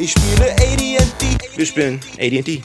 Ich 0.00 0.12
spiele 0.12 0.52
AD&D, 0.52 1.56
wir 1.56 1.66
spielen 1.66 2.00
AD&D. 2.18 2.62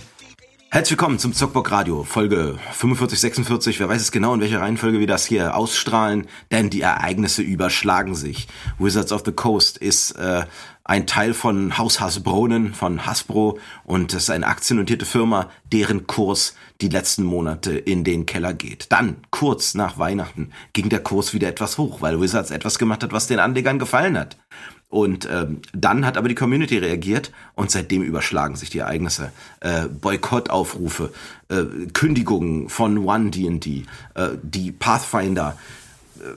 Herzlich 0.74 0.98
willkommen 0.98 1.20
zum 1.20 1.34
Zockbock 1.34 1.70
Radio, 1.70 2.04
Folge 2.04 2.58
45, 2.72 3.20
46. 3.20 3.80
Wer 3.80 3.90
weiß 3.90 4.02
es 4.02 4.12
genau, 4.12 4.34
in 4.34 4.42
welcher 4.42 4.62
Reihenfolge 4.62 5.00
wir 5.00 5.06
das 5.06 5.24
hier 5.24 5.56
ausstrahlen, 5.56 6.26
denn 6.52 6.72
die 6.72 6.82
Ereignisse 6.82 7.44
überschlagen 7.44 8.16
sich. 8.16 8.48
Wizards 8.80 9.12
of 9.12 9.22
the 9.24 9.34
Coast 9.34 9.78
ist 9.78 10.14
äh, 10.14 10.48
ein 10.84 11.06
Teil 11.06 11.36
von 11.36 11.78
Haus 11.78 12.00
Hasbronen, 12.00 12.74
von 12.74 13.06
Hasbro 13.06 13.60
und 13.84 14.16
es 14.16 14.24
ist 14.24 14.30
eine 14.32 14.48
aktiennotierte 14.48 15.06
Firma, 15.06 15.52
deren 15.72 16.08
Kurs 16.08 16.56
die 16.82 16.90
letzten 16.90 17.24
Monate 17.24 17.78
in 17.78 18.04
den 18.04 18.26
Keller 18.26 18.56
geht. 18.56 18.92
Dann, 18.92 19.18
kurz 19.30 19.76
nach 19.76 20.00
Weihnachten, 20.00 20.50
ging 20.74 20.90
der 20.90 21.04
Kurs 21.04 21.36
wieder 21.36 21.50
etwas 21.50 21.78
hoch, 21.78 22.02
weil 22.02 22.20
Wizards 22.20 22.50
etwas 22.50 22.80
gemacht 22.80 23.04
hat, 23.04 23.14
was 23.14 23.28
den 23.28 23.38
Anlegern 23.38 23.78
gefallen 23.78 24.18
hat. 24.18 24.38
Und 24.94 25.28
ähm, 25.28 25.64
dann 25.74 26.06
hat 26.06 26.18
aber 26.18 26.30
die 26.30 26.36
Community 26.36 26.78
reagiert 26.78 27.32
und 27.56 27.72
seitdem 27.72 28.04
überschlagen 28.04 28.56
sich 28.56 28.70
die 28.70 28.78
Ereignisse. 28.78 29.32
Äh, 29.60 29.88
Boykottaufrufe, 29.88 31.12
äh, 31.50 31.64
Kündigungen 31.94 32.70
von 32.70 33.00
One 33.00 33.32
D&D, 33.32 33.86
äh, 34.14 34.30
die 34.44 34.72
Pathfinder, 34.72 35.58
äh, 36.20 36.36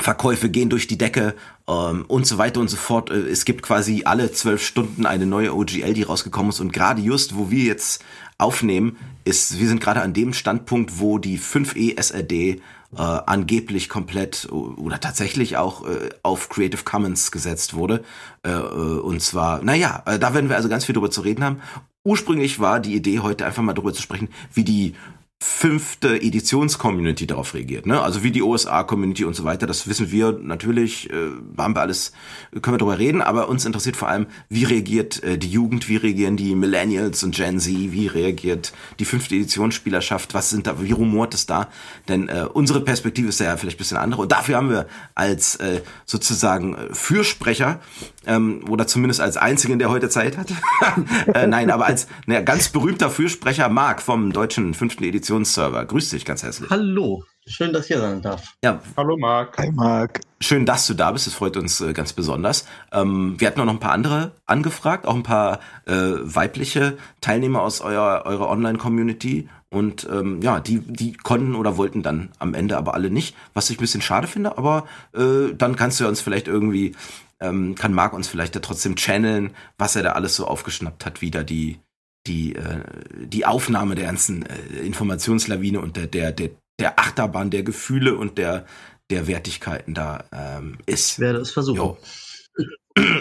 Verkäufe 0.00 0.48
gehen 0.48 0.70
durch 0.70 0.88
die 0.88 0.98
Decke 0.98 1.36
ähm, 1.68 2.04
und 2.08 2.26
so 2.26 2.36
weiter 2.36 2.58
und 2.58 2.66
so 2.66 2.76
fort. 2.76 3.10
Äh, 3.10 3.28
es 3.28 3.44
gibt 3.44 3.62
quasi 3.62 4.02
alle 4.06 4.32
zwölf 4.32 4.66
Stunden 4.66 5.06
eine 5.06 5.26
neue 5.26 5.54
OGL, 5.54 5.94
die 5.94 6.02
rausgekommen 6.02 6.50
ist. 6.50 6.58
Und 6.58 6.72
gerade 6.72 7.00
just, 7.00 7.36
wo 7.36 7.52
wir 7.52 7.62
jetzt 7.62 8.02
aufnehmen, 8.38 8.96
ist, 9.24 9.60
wir 9.60 9.68
sind 9.68 9.80
gerade 9.80 10.02
an 10.02 10.14
dem 10.14 10.32
Standpunkt, 10.32 10.98
wo 10.98 11.18
die 11.18 11.38
5e 11.38 11.96
SRD 11.96 12.60
äh, 12.96 13.00
angeblich 13.00 13.88
komplett 13.88 14.48
oder 14.50 15.00
tatsächlich 15.00 15.56
auch 15.56 15.86
äh, 15.86 16.10
auf 16.22 16.48
Creative 16.48 16.84
Commons 16.84 17.30
gesetzt 17.30 17.74
wurde. 17.74 18.04
Äh, 18.44 18.50
äh 18.50 19.00
und 19.00 19.22
zwar, 19.22 19.62
naja, 19.62 20.02
äh, 20.06 20.18
da 20.18 20.34
werden 20.34 20.48
wir 20.48 20.56
also 20.56 20.68
ganz 20.68 20.84
viel 20.84 20.94
drüber 20.94 21.10
zu 21.10 21.22
reden 21.22 21.44
haben. 21.44 21.60
Ursprünglich 22.04 22.60
war 22.60 22.80
die 22.80 22.94
Idee, 22.94 23.20
heute 23.20 23.46
einfach 23.46 23.62
mal 23.62 23.74
drüber 23.74 23.94
zu 23.94 24.02
sprechen, 24.02 24.28
wie 24.52 24.64
die 24.64 24.94
fünfte 25.42 26.22
Editions-Community 26.22 27.26
darauf 27.26 27.54
reagiert. 27.54 27.84
Ne? 27.84 28.00
Also 28.00 28.22
wie 28.22 28.30
die 28.30 28.42
OSA-Community 28.42 29.24
und 29.24 29.34
so 29.34 29.42
weiter. 29.42 29.66
Das 29.66 29.88
wissen 29.88 30.12
wir 30.12 30.38
natürlich, 30.40 31.10
äh, 31.10 31.30
haben 31.58 31.74
wir 31.74 31.80
alles, 31.80 32.12
können 32.52 32.74
wir 32.74 32.78
darüber 32.78 32.98
reden, 33.00 33.20
aber 33.20 33.48
uns 33.48 33.64
interessiert 33.64 33.96
vor 33.96 34.06
allem, 34.06 34.26
wie 34.48 34.62
reagiert 34.62 35.20
äh, 35.24 35.38
die 35.38 35.50
Jugend, 35.50 35.88
wie 35.88 35.96
reagieren 35.96 36.36
die 36.36 36.54
Millennials 36.54 37.24
und 37.24 37.34
Gen 37.34 37.58
Z, 37.58 37.72
wie 37.74 38.06
reagiert 38.06 38.72
die 39.00 39.04
fünfte 39.04 39.34
Editionsspielerschaft, 39.34 40.32
was 40.32 40.50
sind 40.50 40.68
da, 40.68 40.80
wie 40.80 40.92
rumort 40.92 41.34
es 41.34 41.46
da? 41.46 41.68
Denn 42.08 42.28
äh, 42.28 42.46
unsere 42.52 42.80
Perspektive 42.80 43.28
ist 43.28 43.40
ja 43.40 43.56
vielleicht 43.56 43.78
ein 43.78 43.78
bisschen 43.78 43.98
andere 43.98 44.22
und 44.22 44.30
dafür 44.30 44.56
haben 44.56 44.70
wir 44.70 44.86
als 45.16 45.56
äh, 45.56 45.80
sozusagen 46.06 46.76
äh, 46.76 46.94
Fürsprecher 46.94 47.80
ähm, 48.26 48.64
oder 48.68 48.86
zumindest 48.86 49.20
als 49.20 49.36
einzigen, 49.36 49.80
der 49.80 49.90
heute 49.90 50.08
Zeit 50.08 50.36
hat. 50.38 50.52
äh, 51.34 51.48
nein, 51.48 51.72
aber 51.72 51.86
als 51.86 52.06
ne, 52.26 52.44
ganz 52.44 52.68
berühmter 52.68 53.10
Fürsprecher 53.10 53.68
Marc 53.68 54.02
vom 54.02 54.32
deutschen 54.32 54.74
fünften 54.74 55.02
Editionsserver. 55.32 55.84
Grüß 55.86 56.10
dich 56.10 56.24
ganz 56.24 56.42
herzlich. 56.42 56.68
Hallo, 56.70 57.24
schön, 57.46 57.72
dass 57.72 57.82
ich 57.82 57.88
hier 57.88 58.00
sein 58.00 58.20
darf. 58.20 58.54
Ja. 58.62 58.80
Hallo 58.96 59.16
Marc. 59.16 59.56
Hi 59.58 59.70
Marc. 59.70 60.20
Schön, 60.40 60.66
dass 60.66 60.86
du 60.86 60.94
da 60.94 61.10
bist. 61.12 61.26
Es 61.26 61.34
freut 61.34 61.56
uns 61.56 61.80
äh, 61.80 61.92
ganz 61.92 62.12
besonders. 62.12 62.66
Ähm, 62.92 63.36
wir 63.38 63.46
hatten 63.46 63.60
auch 63.60 63.64
noch 63.64 63.72
ein 63.72 63.80
paar 63.80 63.92
andere 63.92 64.32
angefragt, 64.46 65.06
auch 65.06 65.14
ein 65.14 65.22
paar 65.22 65.60
äh, 65.86 65.94
weibliche 65.94 66.98
Teilnehmer 67.20 67.62
aus 67.62 67.80
eurer, 67.80 68.26
eurer 68.26 68.48
Online-Community. 68.50 69.48
Und 69.70 70.06
ähm, 70.12 70.42
ja, 70.42 70.60
die, 70.60 70.80
die 70.80 71.14
konnten 71.14 71.54
oder 71.54 71.78
wollten 71.78 72.02
dann 72.02 72.28
am 72.38 72.52
Ende 72.52 72.76
aber 72.76 72.92
alle 72.92 73.10
nicht, 73.10 73.34
was 73.54 73.70
ich 73.70 73.78
ein 73.78 73.80
bisschen 73.80 74.02
schade 74.02 74.26
finde, 74.26 74.58
aber 74.58 74.86
äh, 75.14 75.54
dann 75.56 75.76
kannst 75.76 75.98
du 75.98 76.06
uns 76.06 76.20
vielleicht 76.20 76.46
irgendwie 76.46 76.94
ähm, 77.40 77.74
kann 77.74 77.94
Marc 77.94 78.12
uns 78.12 78.28
vielleicht 78.28 78.54
ja 78.54 78.60
trotzdem 78.60 78.96
channeln, 78.96 79.50
was 79.78 79.96
er 79.96 80.02
da 80.02 80.12
alles 80.12 80.36
so 80.36 80.46
aufgeschnappt 80.46 81.04
hat, 81.06 81.22
wie 81.22 81.30
da 81.30 81.42
die, 81.42 81.80
die, 82.26 82.54
äh, 82.54 82.82
die 83.14 83.46
Aufnahme 83.46 83.94
der 83.94 84.06
ganzen 84.06 84.46
äh, 84.46 84.78
Informationslawine 84.80 85.80
und 85.80 85.96
der, 85.96 86.06
der, 86.06 86.32
der, 86.32 86.50
der 86.78 86.98
Achterbahn 86.98 87.50
der 87.50 87.62
Gefühle 87.62 88.16
und 88.16 88.38
der, 88.38 88.66
der 89.10 89.26
Wertigkeiten 89.26 89.94
da 89.94 90.24
ähm, 90.32 90.78
ist. 90.86 91.12
Ich 91.12 91.18
werde 91.18 91.40
es 91.40 91.50
versuchen. 91.50 91.76
Jo. 91.76 91.98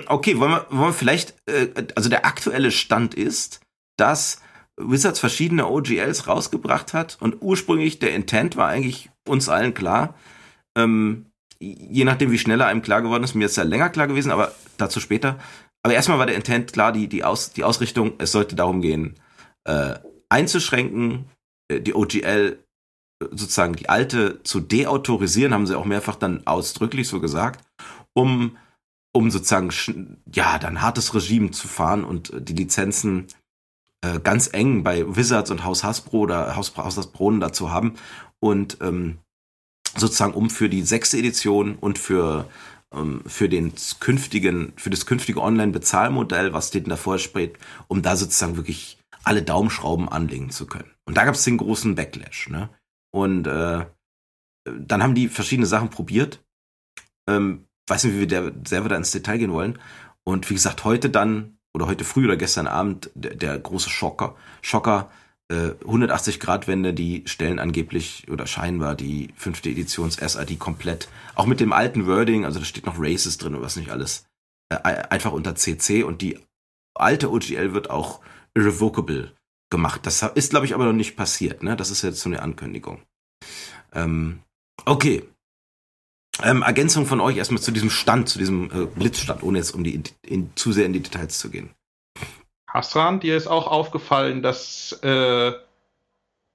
Okay, 0.08 0.38
wollen 0.38 0.52
wir, 0.52 0.66
wollen 0.70 0.90
wir 0.90 0.94
vielleicht, 0.94 1.34
äh, 1.46 1.70
also 1.96 2.10
der 2.10 2.26
aktuelle 2.26 2.72
Stand 2.72 3.14
ist, 3.14 3.62
dass 3.96 4.42
Wizards 4.78 5.22
verschiedene 5.22 5.66
OGLs 5.68 6.28
rausgebracht 6.28 6.94
hat 6.94 7.18
und 7.22 7.38
ursprünglich 7.40 8.00
der 8.00 8.14
Intent 8.14 8.58
war 8.58 8.68
eigentlich 8.68 9.10
uns 9.26 9.48
allen 9.48 9.74
klar, 9.74 10.16
ähm, 10.78 11.28
je 11.60 12.04
nachdem, 12.04 12.32
wie 12.32 12.40
schneller 12.40 12.66
einem 12.66 12.82
klar 12.82 13.02
geworden 13.02 13.24
ist, 13.24 13.36
mir 13.36 13.46
ist 13.46 13.58
ja 13.58 13.64
länger 13.64 13.90
klar 13.90 14.08
gewesen, 14.08 14.32
aber 14.32 14.54
dazu 14.78 15.00
später. 15.00 15.40
Aber 15.84 15.94
erstmal 15.94 16.20
war 16.20 16.28
der 16.28 16.36
Intent 16.36 16.74
klar, 16.74 16.92
die, 16.92 17.08
die, 17.08 17.24
Aus, 17.24 17.54
die 17.54 17.64
Ausrichtung, 17.64 18.14
es 18.20 18.32
sollte 18.32 18.56
darum 18.56 18.82
gehen, 18.82 19.20
äh, 19.64 19.96
einzuschränken, 20.30 21.26
äh, 21.70 21.82
die 21.82 21.96
OGL 21.96 22.60
äh, 23.22 23.26
sozusagen 23.32 23.76
die 23.76 23.90
alte 23.90 24.44
zu 24.44 24.60
deautorisieren, 24.60 25.54
haben 25.54 25.68
sie 25.68 25.78
auch 25.78 25.86
mehrfach 25.86 26.16
dann 26.16 26.46
ausdrücklich 26.46 27.08
so 27.08 27.20
gesagt, 27.20 27.66
um, 28.14 28.58
um 29.14 29.32
sozusagen, 29.32 30.22
ja, 30.32 30.60
dann 30.60 30.82
hartes 30.82 31.14
Regime 31.16 31.52
zu 31.52 31.68
fahren 31.68 32.04
und 32.04 32.32
äh, 32.32 32.42
die 32.42 32.54
Lizenzen 32.54 33.28
äh, 34.02 34.20
ganz 34.20 34.50
eng 34.54 34.84
bei 34.84 35.16
Wizards 35.16 35.52
und 35.52 35.64
Haus 35.64 35.84
Hasbro 35.84 36.20
oder 36.20 36.56
Haus, 36.56 36.76
Haus 36.78 36.98
Hasbro 36.98 37.32
dazu 37.32 37.72
haben 37.72 37.96
und 38.40 38.78
ähm, 38.82 39.20
sozusagen 39.96 40.34
um 40.34 40.50
für 40.50 40.70
die 40.70 40.84
sechste 40.84 41.18
Edition 41.18 41.76
und 41.76 42.00
für 42.00 42.48
für 43.26 43.48
den 43.48 43.74
künftigen 44.00 44.74
für 44.76 44.90
das 44.90 45.06
künftige 45.06 45.42
Online-Bezahlmodell, 45.42 46.52
was 46.52 46.72
denen 46.72 46.90
davor 46.90 47.20
spricht, 47.20 47.58
um 47.88 48.02
da 48.02 48.18
sozusagen 48.18 48.58
wirklich 48.58 48.98
alle 49.24 49.44
Daumenschrauben 49.44 50.10
anlegen 50.10 50.50
zu 50.50 50.66
können. 50.66 50.92
Und 51.06 51.16
da 51.16 51.26
gab 51.26 51.36
es 51.36 51.44
den 51.44 51.58
großen 51.58 51.96
Backlash. 51.96 52.50
Ne? 52.50 52.70
Und 53.12 53.48
äh, 53.48 53.86
dann 54.66 55.04
haben 55.04 55.16
die 55.16 55.30
verschiedene 55.30 55.68
Sachen 55.68 55.90
probiert. 55.90 56.44
Ähm, 57.28 57.66
weiß 57.88 58.04
nicht, 58.04 58.16
wie 58.16 58.20
wir 58.22 58.28
der, 58.28 58.52
selber 58.68 58.90
da 58.90 58.98
ins 58.98 59.12
Detail 59.12 59.38
gehen 59.38 59.54
wollen. 59.54 59.80
Und 60.24 60.50
wie 60.50 60.56
gesagt, 60.56 60.84
heute 60.84 61.10
dann, 61.10 61.58
oder 61.74 61.88
heute 61.88 62.04
früh 62.04 62.26
oder 62.26 62.38
gestern 62.38 62.68
Abend, 62.68 63.10
der, 63.16 63.36
der 63.36 63.58
große 63.58 63.90
Schocker, 63.90 64.36
Schocker, 64.62 65.10
180-Grad-Wende, 65.52 66.90
äh, 66.90 66.94
die 66.94 67.24
stellen 67.26 67.60
angeblich 67.60 68.28
oder 68.30 68.48
scheinbar 68.48 68.96
die 68.96 69.30
fünfte 69.36 69.70
Editions 69.70 70.16
SID 70.16 70.60
komplett, 70.60 71.10
auch 71.36 71.46
mit 71.46 71.60
dem 71.60 71.74
alten 71.74 72.08
Wording, 72.08 72.46
also 72.46 72.60
da 72.60 72.66
steht 72.66 72.86
noch 72.86 72.96
Races 72.98 73.38
drin 73.38 73.56
und 73.56 73.62
was 73.62 73.76
nicht 73.76 73.92
alles, 73.92 74.26
äh, 74.70 74.78
einfach 74.78 75.32
unter 75.32 75.56
CC 75.56 76.04
und 76.04 76.22
die 76.22 76.40
alte 76.94 77.32
OGL 77.32 77.74
wird 77.74 77.90
auch 77.90 78.22
irrevocable 78.54 79.36
gemacht. 79.70 80.06
Das 80.06 80.22
ist, 80.22 80.52
glaube 80.52 80.66
ich, 80.66 80.74
aber 80.74 80.86
noch 80.86 80.94
nicht 80.94 81.16
passiert, 81.16 81.64
ne? 81.64 81.76
Das 81.76 81.92
ist 81.92 82.02
jetzt 82.02 82.22
so 82.22 82.30
eine 82.30 82.42
Ankündigung. 82.42 83.02
Ähm, 83.94 84.40
okay. 84.86 85.24
Ähm, 86.44 86.62
Ergänzung 86.62 87.06
von 87.06 87.20
euch 87.20 87.38
erstmal 87.38 87.62
zu 87.62 87.72
diesem 87.72 87.90
Stand, 87.90 88.30
zu 88.30 88.40
diesem 88.40 88.72
äh, 88.72 88.86
Blitzstand, 88.86 89.44
ohne 89.44 89.58
jetzt 89.58 89.72
um 89.72 89.84
die 89.84 89.96
in, 89.96 90.04
in, 90.26 90.52
zu 90.56 90.72
sehr 90.72 90.86
in 90.86 90.94
die 90.94 91.02
Details 91.02 91.40
zu 91.40 91.50
gehen. 91.50 91.72
Hasran, 92.74 93.20
dir 93.20 93.36
ist 93.36 93.48
auch 93.48 93.68
aufgefallen, 93.68 94.42
dass 94.42 94.94
äh, 95.04 95.52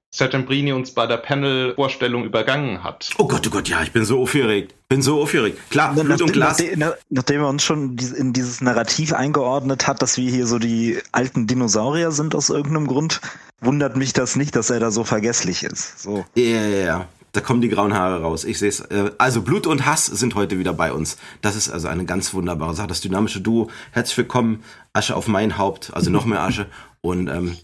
Settembrini 0.09 0.73
uns 0.73 0.91
bei 0.91 1.05
der 1.05 1.17
Panel-Vorstellung 1.17 2.23
übergangen 2.23 2.83
hat. 2.83 3.11
Oh 3.17 3.27
Gott, 3.27 3.45
oh 3.45 3.49
Gott, 3.49 3.69
ja, 3.69 3.83
ich 3.83 3.91
bin 3.91 4.03
so 4.03 4.21
aufgeregt. 4.21 4.73
Bin 4.89 5.01
so 5.01 5.21
aufgeregt. 5.21 5.59
Klar, 5.69 5.93
Blut 5.93 6.07
nach, 6.07 6.19
und 6.21 6.33
Glas. 6.33 6.59
Nachdem, 6.59 6.93
nachdem 7.09 7.41
er 7.41 7.49
uns 7.49 7.63
schon 7.63 7.97
in 7.97 8.33
dieses 8.33 8.61
Narrativ 8.61 9.13
eingeordnet 9.13 9.85
hat, 9.85 10.01
dass 10.01 10.17
wir 10.17 10.29
hier 10.31 10.47
so 10.47 10.59
die 10.59 10.97
alten 11.11 11.45
Dinosaurier 11.45 12.11
sind 12.11 12.33
aus 12.35 12.49
irgendeinem 12.49 12.87
Grund, 12.87 13.21
wundert 13.59 13.95
mich 13.95 14.13
das 14.13 14.35
nicht, 14.35 14.55
dass 14.55 14.69
er 14.69 14.79
da 14.79 14.91
so 14.91 15.03
vergesslich 15.03 15.63
ist. 15.63 16.01
So. 16.01 16.25
Ja, 16.35 16.43
ja, 16.43 16.85
ja. 16.85 17.07
Da 17.31 17.41
kommen 17.41 17.61
die 17.61 17.69
grauen 17.69 17.93
Haare 17.93 18.21
raus. 18.21 18.43
Ich 18.43 18.59
sehe 18.59 18.69
es. 18.69 18.79
Äh, 18.79 19.11
also 19.17 19.41
Blut 19.41 19.67
und 19.67 19.85
Hass 19.85 20.05
sind 20.05 20.35
heute 20.35 20.59
wieder 20.59 20.73
bei 20.73 20.91
uns. 20.91 21.17
Das 21.41 21.55
ist 21.55 21.69
also 21.69 21.87
eine 21.87 22.05
ganz 22.05 22.33
wunderbare 22.33 22.73
Sache. 22.73 22.87
Das 22.87 23.01
dynamische 23.01 23.41
Duo. 23.41 23.69
Herzlich 23.91 24.17
willkommen. 24.17 24.63
Asche 24.93 25.15
auf 25.15 25.27
mein 25.27 25.57
Haupt. 25.57 25.93
Also 25.93 26.09
noch 26.09 26.25
mehr 26.25 26.41
Asche. 26.41 26.67
Und 27.01 27.27
ähm, 27.27 27.57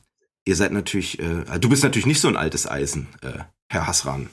ihr 0.46 0.56
seid 0.56 0.72
natürlich. 0.72 1.20
Äh, 1.20 1.60
du 1.60 1.70
bist 1.70 1.84
natürlich 1.84 2.06
nicht 2.06 2.22
so 2.22 2.28
ein 2.28 2.38
altes 2.38 2.70
Eisen, 2.70 3.08
äh, 3.22 3.40
Herr 3.70 3.88
Hassran. 3.88 4.30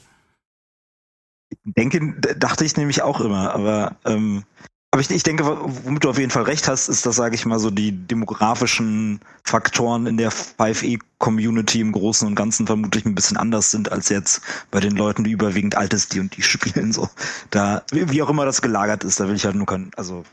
Denke, 1.64 2.14
dachte 2.36 2.64
ich 2.64 2.76
nämlich 2.76 3.02
auch 3.02 3.20
immer. 3.20 3.54
Aber 3.54 3.96
ähm, 4.04 4.44
aber 4.92 5.02
ich, 5.02 5.10
ich 5.10 5.22
denke, 5.22 5.44
womit 5.46 6.02
du 6.04 6.10
auf 6.10 6.18
jeden 6.18 6.32
Fall 6.32 6.42
recht 6.42 6.66
hast, 6.66 6.88
ist, 6.88 7.06
dass, 7.06 7.14
sage 7.14 7.36
ich 7.36 7.46
mal, 7.46 7.60
so 7.60 7.70
die 7.70 7.92
demografischen 7.92 9.20
Faktoren 9.44 10.06
in 10.06 10.16
der 10.16 10.32
5e-Community 10.32 11.80
im 11.80 11.92
Großen 11.92 12.26
und 12.26 12.34
Ganzen 12.34 12.66
vermutlich 12.66 13.04
ein 13.04 13.14
bisschen 13.14 13.36
anders 13.36 13.70
sind 13.70 13.92
als 13.92 14.08
jetzt 14.08 14.42
bei 14.72 14.80
den 14.80 14.96
Leuten, 14.96 15.22
die 15.22 15.30
überwiegend 15.30 15.76
altes 15.76 16.08
D&D 16.08 16.42
spielen. 16.42 16.92
So, 16.92 17.08
da 17.50 17.84
wie 17.92 18.20
auch 18.20 18.30
immer 18.30 18.44
das 18.44 18.62
gelagert 18.62 19.04
ist, 19.04 19.20
da 19.20 19.28
will 19.28 19.36
ich 19.36 19.44
halt 19.44 19.54
nur 19.54 19.66
kein, 19.66 19.92
also 19.96 20.24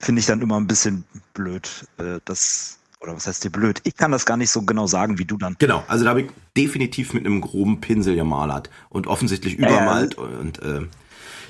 finde 0.00 0.20
ich 0.20 0.26
dann 0.26 0.42
immer 0.42 0.58
ein 0.58 0.66
bisschen 0.66 1.04
blöd, 1.32 1.86
äh, 1.96 2.20
das 2.26 2.78
Oder 3.00 3.16
was 3.16 3.26
heißt 3.26 3.44
dir 3.44 3.50
blöd? 3.50 3.80
Ich 3.84 3.96
kann 3.96 4.12
das 4.12 4.26
gar 4.26 4.36
nicht 4.36 4.50
so 4.50 4.62
genau 4.62 4.86
sagen 4.86 5.18
wie 5.18 5.24
du 5.24 5.38
dann. 5.38 5.56
Genau, 5.58 5.82
also 5.88 6.04
da 6.04 6.10
habe 6.10 6.22
ich 6.22 6.30
definitiv 6.56 7.14
mit 7.14 7.24
einem 7.24 7.40
groben 7.40 7.80
Pinsel 7.80 8.16
gemalert 8.16 8.68
und 8.90 9.06
offensichtlich 9.06 9.54
übermalt 9.54 10.18
äh. 10.18 10.20
und 10.20 10.58
äh, 10.62 10.82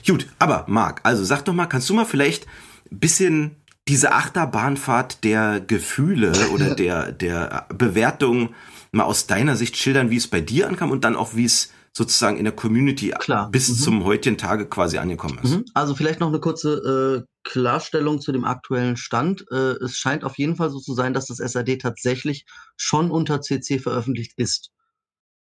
gut, 0.06 0.26
aber 0.38 0.64
Marc, 0.68 1.00
also 1.04 1.24
sag 1.24 1.44
doch 1.44 1.52
mal, 1.54 1.66
kannst 1.66 1.88
du 1.90 1.94
mal 1.94 2.04
vielleicht 2.06 2.46
ein 2.90 2.98
bisschen 3.00 3.56
diese 3.88 4.12
Achterbahnfahrt 4.12 5.24
der 5.24 5.60
Gefühle 5.60 6.32
oder 6.52 6.74
der 6.74 7.12
der 7.12 7.66
Bewertung 7.74 8.54
mal 8.92 9.04
aus 9.04 9.26
deiner 9.26 9.56
Sicht 9.56 9.76
schildern, 9.76 10.10
wie 10.10 10.16
es 10.16 10.28
bei 10.28 10.40
dir 10.40 10.68
ankam 10.68 10.90
und 10.90 11.04
dann 11.04 11.16
auch 11.16 11.34
wie 11.34 11.44
es 11.44 11.72
sozusagen 11.94 12.36
in 12.36 12.44
der 12.44 12.54
Community 12.54 13.10
Klar. 13.18 13.50
bis 13.50 13.68
Mhm. 13.68 13.74
zum 13.74 14.04
heutigen 14.04 14.38
Tage 14.38 14.66
quasi 14.66 14.98
angekommen 14.98 15.38
ist. 15.42 15.50
Mhm. 15.50 15.64
Also 15.74 15.94
vielleicht 15.94 16.20
noch 16.20 16.28
eine 16.28 16.38
kurze 16.38 17.24
äh, 17.24 17.48
Klarstellung 17.48 18.20
zu 18.20 18.30
dem 18.30 18.44
aktuellen 18.44 18.96
Stand. 18.96 19.44
Äh, 19.50 19.72
es 19.82 19.96
scheint 19.96 20.22
auf 20.22 20.38
jeden 20.38 20.54
Fall 20.56 20.70
so 20.70 20.78
zu 20.80 20.94
sein, 20.94 21.12
dass 21.12 21.26
das 21.26 21.38
SAD 21.38 21.78
tatsächlich 21.78 22.44
schon 22.76 23.10
unter 23.10 23.40
CC 23.40 23.78
veröffentlicht 23.78 24.34
ist. 24.36 24.70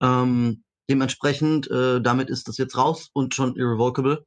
Ähm, 0.01 0.63
dementsprechend, 0.89 1.71
äh, 1.71 2.01
damit 2.01 2.31
ist 2.31 2.49
das 2.49 2.59
jetzt 2.59 2.77
raus 2.77 3.09
und 3.13 3.35
schon 3.35 3.57
irrevocable. 3.57 4.25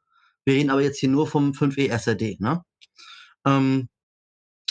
Wir 0.49 0.55
reden 0.55 0.71
aber 0.71 0.81
jetzt 0.81 0.97
hier 0.97 1.09
nur 1.09 1.27
vom 1.27 1.51
5e 1.51 1.89
SRD, 1.89 2.39
ne? 2.39 2.63
Ähm, 3.45 3.87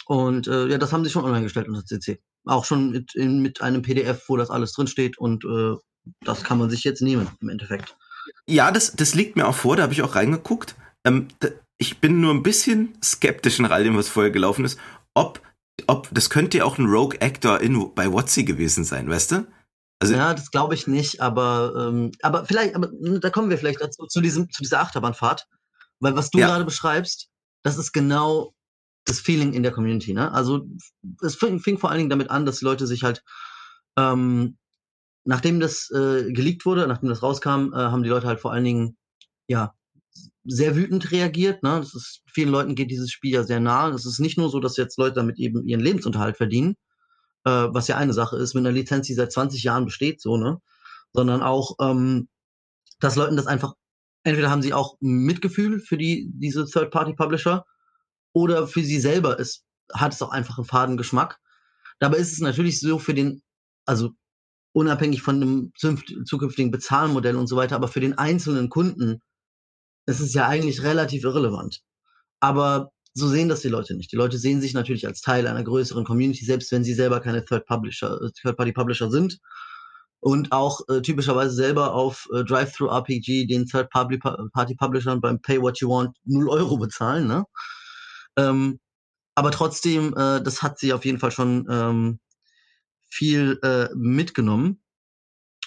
und 0.06 0.48
äh, 0.48 0.66
ja, 0.66 0.76
das 0.76 0.92
haben 0.92 1.04
sie 1.04 1.10
schon 1.10 1.24
online 1.24 1.44
gestellt 1.44 1.68
unter 1.68 1.84
CC. 1.84 2.18
Auch 2.46 2.64
schon 2.64 2.90
mit, 2.90 3.14
in, 3.14 3.42
mit 3.42 3.60
einem 3.60 3.82
PDF, 3.82 4.28
wo 4.28 4.36
das 4.36 4.50
alles 4.50 4.72
drinsteht 4.72 5.18
und 5.18 5.44
äh, 5.44 5.76
das 6.24 6.42
kann 6.42 6.58
man 6.58 6.68
sich 6.68 6.82
jetzt 6.82 7.00
nehmen 7.00 7.28
im 7.40 7.48
Endeffekt. 7.48 7.96
Ja, 8.48 8.72
das, 8.72 8.96
das 8.96 9.14
liegt 9.14 9.36
mir 9.36 9.46
auch 9.46 9.54
vor, 9.54 9.76
da 9.76 9.84
habe 9.84 9.92
ich 9.92 10.02
auch 10.02 10.16
reingeguckt. 10.16 10.74
Ähm, 11.04 11.28
da, 11.38 11.48
ich 11.78 12.00
bin 12.00 12.20
nur 12.20 12.34
ein 12.34 12.42
bisschen 12.42 12.98
skeptisch 13.00 13.60
nach 13.60 13.70
all 13.70 13.84
dem, 13.84 13.96
was 13.96 14.08
vorher 14.08 14.32
gelaufen 14.32 14.64
ist, 14.64 14.80
ob, 15.14 15.40
ob 15.86 16.08
das 16.10 16.28
könnte 16.28 16.58
ja 16.58 16.64
auch 16.64 16.78
ein 16.78 16.86
Rogue 16.86 17.20
Actor 17.20 17.60
in, 17.60 17.94
bei 17.94 18.12
WotC 18.12 18.44
gewesen 18.44 18.82
sein, 18.82 19.08
weißt 19.08 19.30
du? 19.30 19.46
Also, 20.00 20.14
ja, 20.14 20.34
das 20.34 20.50
glaube 20.50 20.74
ich 20.74 20.88
nicht, 20.88 21.20
aber, 21.20 21.72
ähm, 21.76 22.10
aber 22.22 22.46
vielleicht, 22.46 22.74
aber 22.74 22.88
mh, 22.88 23.18
da 23.20 23.30
kommen 23.30 23.48
wir 23.48 23.58
vielleicht 23.58 23.80
dazu, 23.80 24.06
zu, 24.06 24.20
diesem, 24.20 24.50
zu 24.50 24.62
dieser 24.64 24.80
Achterbahnfahrt. 24.80 25.46
Weil 26.00 26.16
was 26.16 26.30
du 26.30 26.38
Ja. 26.38 26.46
gerade 26.48 26.64
beschreibst, 26.64 27.28
das 27.62 27.78
ist 27.78 27.92
genau 27.92 28.54
das 29.04 29.20
Feeling 29.20 29.52
in 29.52 29.62
der 29.62 29.72
Community. 29.72 30.12
Ne? 30.12 30.30
Also 30.32 30.66
es 31.22 31.34
fing, 31.36 31.60
fing 31.60 31.78
vor 31.78 31.90
allen 31.90 31.98
Dingen 31.98 32.10
damit 32.10 32.30
an, 32.30 32.46
dass 32.46 32.58
die 32.58 32.64
Leute 32.64 32.86
sich 32.86 33.02
halt, 33.02 33.22
ähm, 33.96 34.58
nachdem 35.24 35.60
das 35.60 35.90
äh, 35.90 36.30
geleakt 36.32 36.64
wurde, 36.66 36.86
nachdem 36.86 37.08
das 37.08 37.22
rauskam, 37.22 37.72
äh, 37.72 37.76
haben 37.76 38.02
die 38.02 38.08
Leute 38.10 38.26
halt 38.26 38.40
vor 38.40 38.52
allen 38.52 38.64
Dingen, 38.64 38.96
ja, 39.48 39.74
sehr 40.44 40.76
wütend 40.76 41.10
reagiert. 41.10 41.62
Ne? 41.62 41.78
Das 41.80 41.94
ist, 41.94 42.22
vielen 42.32 42.50
Leuten 42.50 42.74
geht 42.74 42.90
dieses 42.90 43.10
Spiel 43.10 43.32
ja 43.34 43.44
sehr 43.44 43.60
nah. 43.60 43.88
Es 43.90 44.06
ist 44.06 44.18
nicht 44.18 44.38
nur 44.38 44.50
so, 44.50 44.60
dass 44.60 44.76
jetzt 44.76 44.98
Leute 44.98 45.14
damit 45.16 45.38
eben 45.38 45.66
ihren 45.66 45.80
Lebensunterhalt 45.80 46.36
verdienen, 46.36 46.76
äh, 47.44 47.50
was 47.50 47.88
ja 47.88 47.96
eine 47.96 48.12
Sache 48.14 48.36
ist, 48.36 48.54
mit 48.54 48.62
einer 48.62 48.72
Lizenz, 48.72 49.06
die 49.06 49.14
seit 49.14 49.32
20 49.32 49.62
Jahren 49.62 49.84
besteht, 49.84 50.20
so, 50.20 50.36
ne? 50.36 50.58
Sondern 51.12 51.42
auch, 51.42 51.76
ähm, 51.80 52.28
dass 53.00 53.16
Leuten 53.16 53.36
das 53.36 53.46
einfach, 53.46 53.74
entweder 54.24 54.50
haben 54.50 54.62
sie 54.62 54.72
auch 54.72 54.96
Mitgefühl 55.00 55.80
für 55.80 55.96
die, 55.96 56.30
diese 56.34 56.66
Third-Party-Publisher 56.66 57.64
oder 58.32 58.66
für 58.66 58.82
sie 58.82 59.00
selber 59.00 59.38
ist, 59.38 59.64
hat 59.92 60.12
es 60.12 60.22
auch 60.22 60.30
einfach 60.30 60.58
einen 60.58 60.66
faden 60.66 60.96
Geschmack. 60.96 61.38
Dabei 61.98 62.18
ist 62.18 62.32
es 62.32 62.40
natürlich 62.40 62.80
so 62.80 62.98
für 62.98 63.14
den, 63.14 63.42
also 63.86 64.10
unabhängig 64.72 65.22
von 65.22 65.40
dem 65.40 65.72
zukünftigen 66.24 66.70
Bezahlmodell 66.70 67.36
und 67.36 67.46
so 67.46 67.56
weiter, 67.56 67.76
aber 67.76 67.88
für 67.88 68.00
den 68.00 68.16
einzelnen 68.18 68.68
Kunden 68.68 69.20
ist 70.06 70.20
es 70.20 70.34
ja 70.34 70.46
eigentlich 70.46 70.82
relativ 70.82 71.24
irrelevant. 71.24 71.80
Aber 72.40 72.92
so 73.14 73.28
sehen 73.28 73.48
das 73.48 73.60
die 73.60 73.68
Leute 73.68 73.96
nicht. 73.96 74.12
Die 74.12 74.16
Leute 74.16 74.38
sehen 74.38 74.60
sich 74.60 74.74
natürlich 74.74 75.06
als 75.06 75.20
Teil 75.20 75.46
einer 75.46 75.64
größeren 75.64 76.04
Community, 76.04 76.44
selbst 76.44 76.70
wenn 76.70 76.84
sie 76.84 76.94
selber 76.94 77.20
keine 77.20 77.44
Third-Party-Publisher 77.44 79.10
sind 79.10 79.40
und 80.20 80.52
auch 80.52 80.80
äh, 80.88 81.00
typischerweise 81.00 81.54
selber 81.54 81.94
auf 81.94 82.28
äh, 82.34 82.44
Drive-Thru-RPG 82.44 83.46
den 83.46 83.66
Third-Party-Publishern 83.66 85.20
beim 85.20 85.40
Pay 85.40 85.60
What 85.62 85.80
You 85.80 85.90
Want 85.90 86.16
0 86.24 86.48
Euro 86.48 86.76
bezahlen. 86.76 87.28
Ne? 87.28 87.44
Ähm, 88.36 88.80
aber 89.34 89.52
trotzdem, 89.52 90.14
äh, 90.16 90.42
das 90.42 90.62
hat 90.62 90.78
sie 90.78 90.92
auf 90.92 91.04
jeden 91.04 91.20
Fall 91.20 91.30
schon 91.30 91.66
ähm, 91.70 92.18
viel 93.08 93.58
äh, 93.62 93.88
mitgenommen. 93.94 94.82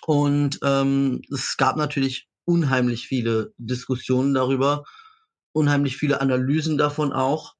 Und 0.05 0.59
ähm, 0.63 1.21
es 1.31 1.55
gab 1.57 1.77
natürlich 1.77 2.27
unheimlich 2.45 3.07
viele 3.07 3.53
Diskussionen 3.57 4.33
darüber, 4.33 4.83
unheimlich 5.53 5.95
viele 5.97 6.21
Analysen 6.21 6.77
davon 6.77 7.13
auch. 7.13 7.53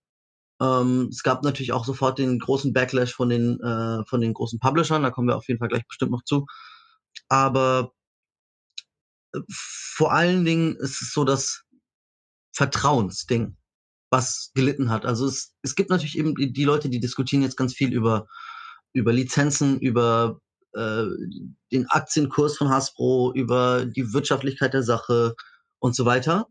Ähm, 0.62 1.08
es 1.12 1.24
gab 1.24 1.44
natürlich 1.44 1.72
auch 1.72 1.86
sofort 1.86 2.20
den 2.20 2.40
großen 2.40 2.74
Backlash 2.74 3.14
von 3.14 3.30
den, 3.30 3.60
äh, 3.62 4.04
von 4.06 4.22
den 4.22 4.34
großen 4.34 4.60
Publishern, 4.60 5.04
da 5.04 5.12
kommen 5.12 5.28
wir 5.28 5.38
auf 5.38 5.48
jeden 5.48 5.60
Fall 5.60 5.70
gleich 5.70 5.88
bestimmt 5.88 6.12
noch 6.12 6.24
zu. 6.24 6.46
Aber 7.30 7.94
äh, 9.34 9.40
vor 9.50 10.12
allen 10.12 10.46
Dingen 10.46 10.76
ist 10.78 11.02
es 11.02 11.14
so 11.14 11.24
das 11.24 11.64
Vertrauensding, 12.54 13.58
was 14.12 14.52
gelitten 14.54 14.90
hat. 14.90 15.06
Also 15.06 15.26
es, 15.26 15.54
es 15.62 15.76
gibt 15.76 15.90
natürlich 15.90 16.18
eben 16.18 16.36
die, 16.36 16.64
Leute, 16.64 16.90
die 16.90 17.00
diskutieren 17.00 17.42
jetzt 17.42 17.58
ganz 17.58 17.74
viel 17.74 17.94
über, 17.94 18.28
über 18.94 19.14
Lizenzen, 19.14 19.80
über 19.80 20.40
äh, 20.74 21.06
den 21.72 21.88
Aktienkurs 21.90 22.58
von 22.58 22.70
Hasbro, 22.70 23.34
über 23.34 23.86
die 23.86 24.14
Wirtschaftlichkeit 24.14 24.74
der 24.74 24.84
Sache 24.84 25.36
und 25.80 25.96
so 25.96 26.06
weiter. 26.06 26.48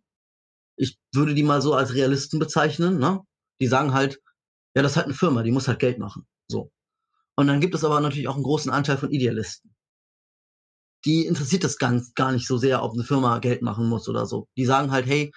Ich 0.77 0.99
würde 1.15 1.35
die 1.35 1.43
mal 1.43 1.61
so 1.61 1.75
als 1.75 1.95
Realisten 1.95 2.39
bezeichnen. 2.39 2.99
Ne? 2.99 3.21
Die 3.61 3.67
sagen 3.67 3.93
halt, 3.93 4.19
ja, 4.75 4.83
das 4.83 4.93
ist 4.93 4.97
halt 4.97 5.07
eine 5.07 5.15
Firma, 5.15 5.43
die 5.43 5.53
muss 5.53 5.69
halt 5.69 5.79
Geld 5.79 5.99
machen. 5.99 6.27
So. 6.49 6.71
Und 7.37 7.47
dann 7.47 7.61
gibt 7.61 7.75
es 7.75 7.85
aber 7.85 8.01
natürlich 8.01 8.29
auch 8.29 8.35
einen 8.35 8.45
großen 8.45 8.71
Anteil 8.71 8.97
von 8.97 9.11
Idealisten. 9.11 9.70
Die 11.05 11.27
interessiert 11.27 11.65
das 11.65 11.79
ganz, 11.79 12.15
gar 12.15 12.33
nicht 12.33 12.47
so 12.47 12.59
sehr, 12.59 12.83
ob 12.83 12.93
eine 12.93 13.05
Firma 13.05 13.39
Geld 13.39 13.63
machen 13.63 13.89
muss 13.89 14.09
oder 14.09 14.27
so. 14.27 14.49
Die 14.57 14.67
sagen 14.67 14.91
halt, 14.91 15.07
hey, 15.07 15.33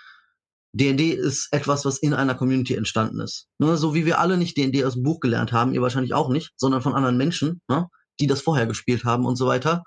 D&D 0.75 1.11
ist 1.11 1.49
etwas, 1.51 1.85
was 1.85 1.99
in 1.99 2.13
einer 2.13 2.35
Community 2.35 2.73
entstanden 2.73 3.19
ist. 3.19 3.47
Ne? 3.59 3.77
So 3.77 3.93
wie 3.93 4.05
wir 4.05 4.19
alle 4.19 4.37
nicht 4.37 4.57
D&D 4.57 4.83
aus 4.83 4.95
dem 4.95 5.03
Buch 5.03 5.19
gelernt 5.19 5.51
haben, 5.51 5.73
ihr 5.73 5.81
wahrscheinlich 5.81 6.13
auch 6.13 6.29
nicht, 6.29 6.51
sondern 6.57 6.81
von 6.81 6.95
anderen 6.95 7.17
Menschen, 7.17 7.61
ne? 7.69 7.87
die 8.19 8.27
das 8.27 8.41
vorher 8.41 8.65
gespielt 8.65 9.03
haben 9.03 9.25
und 9.25 9.35
so 9.35 9.45
weiter. 9.45 9.83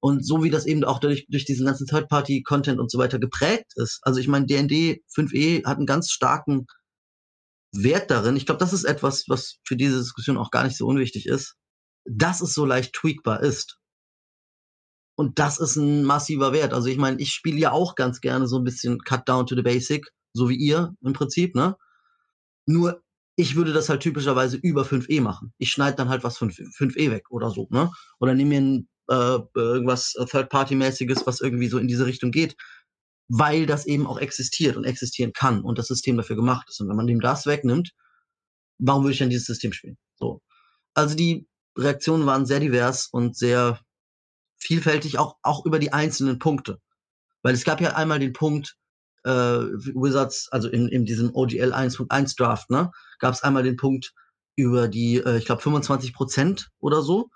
Und 0.00 0.26
so 0.26 0.42
wie 0.42 0.50
das 0.50 0.66
eben 0.66 0.84
auch 0.84 0.98
durch, 0.98 1.26
durch 1.28 1.44
diesen 1.44 1.66
ganzen 1.66 1.86
Third-Party-Content 1.86 2.78
und 2.78 2.90
so 2.90 2.98
weiter 2.98 3.18
geprägt 3.18 3.72
ist. 3.76 4.00
Also 4.02 4.20
ich 4.20 4.28
meine, 4.28 4.46
D&D 4.46 5.02
5e 5.16 5.64
hat 5.64 5.76
einen 5.76 5.86
ganz 5.86 6.10
starken 6.10 6.66
Wert 7.72 8.10
darin. 8.10 8.36
Ich 8.36 8.46
glaube, 8.46 8.60
das 8.60 8.72
ist 8.72 8.84
etwas, 8.84 9.24
was 9.28 9.58
für 9.64 9.76
diese 9.76 9.98
Diskussion 9.98 10.38
auch 10.38 10.50
gar 10.50 10.64
nicht 10.64 10.76
so 10.76 10.86
unwichtig 10.86 11.26
ist, 11.26 11.54
dass 12.04 12.40
es 12.40 12.54
so 12.54 12.64
leicht 12.64 12.92
tweakbar 12.94 13.42
ist. 13.42 13.77
Und 15.18 15.40
das 15.40 15.58
ist 15.58 15.74
ein 15.74 16.04
massiver 16.04 16.52
Wert. 16.52 16.72
Also 16.72 16.86
ich 16.86 16.96
meine, 16.96 17.20
ich 17.20 17.32
spiele 17.32 17.58
ja 17.58 17.72
auch 17.72 17.96
ganz 17.96 18.20
gerne 18.20 18.46
so 18.46 18.56
ein 18.56 18.62
bisschen 18.62 19.00
Cut 19.00 19.28
Down 19.28 19.48
to 19.48 19.56
the 19.56 19.62
Basic, 19.62 20.06
so 20.32 20.48
wie 20.48 20.54
ihr 20.54 20.94
im 21.02 21.12
Prinzip, 21.12 21.56
ne? 21.56 21.76
Nur 22.66 23.02
ich 23.34 23.56
würde 23.56 23.72
das 23.72 23.88
halt 23.88 24.00
typischerweise 24.00 24.58
über 24.58 24.84
5e 24.84 25.20
machen. 25.20 25.52
Ich 25.58 25.70
schneide 25.70 25.96
dann 25.96 26.08
halt 26.08 26.22
was 26.22 26.38
von 26.38 26.52
5e 26.52 27.10
weg 27.10 27.30
oder 27.30 27.50
so, 27.50 27.66
ne? 27.70 27.90
Oder 28.20 28.34
nehme 28.34 28.50
mir 28.50 28.60
ein, 28.60 28.88
äh, 29.10 29.38
irgendwas 29.56 30.12
Third-Party-mäßiges, 30.12 31.26
was 31.26 31.40
irgendwie 31.40 31.66
so 31.68 31.78
in 31.78 31.88
diese 31.88 32.06
Richtung 32.06 32.30
geht, 32.30 32.54
weil 33.26 33.66
das 33.66 33.86
eben 33.86 34.06
auch 34.06 34.20
existiert 34.20 34.76
und 34.76 34.84
existieren 34.84 35.32
kann 35.32 35.62
und 35.62 35.78
das 35.78 35.88
System 35.88 36.16
dafür 36.16 36.36
gemacht 36.36 36.68
ist. 36.70 36.80
Und 36.80 36.88
wenn 36.90 36.96
man 36.96 37.08
dem 37.08 37.18
das 37.20 37.44
wegnimmt, 37.44 37.90
warum 38.78 39.02
würde 39.02 39.14
ich 39.14 39.18
dann 39.18 39.30
dieses 39.30 39.46
System 39.46 39.72
spielen? 39.72 39.98
So. 40.14 40.42
Also 40.94 41.16
die 41.16 41.48
Reaktionen 41.76 42.24
waren 42.26 42.46
sehr 42.46 42.60
divers 42.60 43.08
und 43.10 43.36
sehr 43.36 43.80
vielfältig, 44.58 45.18
auch, 45.18 45.36
auch 45.42 45.64
über 45.64 45.78
die 45.78 45.92
einzelnen 45.92 46.38
Punkte. 46.38 46.78
Weil 47.42 47.54
es 47.54 47.64
gab 47.64 47.80
ja 47.80 47.94
einmal 47.94 48.18
den 48.18 48.32
Punkt, 48.32 48.76
äh, 49.24 49.30
Wizards, 49.30 50.48
also 50.50 50.68
in, 50.68 50.88
in 50.88 51.04
diesem 51.04 51.34
OGL 51.34 51.72
1.1 51.72 52.36
Draft, 52.36 52.70
ne, 52.70 52.90
gab 53.18 53.34
es 53.34 53.42
einmal 53.42 53.62
den 53.62 53.76
Punkt 53.76 54.12
über 54.56 54.88
die, 54.88 55.16
äh, 55.16 55.38
ich 55.38 55.44
glaube, 55.44 55.62
25 55.62 56.12
Prozent 56.12 56.70
oder 56.80 57.02
so, 57.02 57.30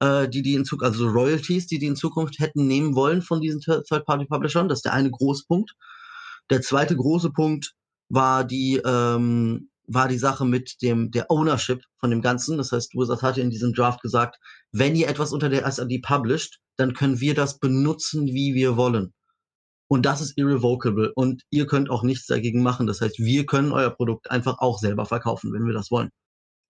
äh, 0.00 0.28
die 0.28 0.42
die 0.42 0.54
in 0.54 0.64
Zukunft, 0.64 0.92
also 0.92 1.08
Royalties, 1.08 1.66
die 1.66 1.78
die 1.78 1.86
in 1.86 1.96
Zukunft 1.96 2.38
hätten 2.38 2.66
nehmen 2.66 2.94
wollen 2.94 3.22
von 3.22 3.40
diesen 3.40 3.60
Third-Party-Publishern. 3.60 4.68
Das 4.68 4.78
ist 4.78 4.84
der 4.84 4.92
eine 4.92 5.10
große 5.10 5.44
Punkt. 5.46 5.74
Der 6.50 6.60
zweite 6.62 6.96
große 6.96 7.30
Punkt 7.30 7.74
war 8.08 8.44
die, 8.44 8.80
ähm, 8.84 9.70
war 9.86 10.08
die 10.08 10.18
Sache 10.18 10.44
mit 10.44 10.82
dem, 10.82 11.10
der 11.10 11.30
Ownership 11.30 11.82
von 11.98 12.10
dem 12.10 12.22
Ganzen. 12.22 12.58
Das 12.58 12.72
heißt, 12.72 12.94
Wizards 12.94 13.22
hatte 13.22 13.40
in 13.40 13.50
diesem 13.50 13.72
Draft 13.72 14.02
gesagt, 14.02 14.38
wenn 14.72 14.96
ihr 14.96 15.08
etwas 15.08 15.32
unter 15.32 15.48
der 15.48 15.70
SAD 15.70 16.00
published, 16.02 16.58
dann 16.76 16.94
können 16.94 17.20
wir 17.20 17.34
das 17.34 17.58
benutzen, 17.58 18.26
wie 18.26 18.54
wir 18.54 18.76
wollen. 18.76 19.12
Und 19.88 20.04
das 20.04 20.20
ist 20.20 20.36
irrevocable. 20.36 21.12
Und 21.14 21.42
ihr 21.50 21.66
könnt 21.66 21.90
auch 21.90 22.02
nichts 22.02 22.26
dagegen 22.26 22.62
machen. 22.62 22.86
Das 22.86 23.00
heißt, 23.00 23.18
wir 23.18 23.46
können 23.46 23.72
euer 23.72 23.90
Produkt 23.90 24.30
einfach 24.30 24.58
auch 24.58 24.78
selber 24.78 25.06
verkaufen, 25.06 25.52
wenn 25.52 25.64
wir 25.64 25.74
das 25.74 25.90
wollen. 25.90 26.10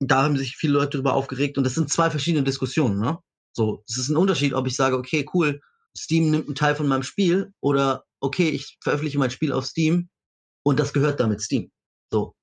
Da 0.01 0.23
haben 0.23 0.37
sich 0.37 0.57
viele 0.57 0.75
Leute 0.75 0.99
darüber 0.99 1.15
aufgeregt. 1.15 1.57
Und 1.57 1.65
das 1.65 1.75
sind 1.75 1.91
zwei 1.91 2.11
verschiedene 2.11 2.45
Diskussionen. 2.45 3.01
Ne? 3.01 3.19
So, 3.53 3.83
es 3.89 3.97
ist 3.97 4.11
ein 4.11 4.19
Unterschied, 4.19 4.53
ob 4.53 4.67
ich 4.67 4.77
sage, 4.77 4.97
okay, 4.97 5.25
cool, 5.33 5.61
Steam 5.97 6.31
nimmt 6.31 6.47
einen 6.47 6.55
Teil 6.55 6.77
von 6.77 6.87
meinem 6.87 7.03
Spiel 7.03 7.53
oder 7.61 8.05
okay, 8.21 8.51
ich 8.51 8.77
veröffentliche 8.83 9.19
mein 9.19 9.31
Spiel 9.31 9.53
auf 9.53 9.65
Steam 9.65 10.11
und 10.63 10.79
das 10.79 10.93
gehört 10.93 11.21
damit 11.21 11.41
Steam. 11.41 11.71
So. 12.11 12.36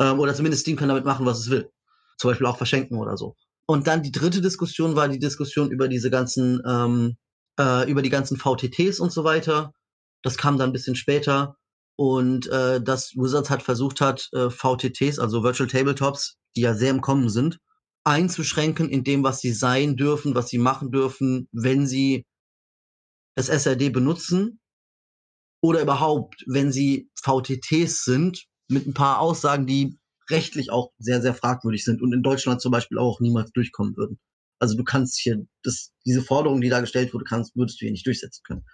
Ähm, 0.00 0.18
oder 0.18 0.34
zumindest 0.34 0.62
Steam 0.62 0.76
kann 0.76 0.88
damit 0.88 1.04
machen, 1.04 1.26
was 1.26 1.38
es 1.38 1.50
will. 1.50 1.70
Zum 2.18 2.30
Beispiel 2.30 2.46
auch 2.46 2.56
verschenken 2.56 2.98
oder 2.98 3.16
so. 3.16 3.36
Und 3.66 3.86
dann 3.86 4.02
die 4.02 4.12
dritte 4.12 4.40
Diskussion 4.40 4.96
war 4.96 5.08
die 5.08 5.18
Diskussion 5.18 5.70
über 5.70 5.86
diese 5.86 6.10
ganzen, 6.10 6.60
ähm, 6.66 7.16
äh, 7.58 7.88
über 7.90 8.02
die 8.02 8.10
ganzen 8.10 8.36
VTTs 8.36 8.98
und 8.98 9.12
so 9.12 9.22
weiter. 9.24 9.72
Das 10.22 10.36
kam 10.36 10.58
dann 10.58 10.70
ein 10.70 10.72
bisschen 10.72 10.96
später. 10.96 11.56
Und 11.96 12.46
äh, 12.48 12.82
dass 12.82 13.12
Wizards 13.14 13.50
halt 13.50 13.62
versucht 13.62 14.00
hat, 14.00 14.28
äh, 14.32 14.48
VTTs, 14.50 15.18
also 15.18 15.44
Virtual 15.44 15.68
Tabletops, 15.68 16.38
die 16.56 16.62
ja 16.62 16.74
sehr 16.74 16.90
im 16.90 17.02
Kommen 17.02 17.28
sind, 17.28 17.58
einzuschränken 18.04 18.88
in 18.88 19.04
dem, 19.04 19.22
was 19.22 19.40
sie 19.40 19.52
sein 19.52 19.96
dürfen, 19.96 20.34
was 20.34 20.48
sie 20.48 20.58
machen 20.58 20.90
dürfen, 20.90 21.48
wenn 21.52 21.86
sie 21.86 22.24
das 23.36 23.48
SRD 23.48 23.90
benutzen 23.90 24.60
oder 25.62 25.82
überhaupt, 25.82 26.42
wenn 26.46 26.72
sie 26.72 27.10
VTTs 27.22 28.04
sind, 28.04 28.46
mit 28.70 28.86
ein 28.86 28.94
paar 28.94 29.20
Aussagen, 29.20 29.66
die 29.66 29.98
rechtlich 30.30 30.70
auch 30.70 30.92
sehr, 30.98 31.20
sehr 31.20 31.34
fragwürdig 31.34 31.84
sind 31.84 32.02
und 32.02 32.12
in 32.12 32.22
Deutschland 32.22 32.60
zum 32.60 32.72
Beispiel 32.72 32.98
auch 32.98 33.20
niemals 33.20 33.52
durchkommen 33.52 33.96
würden. 33.96 34.18
Also 34.58 34.76
du 34.76 34.84
kannst 34.84 35.18
hier, 35.18 35.44
das, 35.62 35.92
diese 36.04 36.22
Forderung, 36.22 36.60
die 36.60 36.68
da 36.68 36.80
gestellt 36.80 37.12
wurde, 37.12 37.24
kannst, 37.24 37.56
würdest 37.56 37.80
du 37.80 37.86
hier 37.86 37.92
nicht 37.92 38.06
durchsetzen 38.06 38.42
können. 38.46 38.64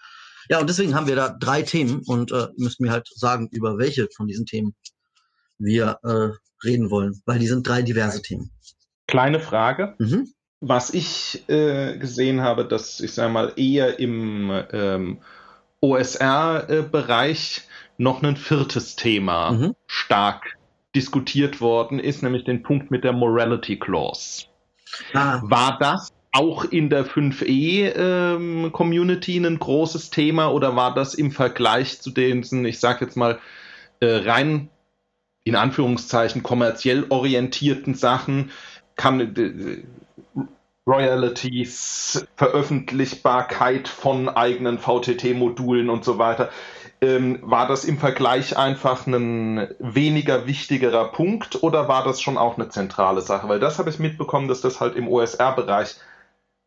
Ja, 0.49 0.61
und 0.61 0.69
deswegen 0.69 0.95
haben 0.95 1.07
wir 1.07 1.17
da 1.17 1.31
drei 1.31 1.62
Themen 1.62 2.03
und 2.07 2.33
äh, 2.33 2.49
müssen 2.57 2.85
mir 2.85 2.93
halt 2.93 3.09
sagen, 3.15 3.49
über 3.53 3.79
welche 3.79 4.09
von 4.15 4.26
diesen 4.26 4.47
Themen 4.47 4.75
wir 5.59 5.99
äh, 6.05 6.29
reden 6.65 6.91
wollen, 6.91 7.21
weil 7.25 7.38
die 7.38 7.47
sind 7.47 7.67
drei 7.67 7.83
diverse 7.83 8.23
Themen. 8.23 8.50
Kleine 9.07 9.41
Frage. 9.41 9.95
Mhm. 9.99 10.29
Was 10.61 10.93
ich 10.95 11.49
äh, 11.49 11.99
gesehen 11.99 12.41
habe, 12.41 12.67
dass 12.67 13.00
ich 13.00 13.12
sage 13.12 13.33
mal 13.33 13.53
eher 13.57 13.99
im 13.99 14.50
ähm, 14.73 15.19
OSR-Bereich 15.81 17.62
noch 17.99 18.23
ein 18.23 18.37
viertes 18.37 18.97
Thema 18.97 19.53
Mhm. 19.53 19.75
stark 19.87 20.57
diskutiert 20.95 21.61
worden 21.61 21.99
ist, 21.99 22.23
nämlich 22.23 22.45
den 22.45 22.62
Punkt 22.62 22.91
mit 22.91 23.05
der 23.05 23.12
Morality 23.12 23.79
Clause. 23.79 24.47
Ah, 25.12 25.41
War 25.43 25.79
das 25.79 26.12
auch 26.33 26.65
in 26.65 26.91
der 26.91 27.07
5e-Community 27.07 29.38
ein 29.38 29.59
großes 29.59 30.11
Thema 30.11 30.49
oder 30.49 30.76
war 30.76 30.95
das 30.95 31.15
im 31.15 31.33
Vergleich 31.33 32.00
zu 32.00 32.11
den, 32.11 32.43
ich 32.65 32.79
sag 32.79 33.00
jetzt 33.00 33.17
mal, 33.17 33.38
äh, 34.00 34.07
rein 34.07 34.69
in 35.45 35.55
Anführungszeichen 35.55 36.43
kommerziell 36.43 37.07
orientierten 37.09 37.95
Sachen, 37.95 38.50
kann 38.97 39.21
äh, 39.21 39.83
Royalties, 40.87 42.26
Veröffentlichbarkeit 42.37 43.88
von 43.88 44.29
eigenen 44.29 44.79
VTT-Modulen 44.79 45.91
und 45.91 46.05
so 46.05 46.19
weiter, 46.19 46.50
ähm, 47.00 47.38
war 47.43 47.69
das 47.69 47.85
im 47.85 47.99
Vergleich 47.99 48.57
einfach 48.57 49.07
ein 49.07 49.69
weniger 49.79 50.47
wichtigerer 50.47 51.12
Punkt 51.12 51.62
oder 51.62 51.88
war 51.88 52.05
das 52.05 52.21
schon 52.21 52.38
auch 52.38 52.57
eine 52.57 52.69
zentrale 52.69 53.21
Sache? 53.23 53.49
Weil 53.49 53.61
das 53.61 53.79
habe 53.79 53.91
ich 53.91 53.99
mitbekommen, 53.99 54.49
dass 54.49 54.61
das 54.61 54.81
halt 54.81 54.97
im 54.97 55.09
OSR-Bereich 55.09 55.97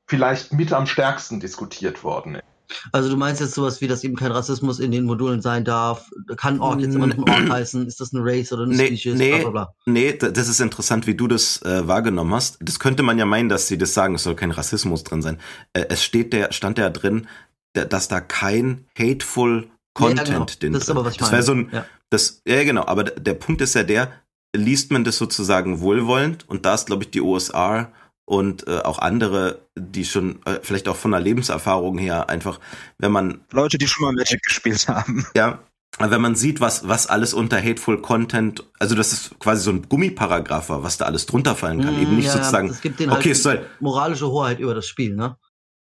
vielleicht 0.08 0.54
mit 0.54 0.74
am 0.74 0.86
stärksten 0.88 1.40
diskutiert 1.40 2.04
worden 2.04 2.36
ist. 2.36 2.44
also 2.92 3.10
du 3.10 3.18
meinst 3.18 3.42
jetzt 3.42 3.54
sowas 3.56 3.82
wie, 3.82 3.88
dass 3.88 4.04
eben 4.04 4.16
kein 4.16 4.32
Rassismus 4.32 4.80
in 4.80 4.92
den 4.92 5.06
Modulen 5.06 5.42
sein 5.42 5.66
darf? 5.66 6.10
Kann 6.38 6.60
Ork 6.60 6.82
jetzt 6.82 6.96
immer 6.96 7.08
noch 7.08 7.18
ein 7.18 7.30
Ork 7.30 7.50
heißen? 7.50 7.88
Ist 7.88 8.00
das 8.00 8.14
eine 8.14 8.24
Race 8.24 8.52
oder 8.54 8.64
eine 8.64 8.76
Nee, 8.76 8.88
Species? 8.88 9.16
nee. 9.18 9.30
Bla, 9.30 9.40
bla, 9.40 9.50
bla. 9.50 9.74
Nee, 9.86 10.14
das 10.14 10.48
ist 10.48 10.60
interessant, 10.62 11.08
wie 11.08 11.16
du 11.16 11.28
das 11.28 11.62
äh, 11.64 11.88
wahrgenommen 11.88 12.34
hast. 12.34 12.58
Das 12.62 12.80
könnte 12.80 13.04
man 13.04 13.18
ja 13.18 13.26
meinen, 13.26 13.50
dass 13.50 13.68
sie 13.68 13.78
das 13.78 13.94
sagen, 13.94 14.16
es 14.16 14.24
soll 14.24 14.36
kein 14.36 14.52
Rassismus 14.52 15.04
drin 15.04 15.22
sein. 15.22 15.40
Äh, 15.74 15.86
es 15.90 16.04
steht 16.04 16.34
der, 16.34 16.52
stand 16.54 16.78
ja 16.78 16.90
drin, 16.90 17.28
dass 17.74 18.08
da 18.08 18.20
kein 18.22 18.88
hateful 18.98 19.70
Content 19.94 20.28
Ja, 20.28 20.34
genau. 20.34 20.46
drin 20.46 20.74
Das 20.74 20.84
ist 20.84 20.90
aber, 20.90 21.06
was 21.06 21.14
ich 21.14 21.20
Das 21.20 21.32
wäre 21.32 21.42
meine. 21.42 21.46
so 21.46 21.54
ein, 21.54 21.70
Ja. 21.72 21.86
das, 22.10 22.42
ja 22.48 22.64
genau, 22.64 22.86
aber 22.86 23.04
der 23.06 23.34
Punkt 23.34 23.62
ist 23.62 23.76
ja 23.76 23.84
der, 23.84 24.12
liest 24.56 24.92
man 24.92 25.04
das 25.04 25.18
sozusagen 25.18 25.80
wohlwollend 25.82 26.48
und 26.50 26.66
da 26.66 26.74
ist, 26.76 26.88
glaube 26.88 27.04
ich, 27.04 27.12
die 27.12 27.22
OSR 27.22 27.92
und 28.26 28.68
äh, 28.68 28.80
auch 28.80 29.00
andere, 29.00 29.60
die 29.78 30.06
schon 30.06 30.40
äh, 30.46 30.60
vielleicht 30.62 30.88
auch 30.88 30.96
von 30.96 31.12
der 31.12 31.20
Lebenserfahrung 31.20 31.98
her 31.98 32.30
einfach, 32.30 32.60
wenn 33.00 33.12
man 33.12 33.42
Leute, 33.52 33.78
die 33.78 33.88
schon 33.88 34.04
mal 34.06 34.14
Magic 34.14 34.42
gespielt 34.44 34.88
haben. 34.88 35.26
ja, 35.36 35.60
wenn 35.98 36.22
man 36.22 36.36
sieht, 36.36 36.62
was, 36.62 36.88
was 36.88 37.08
alles 37.08 37.34
unter 37.34 37.58
Hateful 37.62 38.02
Content, 38.02 38.64
also 38.80 38.94
das 38.96 39.12
ist 39.12 39.40
quasi 39.40 39.64
so 39.64 39.72
ein 39.72 39.90
Gummiparagraph 39.90 40.70
war, 40.70 40.84
was 40.84 40.98
da 40.98 41.06
alles 41.06 41.26
drunter 41.26 41.56
fallen 41.56 41.82
kann. 41.82 41.96
Mm, 41.98 42.02
Eben 42.04 42.16
nicht 42.16 42.28
ja, 42.28 42.34
sozusagen, 42.34 42.70
Es 42.70 42.82
gibt 42.82 43.00
den 43.00 43.10
okay, 43.10 43.30
halt 43.34 43.38
soll, 43.38 43.66
moralische 43.80 44.28
Hoheit 44.30 44.60
über 44.60 44.76
das 44.76 44.86
Spiel, 44.88 45.16
ne? 45.16 45.36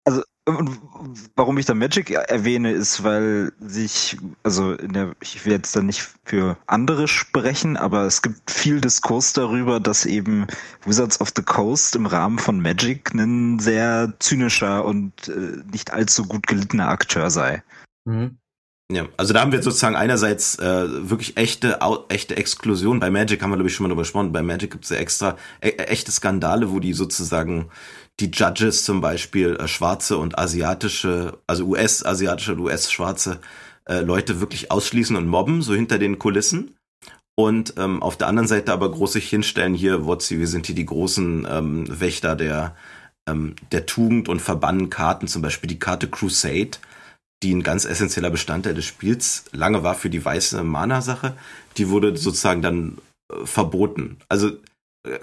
Also, 0.05 0.23
und 0.47 0.79
warum 1.35 1.57
ich 1.57 1.65
da 1.65 1.73
Magic 1.73 2.11
erwähne, 2.11 2.71
ist, 2.71 3.03
weil 3.03 3.51
sich, 3.59 4.17
also 4.43 4.73
in 4.73 4.93
der, 4.93 5.13
ich 5.21 5.45
will 5.45 5.51
jetzt 5.51 5.75
da 5.75 5.81
nicht 5.81 6.07
für 6.23 6.57
andere 6.67 7.07
sprechen, 7.09 7.75
aber 7.75 8.03
es 8.03 8.21
gibt 8.21 8.49
viel 8.49 8.79
Diskurs 8.79 9.33
darüber, 9.33 9.81
dass 9.81 10.05
eben 10.05 10.47
Wizards 10.85 11.19
of 11.19 11.33
the 11.35 11.41
Coast 11.41 11.97
im 11.97 12.05
Rahmen 12.05 12.39
von 12.39 12.61
Magic 12.61 13.13
ein 13.13 13.59
sehr 13.59 14.13
zynischer 14.19 14.85
und 14.85 15.27
äh, 15.27 15.61
nicht 15.71 15.91
allzu 15.91 16.23
gut 16.23 16.47
gelittener 16.47 16.87
Akteur 16.87 17.29
sei. 17.29 17.61
Mhm. 18.05 18.37
ja, 18.89 19.05
also 19.17 19.33
da 19.33 19.41
haben 19.41 19.51
wir 19.51 19.61
sozusagen 19.61 19.97
einerseits 19.97 20.57
äh, 20.59 21.09
wirklich 21.09 21.35
echte, 21.35 21.79
echte 22.07 22.37
Exklusion. 22.37 23.01
Bei 23.01 23.11
Magic 23.11 23.43
haben 23.43 23.49
wir, 23.49 23.57
glaube 23.57 23.69
ich, 23.69 23.75
schon 23.75 23.83
mal 23.83 23.89
drüber 23.89 24.03
gesprochen. 24.03 24.31
Bei 24.31 24.41
Magic 24.41 24.71
gibt 24.71 24.85
es 24.85 24.91
ja 24.91 24.95
extra 24.95 25.35
e 25.59 25.71
echte 25.71 26.13
Skandale, 26.13 26.71
wo 26.71 26.79
die 26.79 26.93
sozusagen 26.93 27.69
die 28.19 28.31
Judges 28.31 28.83
zum 28.83 29.01
Beispiel 29.01 29.55
äh, 29.55 29.67
schwarze 29.67 30.17
und 30.17 30.37
asiatische, 30.37 31.37
also 31.47 31.65
US-asiatische 31.65 32.53
und 32.53 32.59
US-schwarze 32.59 33.39
äh, 33.85 34.01
Leute 34.01 34.39
wirklich 34.39 34.71
ausschließen 34.71 35.15
und 35.15 35.27
mobben, 35.27 35.61
so 35.61 35.73
hinter 35.73 35.99
den 35.99 36.19
Kulissen. 36.19 36.75
Und 37.39 37.75
ähm, 37.77 38.01
auf 38.01 38.17
der 38.17 38.27
anderen 38.27 38.47
Seite 38.47 38.73
aber 38.73 38.89
groß 38.89 39.13
sich 39.13 39.29
hinstellen, 39.29 39.75
hier, 39.75 40.05
Wotzi, 40.05 40.39
wir 40.39 40.47
sind 40.47 40.65
hier 40.65 40.75
die 40.75 40.87
großen 40.87 41.47
ähm, 41.49 41.85
Wächter 41.87 42.35
der, 42.35 42.75
ähm, 43.29 43.55
der 43.71 43.85
Tugend 43.85 44.27
und 44.27 44.41
verbannen 44.41 44.89
Karten, 44.89 45.27
zum 45.27 45.43
Beispiel 45.43 45.67
die 45.67 45.77
Karte 45.77 46.07
Crusade, 46.07 46.79
die 47.43 47.53
ein 47.53 47.61
ganz 47.61 47.85
essentieller 47.85 48.31
Bestandteil 48.31 48.73
des 48.73 48.85
Spiels 48.85 49.45
lange 49.51 49.83
war 49.83 49.93
für 49.93 50.09
die 50.09 50.25
weiße 50.25 50.63
Mana-Sache. 50.63 51.37
Die 51.77 51.89
wurde 51.89 52.17
sozusagen 52.17 52.63
dann 52.63 52.97
äh, 53.31 53.45
verboten. 53.45 54.17
Also 54.29 54.53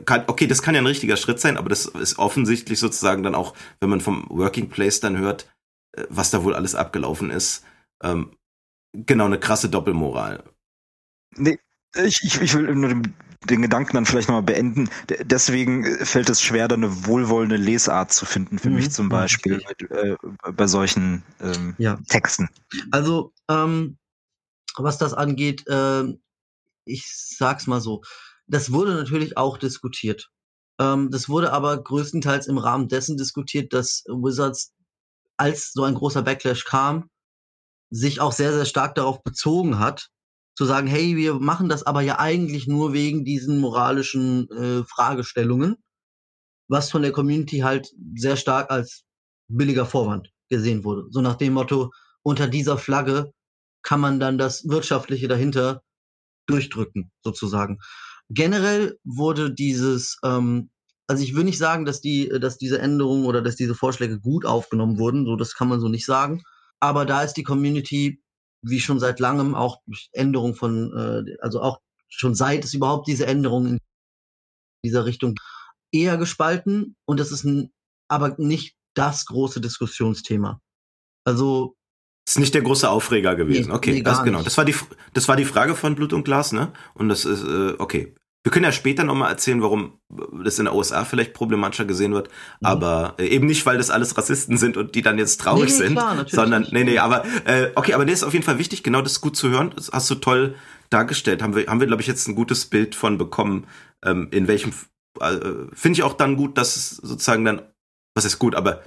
kann, 0.05 0.25
okay, 0.27 0.47
das 0.47 0.63
kann 0.63 0.75
ja 0.75 0.81
ein 0.81 0.87
richtiger 0.87 1.17
Schritt 1.17 1.41
sein, 1.41 1.57
aber 1.57 1.69
das 1.69 1.87
ist 1.87 2.19
offensichtlich 2.19 2.79
sozusagen 2.79 3.23
dann 3.23 3.35
auch, 3.35 3.55
wenn 3.81 3.91
man 3.91 4.01
vom 4.01 4.27
Working 4.31 4.69
Place 4.69 5.01
dann 5.01 5.19
hört, 5.19 5.49
äh, 5.93 6.05
was 6.09 6.31
da 6.31 6.45
wohl 6.45 6.55
alles 6.55 6.75
abgelaufen 6.75 7.31
ist, 7.31 7.65
ähm, 8.03 8.37
genau 8.93 9.27
eine 9.27 9.39
krasse 9.41 9.69
Doppelmoral. 9.69 10.45
Nee, 11.37 11.59
ich, 11.97 12.23
ich, 12.23 12.41
ich 12.41 12.55
will 12.55 12.75
nur 12.75 12.89
den, 12.89 13.15
den 13.49 13.63
Gedanken 13.63 13.95
dann 13.97 14.07
vielleicht 14.07 14.29
nochmal 14.29 14.43
beenden. 14.43 14.89
D- 15.11 15.23
Deswegen 15.25 15.85
fällt 16.05 16.29
es 16.29 16.41
schwer, 16.43 16.69
da 16.69 16.75
eine 16.77 17.07
wohlwollende 17.07 17.57
Lesart 17.57 18.13
zu 18.13 18.27
finden, 18.27 18.59
für 18.59 18.71
Mhm. 18.71 18.77
mich 18.77 18.91
zum 18.91 19.09
Beispiel, 19.09 19.63
äh, 19.91 20.17
bei 20.53 20.67
solchen 20.67 21.23
ähm, 21.41 21.75
Ja. 21.79 21.99
Texten. 22.09 22.49
Also, 22.91 23.33
ähm, 23.49 23.99
was 24.77 24.99
das 24.99 25.15
angeht, 25.15 25.65
ähm, 25.69 26.21
ich 26.85 27.07
sag's 27.39 27.67
mal 27.67 27.81
so, 27.81 28.03
das 28.47 28.73
wurde 28.73 28.95
natürlich 28.95 29.37
auch 29.37 29.59
diskutiert. 29.59 30.29
Ähm, 30.79 31.11
das 31.11 31.29
wurde 31.29 31.53
aber 31.53 31.83
größtenteils 31.83 32.47
im 32.47 32.59
Rahmen 32.59 32.89
dessen 32.89 33.17
diskutiert, 33.17 33.73
dass 33.73 34.05
Wizards, 34.07 34.73
als 35.37 35.73
so 35.73 35.85
ein 35.85 35.95
großer 35.95 36.23
Backlash 36.23 36.65
kam, 36.65 37.11
sich 37.91 38.21
auch 38.21 38.33
sehr, 38.33 38.53
sehr 38.53 38.65
stark 38.65 38.95
darauf 38.95 39.23
bezogen 39.23 39.79
hat, 39.79 40.09
zu 40.57 40.65
sagen, 40.65 40.87
hey, 40.87 41.17
wir 41.17 41.35
machen 41.35 41.69
das 41.69 41.85
aber 41.85 42.03
ja 42.03 42.19
eigentlich 42.19 42.67
nur 42.67 42.93
wegen 42.93 43.25
diesen 43.25 43.59
moralischen 43.61 44.49
äh, 44.51 44.85
Fragestellungen, 44.85 45.77
was 46.69 46.91
von 46.91 47.03
der 47.03 47.13
Community 47.13 47.59
halt 47.59 47.91
sehr 48.15 48.37
stark 48.37 48.71
als 48.71 49.05
billiger 49.49 49.87
Vorwand 49.87 50.31
gesehen 50.49 50.85
wurde. 50.85 51.07
So 51.11 51.21
nach 51.21 51.37
dem 51.37 51.55
Motto, 51.55 51.91
unter 52.23 52.47
dieser 52.47 52.79
Flagge 52.79 53.33
kann 53.83 54.01
man 54.01 54.21
dann 54.21 54.39
das 54.39 54.69
Wirtschaftliche 54.69 55.29
dahinter 55.29 55.83
durchdrücken, 56.47 57.11
sozusagen. 57.23 57.79
Generell 58.31 58.99
wurde 59.05 59.53
dieses, 59.53 60.19
ähm, 60.25 60.71
also 61.07 61.23
ich 61.23 61.35
will 61.35 61.45
nicht 61.45 61.59
sagen, 61.59 61.85
dass 61.85 62.01
die, 62.01 62.29
dass 62.29 62.59
diese 62.59 62.79
Änderungen 62.79 63.27
oder 63.27 63.43
dass 63.43 63.57
diese 63.57 63.75
Vorschläge 63.75 64.21
gut 64.21 64.47
aufgenommen 64.47 64.99
wurden, 64.99 65.27
so 65.27 65.37
das 65.37 65.55
kann 65.55 65.69
man 65.69 65.81
so 65.81 65.89
nicht 65.89 66.07
sagen. 66.07 66.43
Aber 66.81 67.05
da 67.05 67.23
ist 67.23 67.35
die 67.35 67.43
Community, 67.43 68.23
wie 68.63 68.81
schon 68.81 68.99
seit 69.01 69.21
langem, 69.21 69.55
auch 69.55 69.81
durch 69.87 70.09
Änderung 70.13 70.55
von, 70.55 70.93
äh, 70.97 71.37
also 71.41 71.61
auch 71.61 71.81
schon 72.09 72.35
seit 72.35 72.65
es 72.65 72.75
überhaupt 72.75 73.07
diese 73.09 73.27
Änderungen 73.27 73.75
in 73.75 73.79
dieser 74.85 75.05
Richtung 75.05 75.35
eher 75.93 76.17
gespalten 76.17 76.97
und 77.05 77.21
das 77.21 77.31
ist 77.31 77.45
ein, 77.45 77.73
aber 78.09 78.35
nicht 78.39 78.77
das 78.95 79.27
große 79.27 79.61
Diskussionsthema. 79.61 80.61
Also 81.25 81.77
Ist 82.27 82.39
nicht 82.39 82.55
der 82.55 82.63
große 82.63 82.89
Aufreger 82.89 83.35
gewesen. 83.35 83.69
Nee, 83.69 83.75
okay, 83.75 83.93
nee, 83.93 84.03
das 84.03 84.23
genau. 84.23 84.39
nicht. 84.39 84.47
Das 84.47 84.57
war 84.57 84.65
die 84.65 84.75
das 85.13 85.29
war 85.29 85.37
die 85.37 85.45
Frage 85.45 85.75
von 85.75 85.95
Blut 85.95 86.13
und 86.13 86.25
Glas, 86.25 86.53
ne? 86.53 86.73
Und 86.95 87.09
das 87.09 87.25
ist 87.25 87.43
äh, 87.45 87.75
okay. 87.79 88.15
Wir 88.43 88.51
können 88.51 88.65
ja 88.67 88.73
später 88.73 89.05
nochmal 89.05 89.31
erzählen, 89.31 89.63
warum 89.63 89.99
das 90.45 90.59
in 90.59 90.67
der 90.67 90.75
USA 90.75 91.05
vielleicht 91.07 91.33
problematischer 91.33 91.87
gesehen 91.87 92.13
wird, 92.13 92.29
Mhm. 92.61 92.67
aber 92.67 93.15
äh, 93.19 93.27
eben 93.27 93.47
nicht, 93.47 93.65
weil 93.65 93.79
das 93.79 93.89
alles 93.91 94.17
Rassisten 94.19 94.59
sind 94.59 94.77
und 94.77 94.95
die 94.95 95.01
dann 95.03 95.17
jetzt 95.19 95.41
traurig 95.41 95.71
Nee, 95.71 95.77
sind, 95.77 95.93
klar, 95.95 96.27
sondern 96.29 96.63
nicht. 96.63 96.73
nee, 96.75 96.85
nee, 96.85 96.99
aber 96.99 97.25
äh, 97.47 97.71
okay, 97.75 97.95
aber 97.95 98.05
der 98.05 98.13
ist 98.15 98.23
auf 98.23 98.33
jeden 98.35 98.45
Fall 98.45 98.59
wichtig, 98.59 98.83
genau 98.83 99.01
das 99.03 99.13
ist 99.13 99.21
gut 99.23 99.37
zu 99.37 99.49
hören. 99.51 99.73
Das 99.77 99.91
hast 99.93 100.11
du 100.11 100.15
toll 100.17 100.55
dargestellt. 100.91 101.43
Haben 101.43 101.55
wir 101.57 101.67
haben 101.67 101.81
wir 101.81 101.87
glaube 101.87 102.03
ich 102.03 102.09
jetzt 102.09 102.29
ein 102.29 102.35
gutes 102.35 102.67
Bild 102.67 102.95
von 102.95 103.17
bekommen, 103.19 103.67
ähm, 104.05 104.29
in 104.31 104.47
welchem 104.47 104.73
äh, 105.21 105.37
finde 105.73 105.99
ich 105.99 106.03
auch 106.03 106.15
dann 106.15 106.37
gut, 106.37 106.59
dass 106.59 106.77
es 106.77 106.91
sozusagen 106.97 107.45
dann, 107.45 107.63
was 108.15 108.25
ist 108.27 108.39
gut, 108.39 108.55
aber 108.55 108.83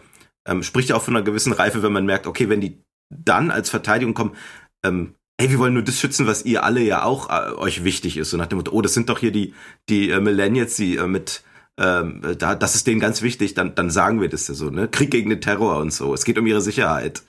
ähm, 0.47 0.61
spricht 0.63 0.89
ja 0.89 0.95
auch 0.95 1.01
von 1.03 1.15
einer 1.15 1.25
gewissen 1.25 1.51
Reife, 1.53 1.81
wenn 1.83 1.91
man 1.93 2.05
merkt, 2.05 2.27
okay, 2.27 2.47
wenn 2.49 2.61
die 2.61 2.83
dann 3.09 3.51
als 3.51 3.69
Verteidigung 3.69 4.13
kommen, 4.13 4.35
ähm, 4.83 5.15
hey, 5.39 5.49
wir 5.49 5.59
wollen 5.59 5.73
nur 5.73 5.83
das 5.83 5.99
schützen, 5.99 6.27
was 6.27 6.45
ihr 6.45 6.63
alle 6.63 6.81
ja 6.81 7.03
auch 7.03 7.29
äh, 7.29 7.53
euch 7.53 7.83
wichtig 7.83 8.17
ist. 8.17 8.31
So 8.31 8.37
nach 8.37 8.47
dem 8.47 8.57
Motto, 8.57 8.71
oh, 8.71 8.81
das 8.81 8.93
sind 8.93 9.09
doch 9.09 9.19
hier 9.19 9.31
die, 9.31 9.53
die 9.89 10.09
äh, 10.09 10.19
Millennials, 10.19 10.75
die 10.75 10.97
äh, 10.97 11.07
mit 11.07 11.43
ähm, 11.79 12.35
da, 12.39 12.55
das 12.55 12.73
ist 12.75 12.87
denen 12.87 12.99
ganz 12.99 13.21
wichtig, 13.21 13.53
dann, 13.53 13.75
dann 13.75 13.91
sagen 13.91 14.19
wir 14.19 14.29
das 14.29 14.47
ja 14.47 14.55
so, 14.55 14.71
ne? 14.71 14.87
Krieg 14.87 15.11
gegen 15.11 15.29
den 15.29 15.41
Terror 15.41 15.77
und 15.77 15.93
so. 15.93 16.13
Es 16.13 16.25
geht 16.25 16.39
um 16.39 16.47
ihre 16.47 16.61
Sicherheit. 16.61 17.21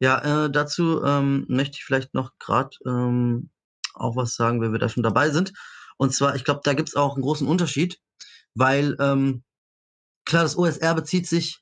Ja, 0.00 0.46
äh, 0.46 0.50
dazu 0.50 1.04
ähm, 1.04 1.46
möchte 1.48 1.76
ich 1.78 1.84
vielleicht 1.84 2.12
noch 2.12 2.32
gerade 2.38 2.70
ähm, 2.84 3.50
auch 3.94 4.16
was 4.16 4.34
sagen, 4.34 4.60
wenn 4.60 4.72
wir 4.72 4.80
da 4.80 4.88
schon 4.88 5.02
dabei 5.02 5.30
sind. 5.30 5.52
Und 5.96 6.12
zwar, 6.12 6.34
ich 6.34 6.44
glaube, 6.44 6.60
da 6.64 6.74
gibt 6.74 6.88
es 6.88 6.96
auch 6.96 7.14
einen 7.14 7.22
großen 7.22 7.46
Unterschied, 7.46 7.98
weil 8.54 8.96
ähm, 9.00 9.44
klar, 10.24 10.42
das 10.42 10.58
OSR 10.58 10.94
bezieht 10.94 11.26
sich 11.26 11.60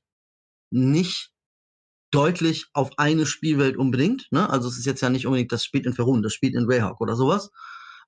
nicht 0.70 1.33
deutlich 2.14 2.66
auf 2.72 2.90
eine 2.96 3.26
Spielwelt 3.26 3.76
unbedingt. 3.76 4.28
Ne? 4.30 4.48
Also 4.48 4.68
es 4.68 4.78
ist 4.78 4.86
jetzt 4.86 5.00
ja 5.00 5.10
nicht 5.10 5.26
unbedingt, 5.26 5.50
das 5.50 5.64
spielt 5.64 5.84
in 5.84 5.94
Ferun, 5.94 6.22
das 6.22 6.32
spielt 6.32 6.54
in 6.54 6.66
Greyhawk 6.66 7.00
oder 7.00 7.16
sowas. 7.16 7.50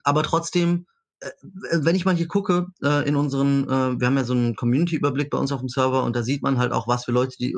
Aber 0.04 0.22
trotzdem, 0.22 0.86
äh, 1.20 1.30
wenn 1.72 1.96
ich 1.96 2.04
mal 2.04 2.14
hier 2.14 2.28
gucke, 2.28 2.68
äh, 2.84 3.06
in 3.08 3.16
unseren, 3.16 3.64
äh, 3.64 3.98
wir 4.00 4.06
haben 4.06 4.16
ja 4.16 4.22
so 4.22 4.34
einen 4.34 4.54
Community-Überblick 4.54 5.30
bei 5.30 5.38
uns 5.38 5.50
auf 5.50 5.58
dem 5.58 5.68
Server 5.68 6.04
und 6.04 6.14
da 6.14 6.22
sieht 6.22 6.42
man 6.42 6.58
halt 6.58 6.70
auch, 6.70 6.86
was 6.86 7.04
für 7.04 7.10
Leute, 7.10 7.36
die, 7.40 7.54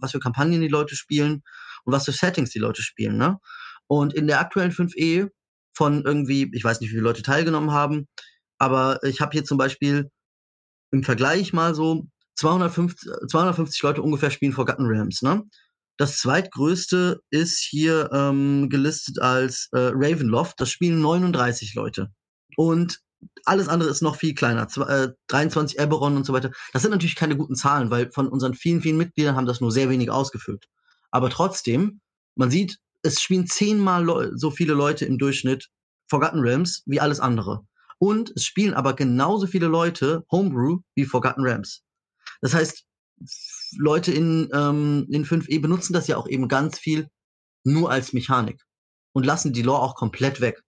was 0.00 0.12
für 0.12 0.20
Kampagnen 0.20 0.62
die 0.62 0.68
Leute 0.68 0.96
spielen 0.96 1.42
und 1.84 1.92
was 1.92 2.06
für 2.06 2.12
Settings 2.12 2.50
die 2.50 2.58
Leute 2.58 2.82
spielen. 2.82 3.18
Ne? 3.18 3.38
Und 3.86 4.14
in 4.14 4.26
der 4.26 4.40
aktuellen 4.40 4.72
5e 4.72 5.28
von 5.74 6.02
irgendwie, 6.04 6.50
ich 6.54 6.64
weiß 6.64 6.80
nicht, 6.80 6.90
wie 6.90 6.94
viele 6.94 7.04
Leute 7.04 7.22
teilgenommen 7.22 7.72
haben, 7.72 8.08
aber 8.58 9.02
ich 9.04 9.20
habe 9.20 9.32
hier 9.32 9.44
zum 9.44 9.58
Beispiel 9.58 10.10
im 10.92 11.02
Vergleich 11.02 11.52
mal 11.52 11.74
so 11.74 12.06
250, 12.36 13.10
250 13.28 13.82
Leute 13.82 14.02
ungefähr 14.02 14.30
spielen 14.30 14.52
Forgotten 14.52 14.86
Realms, 14.86 15.20
ne? 15.20 15.44
Das 16.00 16.16
zweitgrößte 16.16 17.20
ist 17.28 17.58
hier 17.60 18.08
ähm, 18.10 18.70
gelistet 18.70 19.20
als 19.20 19.68
äh, 19.72 19.90
Ravenloft. 19.92 20.58
Das 20.58 20.70
spielen 20.70 21.02
39 21.02 21.74
Leute. 21.74 22.10
Und 22.56 23.00
alles 23.44 23.68
andere 23.68 23.90
ist 23.90 24.00
noch 24.00 24.16
viel 24.16 24.34
kleiner. 24.34 24.66
Zwei, 24.66 24.84
äh, 24.84 25.12
23 25.26 25.78
Eberron 25.78 26.16
und 26.16 26.24
so 26.24 26.32
weiter. 26.32 26.52
Das 26.72 26.80
sind 26.80 26.92
natürlich 26.92 27.16
keine 27.16 27.36
guten 27.36 27.54
Zahlen, 27.54 27.90
weil 27.90 28.10
von 28.12 28.28
unseren 28.28 28.54
vielen, 28.54 28.80
vielen 28.80 28.96
Mitgliedern 28.96 29.36
haben 29.36 29.44
das 29.44 29.60
nur 29.60 29.70
sehr 29.72 29.90
wenig 29.90 30.10
ausgefüllt. 30.10 30.68
Aber 31.10 31.28
trotzdem, 31.28 32.00
man 32.34 32.50
sieht, 32.50 32.78
es 33.02 33.20
spielen 33.20 33.46
zehnmal 33.46 34.30
so 34.36 34.50
viele 34.50 34.72
Leute 34.72 35.04
im 35.04 35.18
Durchschnitt 35.18 35.68
Forgotten 36.08 36.40
Realms 36.40 36.82
wie 36.86 37.00
alles 37.00 37.20
andere. 37.20 37.66
Und 37.98 38.32
es 38.36 38.46
spielen 38.46 38.72
aber 38.72 38.94
genauso 38.94 39.46
viele 39.46 39.66
Leute 39.66 40.24
Homebrew 40.30 40.78
wie 40.94 41.04
Forgotten 41.04 41.42
Realms. 41.42 41.82
Das 42.40 42.54
heißt, 42.54 42.86
Leute 43.78 44.12
in, 44.12 44.48
ähm, 44.52 45.06
in 45.10 45.24
5e 45.24 45.60
benutzen 45.60 45.92
das 45.92 46.06
ja 46.06 46.16
auch 46.16 46.28
eben 46.28 46.48
ganz 46.48 46.78
viel 46.78 47.08
nur 47.64 47.90
als 47.90 48.12
Mechanik 48.12 48.62
und 49.12 49.26
lassen 49.26 49.52
die 49.52 49.62
Lore 49.62 49.82
auch 49.82 49.94
komplett 49.94 50.40
weg. 50.40 50.62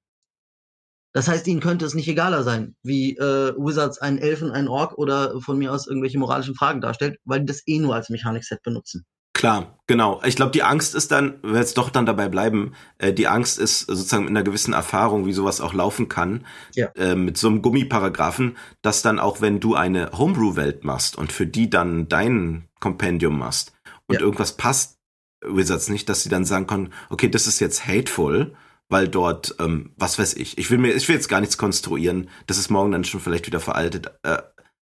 Das 1.15 1.29
heißt, 1.29 1.47
ihnen 1.47 1.61
könnte 1.61 1.85
es 1.85 1.95
nicht 1.95 2.09
egaler 2.09 2.43
sein, 2.43 2.75
wie 2.83 3.17
äh, 3.17 3.55
Wizards 3.57 3.99
einen 3.99 4.19
Elfen, 4.19 4.51
einen 4.51 4.69
Ork 4.69 4.97
oder 4.97 5.41
von 5.41 5.59
mir 5.59 5.73
aus 5.73 5.87
irgendwelche 5.87 6.19
moralischen 6.19 6.55
Fragen 6.55 6.81
darstellt, 6.81 7.19
weil 7.25 7.41
die 7.41 7.47
das 7.47 7.63
eh 7.67 7.79
nur 7.79 7.95
als 7.95 8.09
Mechanik-Set 8.09 8.63
benutzen. 8.63 9.05
Klar, 9.43 9.77
genau. 9.89 10.23
Ich 10.25 10.37
glaube, 10.37 10.53
die 10.53 10.63
Angst 10.63 10.95
ist 10.95 11.11
dann, 11.11 11.41
wenn 11.43 11.55
wir 11.55 11.59
jetzt 11.59 11.77
doch 11.77 11.91
dann 11.91 12.07
dabei 12.07 12.29
bleiben, 12.29 12.75
äh, 12.99 13.13
die 13.13 13.27
Angst 13.27 13.59
ist 13.59 13.81
sozusagen 13.81 14.23
mit 14.23 14.31
einer 14.31 14.45
gewissen 14.45 14.73
Erfahrung, 14.73 15.27
wie 15.27 15.33
sowas 15.33 15.61
auch 15.61 15.75
laufen 15.75 16.09
kann, 16.09 16.47
ja. 16.77 16.93
äh, 16.95 17.17
mit 17.17 17.37
so 17.37 17.49
einem 17.49 17.61
Gummiparagraphen, 17.61 18.57
dass 18.83 19.03
dann 19.03 19.19
auch, 19.19 19.41
wenn 19.41 19.59
du 19.59 19.75
eine 19.75 20.13
Homebrew-Welt 20.17 20.85
machst 20.85 21.19
und 21.19 21.33
für 21.33 21.45
die 21.45 21.69
dann 21.69 22.09
dein 22.09 22.69
Kompendium 22.79 23.37
machst 23.37 23.73
und 24.07 24.15
ja. 24.15 24.21
irgendwas 24.21 24.57
passt 24.57 25.01
Wizards 25.45 25.89
nicht, 25.89 26.09
dass 26.09 26.23
sie 26.23 26.29
dann 26.29 26.45
sagen 26.45 26.69
können, 26.69 26.93
okay, 27.11 27.29
das 27.29 27.49
ist 27.49 27.59
jetzt 27.59 27.85
hateful, 27.85 28.55
weil 28.91 29.09
dort, 29.09 29.57
ähm, 29.59 29.91
was 29.97 30.21
weiß 30.21 30.35
ich, 30.35 30.57
ich 30.57 30.71
will 30.71 30.79
mir, 30.79 30.95
ich 30.95 31.09
will 31.09 31.17
jetzt 31.17 31.29
gar 31.29 31.41
nichts 31.41 31.59
konstruieren, 31.59 32.31
das 32.47 32.59
ist 32.59 32.71
morgen 32.71 32.93
dann 32.93 33.03
schon 33.03 33.19
vielleicht 33.19 33.49
wieder 33.49 33.59
veraltet. 33.59 34.07
Äh, 34.23 34.39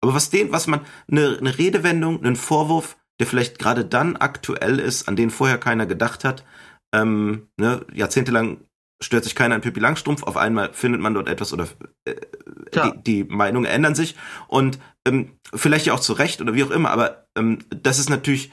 aber 0.00 0.14
was 0.14 0.30
den, 0.30 0.50
was 0.50 0.66
man, 0.66 0.80
eine, 1.08 1.38
eine 1.38 1.56
Redewendung, 1.56 2.24
einen 2.24 2.34
Vorwurf, 2.34 2.96
der 3.20 3.26
vielleicht 3.26 3.58
gerade 3.58 3.84
dann 3.84 4.16
aktuell 4.16 4.80
ist, 4.80 5.06
an 5.06 5.14
den 5.14 5.30
vorher 5.30 5.58
keiner 5.58 5.86
gedacht 5.86 6.24
hat. 6.24 6.44
Ähm, 6.92 7.48
ne, 7.58 7.84
jahrzehntelang 7.92 8.62
stört 9.02 9.24
sich 9.24 9.34
keiner 9.34 9.54
an 9.54 9.60
Pippi 9.60 9.78
Langstrumpf, 9.78 10.22
auf 10.22 10.36
einmal 10.36 10.72
findet 10.72 11.00
man 11.00 11.14
dort 11.14 11.28
etwas 11.28 11.52
oder 11.52 11.68
äh, 12.06 12.14
die, 12.74 13.02
die 13.02 13.24
Meinungen 13.24 13.66
ändern 13.66 13.94
sich. 13.94 14.16
Und 14.48 14.78
ähm, 15.06 15.38
vielleicht 15.54 15.86
ja 15.86 15.92
auch 15.92 16.00
zu 16.00 16.14
Recht 16.14 16.40
oder 16.40 16.54
wie 16.54 16.64
auch 16.64 16.70
immer, 16.70 16.90
aber 16.90 17.26
ähm, 17.36 17.58
das 17.68 17.98
ist 17.98 18.08
natürlich, 18.08 18.52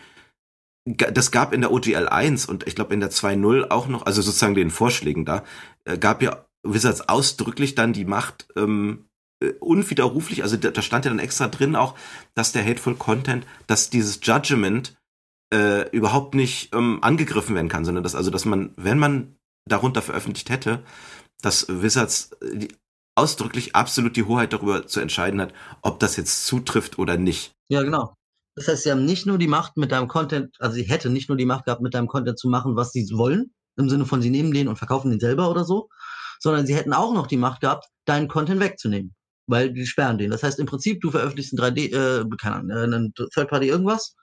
das 0.85 1.31
gab 1.31 1.53
in 1.53 1.61
der 1.61 1.71
OGL 1.71 2.09
1 2.09 2.45
und 2.45 2.67
ich 2.67 2.75
glaube 2.75 2.93
in 2.93 2.99
der 2.99 3.11
2.0 3.11 3.71
auch 3.71 3.87
noch, 3.87 4.05
also 4.05 4.21
sozusagen 4.21 4.55
den 4.55 4.69
Vorschlägen 4.69 5.25
da, 5.25 5.43
äh, 5.85 5.97
gab 5.97 6.21
ja 6.21 6.45
Wizards 6.63 7.07
ausdrücklich 7.07 7.75
dann 7.75 7.93
die 7.93 8.05
Macht, 8.05 8.47
ähm, 8.57 9.05
äh, 9.05 9.06
unwiderruflich, 9.59 10.43
also 10.43 10.57
da, 10.57 10.71
da, 10.71 10.81
stand 10.81 11.05
ja 11.05 11.11
dann 11.11 11.19
extra 11.19 11.47
drin 11.47 11.75
auch, 11.75 11.95
dass 12.33 12.51
der 12.51 12.65
Hateful 12.65 12.95
Content, 12.95 13.45
dass 13.67 13.89
dieses 13.89 14.19
Judgment 14.23 14.95
äh, 15.53 15.89
überhaupt 15.91 16.33
nicht 16.33 16.73
ähm, 16.73 16.99
angegriffen 17.01 17.55
werden 17.55 17.69
kann, 17.69 17.85
sondern 17.85 18.03
dass 18.03 18.15
also, 18.15 18.31
dass 18.31 18.45
man, 18.45 18.73
wenn 18.77 18.99
man 18.99 19.35
darunter 19.65 20.01
veröffentlicht 20.01 20.49
hätte, 20.49 20.83
dass 21.41 21.67
Wizards 21.69 22.31
äh, 22.41 22.57
die, 22.57 22.75
ausdrücklich 23.15 23.75
absolut 23.75 24.15
die 24.15 24.23
Hoheit 24.23 24.53
darüber 24.53 24.87
zu 24.87 24.99
entscheiden 24.99 25.41
hat, 25.41 25.53
ob 25.81 25.99
das 25.99 26.17
jetzt 26.17 26.45
zutrifft 26.45 26.99
oder 26.99 27.17
nicht. 27.17 27.53
Ja, 27.69 27.81
genau. 27.83 28.13
Das 28.55 28.67
heißt, 28.67 28.83
sie 28.83 28.91
haben 28.91 29.05
nicht 29.05 29.25
nur 29.25 29.37
die 29.37 29.47
Macht 29.47 29.77
mit 29.77 29.91
deinem 29.91 30.07
Content, 30.07 30.55
also 30.59 30.75
sie 30.75 30.83
hätte 30.83 31.09
nicht 31.09 31.29
nur 31.29 31.37
die 31.37 31.45
Macht 31.45 31.65
gehabt, 31.65 31.81
mit 31.81 31.93
deinem 31.93 32.07
Content 32.07 32.39
zu 32.39 32.49
machen, 32.49 32.75
was 32.75 32.91
sie 32.91 33.07
wollen, 33.13 33.53
im 33.75 33.89
Sinne 33.89 34.05
von 34.05 34.21
sie 34.21 34.31
nehmen 34.31 34.51
den 34.51 34.67
und 34.67 34.77
verkaufen 34.77 35.11
den 35.11 35.19
selber 35.19 35.49
oder 35.49 35.63
so, 35.63 35.89
sondern 36.39 36.65
sie 36.65 36.75
hätten 36.75 36.93
auch 36.93 37.13
noch 37.13 37.27
die 37.27 37.37
Macht 37.37 37.61
gehabt, 37.61 37.87
deinen 38.05 38.27
Content 38.27 38.59
wegzunehmen 38.59 39.15
weil 39.47 39.73
die 39.73 39.85
sperren 39.85 40.17
den. 40.17 40.31
Das 40.31 40.43
heißt 40.43 40.59
im 40.59 40.65
Prinzip, 40.65 41.01
du 41.01 41.11
veröffentlichst 41.11 41.53
ein 41.53 41.59
3D, 41.59 41.93
äh, 41.93 42.25
keine 42.39 42.55
Ahnung, 42.55 42.93
äh, 42.93 42.95
ein 42.95 43.13
Third 43.33 43.49
Party 43.49 43.67
irgendwas, 43.67 44.15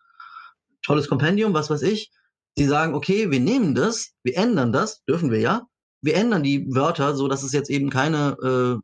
tolles 0.82 1.08
Kompendium, 1.08 1.54
was 1.54 1.70
weiß 1.70 1.82
ich. 1.82 2.12
Sie 2.56 2.66
sagen, 2.66 2.94
okay, 2.94 3.30
wir 3.30 3.40
nehmen 3.40 3.74
das, 3.74 4.10
wir 4.22 4.36
ändern 4.36 4.72
das, 4.72 5.02
dürfen 5.04 5.30
wir 5.30 5.40
ja. 5.40 5.62
Wir 6.02 6.16
ändern 6.16 6.42
die 6.42 6.66
Wörter, 6.72 7.16
so 7.16 7.26
dass 7.28 7.42
es 7.42 7.52
jetzt 7.52 7.70
eben 7.70 7.90
keine 7.90 8.36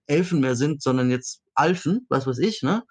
äh, 0.09 0.13
Elfen 0.13 0.41
mehr 0.41 0.57
sind, 0.57 0.83
sondern 0.83 1.11
jetzt 1.11 1.43
Alfen, 1.55 2.07
was 2.09 2.27
weiß 2.27 2.39
ich, 2.39 2.63
ne? 2.63 2.83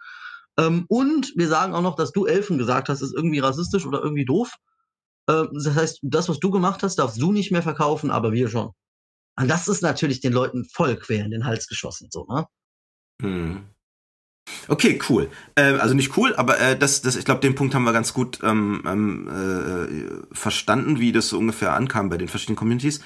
Ähm, 0.58 0.86
und 0.88 1.34
wir 1.36 1.48
sagen 1.48 1.74
auch 1.74 1.82
noch, 1.82 1.96
dass 1.96 2.12
du 2.12 2.26
Elfen 2.26 2.58
gesagt 2.58 2.90
hast, 2.90 3.02
ist 3.02 3.16
irgendwie 3.16 3.40
rassistisch 3.40 3.86
oder 3.86 4.02
irgendwie 4.02 4.26
doof. 4.26 4.54
Äh, 5.28 5.46
das 5.54 5.74
heißt, 5.74 6.00
das, 6.04 6.30
was 6.30 6.40
du 6.40 6.52
gemacht 6.52 6.84
hast, 6.84 6.98
darfst 6.98 7.22
du 7.22 7.32
nicht 7.32 7.52
mehr 7.52 7.64
verkaufen, 7.64 8.12
aber 8.12 8.32
wir 8.32 8.50
schon. 8.50 8.72
Und 9.38 9.48
das 9.48 9.68
ist 9.68 9.82
natürlich 9.82 10.20
den 10.20 10.34
Leuten 10.34 10.66
voll 10.66 10.98
quer 10.98 11.26
in 11.26 11.32
den 11.32 11.46
Hals 11.46 11.68
geschossen, 11.68 12.10
so, 12.12 12.26
ne? 12.30 12.46
Hm. 13.22 13.64
Okay, 14.68 15.00
cool. 15.10 15.30
Äh, 15.56 15.74
also 15.74 15.94
nicht 15.94 16.18
cool, 16.18 16.36
aber 16.36 16.60
äh, 16.60 16.78
das, 16.78 17.02
das, 17.02 17.16
ich 17.16 17.26
glaube, 17.26 17.42
den 17.42 17.56
Punkt 17.56 17.76
haben 17.76 17.84
wir 17.84 17.94
ganz 17.94 18.14
gut 18.14 18.40
ähm, 18.44 18.84
ähm, 18.86 19.28
äh, 19.28 20.36
verstanden, 20.36 21.00
wie 21.00 21.12
das 21.12 21.30
so 21.30 21.38
ungefähr 21.38 21.74
ankam 21.74 22.10
bei 22.10 22.18
den 22.18 22.28
verschiedenen 22.28 22.58
Communities. 22.58 23.02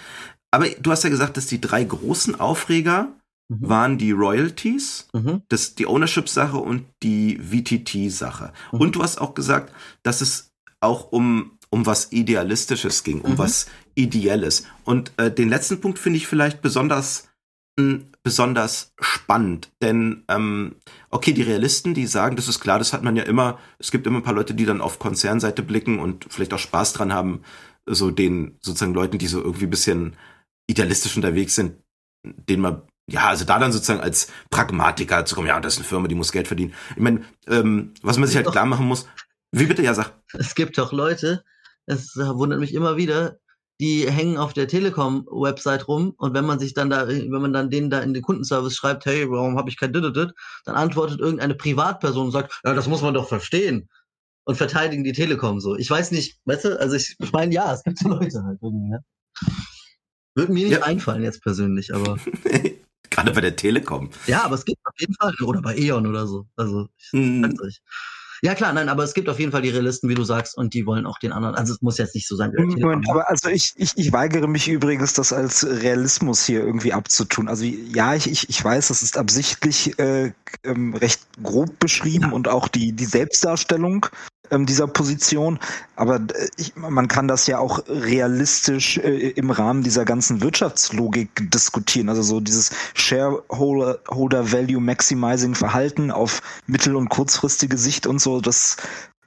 Aber 0.51 0.69
du 0.69 0.91
hast 0.91 1.03
ja 1.03 1.09
gesagt, 1.09 1.37
dass 1.37 1.47
die 1.47 1.61
drei 1.61 1.83
großen 1.83 2.39
Aufreger 2.39 3.09
mhm. 3.49 3.69
waren 3.69 3.97
die 3.97 4.11
Royalties, 4.11 5.07
mhm. 5.13 5.41
das, 5.49 5.75
die 5.75 5.87
Ownership-Sache 5.87 6.57
und 6.57 6.85
die 7.01 7.37
VTT-Sache. 7.37 8.53
Mhm. 8.71 8.79
Und 8.79 8.95
du 8.95 9.03
hast 9.03 9.19
auch 9.19 9.33
gesagt, 9.33 9.73
dass 10.03 10.21
es 10.21 10.51
auch 10.79 11.11
um, 11.11 11.57
um 11.69 11.85
was 11.85 12.11
Idealistisches 12.11 13.03
ging, 13.03 13.21
um 13.21 13.33
mhm. 13.33 13.37
was 13.37 13.67
Ideelles. 13.95 14.65
Und 14.83 15.11
äh, 15.17 15.31
den 15.31 15.49
letzten 15.49 15.81
Punkt 15.81 15.97
finde 15.97 16.17
ich 16.17 16.27
vielleicht 16.27 16.61
besonders 16.61 17.29
besonders 18.21 18.93
spannend, 18.99 19.71
denn 19.81 20.23
ähm, 20.27 20.75
okay, 21.09 21.33
die 21.33 21.41
Realisten, 21.41 21.93
die 21.93 22.05
sagen, 22.05 22.35
das 22.35 22.47
ist 22.47 22.59
klar, 22.59 22.77
das 22.77 22.93
hat 22.93 23.03
man 23.03 23.15
ja 23.15 23.23
immer, 23.23 23.59
es 23.79 23.89
gibt 23.89 24.05
immer 24.05 24.19
ein 24.19 24.23
paar 24.23 24.35
Leute, 24.35 24.53
die 24.53 24.65
dann 24.65 24.81
auf 24.81 24.99
Konzernseite 24.99 25.63
blicken 25.63 25.99
und 25.99 26.27
vielleicht 26.29 26.53
auch 26.53 26.59
Spaß 26.59 26.93
dran 26.93 27.13
haben, 27.13 27.41
so 27.85 28.11
den 28.11 28.57
sozusagen 28.61 28.93
Leuten, 28.93 29.17
die 29.17 29.27
so 29.27 29.41
irgendwie 29.41 29.65
ein 29.65 29.71
bisschen 29.71 30.15
idealistisch 30.67 31.15
unterwegs 31.15 31.55
sind, 31.55 31.75
denen 32.23 32.61
man 32.61 32.83
ja, 33.09 33.27
also 33.27 33.43
da 33.43 33.59
dann 33.59 33.73
sozusagen 33.73 33.99
als 33.99 34.31
Pragmatiker 34.49 35.25
zu 35.25 35.35
kommen, 35.35 35.47
ja, 35.47 35.59
das 35.59 35.73
ist 35.73 35.79
eine 35.79 35.87
Firma, 35.87 36.07
die 36.07 36.15
muss 36.15 36.31
Geld 36.31 36.47
verdienen. 36.47 36.73
Ich 36.95 37.01
meine, 37.01 37.21
ähm, 37.47 37.93
was 38.01 38.17
man 38.17 38.27
sich 38.27 38.37
halt 38.37 38.47
klar 38.47 38.65
machen 38.65 38.85
muss, 38.85 39.07
wie 39.51 39.65
bitte, 39.65 39.83
ja, 39.83 39.93
sag. 39.93 40.13
Es 40.31 40.55
gibt 40.55 40.77
doch 40.77 40.93
Leute, 40.93 41.43
es 41.85 42.15
wundert 42.15 42.59
mich 42.59 42.73
immer 42.73 42.95
wieder, 42.95 43.39
die 43.81 44.09
hängen 44.09 44.37
auf 44.37 44.53
der 44.53 44.67
Telekom-Website 44.67 45.87
rum 45.87 46.13
und 46.17 46.33
wenn 46.33 46.45
man 46.45 46.59
sich 46.59 46.73
dann 46.73 46.89
da, 46.89 47.07
wenn 47.07 47.29
man 47.29 47.53
dann 47.53 47.69
denen 47.69 47.89
da 47.89 47.99
in 47.99 48.13
den 48.13 48.23
Kundenservice 48.23 48.75
schreibt, 48.75 49.05
hey, 49.05 49.29
warum 49.29 49.57
habe 49.57 49.69
ich 49.69 49.77
kein 49.77 49.93
Dididid, 49.93 50.33
dann 50.65 50.75
antwortet 50.75 51.19
irgendeine 51.19 51.55
Privatperson 51.55 52.27
und 52.27 52.31
sagt, 52.31 52.59
ja, 52.63 52.73
das 52.73 52.87
muss 52.87 53.01
man 53.01 53.13
doch 53.13 53.27
verstehen 53.27 53.89
und 54.45 54.55
verteidigen 54.55 55.03
die 55.03 55.13
Telekom 55.13 55.59
so. 55.59 55.75
Ich 55.75 55.89
weiß 55.89 56.11
nicht, 56.11 56.39
weißt 56.45 56.65
du, 56.65 56.79
also 56.79 56.95
ich, 56.95 57.15
ich 57.19 57.31
meine, 57.31 57.53
ja, 57.53 57.73
es 57.73 57.83
gibt 57.83 57.99
so 57.99 58.09
Leute 58.09 58.43
halt 58.43 58.59
irgendwie, 58.61 58.89
ne? 58.89 59.03
Würde 60.35 60.51
mir 60.51 60.67
nicht 60.67 60.79
ja. 60.79 60.83
einfallen 60.83 61.23
jetzt 61.23 61.41
persönlich, 61.43 61.93
aber. 61.93 62.17
Gerade 63.09 63.31
bei 63.31 63.41
der 63.41 63.55
Telekom. 63.55 64.09
Ja, 64.25 64.43
aber 64.43 64.55
es 64.55 64.65
gibt 64.65 64.79
auf 64.85 64.95
jeden 64.97 65.13
Fall, 65.13 65.33
oder 65.43 65.61
bei 65.61 65.77
E.ON 65.77 66.07
oder 66.07 66.25
so. 66.25 66.47
Also, 66.55 66.87
ich 66.97 67.13
Mhm. 67.13 67.43
sag's 67.43 67.61
euch. 67.61 67.81
Ja, 68.43 68.55
klar, 68.55 68.73
nein, 68.73 68.89
aber 68.89 69.05
es 69.05 69.13
gibt 69.13 69.29
auf 69.29 69.39
jeden 69.39 69.53
Fall 69.53 69.61
die 69.61 69.69
Realisten, 69.69 70.09
wie 70.09 70.15
du 70.15 70.25
sagst, 70.25 70.57
und 70.57 70.73
die 70.73 70.85
wollen 70.85 71.05
auch 71.05 71.17
den 71.17 71.31
anderen. 71.31 71.55
Also, 71.55 71.73
es 71.73 71.81
muss 71.81 71.97
jetzt 71.97 72.13
nicht 72.13 72.27
so 72.27 72.35
sein. 72.35 72.51
der 72.51 72.65
Moment, 72.65 73.09
aber 73.09 73.29
also 73.29 73.47
ich, 73.47 73.71
ich, 73.77 73.93
ich 73.95 74.11
weigere 74.11 74.47
mich 74.47 74.67
übrigens, 74.67 75.13
das 75.13 75.31
als 75.31 75.65
Realismus 75.65 76.45
hier 76.45 76.59
irgendwie 76.59 76.91
abzutun. 76.91 77.47
Also 77.47 77.63
ja, 77.63 78.15
ich, 78.15 78.29
ich, 78.29 78.49
ich 78.49 78.61
weiß, 78.61 78.89
das 78.89 79.01
ist 79.01 79.17
absichtlich 79.17 79.97
äh, 79.97 80.33
ähm, 80.65 80.93
recht 80.93 81.21
grob 81.41 81.79
beschrieben 81.79 82.33
und 82.33 82.49
auch 82.49 82.67
die, 82.67 82.91
die 82.91 83.05
Selbstdarstellung 83.05 84.07
ähm, 84.53 84.65
dieser 84.65 84.87
Position. 84.87 85.59
Aber 85.95 86.15
äh, 86.15 86.47
ich, 86.57 86.75
man 86.75 87.07
kann 87.07 87.27
das 87.27 87.47
ja 87.47 87.59
auch 87.59 87.83
realistisch 87.87 88.97
äh, 88.97 89.29
im 89.31 89.51
Rahmen 89.51 89.83
dieser 89.83 90.05
ganzen 90.05 90.41
Wirtschaftslogik 90.41 91.51
diskutieren. 91.51 92.09
Also 92.09 92.21
so 92.21 92.39
dieses 92.39 92.71
Shareholder 92.93 93.99
Holder 94.09 94.51
Value 94.51 94.81
Maximizing 94.81 95.55
Verhalten 95.55 96.11
auf 96.11 96.41
mittel- 96.67 96.95
und 96.95 97.09
kurzfristige 97.09 97.77
Sicht 97.77 98.07
und 98.07 98.19
so, 98.19 98.41
das 98.41 98.77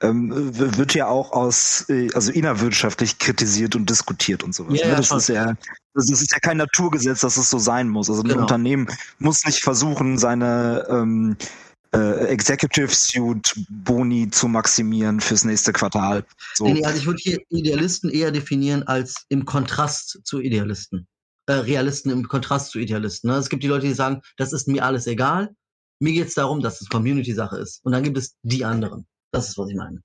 ähm, 0.01 0.31
wird 0.33 0.93
ja 0.93 1.07
auch 1.07 1.31
aus, 1.31 1.85
äh, 1.89 2.09
also 2.13 2.31
innerwirtschaftlich 2.31 3.17
kritisiert 3.17 3.75
und 3.75 3.89
diskutiert 3.89 4.43
und 4.43 4.53
sowas. 4.53 4.79
Ja, 4.79 4.87
ne? 4.89 4.95
das 4.95 5.07
schon. 5.07 5.17
ist 5.17 5.29
ja, 5.29 5.55
das 5.93 6.09
ist 6.11 6.31
ja 6.31 6.39
kein 6.39 6.57
Naturgesetz, 6.57 7.21
dass 7.21 7.37
es 7.37 7.49
so 7.49 7.57
sein 7.57 7.89
muss. 7.89 8.09
Also 8.09 8.21
ein 8.21 8.29
Genau. 8.29 8.41
Unternehmen 8.41 8.87
muss 9.17 9.43
nicht 9.45 9.63
versuchen, 9.63 10.17
seine 10.19 10.85
ähm, 10.89 11.37
äh, 11.97 12.27
Executive 12.27 12.93
Suite 12.93 13.53
Boni 13.69 14.29
zu 14.29 14.47
maximieren 14.47 15.19
fürs 15.19 15.43
nächste 15.43 15.73
Quartal. 15.73 16.25
So. 16.53 16.67
Nee, 16.67 16.83
also 16.83 16.99
ich 16.99 17.05
würde 17.05 17.19
hier 17.21 17.39
Idealisten 17.49 18.09
eher 18.09 18.31
definieren 18.31 18.83
als 18.83 19.25
im 19.29 19.45
Kontrast 19.45 20.19
zu 20.23 20.39
Idealisten. 20.39 21.07
Äh, 21.47 21.53
Realisten 21.53 22.11
im 22.11 22.27
Kontrast 22.27 22.71
zu 22.71 22.79
Idealisten. 22.79 23.29
Ne? 23.29 23.37
Es 23.37 23.49
gibt 23.49 23.63
die 23.63 23.67
Leute, 23.67 23.87
die 23.87 23.93
sagen, 23.93 24.21
das 24.37 24.53
ist 24.53 24.67
mir 24.67 24.85
alles 24.85 25.07
egal. 25.07 25.55
Mir 25.99 26.13
geht 26.13 26.27
es 26.27 26.35
darum, 26.35 26.61
dass 26.61 26.81
es 26.81 26.89
Community-Sache 26.89 27.57
ist. 27.57 27.79
Und 27.83 27.93
dann 27.93 28.03
gibt 28.03 28.17
es 28.17 28.35
die 28.43 28.63
anderen. 28.63 29.07
Das 29.31 29.49
ist, 29.49 29.57
was 29.57 29.69
ich 29.69 29.75
meine. 29.75 30.01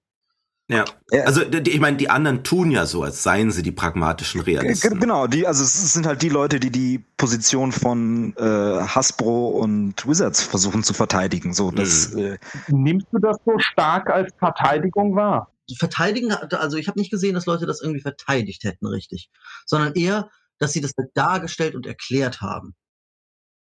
Ja. 0.68 0.84
Ja. 1.10 1.24
Also 1.24 1.44
die, 1.44 1.70
ich 1.70 1.80
meine, 1.80 1.96
die 1.96 2.08
anderen 2.08 2.44
tun 2.44 2.70
ja 2.70 2.86
so, 2.86 3.02
als 3.02 3.22
seien 3.22 3.50
sie 3.50 3.62
die 3.62 3.72
pragmatischen 3.72 4.40
Realisten. 4.40 5.00
Genau, 5.00 5.26
die, 5.26 5.46
also 5.46 5.62
es 5.62 5.92
sind 5.92 6.06
halt 6.06 6.22
die 6.22 6.28
Leute, 6.28 6.60
die 6.60 6.70
die 6.70 6.98
Position 7.16 7.72
von 7.72 8.34
äh, 8.36 8.42
Hasbro 8.42 9.48
und 9.48 10.06
Wizards 10.06 10.42
versuchen 10.42 10.82
zu 10.82 10.94
verteidigen. 10.94 11.52
So, 11.52 11.70
das, 11.70 12.14
äh, 12.14 12.38
Nimmst 12.68 13.08
du 13.12 13.18
das 13.18 13.36
so 13.44 13.58
stark 13.58 14.08
als 14.08 14.32
Verteidigung 14.38 15.14
wahr? 15.14 15.52
Die 15.68 15.76
Verteidigen, 15.76 16.32
also 16.32 16.76
ich 16.76 16.88
habe 16.88 16.98
nicht 16.98 17.10
gesehen, 17.10 17.34
dass 17.34 17.46
Leute 17.46 17.66
das 17.66 17.80
irgendwie 17.80 18.00
verteidigt 18.00 18.64
hätten, 18.64 18.86
richtig. 18.86 19.30
Sondern 19.66 19.94
eher, 19.94 20.30
dass 20.58 20.72
sie 20.72 20.80
das 20.80 20.92
dargestellt 21.14 21.74
und 21.74 21.86
erklärt 21.86 22.40
haben. 22.40 22.74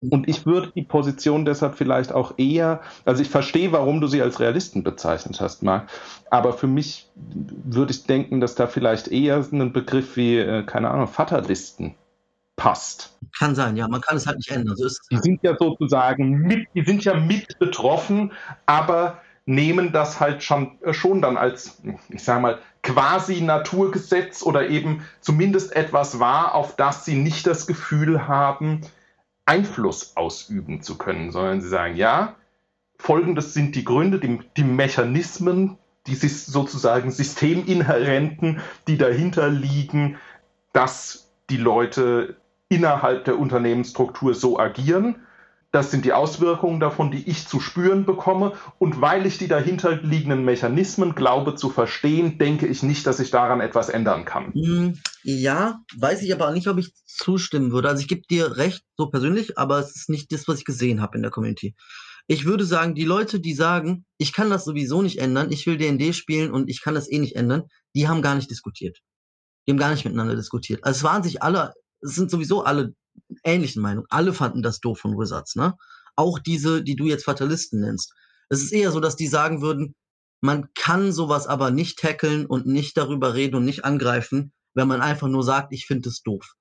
Und 0.09 0.27
ich 0.27 0.45
würde 0.45 0.71
die 0.75 0.83
Position 0.83 1.45
deshalb 1.45 1.75
vielleicht 1.75 2.11
auch 2.11 2.37
eher, 2.37 2.81
also 3.05 3.21
ich 3.21 3.29
verstehe, 3.29 3.71
warum 3.71 4.01
du 4.01 4.07
sie 4.07 4.21
als 4.21 4.39
Realisten 4.39 4.83
bezeichnet 4.83 5.39
hast, 5.39 5.63
Marc, 5.63 5.87
aber 6.29 6.53
für 6.53 6.67
mich 6.67 7.09
würde 7.15 7.91
ich 7.91 8.05
denken, 8.05 8.41
dass 8.41 8.55
da 8.55 8.67
vielleicht 8.67 9.07
eher 9.07 9.43
ein 9.51 9.71
Begriff 9.73 10.17
wie, 10.17 10.37
äh, 10.37 10.63
keine 10.63 10.91
Ahnung, 10.91 11.07
Fatalisten 11.07 11.95
passt. 12.55 13.17
Kann 13.37 13.55
sein, 13.55 13.77
ja, 13.77 13.87
man 13.87 14.01
kann 14.01 14.17
es 14.17 14.27
halt 14.27 14.37
nicht 14.37 14.51
ändern. 14.51 14.75
So. 14.75 14.87
Die 15.11 15.17
sind 15.17 15.41
ja 15.43 15.55
sozusagen 15.57 16.31
mit, 16.39 16.67
die 16.75 16.83
sind 16.83 17.03
ja 17.03 17.15
mit 17.15 17.57
betroffen, 17.59 18.31
aber 18.65 19.19
nehmen 19.45 19.91
das 19.91 20.19
halt 20.19 20.43
schon, 20.43 20.77
äh, 20.81 20.93
schon 20.93 21.21
dann 21.21 21.37
als, 21.37 21.81
ich 22.09 22.23
sag 22.23 22.41
mal, 22.41 22.59
quasi 22.81 23.41
Naturgesetz 23.41 24.43
oder 24.43 24.69
eben 24.69 25.05
zumindest 25.21 25.75
etwas 25.75 26.19
wahr, 26.19 26.55
auf 26.55 26.75
das 26.75 27.05
sie 27.05 27.15
nicht 27.15 27.47
das 27.47 27.67
Gefühl 27.67 28.27
haben, 28.27 28.81
Einfluss 29.45 30.15
ausüben 30.15 30.81
zu 30.81 30.97
können, 30.97 31.31
sondern 31.31 31.61
sie 31.61 31.69
sagen, 31.69 31.95
ja, 31.95 32.35
folgendes 32.97 33.53
sind 33.53 33.75
die 33.75 33.83
Gründe, 33.83 34.19
die, 34.19 34.39
die 34.55 34.63
Mechanismen, 34.63 35.77
die 36.07 36.15
sozusagen 36.15 37.11
systeminhärenten, 37.11 38.61
die 38.87 38.97
dahinter 38.97 39.49
liegen, 39.49 40.17
dass 40.73 41.31
die 41.49 41.57
Leute 41.57 42.37
innerhalb 42.69 43.25
der 43.25 43.37
Unternehmensstruktur 43.37 44.33
so 44.33 44.59
agieren. 44.59 45.17
Das 45.73 45.89
sind 45.89 46.05
die 46.05 46.13
Auswirkungen 46.13 46.79
davon, 46.79 47.09
die 47.09 47.27
ich 47.27 47.47
zu 47.47 47.59
spüren 47.59 48.05
bekomme. 48.05 48.53
Und 48.77 49.01
weil 49.01 49.25
ich 49.25 49.39
die 49.39 49.47
dahinter 49.47 49.95
liegenden 50.03 50.45
Mechanismen 50.45 51.15
glaube 51.15 51.55
zu 51.55 51.71
verstehen, 51.71 52.37
denke 52.37 52.67
ich 52.67 52.83
nicht, 52.83 53.07
dass 53.07 53.19
ich 53.19 53.31
daran 53.31 53.59
etwas 53.59 53.89
ändern 53.89 54.23
kann. 54.23 54.53
Hm, 54.53 54.99
Ja, 55.23 55.79
weiß 55.97 56.21
ich 56.21 56.31
aber 56.31 56.51
nicht, 56.51 56.67
ob 56.67 56.77
ich 56.77 56.93
zustimmen 57.07 57.71
würde. 57.71 57.89
Also 57.89 58.01
ich 58.01 58.07
gebe 58.07 58.21
dir 58.29 58.55
recht, 58.55 58.83
so 58.97 59.07
persönlich, 59.07 59.57
aber 59.57 59.79
es 59.79 59.95
ist 59.95 60.09
nicht 60.09 60.31
das, 60.31 60.47
was 60.47 60.59
ich 60.59 60.65
gesehen 60.65 61.01
habe 61.01 61.17
in 61.17 61.23
der 61.23 61.31
Community. 61.31 61.73
Ich 62.27 62.45
würde 62.45 62.65
sagen, 62.65 62.93
die 62.93 63.03
Leute, 63.03 63.39
die 63.39 63.55
sagen, 63.55 64.05
ich 64.19 64.31
kann 64.31 64.51
das 64.51 64.65
sowieso 64.65 65.01
nicht 65.01 65.17
ändern, 65.17 65.51
ich 65.51 65.65
will 65.65 65.77
D&D 65.77 66.13
spielen 66.13 66.51
und 66.51 66.69
ich 66.69 66.83
kann 66.83 66.93
das 66.93 67.11
eh 67.11 67.17
nicht 67.17 67.35
ändern, 67.35 67.63
die 67.95 68.07
haben 68.07 68.21
gar 68.21 68.35
nicht 68.35 68.51
diskutiert. 68.51 68.99
Die 69.65 69.71
haben 69.71 69.79
gar 69.79 69.89
nicht 69.89 70.05
miteinander 70.05 70.35
diskutiert. 70.35 70.83
Also 70.83 70.97
es 70.97 71.03
waren 71.03 71.23
sich 71.23 71.41
alle, 71.41 71.73
es 72.01 72.13
sind 72.13 72.29
sowieso 72.29 72.63
alle 72.63 72.93
ähnlichen 73.43 73.81
Meinungen. 73.81 74.07
Alle 74.09 74.33
fanden 74.33 74.61
das 74.61 74.79
doof 74.79 74.99
von 74.99 75.17
Wizards, 75.17 75.55
ne? 75.55 75.75
Auch 76.15 76.39
diese, 76.39 76.83
die 76.83 76.95
du 76.95 77.05
jetzt 77.05 77.25
Fatalisten 77.25 77.81
nennst. 77.81 78.13
Es 78.49 78.61
ist 78.61 78.71
eher 78.71 78.91
so, 78.91 78.99
dass 78.99 79.15
die 79.15 79.27
sagen 79.27 79.61
würden, 79.61 79.95
man 80.41 80.67
kann 80.75 81.11
sowas 81.11 81.47
aber 81.47 81.71
nicht 81.71 81.99
tackeln 81.99 82.45
und 82.45 82.67
nicht 82.67 82.97
darüber 82.97 83.33
reden 83.33 83.55
und 83.55 83.65
nicht 83.65 83.85
angreifen, 83.85 84.51
wenn 84.73 84.87
man 84.87 85.01
einfach 85.01 85.27
nur 85.27 85.43
sagt, 85.43 85.71
ich 85.73 85.85
finde 85.85 86.09
es 86.09 86.21
doof. 86.21 86.53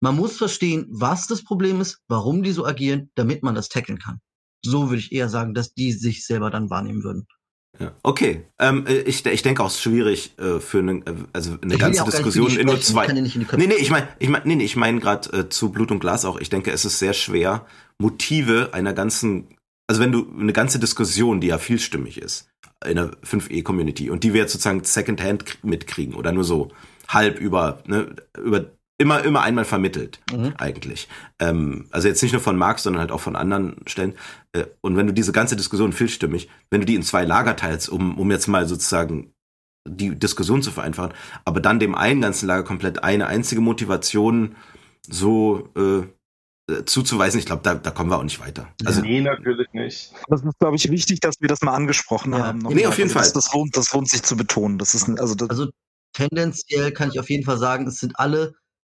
Man 0.00 0.16
muss 0.16 0.36
verstehen, 0.36 0.86
was 0.90 1.26
das 1.26 1.44
Problem 1.44 1.80
ist, 1.80 2.00
warum 2.08 2.42
die 2.42 2.52
so 2.52 2.66
agieren, 2.66 3.10
damit 3.14 3.42
man 3.42 3.54
das 3.54 3.68
tackeln 3.68 3.98
kann. 3.98 4.20
So 4.64 4.90
würde 4.90 5.00
ich 5.00 5.12
eher 5.12 5.28
sagen, 5.28 5.54
dass 5.54 5.72
die 5.72 5.92
sich 5.92 6.26
selber 6.26 6.50
dann 6.50 6.68
wahrnehmen 6.68 7.02
würden. 7.02 7.26
Ja. 7.78 7.92
Okay, 8.02 8.44
ähm, 8.58 8.86
äh, 8.86 9.00
ich, 9.00 9.24
ich 9.26 9.42
denke 9.42 9.62
auch 9.62 9.68
es 9.68 9.74
ist 9.74 9.82
schwierig 9.82 10.32
äh, 10.38 10.60
für 10.60 10.78
eine, 10.78 10.92
äh, 10.92 11.14
also 11.32 11.56
eine 11.60 11.74
Ich 11.74 11.80
ganze 11.80 12.04
Diskussion 12.04 12.56
in 12.56 12.66
nur 12.66 12.80
zwei. 12.80 13.06
kann 13.06 13.16
ja 13.16 13.22
nicht 13.22 13.36
in 13.36 13.46
die 13.46 13.56
Nee, 13.56 13.66
nee, 13.66 13.74
ich 13.74 13.90
meine, 13.90 14.08
ich 14.18 14.28
meine, 14.28 14.46
nee, 14.46 14.56
nee, 14.56 14.64
ich 14.64 14.76
meine 14.76 15.00
gerade 15.00 15.38
äh, 15.38 15.48
zu 15.48 15.70
Blut 15.70 15.90
und 15.90 16.00
Glas 16.00 16.24
auch. 16.24 16.40
Ich 16.40 16.50
denke, 16.50 16.70
es 16.70 16.84
ist 16.84 16.98
sehr 16.98 17.12
schwer, 17.12 17.66
Motive 17.98 18.70
einer 18.72 18.92
ganzen, 18.92 19.48
also 19.86 20.00
wenn 20.00 20.12
du 20.12 20.26
eine 20.38 20.52
ganze 20.52 20.78
Diskussion, 20.78 21.40
die 21.40 21.48
ja 21.48 21.58
vielstimmig 21.58 22.18
ist, 22.18 22.48
in 22.84 22.96
der 22.96 23.10
5e-Community 23.22 24.10
und 24.10 24.24
die 24.24 24.32
wir 24.32 24.42
jetzt 24.42 24.52
sozusagen 24.52 24.84
Secondhand 24.84 25.64
mitkriegen 25.64 26.14
oder 26.14 26.32
nur 26.32 26.44
so 26.44 26.70
halb 27.08 27.38
über, 27.38 27.82
ne, 27.86 28.14
über 28.42 28.66
immer, 28.98 29.22
immer 29.24 29.42
einmal 29.42 29.64
vermittelt, 29.64 30.20
Mhm. 30.32 30.54
eigentlich. 30.58 31.08
Ähm, 31.38 31.86
also 31.90 32.08
jetzt 32.08 32.22
nicht 32.22 32.32
nur 32.32 32.40
von 32.40 32.56
Marx, 32.56 32.82
sondern 32.82 33.00
halt 33.00 33.12
auch 33.12 33.20
von 33.20 33.36
anderen 33.36 33.76
Stellen. 33.86 34.14
Äh, 34.52 34.64
und 34.80 34.96
wenn 34.96 35.06
du 35.06 35.12
diese 35.12 35.32
ganze 35.32 35.56
Diskussion 35.56 35.92
vielstimmig, 35.92 36.48
wenn 36.70 36.80
du 36.80 36.86
die 36.86 36.94
in 36.94 37.02
zwei 37.02 37.24
Lager 37.24 37.56
teilst, 37.56 37.88
um, 37.88 38.18
um 38.18 38.30
jetzt 38.30 38.46
mal 38.46 38.66
sozusagen 38.66 39.32
die 39.88 40.18
Diskussion 40.18 40.62
zu 40.62 40.70
vereinfachen, 40.72 41.12
aber 41.44 41.60
dann 41.60 41.78
dem 41.78 41.94
einen 41.94 42.20
ganzen 42.20 42.46
Lager 42.46 42.64
komplett 42.64 43.04
eine 43.04 43.26
einzige 43.28 43.60
Motivation 43.60 44.56
so 45.08 45.68
äh, 45.76 46.02
äh, 46.72 46.84
zuzuweisen, 46.84 47.38
ich 47.38 47.46
glaube, 47.46 47.62
da, 47.62 47.76
da 47.76 47.90
kommen 47.92 48.10
wir 48.10 48.18
auch 48.18 48.24
nicht 48.24 48.40
weiter. 48.40 48.66
Also 48.84 49.00
nee, 49.02 49.20
natürlich 49.20 49.68
nicht. 49.72 50.12
das 50.28 50.42
ist, 50.42 50.58
glaube 50.58 50.74
ich, 50.74 50.90
wichtig, 50.90 51.20
dass 51.20 51.36
wir 51.40 51.46
das 51.48 51.60
mal 51.62 51.74
angesprochen 51.74 52.32
Ja. 52.32 52.46
haben. 52.46 52.58
Nee, 52.60 52.86
auf 52.86 52.98
jeden 52.98 53.12
das, 53.12 53.26
Fall. 53.26 53.32
Das 53.32 53.52
lohnt, 53.52 53.76
das 53.76 53.92
lohnt 53.92 54.08
sich 54.08 54.24
zu 54.24 54.36
betonen. 54.36 54.78
Das 54.78 54.94
ist, 54.96 55.08
also 55.20 55.34
das, 55.36 55.50
Also 55.50 55.68
tendenziell 56.14 56.90
kann 56.92 57.10
ich 57.10 57.20
auf 57.20 57.30
jeden 57.30 57.44
Fall 57.44 57.58
sagen, 57.58 57.86
es 57.86 57.98
sind 57.98 58.18
alle 58.18 58.54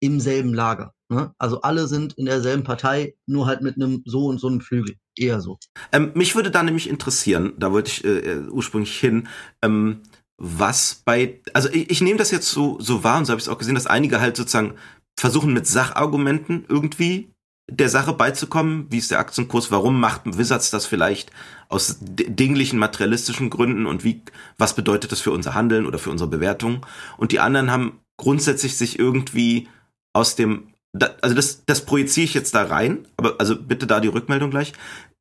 im 0.06 0.20
selben 0.20 0.54
Lager. 0.54 0.94
Ne? 1.08 1.32
Also 1.38 1.60
alle 1.60 1.86
sind 1.86 2.14
in 2.14 2.26
derselben 2.26 2.64
Partei, 2.64 3.14
nur 3.26 3.46
halt 3.46 3.62
mit 3.62 3.76
einem 3.76 4.02
so 4.06 4.26
und 4.26 4.38
so 4.38 4.48
einem 4.48 4.60
Flügel. 4.60 4.96
Eher 5.16 5.40
so. 5.40 5.58
Ähm, 5.92 6.12
mich 6.14 6.34
würde 6.34 6.50
da 6.50 6.62
nämlich 6.62 6.88
interessieren, 6.88 7.52
da 7.58 7.72
wollte 7.72 7.90
ich 7.90 8.04
äh, 8.04 8.18
äh, 8.18 8.48
ursprünglich 8.48 8.98
hin, 8.98 9.28
ähm, 9.62 10.02
was 10.38 11.02
bei, 11.04 11.40
also 11.54 11.70
ich, 11.70 11.90
ich 11.90 12.00
nehme 12.00 12.18
das 12.18 12.30
jetzt 12.30 12.50
so, 12.50 12.78
so 12.80 13.02
wahr 13.04 13.18
und 13.18 13.24
so 13.24 13.30
habe 13.30 13.40
ich 13.40 13.46
es 13.46 13.48
auch 13.48 13.58
gesehen, 13.58 13.74
dass 13.74 13.86
einige 13.86 14.20
halt 14.20 14.36
sozusagen 14.36 14.74
versuchen 15.18 15.54
mit 15.54 15.66
Sachargumenten 15.66 16.66
irgendwie 16.68 17.30
der 17.70 17.88
Sache 17.88 18.12
beizukommen, 18.12 18.86
wie 18.90 18.98
ist 18.98 19.10
der 19.10 19.18
Aktienkurs, 19.18 19.70
warum 19.70 19.98
macht 19.98 20.22
Wizards 20.24 20.70
das 20.70 20.86
vielleicht 20.86 21.32
aus 21.68 21.96
dinglichen 22.00 22.78
materialistischen 22.78 23.50
Gründen 23.50 23.86
und 23.86 24.04
wie, 24.04 24.22
was 24.58 24.76
bedeutet 24.76 25.10
das 25.10 25.20
für 25.20 25.32
unser 25.32 25.54
Handeln 25.54 25.86
oder 25.86 25.98
für 25.98 26.10
unsere 26.10 26.30
Bewertung 26.30 26.84
und 27.16 27.32
die 27.32 27.40
anderen 27.40 27.70
haben 27.70 28.00
grundsätzlich 28.18 28.76
sich 28.76 28.98
irgendwie 28.98 29.68
aus 30.16 30.34
dem, 30.34 30.72
also 31.20 31.34
das, 31.34 31.64
das 31.66 31.84
projiziere 31.84 32.24
ich 32.24 32.34
jetzt 32.34 32.54
da 32.54 32.64
rein, 32.64 33.06
aber 33.16 33.36
also 33.38 33.54
bitte 33.60 33.86
da 33.86 34.00
die 34.00 34.08
Rückmeldung 34.08 34.50
gleich, 34.50 34.72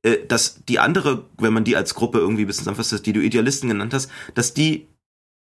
äh, 0.04 0.26
dass 0.26 0.64
die 0.66 0.80
andere, 0.80 1.26
wenn 1.38 1.54
man 1.54 1.66
die 1.66 1.76
als 1.76 1.94
Gruppe 1.96 2.20
irgendwie 2.20 2.44
ein 2.44 2.48
bisschen 2.48 2.64
zusammenfasst, 2.64 3.06
die 3.06 3.14
du 3.14 3.22
Idealisten 3.22 3.70
genannt 3.70 3.94
hast, 3.94 4.10
dass 4.36 4.54
die 4.54 4.88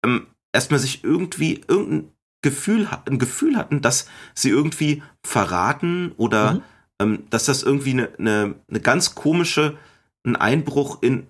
ähm, 0.05 0.27
erstmal 0.53 0.81
sich 0.81 1.03
irgendwie 1.03 1.63
irgendein 1.67 2.13
Gefühl, 2.43 2.89
ein 3.07 3.19
Gefühl 3.19 3.57
hatten, 3.57 3.83
dass 3.83 4.07
sie 4.35 4.51
irgendwie 4.51 5.03
verraten 5.27 6.13
oder 6.17 6.55
Mhm. 6.55 6.63
ähm, 7.01 7.25
dass 7.31 7.47
das 7.47 7.63
irgendwie 7.63 7.91
eine, 7.91 8.15
eine, 8.19 8.55
eine 8.69 8.81
ganz 8.81 9.15
komische, 9.15 9.77
ein 10.25 10.37
Einbruch 10.37 11.03
in, 11.03 11.27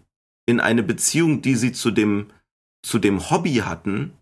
in 0.46 0.60
eine 0.60 0.82
Beziehung, 0.82 1.42
die 1.42 1.56
sie 1.56 1.72
zu 1.72 1.90
dem, 1.90 2.26
zu 2.84 2.98
dem 2.98 3.30
Hobby 3.30 3.54
hatten, 3.64 4.12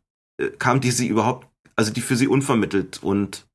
äh, 0.41 0.51
kam, 0.51 0.81
die 0.81 0.91
sie 0.91 1.09
überhaupt, 1.09 1.49
also 1.77 1.93
die 1.93 2.01
für 2.01 2.17
sie 2.17 2.29
unvermittelt 2.29 3.03
und, 3.03 3.48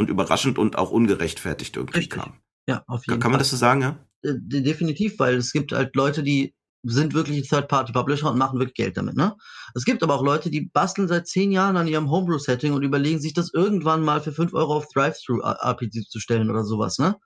und 0.00 0.10
überraschend 0.10 0.58
und 0.58 0.76
auch 0.76 0.90
ungerechtfertigt 0.90 1.76
irgendwie 1.76 1.98
Richtig. 1.98 2.20
kam. 2.20 2.40
Ja, 2.66 2.82
auf 2.86 3.02
Kann, 3.04 3.14
jeden 3.14 3.20
kann 3.22 3.30
man 3.30 3.38
Fall. 3.38 3.42
das 3.44 3.50
so 3.50 3.56
sagen, 3.56 3.82
ja? 3.82 3.98
Äh, 4.22 4.34
de- 4.38 4.62
definitiv, 4.62 5.18
weil 5.18 5.36
es 5.36 5.52
gibt 5.52 5.72
halt 5.72 5.94
Leute, 5.94 6.22
die 6.22 6.54
sind 6.82 7.12
wirklich 7.12 7.46
Third-Party-Publisher 7.48 8.30
und 8.30 8.38
machen 8.38 8.58
wirklich 8.58 8.74
Geld 8.74 8.96
damit, 8.96 9.14
ne? 9.14 9.36
Es 9.74 9.84
gibt 9.84 10.02
aber 10.02 10.14
auch 10.14 10.24
Leute, 10.24 10.48
die 10.50 10.62
basteln 10.62 11.08
seit 11.08 11.28
zehn 11.28 11.52
Jahren 11.52 11.76
an 11.76 11.86
ihrem 11.86 12.10
Homebrew-Setting 12.10 12.72
und 12.72 12.82
überlegen 12.82 13.20
sich 13.20 13.34
das 13.34 13.52
irgendwann 13.52 14.02
mal 14.02 14.22
für 14.22 14.32
5 14.32 14.54
Euro 14.54 14.76
auf 14.76 14.88
Drive-Thru-RPG 14.88 16.06
zu 16.08 16.18
stellen 16.20 16.50
oder 16.50 16.64
sowas, 16.64 16.98
ne? 16.98 17.16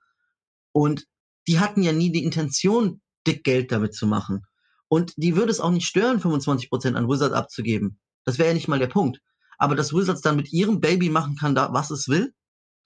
Und 0.73 1.05
die 1.47 1.59
hatten 1.59 1.81
ja 1.83 1.93
nie 1.93 2.11
die 2.11 2.23
Intention, 2.23 3.01
dick 3.25 3.43
Geld 3.45 3.71
damit 3.71 3.93
zu 3.95 4.07
machen. 4.07 4.41
Und 4.89 5.13
die 5.15 5.35
würde 5.37 5.51
es 5.51 5.61
auch 5.61 5.71
nicht 5.71 5.87
stören, 5.87 6.19
25% 6.19 6.93
an 6.95 7.07
Wizard 7.07 7.33
abzugeben. 7.33 7.97
Das 8.25 8.37
wäre 8.37 8.49
ja 8.49 8.53
nicht 8.53 8.67
mal 8.67 8.79
der 8.79 8.87
Punkt. 8.87 9.19
Aber 9.57 9.75
dass 9.75 9.93
Wizards 9.93 10.21
dann 10.21 10.35
mit 10.35 10.51
ihrem 10.51 10.81
Baby 10.81 11.09
machen 11.09 11.37
kann, 11.37 11.55
da, 11.55 11.71
was 11.71 11.91
es 11.91 12.09
will, 12.09 12.33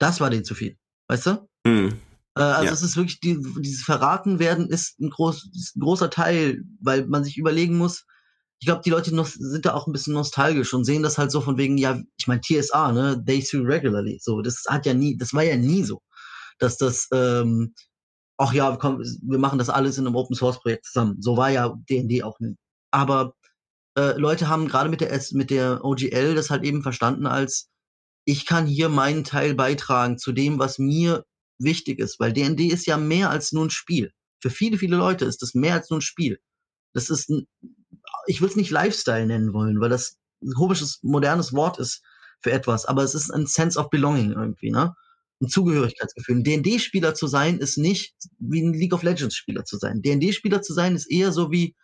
das 0.00 0.20
war 0.20 0.30
denen 0.30 0.44
zu 0.44 0.54
viel. 0.56 0.76
Weißt 1.08 1.26
du? 1.26 1.48
Hm. 1.66 1.92
Äh, 2.36 2.42
also 2.42 2.66
Ja. 2.66 2.72
es 2.72 2.82
ist 2.82 2.96
wirklich, 2.96 3.20
die, 3.20 3.38
dieses 3.60 3.82
Verraten 3.82 4.38
werden 4.40 4.68
ist 4.68 4.98
ein, 5.00 5.10
groß, 5.10 5.50
ist 5.54 5.76
ein 5.76 5.80
großer 5.80 6.10
Teil, 6.10 6.62
weil 6.80 7.06
man 7.06 7.22
sich 7.22 7.36
überlegen 7.36 7.78
muss, 7.78 8.04
ich 8.60 8.66
glaube, 8.66 8.82
die 8.84 8.90
Leute 8.90 9.14
noch, 9.14 9.26
sind 9.26 9.64
da 9.64 9.72
auch 9.72 9.86
ein 9.86 9.92
bisschen 9.92 10.12
nostalgisch 10.12 10.74
und 10.74 10.84
sehen 10.84 11.02
das 11.02 11.16
halt 11.16 11.30
so 11.30 11.40
von 11.40 11.56
wegen, 11.56 11.78
ja, 11.78 11.98
ich 12.18 12.26
meine, 12.26 12.42
TSA, 12.42 12.92
ne, 12.92 13.22
they 13.24 13.40
sue 13.40 13.66
regularly. 13.66 14.18
So, 14.20 14.42
das 14.42 14.64
hat 14.68 14.84
ja 14.84 14.92
nie, 14.92 15.16
das 15.16 15.32
war 15.32 15.42
ja 15.42 15.56
nie 15.56 15.82
so, 15.82 16.02
dass 16.58 16.76
das, 16.76 17.08
ähm, 17.12 17.74
ach 18.36 18.52
ja, 18.52 18.76
komm, 18.76 19.02
wir 19.22 19.38
machen 19.38 19.58
das 19.58 19.70
alles 19.70 19.96
in 19.96 20.06
einem 20.06 20.16
Open 20.16 20.36
Source 20.36 20.60
Projekt 20.60 20.84
zusammen. 20.84 21.16
So 21.22 21.38
war 21.38 21.50
ja 21.50 21.74
D&D 21.88 22.22
auch 22.22 22.38
nie. 22.38 22.56
Aber 22.90 23.34
äh, 23.96 24.12
Leute 24.18 24.48
haben 24.48 24.68
gerade 24.68 24.90
mit 24.90 25.00
der 25.00 25.10
S, 25.10 25.32
mit 25.32 25.50
der 25.50 25.82
OGL 25.82 26.34
das 26.34 26.50
halt 26.50 26.62
eben 26.62 26.82
verstanden 26.82 27.26
als 27.26 27.69
ich 28.30 28.46
kann 28.46 28.66
hier 28.66 28.88
meinen 28.88 29.24
Teil 29.24 29.54
beitragen 29.54 30.16
zu 30.16 30.32
dem, 30.32 30.58
was 30.58 30.78
mir 30.78 31.24
wichtig 31.58 31.98
ist, 31.98 32.20
weil 32.20 32.32
D&D 32.32 32.66
ist 32.66 32.86
ja 32.86 32.96
mehr 32.96 33.30
als 33.30 33.52
nur 33.52 33.66
ein 33.66 33.70
Spiel. 33.70 34.12
Für 34.40 34.50
viele, 34.50 34.78
viele 34.78 34.96
Leute 34.96 35.24
ist 35.24 35.42
das 35.42 35.54
mehr 35.54 35.74
als 35.74 35.90
nur 35.90 35.98
ein 35.98 36.02
Spiel. 36.02 36.38
Das 36.94 37.10
ist 37.10 37.28
ein, 37.28 37.46
ich 38.26 38.40
will 38.40 38.48
es 38.48 38.56
nicht 38.56 38.70
Lifestyle 38.70 39.26
nennen 39.26 39.52
wollen, 39.52 39.80
weil 39.80 39.90
das 39.90 40.16
ein 40.42 40.52
komisches, 40.54 41.00
modernes 41.02 41.52
Wort 41.52 41.78
ist 41.78 42.02
für 42.40 42.52
etwas, 42.52 42.86
aber 42.86 43.02
es 43.02 43.14
ist 43.14 43.30
ein 43.30 43.46
Sense 43.46 43.78
of 43.78 43.90
Belonging 43.90 44.32
irgendwie, 44.32 44.70
ne? 44.70 44.94
Ein 45.42 45.48
Zugehörigkeitsgefühl. 45.48 46.36
Ein 46.36 46.44
D&D-Spieler 46.44 47.14
zu 47.14 47.26
sein 47.26 47.58
ist 47.58 47.78
nicht 47.78 48.14
wie 48.38 48.62
ein 48.62 48.74
League 48.74 48.92
of 48.92 49.02
Legends-Spieler 49.02 49.64
zu 49.64 49.78
sein. 49.78 50.02
D&D-Spieler 50.02 50.62
zu 50.62 50.72
sein 50.74 50.94
ist 50.94 51.10
eher 51.10 51.32
so 51.32 51.50
wie 51.50 51.74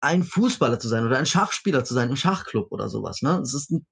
ein 0.00 0.22
Fußballer 0.22 0.78
zu 0.78 0.88
sein 0.88 1.04
oder 1.04 1.18
ein 1.18 1.26
Schachspieler 1.26 1.84
zu 1.84 1.94
sein 1.94 2.10
im 2.10 2.16
Schachclub 2.16 2.70
oder 2.70 2.88
sowas, 2.88 3.22
ne? 3.22 3.40
Es 3.42 3.54
ist 3.54 3.70
ein 3.70 3.86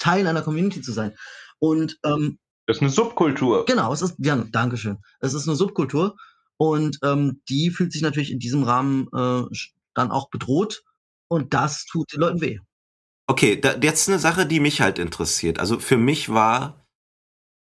Teil 0.00 0.26
einer 0.26 0.42
Community 0.42 0.82
zu 0.82 0.90
sein. 0.90 1.14
Und 1.60 1.98
ähm, 2.04 2.38
Das 2.66 2.78
ist 2.78 2.82
eine 2.82 2.90
Subkultur. 2.90 3.64
Genau, 3.66 3.92
es 3.92 4.02
ist, 4.02 4.16
ja, 4.18 4.36
Dankeschön. 4.50 4.98
Es 5.20 5.34
ist 5.34 5.46
eine 5.46 5.56
Subkultur 5.56 6.16
und 6.56 6.98
ähm, 7.04 7.40
die 7.48 7.70
fühlt 7.70 7.92
sich 7.92 8.02
natürlich 8.02 8.32
in 8.32 8.40
diesem 8.40 8.64
Rahmen 8.64 9.06
äh, 9.14 9.42
dann 9.94 10.10
auch 10.10 10.30
bedroht 10.30 10.82
und 11.28 11.54
das 11.54 11.84
tut 11.84 12.12
den 12.12 12.20
Leuten 12.20 12.40
weh. 12.40 12.58
Okay, 13.28 13.60
da, 13.60 13.76
jetzt 13.76 14.08
eine 14.08 14.18
Sache, 14.18 14.44
die 14.44 14.58
mich 14.58 14.80
halt 14.80 14.98
interessiert. 14.98 15.60
Also 15.60 15.78
für 15.78 15.96
mich 15.96 16.30
war 16.30 16.84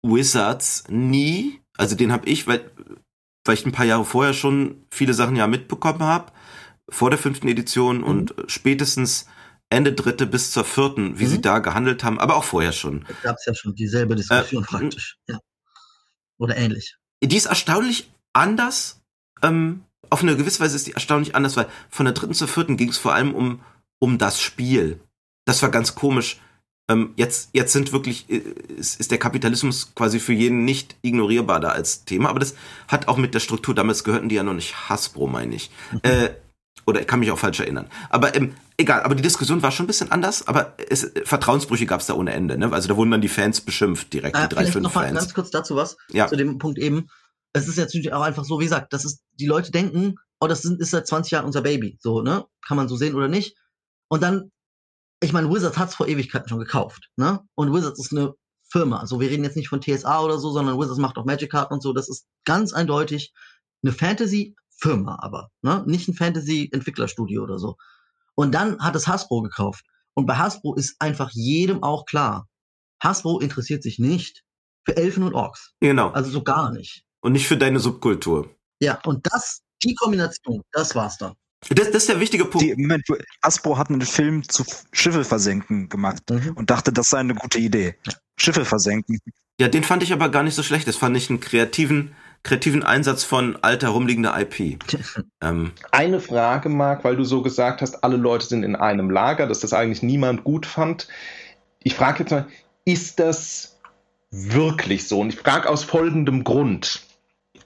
Wizards 0.04 0.86
nie, 0.90 1.62
also 1.78 1.96
den 1.96 2.12
habe 2.12 2.28
ich, 2.28 2.48
weil, 2.48 2.72
weil 3.46 3.54
ich 3.54 3.66
ein 3.66 3.72
paar 3.72 3.86
Jahre 3.86 4.06
vorher 4.06 4.34
schon 4.34 4.86
viele 4.90 5.14
Sachen 5.14 5.36
ja 5.36 5.46
mitbekommen 5.46 6.02
habe, 6.02 6.32
vor 6.90 7.10
der 7.10 7.20
fünften 7.20 7.48
Edition 7.48 8.04
und 8.04 8.34
spätestens 8.48 9.28
Ende 9.70 9.94
dritte 9.94 10.26
bis 10.26 10.52
zur 10.52 10.66
vierten, 10.66 11.20
wie 11.20 11.26
Mhm. 11.26 11.30
sie 11.30 11.42
da 11.42 11.60
gehandelt 11.60 12.04
haben, 12.04 12.20
aber 12.20 12.36
auch 12.36 12.44
vorher 12.44 12.72
schon. 12.72 13.06
Da 13.08 13.14
gab 13.30 13.36
es 13.38 13.46
ja 13.46 13.54
schon 13.54 13.76
dieselbe 13.76 14.16
Diskussion 14.16 14.64
praktisch. 14.66 15.18
Ja. 15.28 15.40
Oder 16.38 16.58
ähnlich. 16.58 16.96
Die 17.24 17.36
ist 17.38 17.46
erstaunlich 17.46 18.12
anders. 18.34 19.02
Ähm, 19.42 19.84
auf 20.10 20.22
eine 20.24 20.36
gewisse 20.38 20.60
Weise 20.62 20.76
ist 20.76 20.88
die 20.88 20.94
erstaunlich 20.94 21.36
anders, 21.36 21.56
weil 21.56 21.68
von 21.90 22.06
der 22.06 22.14
dritten 22.14 22.34
zur 22.34 22.48
vierten 22.48 22.78
ging 22.78 22.90
es 22.90 22.98
vor 22.98 23.14
allem 23.14 23.36
um, 23.36 23.62
um 24.00 24.18
das 24.18 24.42
Spiel. 24.42 25.00
Das 25.46 25.62
war 25.62 25.70
ganz 25.70 25.96
komisch. 25.96 26.40
Ähm, 26.90 27.14
jetzt, 27.18 27.52
jetzt 27.54 27.72
sind 27.74 27.92
wirklich, 27.92 28.28
äh, 28.30 28.42
ist, 28.78 29.00
ist 29.00 29.12
der 29.12 29.20
Kapitalismus 29.20 29.94
quasi 29.94 30.20
für 30.20 30.34
jeden 30.34 30.66
nicht 30.66 30.96
ignorierbar 31.04 31.60
da 31.60 31.70
als 31.70 32.06
Thema, 32.06 32.30
aber 32.30 32.40
das 32.40 32.56
hat 32.88 33.08
auch 33.08 33.18
mit 33.18 33.36
der 33.36 33.40
Struktur, 33.40 33.76
damals 33.76 34.04
gehörten 34.04 34.30
die 34.30 34.36
ja 34.36 34.44
noch 34.44 34.56
nicht 34.56 34.90
Hasbro, 34.90 35.28
meine 35.28 35.56
ich. 35.56 35.70
Äh, 36.02 36.30
oder 36.86 37.02
ich 37.02 37.08
kann 37.08 37.20
mich 37.20 37.32
auch 37.32 37.40
falsch 37.40 37.60
erinnern. 37.60 37.88
Aber 38.10 38.36
ähm, 38.36 38.56
egal, 38.78 39.04
aber 39.04 39.16
die 39.16 39.22
Diskussion 39.22 39.62
war 39.62 39.72
schon 39.72 39.86
ein 39.86 39.88
bisschen 39.88 40.12
anders, 40.12 40.48
aber 40.48 40.74
es, 40.90 41.12
Vertrauensbrüche 41.26 41.86
gab 41.86 42.02
es 42.02 42.08
da 42.08 42.14
ohne 42.16 42.34
Ende. 42.34 42.58
Ne? 42.58 42.72
Also 42.72 42.88
da 42.88 42.96
wurden 42.98 43.12
dann 43.12 43.22
die 43.22 43.28
Fans 43.28 43.62
beschimpft, 43.62 44.12
direkt 44.14 44.36
Äh, 44.38 44.48
die 44.48 44.56
drei, 44.56 44.66
fünf 44.66 44.84
noch 44.84 44.96
mal 44.96 45.06
Fans. 45.06 45.20
ganz 45.20 45.34
kurz 45.34 45.52
dazu 45.52 45.76
was, 45.76 45.98
Ja. 46.12 46.28
zu 46.28 46.36
dem 46.36 46.58
Punkt 46.58 46.78
eben. 46.80 47.08
Es 47.54 47.68
ist 47.68 47.78
jetzt 47.78 47.94
natürlich 47.94 48.14
auch 48.14 48.22
einfach 48.22 48.46
so, 48.46 48.60
wie 48.60 48.66
gesagt, 48.66 48.94
das 48.94 49.06
ist, 49.06 49.22
die 49.34 49.48
Leute 49.48 49.72
denken, 49.72 50.16
oh, 50.40 50.48
das 50.48 50.64
ist 50.66 50.92
seit 50.92 51.08
20 51.08 51.32
Jahren 51.32 51.46
unser 51.46 51.62
Baby. 51.62 51.98
So, 52.00 52.22
ne? 52.22 52.46
Kann 52.66 52.78
man 52.78 52.88
so 52.88 52.96
sehen 52.96 53.16
oder 53.16 53.28
nicht. 53.28 53.58
Und 54.08 54.22
dann, 54.24 54.52
ich 55.22 55.34
meine, 55.34 55.50
Wizards 55.52 55.78
hat's 55.78 55.96
vor 55.96 56.08
Ewigkeiten 56.08 56.48
schon 56.48 56.60
gekauft, 56.60 57.10
ne? 57.18 57.40
Und 57.56 57.74
Wizards 57.74 58.00
ist 58.00 58.12
eine 58.16 58.34
Firma. 58.72 59.00
Also 59.00 59.20
wir 59.20 59.30
reden 59.30 59.44
jetzt 59.44 59.56
nicht 59.58 59.68
von 59.68 59.82
TSA 59.82 60.22
oder 60.22 60.38
so, 60.38 60.52
sondern 60.52 60.80
Wizards 60.80 61.00
macht 61.00 61.18
auch 61.18 61.26
Magic-Karten 61.26 61.74
und 61.74 61.82
so. 61.82 61.92
Das 61.92 62.08
ist 62.08 62.26
ganz 62.46 62.72
eindeutig 62.72 63.34
eine 63.84 63.92
Fantasy-Firma 64.80 65.18
aber, 65.22 65.50
ne? 65.62 65.84
Nicht 65.86 66.08
ein 66.08 66.14
Fantasy-Entwicklerstudio 66.14 67.44
oder 67.44 67.60
so. 67.60 67.76
Und 68.36 68.54
dann 68.56 68.80
hat 68.80 68.96
es 68.96 69.08
Hasbro 69.08 69.42
gekauft. 69.42 69.86
Und 70.14 70.26
bei 70.26 70.36
Hasbro 70.36 70.76
ist 70.76 70.96
einfach 71.00 71.30
jedem 71.34 71.84
auch 71.84 72.06
klar, 72.06 72.48
Hasbro 73.02 73.40
interessiert 73.40 73.84
sich 73.84 74.00
nicht 74.00 74.44
für 74.86 74.98
Elfen 74.98 75.24
und 75.24 75.34
Orks. 75.34 75.74
Genau. 75.80 76.10
Also 76.12 76.30
so 76.32 76.44
gar 76.44 76.72
nicht. 76.72 77.04
Und 77.22 77.34
nicht 77.34 77.48
für 77.48 77.58
deine 77.58 77.80
Subkultur. 77.80 78.50
Ja, 78.82 79.00
und 79.06 79.26
das, 79.32 79.62
die 79.84 79.96
Kombination, 79.96 80.62
das 80.72 80.96
war's 80.96 81.18
dann. 81.18 81.34
Das, 81.70 81.88
das 81.88 82.04
ist 82.04 82.10
der 82.10 82.20
wichtige 82.22 82.46
Punkt. 82.46 82.66
Die, 82.66 82.76
Moment, 82.76 83.04
Hasbro 83.44 83.78
hat 83.78 83.90
einen 83.90 84.02
Film 84.02 84.48
zu 84.48 84.64
Schiffe 84.94 85.26
versenken 85.26 85.90
gemacht 85.90 86.24
Mhm. 86.30 86.54
und 86.56 86.70
dachte, 86.70 86.94
das 86.94 87.10
sei 87.10 87.20
eine 87.20 87.36
gute 87.36 87.60
Idee. 87.60 87.96
Schiffe 88.38 88.64
versenken. 88.64 89.20
Ja, 89.60 89.68
den 89.68 89.84
fand 89.84 90.02
ich 90.04 90.14
aber 90.14 90.30
gar 90.30 90.44
nicht 90.44 90.56
so 90.56 90.64
schlecht. 90.64 90.88
Das 90.88 90.96
fand 90.96 91.18
ich 91.18 91.30
einen 91.30 91.42
kreativen, 91.42 92.16
kreativen 92.44 92.84
Einsatz 92.84 93.24
von 93.24 93.58
alter 93.62 93.90
rumliegender 93.90 94.40
IP. 94.40 94.80
ähm, 95.42 95.72
Eine 95.92 96.20
Frage, 96.20 96.70
Marc, 96.70 97.04
weil 97.04 97.16
du 97.16 97.24
so 97.24 97.42
gesagt 97.42 97.82
hast, 97.82 98.04
alle 98.04 98.18
Leute 98.18 98.46
sind 98.46 98.64
in 98.64 98.76
einem 98.76 99.10
Lager, 99.10 99.48
dass 99.48 99.60
das 99.60 99.74
eigentlich 99.74 100.04
niemand 100.04 100.44
gut 100.44 100.66
fand. 100.66 101.08
Ich 101.80 101.96
frage 101.96 102.20
jetzt 102.20 102.32
mal, 102.32 102.48
ist 102.86 103.20
das 103.20 103.78
wirklich 104.32 105.08
so? 105.08 105.20
Und 105.20 105.34
ich 105.34 105.40
frage 105.40 105.70
aus 105.70 105.84
folgendem 105.84 106.44
Grund. 106.44 107.02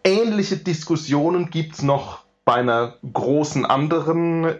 Ähnliche 0.04 0.58
Diskussionen 0.58 1.50
gibt 1.50 1.76
es 1.76 1.82
noch 1.82 2.24
bei 2.46 2.56
einer 2.56 2.96
großen 3.14 3.66
anderen 3.66 4.56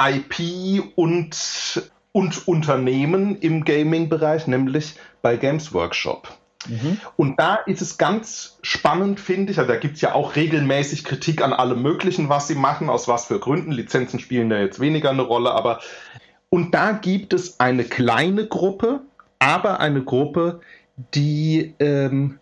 IP 0.00 0.82
und, 0.96 1.90
und 2.12 2.48
Unternehmen 2.48 3.36
im 3.36 3.64
Gaming-Bereich, 3.64 4.46
nämlich 4.46 4.94
bei 5.22 5.36
Games 5.36 5.72
Workshop. 5.72 6.36
Mhm. 6.66 7.00
Und 7.16 7.38
da 7.38 7.54
ist 7.54 7.82
es 7.82 7.98
ganz 7.98 8.58
spannend, 8.62 9.20
finde 9.20 9.52
ich. 9.52 9.58
Also 9.58 9.72
da 9.72 9.78
gibt 9.78 9.96
es 9.96 10.00
ja 10.00 10.14
auch 10.14 10.36
regelmäßig 10.36 11.04
Kritik 11.04 11.42
an 11.42 11.52
allem 11.52 11.82
Möglichen, 11.82 12.28
was 12.28 12.48
sie 12.48 12.56
machen, 12.56 12.90
aus 12.90 13.06
was 13.06 13.26
für 13.26 13.38
Gründen. 13.38 13.70
Lizenzen 13.70 14.18
spielen 14.18 14.50
da 14.50 14.58
jetzt 14.58 14.80
weniger 14.80 15.10
eine 15.10 15.22
Rolle, 15.22 15.52
aber 15.52 15.80
und 16.50 16.74
da 16.74 16.92
gibt 16.92 17.32
es 17.32 17.60
eine 17.60 17.84
kleine 17.84 18.46
Gruppe, 18.46 19.00
aber 19.38 19.80
eine 19.80 20.02
Gruppe, 20.02 20.60
die 21.14 21.74
ähm, 21.78 22.38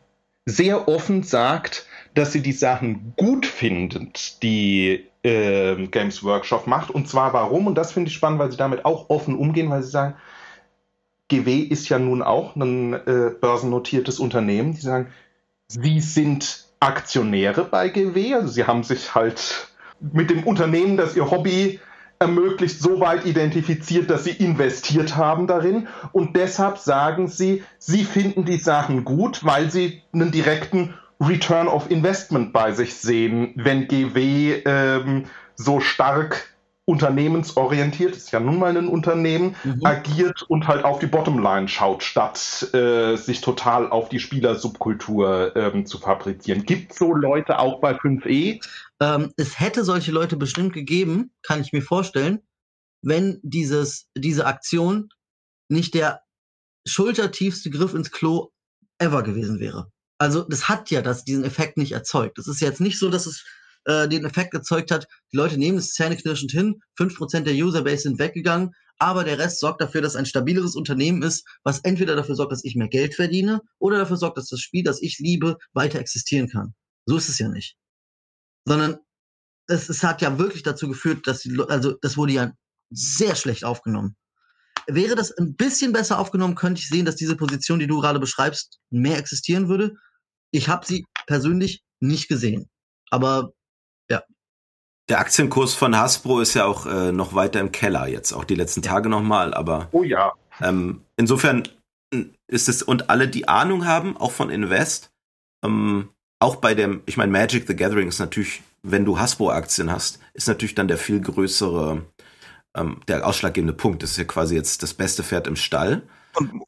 sehr 0.46 0.88
offen 0.88 1.22
sagt, 1.22 1.86
dass 2.14 2.32
sie 2.32 2.40
die 2.40 2.52
Sachen 2.52 3.12
gut 3.16 3.44
findet, 3.44 4.42
die 4.42 5.04
ähm, 5.24 5.90
Games 5.90 6.22
Workshop 6.22 6.66
macht. 6.66 6.90
Und 6.90 7.08
zwar 7.08 7.32
warum? 7.32 7.66
Und 7.66 7.74
das 7.74 7.92
finde 7.92 8.08
ich 8.08 8.14
spannend, 8.14 8.38
weil 8.38 8.50
sie 8.50 8.56
damit 8.56 8.84
auch 8.84 9.10
offen 9.10 9.36
umgehen, 9.36 9.68
weil 9.70 9.82
sie 9.82 9.90
sagen, 9.90 10.14
GW 11.28 11.58
ist 11.58 11.88
ja 11.88 11.98
nun 11.98 12.22
auch 12.22 12.56
ein 12.56 12.94
äh, 12.94 13.30
börsennotiertes 13.40 14.18
Unternehmen. 14.20 14.74
Die 14.74 14.80
sagen, 14.80 15.08
sie 15.68 16.00
sind 16.00 16.66
Aktionäre 16.80 17.64
bei 17.64 17.88
GW, 17.88 18.34
also 18.34 18.48
sie 18.48 18.64
haben 18.64 18.84
sich 18.84 19.14
halt 19.14 19.68
mit 20.00 20.30
dem 20.30 20.44
Unternehmen, 20.44 20.96
das 20.96 21.16
ihr 21.16 21.30
Hobby 21.30 21.80
ermöglicht, 22.18 22.78
so 22.80 23.00
weit 23.00 23.26
identifiziert, 23.26 24.08
dass 24.10 24.24
sie 24.24 24.30
investiert 24.30 25.16
haben 25.16 25.46
darin. 25.46 25.88
Und 26.12 26.36
deshalb 26.36 26.78
sagen 26.78 27.28
sie, 27.28 27.62
sie 27.78 28.04
finden 28.04 28.44
die 28.44 28.58
Sachen 28.58 29.04
gut, 29.04 29.44
weil 29.44 29.70
sie 29.70 30.02
einen 30.12 30.30
direkten 30.30 30.94
Return 31.20 31.68
of 31.68 31.90
Investment 31.90 32.52
bei 32.52 32.72
sich 32.72 32.94
sehen, 32.94 33.52
wenn 33.56 33.88
GW 33.88 34.62
ähm, 34.64 35.24
so 35.54 35.80
stark 35.80 36.55
unternehmensorientiert, 36.86 38.16
ist 38.16 38.30
ja 38.30 38.40
nun 38.40 38.58
mal 38.58 38.76
ein 38.76 38.88
Unternehmen, 38.88 39.56
Mhm. 39.64 39.84
agiert 39.84 40.42
und 40.42 40.68
halt 40.68 40.84
auf 40.84 41.00
die 41.00 41.06
Bottomline 41.06 41.68
schaut, 41.68 42.02
statt 42.02 42.72
äh, 42.72 43.16
sich 43.16 43.40
total 43.40 43.90
auf 43.90 44.08
die 44.08 44.20
Spielersubkultur 44.20 45.54
ähm, 45.56 45.84
zu 45.84 45.98
fabrizieren. 45.98 46.64
Gibt 46.64 46.94
so 46.94 47.12
Leute 47.12 47.58
auch 47.58 47.80
bei 47.80 47.92
5e? 47.96 48.60
Ähm, 49.00 49.32
es 49.36 49.58
hätte 49.58 49.84
solche 49.84 50.12
Leute 50.12 50.36
bestimmt 50.36 50.72
gegeben, 50.72 51.32
kann 51.42 51.60
ich 51.60 51.72
mir 51.72 51.82
vorstellen, 51.82 52.40
wenn 53.02 53.40
dieses, 53.42 54.06
diese 54.16 54.46
Aktion 54.46 55.08
nicht 55.68 55.94
der 55.94 56.22
schultertiefste 56.86 57.70
Griff 57.70 57.94
ins 57.94 58.12
Klo 58.12 58.50
ever 58.98 59.24
gewesen 59.24 59.58
wäre. 59.58 59.90
Also 60.18 60.42
das 60.42 60.68
hat 60.68 60.90
ja 60.90 61.02
das, 61.02 61.24
diesen 61.24 61.44
Effekt 61.44 61.76
nicht 61.76 61.92
erzeugt. 61.92 62.38
Es 62.38 62.46
ist 62.46 62.60
jetzt 62.60 62.80
nicht 62.80 62.98
so, 62.98 63.10
dass 63.10 63.26
es 63.26 63.44
äh, 63.86 64.08
den 64.08 64.24
Effekt 64.24 64.54
erzeugt 64.54 64.90
hat, 64.90 65.06
die 65.32 65.36
Leute 65.36 65.58
nehmen 65.58 65.78
es 65.78 65.92
zähneknirschend 65.94 66.52
hin, 66.52 66.80
5% 66.98 67.40
der 67.40 67.54
Userbase 67.54 68.02
sind 68.02 68.18
weggegangen, 68.18 68.72
aber 68.98 69.24
der 69.24 69.38
Rest 69.38 69.60
sorgt 69.60 69.80
dafür, 69.80 70.00
dass 70.02 70.16
ein 70.16 70.26
stabileres 70.26 70.74
Unternehmen 70.74 71.22
ist, 71.22 71.44
was 71.64 71.80
entweder 71.80 72.16
dafür 72.16 72.34
sorgt, 72.34 72.52
dass 72.52 72.64
ich 72.64 72.76
mehr 72.76 72.88
Geld 72.88 73.14
verdiene 73.14 73.60
oder 73.78 73.98
dafür 73.98 74.16
sorgt, 74.16 74.38
dass 74.38 74.48
das 74.48 74.60
Spiel, 74.60 74.84
das 74.84 75.02
ich 75.02 75.18
liebe, 75.18 75.56
weiter 75.72 75.98
existieren 75.98 76.48
kann. 76.48 76.74
So 77.06 77.16
ist 77.16 77.28
es 77.28 77.38
ja 77.38 77.48
nicht. 77.48 77.76
Sondern 78.66 78.98
es, 79.68 79.88
es 79.88 80.02
hat 80.02 80.22
ja 80.22 80.38
wirklich 80.38 80.62
dazu 80.62 80.88
geführt, 80.88 81.26
dass 81.26 81.40
die, 81.40 81.50
Le- 81.50 81.68
also 81.68 81.92
das 82.00 82.16
wurde 82.16 82.32
ja 82.32 82.52
sehr 82.90 83.34
schlecht 83.34 83.64
aufgenommen. 83.64 84.16
Wäre 84.86 85.16
das 85.16 85.32
ein 85.32 85.56
bisschen 85.56 85.92
besser 85.92 86.18
aufgenommen, 86.18 86.54
könnte 86.54 86.80
ich 86.80 86.88
sehen, 86.88 87.04
dass 87.04 87.16
diese 87.16 87.36
Position, 87.36 87.80
die 87.80 87.88
du 87.88 88.00
gerade 88.00 88.20
beschreibst, 88.20 88.78
mehr 88.90 89.18
existieren 89.18 89.68
würde. 89.68 89.94
Ich 90.52 90.68
habe 90.68 90.86
sie 90.86 91.04
persönlich 91.26 91.82
nicht 92.00 92.28
gesehen. 92.28 92.70
Aber 93.10 93.52
Der 95.08 95.20
Aktienkurs 95.20 95.74
von 95.74 95.96
Hasbro 95.96 96.40
ist 96.40 96.54
ja 96.54 96.64
auch 96.64 96.84
äh, 96.86 97.12
noch 97.12 97.32
weiter 97.34 97.60
im 97.60 97.70
Keller 97.70 98.08
jetzt, 98.08 98.32
auch 98.32 98.44
die 98.44 98.56
letzten 98.56 98.82
Tage 98.82 99.08
nochmal, 99.08 99.54
aber 99.54 99.88
Oh 99.92 100.02
ja. 100.02 100.32
ähm, 100.60 101.02
insofern 101.16 101.68
ist 102.48 102.68
es, 102.68 102.82
und 102.82 103.08
alle, 103.08 103.28
die 103.28 103.46
Ahnung 103.46 103.86
haben, 103.86 104.16
auch 104.16 104.32
von 104.32 104.50
Invest, 104.50 105.10
ähm, 105.64 106.08
auch 106.40 106.56
bei 106.56 106.74
dem, 106.74 107.02
ich 107.06 107.16
meine, 107.16 107.30
Magic 107.30 107.68
the 107.68 107.76
Gathering 107.76 108.08
ist 108.08 108.18
natürlich, 108.18 108.62
wenn 108.82 109.04
du 109.04 109.18
Hasbro-Aktien 109.18 109.92
hast, 109.92 110.18
ist 110.34 110.48
natürlich 110.48 110.74
dann 110.74 110.88
der 110.88 110.98
viel 110.98 111.20
größere, 111.20 112.02
ähm, 112.76 113.00
der 113.06 113.26
ausschlaggebende 113.26 113.74
Punkt. 113.74 114.02
Das 114.02 114.10
ist 114.10 114.16
ja 114.16 114.24
quasi 114.24 114.56
jetzt 114.56 114.82
das 114.82 114.92
beste 114.92 115.22
Pferd 115.22 115.46
im 115.46 115.56
Stall. 115.56 116.02
Und 116.34 116.64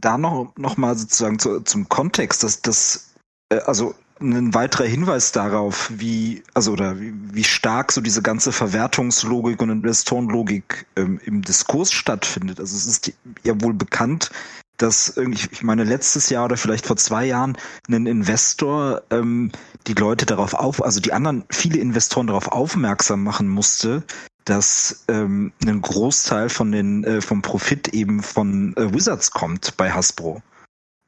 da 0.00 0.18
noch, 0.18 0.52
noch 0.56 0.76
mal 0.76 0.96
sozusagen 0.96 1.38
zu, 1.38 1.60
zum 1.60 1.88
Kontext, 1.88 2.42
dass 2.42 2.62
das, 2.62 3.14
äh, 3.48 3.60
also 3.60 3.94
ein 4.20 4.54
weiterer 4.54 4.84
Hinweis 4.84 5.32
darauf, 5.32 5.90
wie, 5.94 6.42
also 6.54 6.72
oder 6.72 7.00
wie, 7.00 7.12
wie 7.32 7.44
stark 7.44 7.92
so 7.92 8.00
diese 8.00 8.22
ganze 8.22 8.52
Verwertungslogik 8.52 9.60
und 9.62 9.70
Investorenlogik 9.70 10.86
ähm, 10.96 11.20
im 11.24 11.42
Diskurs 11.42 11.92
stattfindet. 11.92 12.60
Also 12.60 12.76
es 12.76 12.86
ist 12.86 13.12
ja 13.44 13.60
wohl 13.60 13.74
bekannt, 13.74 14.30
dass 14.76 15.16
irgendwie, 15.16 15.48
ich 15.50 15.62
meine, 15.62 15.84
letztes 15.84 16.30
Jahr 16.30 16.46
oder 16.46 16.56
vielleicht 16.56 16.86
vor 16.86 16.96
zwei 16.96 17.26
Jahren 17.26 17.56
ein 17.88 18.06
Investor 18.06 19.02
ähm, 19.10 19.52
die 19.86 19.94
Leute 19.94 20.26
darauf 20.26 20.54
auf, 20.54 20.82
also 20.82 21.00
die 21.00 21.12
anderen, 21.12 21.44
viele 21.50 21.78
Investoren 21.78 22.26
darauf 22.26 22.48
aufmerksam 22.48 23.22
machen 23.22 23.48
musste, 23.48 24.02
dass 24.44 25.04
ähm, 25.08 25.52
ein 25.66 25.80
Großteil 25.82 26.48
von 26.48 26.72
den 26.72 27.04
äh, 27.04 27.20
vom 27.20 27.42
Profit 27.42 27.88
eben 27.88 28.22
von 28.22 28.74
äh, 28.76 28.92
Wizards 28.92 29.30
kommt 29.30 29.76
bei 29.76 29.90
Hasbro 29.90 30.42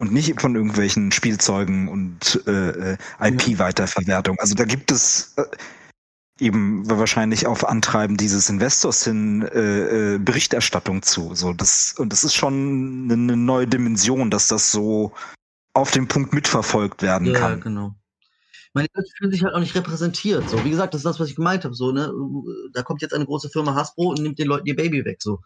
und 0.03 0.13
nicht 0.13 0.41
von 0.41 0.57
irgendwelchen 0.57 1.13
Spielzeugen 1.13 1.87
und 1.87 2.43
äh, 2.49 2.95
äh, 2.95 2.97
IP-Weiterverwertung. 3.21 4.37
Also 4.41 4.57
da 4.57 4.65
gibt 4.65 4.91
es 4.91 5.33
äh, 5.37 5.45
eben 6.41 6.91
wahrscheinlich 6.91 7.47
auf 7.47 7.69
Antreiben 7.69 8.17
dieses 8.17 8.51
Investors 8.51 9.05
hin 9.05 9.43
äh, 9.43 10.15
äh, 10.15 10.19
Berichterstattung 10.19 11.03
zu. 11.03 11.37
So 11.37 11.53
das 11.53 11.95
und 11.97 12.13
das 12.13 12.25
ist 12.25 12.35
schon 12.35 13.09
eine, 13.13 13.37
neue 13.37 13.69
Dimension, 13.69 14.29
dass 14.29 14.49
das 14.49 14.73
so 14.73 15.13
auf 15.73 15.93
den 15.93 16.09
Punkt 16.09 16.33
mitverfolgt 16.33 17.03
werden 17.03 17.29
ja, 17.29 17.39
kann. 17.39 17.61
genau. 17.61 17.95
Meine 18.75 18.89
Leute 18.95 19.09
fühlen 19.17 19.31
sich 19.31 19.45
halt 19.45 19.55
auch 19.55 19.61
nicht 19.61 19.77
repräsentiert. 19.77 20.51
So, 20.51 20.65
wie 20.65 20.71
gesagt, 20.71 20.95
das 20.95 21.03
ist 21.03 21.07
das, 21.07 21.21
was 21.21 21.29
ich 21.29 21.37
gemeint 21.37 21.63
habe. 21.65 21.77
So, 21.77 21.93
ne, 21.93 22.13
da 22.73 22.83
kommt 22.83 23.03
jetzt 23.03 23.15
eine 23.15 23.27
große 23.27 23.51
Firma 23.51 23.77
Hasbro 23.77 24.09
und 24.09 24.21
nimmt 24.21 24.41
den 24.41 24.49
Leuten 24.49 24.67
ihr 24.67 24.75
Baby 24.75 25.05
weg. 25.05 25.23
So, 25.23 25.43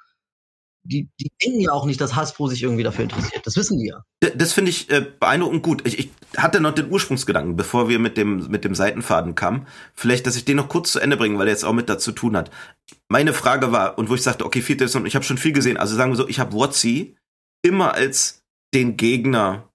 die, 0.86 1.08
die 1.20 1.30
denken 1.42 1.60
ja 1.60 1.72
auch 1.72 1.84
nicht, 1.86 2.00
dass 2.00 2.14
Hasbro 2.16 2.48
sich 2.48 2.62
irgendwie 2.62 2.82
dafür 2.82 3.04
interessiert. 3.04 3.46
Das 3.46 3.56
wissen 3.56 3.78
die 3.78 3.86
ja. 3.88 4.02
D- 4.22 4.32
Das 4.36 4.52
finde 4.52 4.70
ich 4.70 4.90
äh, 4.90 5.04
beeindruckend 5.20 5.62
gut. 5.62 5.86
Ich, 5.86 5.98
ich 5.98 6.10
hatte 6.36 6.60
noch 6.60 6.74
den 6.74 6.90
Ursprungsgedanken, 6.90 7.56
bevor 7.56 7.88
wir 7.88 7.98
mit 7.98 8.16
dem, 8.16 8.48
mit 8.48 8.64
dem 8.64 8.74
Seitenfaden 8.74 9.34
kamen. 9.34 9.66
Vielleicht, 9.94 10.26
dass 10.26 10.36
ich 10.36 10.44
den 10.44 10.56
noch 10.56 10.68
kurz 10.68 10.92
zu 10.92 11.00
Ende 11.00 11.16
bringe, 11.16 11.38
weil 11.38 11.46
er 11.48 11.52
jetzt 11.52 11.64
auch 11.64 11.72
mit 11.72 11.88
dazu 11.88 12.12
tun 12.12 12.36
hat. 12.36 12.50
Meine 13.08 13.32
Frage 13.32 13.72
war, 13.72 13.98
und 13.98 14.08
wo 14.08 14.14
ich 14.14 14.22
sagte, 14.22 14.44
okay, 14.46 14.62
vierte 14.62 14.84
Edition, 14.84 15.06
ich 15.06 15.14
habe 15.14 15.24
schon 15.24 15.38
viel 15.38 15.52
gesehen. 15.52 15.76
Also 15.76 15.96
sagen 15.96 16.10
wir 16.12 16.16
so, 16.16 16.28
ich 16.28 16.38
habe 16.40 16.52
WotC 16.52 17.16
immer 17.62 17.94
als 17.94 18.42
den 18.74 18.96
Gegner 18.96 19.68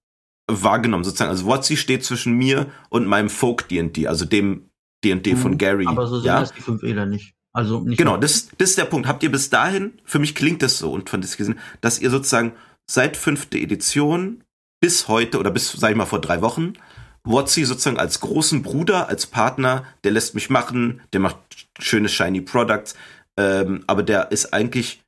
wahrgenommen, 0.49 1.03
sozusagen. 1.03 1.29
Also 1.31 1.45
WotC 1.45 1.77
steht 1.77 2.03
zwischen 2.03 2.33
mir 2.33 2.67
und 2.89 3.05
meinem 3.05 3.29
Folk 3.29 3.67
D&D, 3.69 4.07
also 4.07 4.25
dem 4.25 4.69
D&D 5.03 5.35
von 5.35 5.53
Mhm. 5.53 5.57
Gary. 5.57 5.85
Aber 5.87 6.07
so 6.07 6.17
sind 6.17 6.27
ja? 6.27 6.39
das 6.41 6.53
die 6.53 6.61
fünf 6.61 6.83
Eder 6.83 7.05
nicht. 7.05 7.33
Also 7.53 7.81
nicht 7.81 7.97
Genau, 7.97 8.17
das, 8.17 8.49
das 8.57 8.71
ist 8.71 8.77
der 8.77 8.85
Punkt. 8.85 9.07
Habt 9.07 9.23
ihr 9.23 9.31
bis 9.31 9.49
dahin, 9.49 9.93
für 10.05 10.19
mich 10.19 10.35
klingt 10.35 10.61
das 10.61 10.77
so 10.77 10.91
und 10.91 11.09
von 11.09 11.21
das 11.21 11.37
gesehen, 11.37 11.59
dass 11.81 11.99
ihr 11.99 12.09
sozusagen 12.09 12.53
seit 12.89 13.17
fünfte 13.17 13.57
Edition 13.57 14.43
bis 14.81 15.07
heute 15.07 15.37
oder 15.39 15.51
bis, 15.51 15.71
sag 15.71 15.91
ich 15.91 15.97
mal, 15.97 16.05
vor 16.05 16.21
drei 16.21 16.41
Wochen, 16.41 16.73
WotC 17.23 17.65
sozusagen 17.65 17.99
als 17.99 18.19
großen 18.19 18.63
Bruder, 18.63 19.07
als 19.07 19.27
Partner, 19.27 19.85
der 20.03 20.11
lässt 20.11 20.33
mich 20.33 20.49
machen, 20.49 21.01
der 21.13 21.19
macht 21.19 21.37
schöne 21.79 22.09
shiny 22.09 22.41
Products, 22.41 22.95
ähm, 23.37 23.83
aber 23.87 24.01
der 24.03 24.31
ist 24.31 24.53
eigentlich 24.53 25.03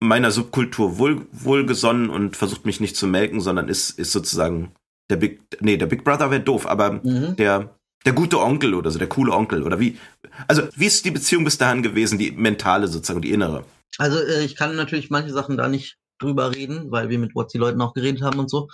meiner 0.00 0.30
Subkultur 0.30 0.98
wohl, 0.98 1.26
wohlgesonnen 1.32 2.10
und 2.10 2.36
versucht 2.36 2.64
mich 2.64 2.78
nicht 2.78 2.96
zu 2.96 3.08
melken, 3.08 3.40
sondern 3.40 3.68
ist, 3.68 3.90
ist 3.98 4.12
sozusagen 4.12 4.72
der 5.10 5.16
Big, 5.16 5.40
nee, 5.60 5.76
der 5.76 5.86
Big 5.86 6.04
Brother 6.04 6.30
wäre 6.30 6.40
doof, 6.42 6.66
aber 6.66 7.00
Mhm. 7.02 7.34
der, 7.36 7.74
der 8.08 8.14
gute 8.14 8.40
Onkel 8.40 8.72
oder 8.72 8.90
so, 8.90 8.98
der 8.98 9.10
coole 9.10 9.32
Onkel 9.32 9.62
oder 9.62 9.78
wie, 9.80 9.98
also 10.46 10.62
wie 10.74 10.86
ist 10.86 11.04
die 11.04 11.10
Beziehung 11.10 11.44
bis 11.44 11.58
dahin 11.58 11.82
gewesen, 11.82 12.18
die 12.18 12.30
mentale 12.30 12.88
sozusagen, 12.88 13.20
die 13.20 13.32
innere? 13.32 13.66
Also 13.98 14.18
äh, 14.18 14.44
ich 14.46 14.56
kann 14.56 14.74
natürlich 14.76 15.10
manche 15.10 15.30
Sachen 15.30 15.58
da 15.58 15.68
nicht 15.68 15.98
drüber 16.18 16.54
reden, 16.54 16.90
weil 16.90 17.10
wir 17.10 17.18
mit 17.18 17.34
WhatsApp-Leuten 17.34 17.82
auch 17.82 17.92
geredet 17.92 18.22
haben 18.22 18.38
und 18.38 18.48
so. 18.48 18.70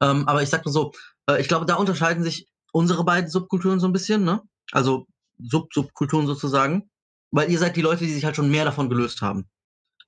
Ähm, 0.00 0.28
aber 0.28 0.44
ich 0.44 0.50
sag 0.50 0.64
mal 0.64 0.70
so, 0.70 0.92
äh, 1.28 1.40
ich 1.40 1.48
glaube, 1.48 1.66
da 1.66 1.74
unterscheiden 1.74 2.22
sich 2.22 2.46
unsere 2.70 3.04
beiden 3.04 3.28
Subkulturen 3.28 3.80
so 3.80 3.88
ein 3.88 3.92
bisschen, 3.92 4.22
ne? 4.22 4.40
Also 4.70 5.08
Sub-Subkulturen 5.42 6.28
sozusagen. 6.28 6.88
Weil 7.32 7.50
ihr 7.50 7.58
seid 7.58 7.74
die 7.74 7.82
Leute, 7.82 8.04
die 8.04 8.12
sich 8.12 8.24
halt 8.24 8.36
schon 8.36 8.52
mehr 8.52 8.64
davon 8.64 8.88
gelöst 8.88 9.20
haben. 9.20 9.48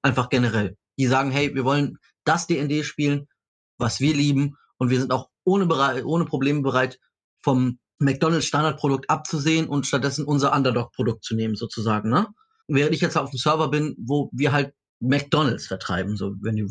Einfach 0.02 0.28
generell. 0.28 0.76
Die 1.00 1.08
sagen, 1.08 1.32
hey, 1.32 1.52
wir 1.52 1.64
wollen 1.64 1.98
das 2.22 2.46
D&D 2.46 2.84
spielen, 2.84 3.26
was 3.78 3.98
wir 3.98 4.14
lieben 4.14 4.56
und 4.78 4.90
wir 4.90 5.00
sind 5.00 5.10
auch 5.10 5.30
ohne, 5.42 5.66
ohne 6.04 6.26
Probleme 6.26 6.62
bereit, 6.62 7.00
vom 7.42 7.80
McDonalds 8.02 8.46
Standardprodukt 8.46 9.08
abzusehen 9.08 9.68
und 9.68 9.86
stattdessen 9.86 10.24
unser 10.24 10.54
Underdog-Produkt 10.54 11.24
zu 11.24 11.34
nehmen, 11.34 11.54
sozusagen, 11.56 12.10
ne? 12.10 12.26
Während 12.68 12.94
ich 12.94 13.00
jetzt 13.00 13.16
auf 13.16 13.30
dem 13.30 13.38
Server 13.38 13.68
bin, 13.68 13.96
wo 13.98 14.30
wir 14.32 14.52
halt 14.52 14.74
McDonalds 15.00 15.66
vertreiben, 15.66 16.16
so 16.16 16.34
wenn 16.40 16.54
die, 16.54 16.66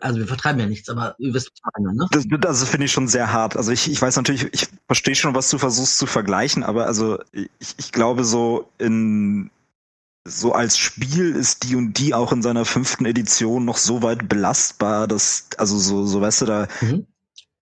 also 0.00 0.18
wir 0.18 0.26
vertreiben 0.26 0.60
ja 0.60 0.66
nichts, 0.66 0.88
aber 0.88 1.14
ihr 1.18 1.32
wisst, 1.32 1.50
was 1.50 1.54
ich 1.54 1.84
meine, 1.84 1.96
ne? 1.96 2.06
Das, 2.10 2.26
das 2.40 2.68
finde 2.68 2.86
ich 2.86 2.92
schon 2.92 3.06
sehr 3.06 3.32
hart. 3.32 3.56
Also 3.56 3.70
ich, 3.70 3.90
ich 3.90 4.02
weiß 4.02 4.16
natürlich, 4.16 4.48
ich 4.52 4.68
verstehe 4.86 5.14
schon, 5.14 5.34
was 5.34 5.50
du 5.50 5.58
versuchst 5.58 5.98
zu 5.98 6.06
vergleichen, 6.06 6.64
aber 6.64 6.86
also 6.86 7.18
ich, 7.32 7.48
ich 7.78 7.92
glaube 7.92 8.24
so 8.24 8.68
in 8.78 9.50
so 10.28 10.52
als 10.52 10.76
Spiel 10.76 11.36
ist 11.36 11.62
die 11.62 11.76
und 11.76 11.94
die 11.94 12.12
auch 12.12 12.32
in 12.32 12.42
seiner 12.42 12.64
fünften 12.64 13.06
Edition 13.06 13.64
noch 13.64 13.76
so 13.76 14.02
weit 14.02 14.28
belastbar, 14.28 15.06
dass 15.06 15.48
also 15.56 15.78
so 15.78 16.04
so 16.04 16.20
weißt 16.20 16.40
du 16.42 16.46
da 16.46 16.68
Mhm. 16.80 17.06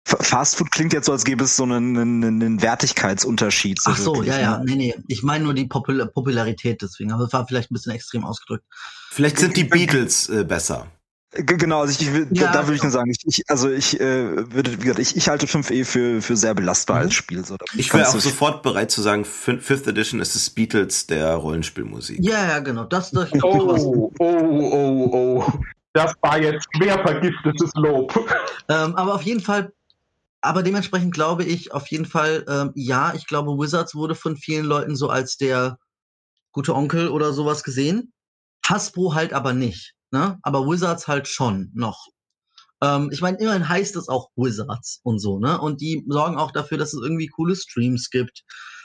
Fa- 0.05 0.17
Fast 0.21 0.57
Food 0.57 0.71
klingt 0.73 0.93
jetzt 0.93 1.07
so, 1.07 1.13
als 1.13 1.25
gäbe 1.25 1.45
es 1.45 1.57
so 1.57 1.63
einen, 1.63 1.97
einen, 1.97 2.25
einen 2.25 2.63
Wertigkeitsunterschied. 2.63 3.81
Ach 3.85 3.97
so, 3.97 4.15
wirklich, 4.17 4.35
ja, 4.35 4.41
ja, 4.41 4.59
ne? 4.59 4.65
nee, 4.65 4.75
nee, 4.77 4.95
ich 5.09 5.23
meine 5.23 5.45
nur 5.45 5.55
die 5.55 5.67
Popul 5.67 6.05
Popularität 6.07 6.83
deswegen, 6.83 7.13
aber 7.13 7.25
es 7.25 7.33
war 7.33 7.47
vielleicht 7.47 7.71
ein 7.71 7.75
bisschen 7.75 7.93
extrem 7.93 8.25
ausgedrückt. 8.25 8.65
Vielleicht 9.11 9.39
sind 9.39 9.57
die 9.57 9.65
Beatles 9.65 10.29
äh, 10.29 10.45
besser. 10.45 10.87
Genau, 11.35 11.81
also 11.81 11.93
ich, 11.99 12.07
ich 12.07 12.39
Ja, 12.39 12.53
da 12.53 12.65
würde 12.67 12.75
ich 12.75 12.81
genau. 12.83 12.85
nur 12.85 12.91
sagen, 12.91 13.11
ich, 13.11 13.21
ich 13.25 13.43
also 13.49 13.71
ich 13.71 13.99
äh, 13.99 14.53
würde, 14.53 14.73
wie 14.73 14.77
gesagt, 14.83 14.99
ich, 14.99 15.17
ich 15.17 15.29
halte 15.31 15.47
5e 15.47 15.85
für, 15.87 16.21
für 16.21 16.37
sehr 16.37 16.55
belastbar 16.55 16.97
Mhm. 16.99 17.03
als 17.05 17.15
Spiel. 17.15 17.43
So, 17.45 17.57
Ich 17.75 17.95
wäre 17.95 18.07
auch 18.07 18.19
sofort 18.21 18.63
bereit 18.63 18.91
zu 18.91 19.01
sagen, 19.01 19.25
Fifth 19.25 19.87
Edition 19.87 20.21
ist 20.21 20.35
das 20.35 20.51
Beatles 20.51 21.07
der 21.07 21.33
Rollenspielmusik. 21.37 22.19
Ja, 22.21 22.47
ja, 22.49 22.59
genau, 22.59 22.85
das, 22.85 23.13
das. 23.13 23.31
Oh, 23.43 24.13
oh, 24.19 24.25
oh, 24.27 25.11
oh. 25.47 25.53
Das 25.95 26.13
war 26.23 26.39
jetzt 26.41 26.67
schwer 26.77 26.99
vergiftetes 26.99 27.71
Lob. 27.77 28.13
Ähm, 28.69 28.95
aber 28.97 29.15
auf 29.15 29.23
jeden 29.23 29.41
Fall, 29.41 29.73
aber 30.43 30.63
dementsprechend 30.63 31.15
glaube 31.15 31.45
ich 31.45 31.73
auf 31.73 31.87
jeden 31.89 32.05
Fall, 32.05 32.45
ähm, 32.49 32.73
ja, 32.75 33.15
ich 33.15 33.27
glaube, 33.27 33.53
Wizards 33.53 33.95
wurde 33.95 34.15
von 34.15 34.37
vielen 34.37 34.67
Leuten 34.67 34.97
so 34.97 35.09
als 35.09 35.37
der 35.37 35.79
gute 36.53 36.75
Onkel 36.75 37.09
oder 37.09 37.33
sowas 37.33 37.63
gesehen. 37.63 38.13
Hasbro 38.67 39.15
halt 39.15 39.33
aber 39.33 39.53
nicht, 39.53 39.95
ne? 40.11 40.39
Aber 40.43 40.67
Wizards 40.67 41.09
halt 41.09 41.29
schon 41.29 41.71
noch. 41.75 42.07
Ähm, 42.83 43.11
ich 43.13 43.21
meine, 43.21 43.39
immerhin 43.39 43.69
heißt 43.69 43.97
es 43.97 44.09
auch 44.09 44.31
Wizards 44.37 45.01
und 45.05 45.21
so, 45.21 45.39
ne? 45.39 45.61
Und 45.61 45.81
die 45.81 46.05
sorgen 46.09 46.37
auch 46.37 46.51
dafür, 46.51 46.79
dass 46.79 46.93
es 46.93 47.03
irgendwie 47.03 47.29
coole 47.29 47.57
Streams 47.57 48.11
gibt 48.11 48.43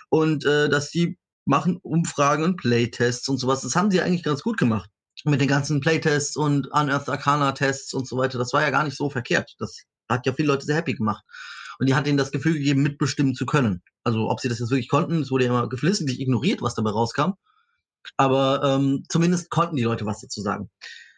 und 0.09 0.45
äh, 0.45 0.69
dass 0.69 0.91
die 0.91 1.17
machen 1.45 1.77
Umfragen 1.77 2.43
und 2.43 2.57
Playtests 2.57 3.27
und 3.29 3.37
sowas. 3.37 3.61
Das 3.61 3.75
haben 3.75 3.91
sie 3.91 4.01
eigentlich 4.01 4.23
ganz 4.23 4.43
gut 4.43 4.57
gemacht. 4.57 4.89
Mit 5.23 5.41
den 5.41 5.47
ganzen 5.47 5.79
Playtests 5.79 6.37
und 6.37 6.67
Unearthed 6.67 7.09
Arcana 7.09 7.51
Tests 7.53 7.93
und 7.93 8.07
so 8.07 8.17
weiter. 8.17 8.37
Das 8.37 8.53
war 8.53 8.61
ja 8.61 8.69
gar 8.69 8.83
nicht 8.83 8.97
so 8.97 9.09
verkehrt. 9.09 9.55
Das 9.57 9.83
hat 10.09 10.25
ja 10.25 10.33
viele 10.33 10.49
Leute 10.49 10.65
sehr 10.65 10.75
happy 10.75 10.93
gemacht. 10.93 11.23
Und 11.79 11.87
die 11.87 11.95
hat 11.95 12.07
ihnen 12.07 12.17
das 12.17 12.31
Gefühl 12.31 12.53
gegeben, 12.53 12.81
mitbestimmen 12.81 13.35
zu 13.35 13.45
können. 13.45 13.83
Also 14.03 14.29
ob 14.29 14.39
sie 14.39 14.49
das 14.49 14.59
jetzt 14.59 14.71
wirklich 14.71 14.89
konnten, 14.89 15.21
es 15.21 15.29
wurde 15.31 15.45
ja 15.45 15.51
immer 15.51 15.69
geflissentlich 15.69 16.19
ignoriert, 16.19 16.61
was 16.61 16.73
dabei 16.75 16.89
rauskam. 16.89 17.33
Aber 18.15 18.61
ähm, 18.63 19.03
zumindest 19.09 19.49
konnten 19.49 19.75
die 19.75 19.83
Leute 19.83 20.05
was 20.05 20.21
dazu 20.21 20.41
sagen. 20.41 20.69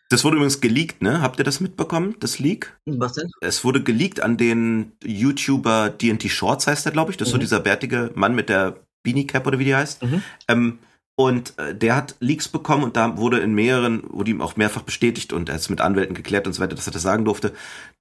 Das 0.10 0.24
wurde 0.24 0.38
übrigens 0.38 0.60
geleakt, 0.60 1.04
ne? 1.04 1.22
Habt 1.22 1.38
ihr 1.40 1.46
das 1.46 1.60
mitbekommen, 1.60 2.16
das 2.20 2.40
Leak? 2.40 2.76
Was 2.86 3.14
denn? 3.14 3.30
Es 3.42 3.64
wurde 3.64 3.84
geleakt 3.84 4.22
an 4.22 4.38
den 4.38 4.94
YouTuber 5.04 5.92
D&T 5.92 6.30
Shorts 6.30 6.66
heißt 6.66 6.84
der, 6.86 6.92
glaube 6.92 7.12
ich. 7.12 7.18
Das 7.18 7.28
ist 7.28 7.32
so 7.32 7.38
Mhm. 7.38 7.42
dieser 7.42 7.60
bärtige 7.60 8.12
Mann 8.16 8.34
mit 8.34 8.50
der 8.50 8.80
Beanie 9.04 9.28
Cap 9.28 9.46
oder 9.46 9.60
wie 9.60 9.66
die 9.66 9.76
heißt. 9.76 10.02
Mhm. 10.02 10.24
Ähm, 10.48 10.80
und 11.20 11.60
äh, 11.60 11.76
der 11.76 11.98
hat 11.98 12.16
Leaks 12.22 12.48
bekommen 12.48 12.86
und 12.86 12.96
da 12.96 13.18
wurde 13.18 13.40
in 13.40 13.54
mehreren, 13.54 14.04
wurde 14.10 14.32
ihm 14.32 14.42
auch 14.42 14.56
mehrfach 14.56 14.84
bestätigt 14.84 15.34
und 15.34 15.50
er 15.50 15.56
hat 15.56 15.62
es 15.62 15.70
mit 15.70 15.82
Anwälten 15.82 16.16
geklärt 16.16 16.48
und 16.48 16.54
so 16.54 16.62
weiter, 16.62 16.78
dass 16.78 16.88
er 16.88 16.94
das 16.94 17.02
sagen 17.02 17.26
durfte, 17.26 17.52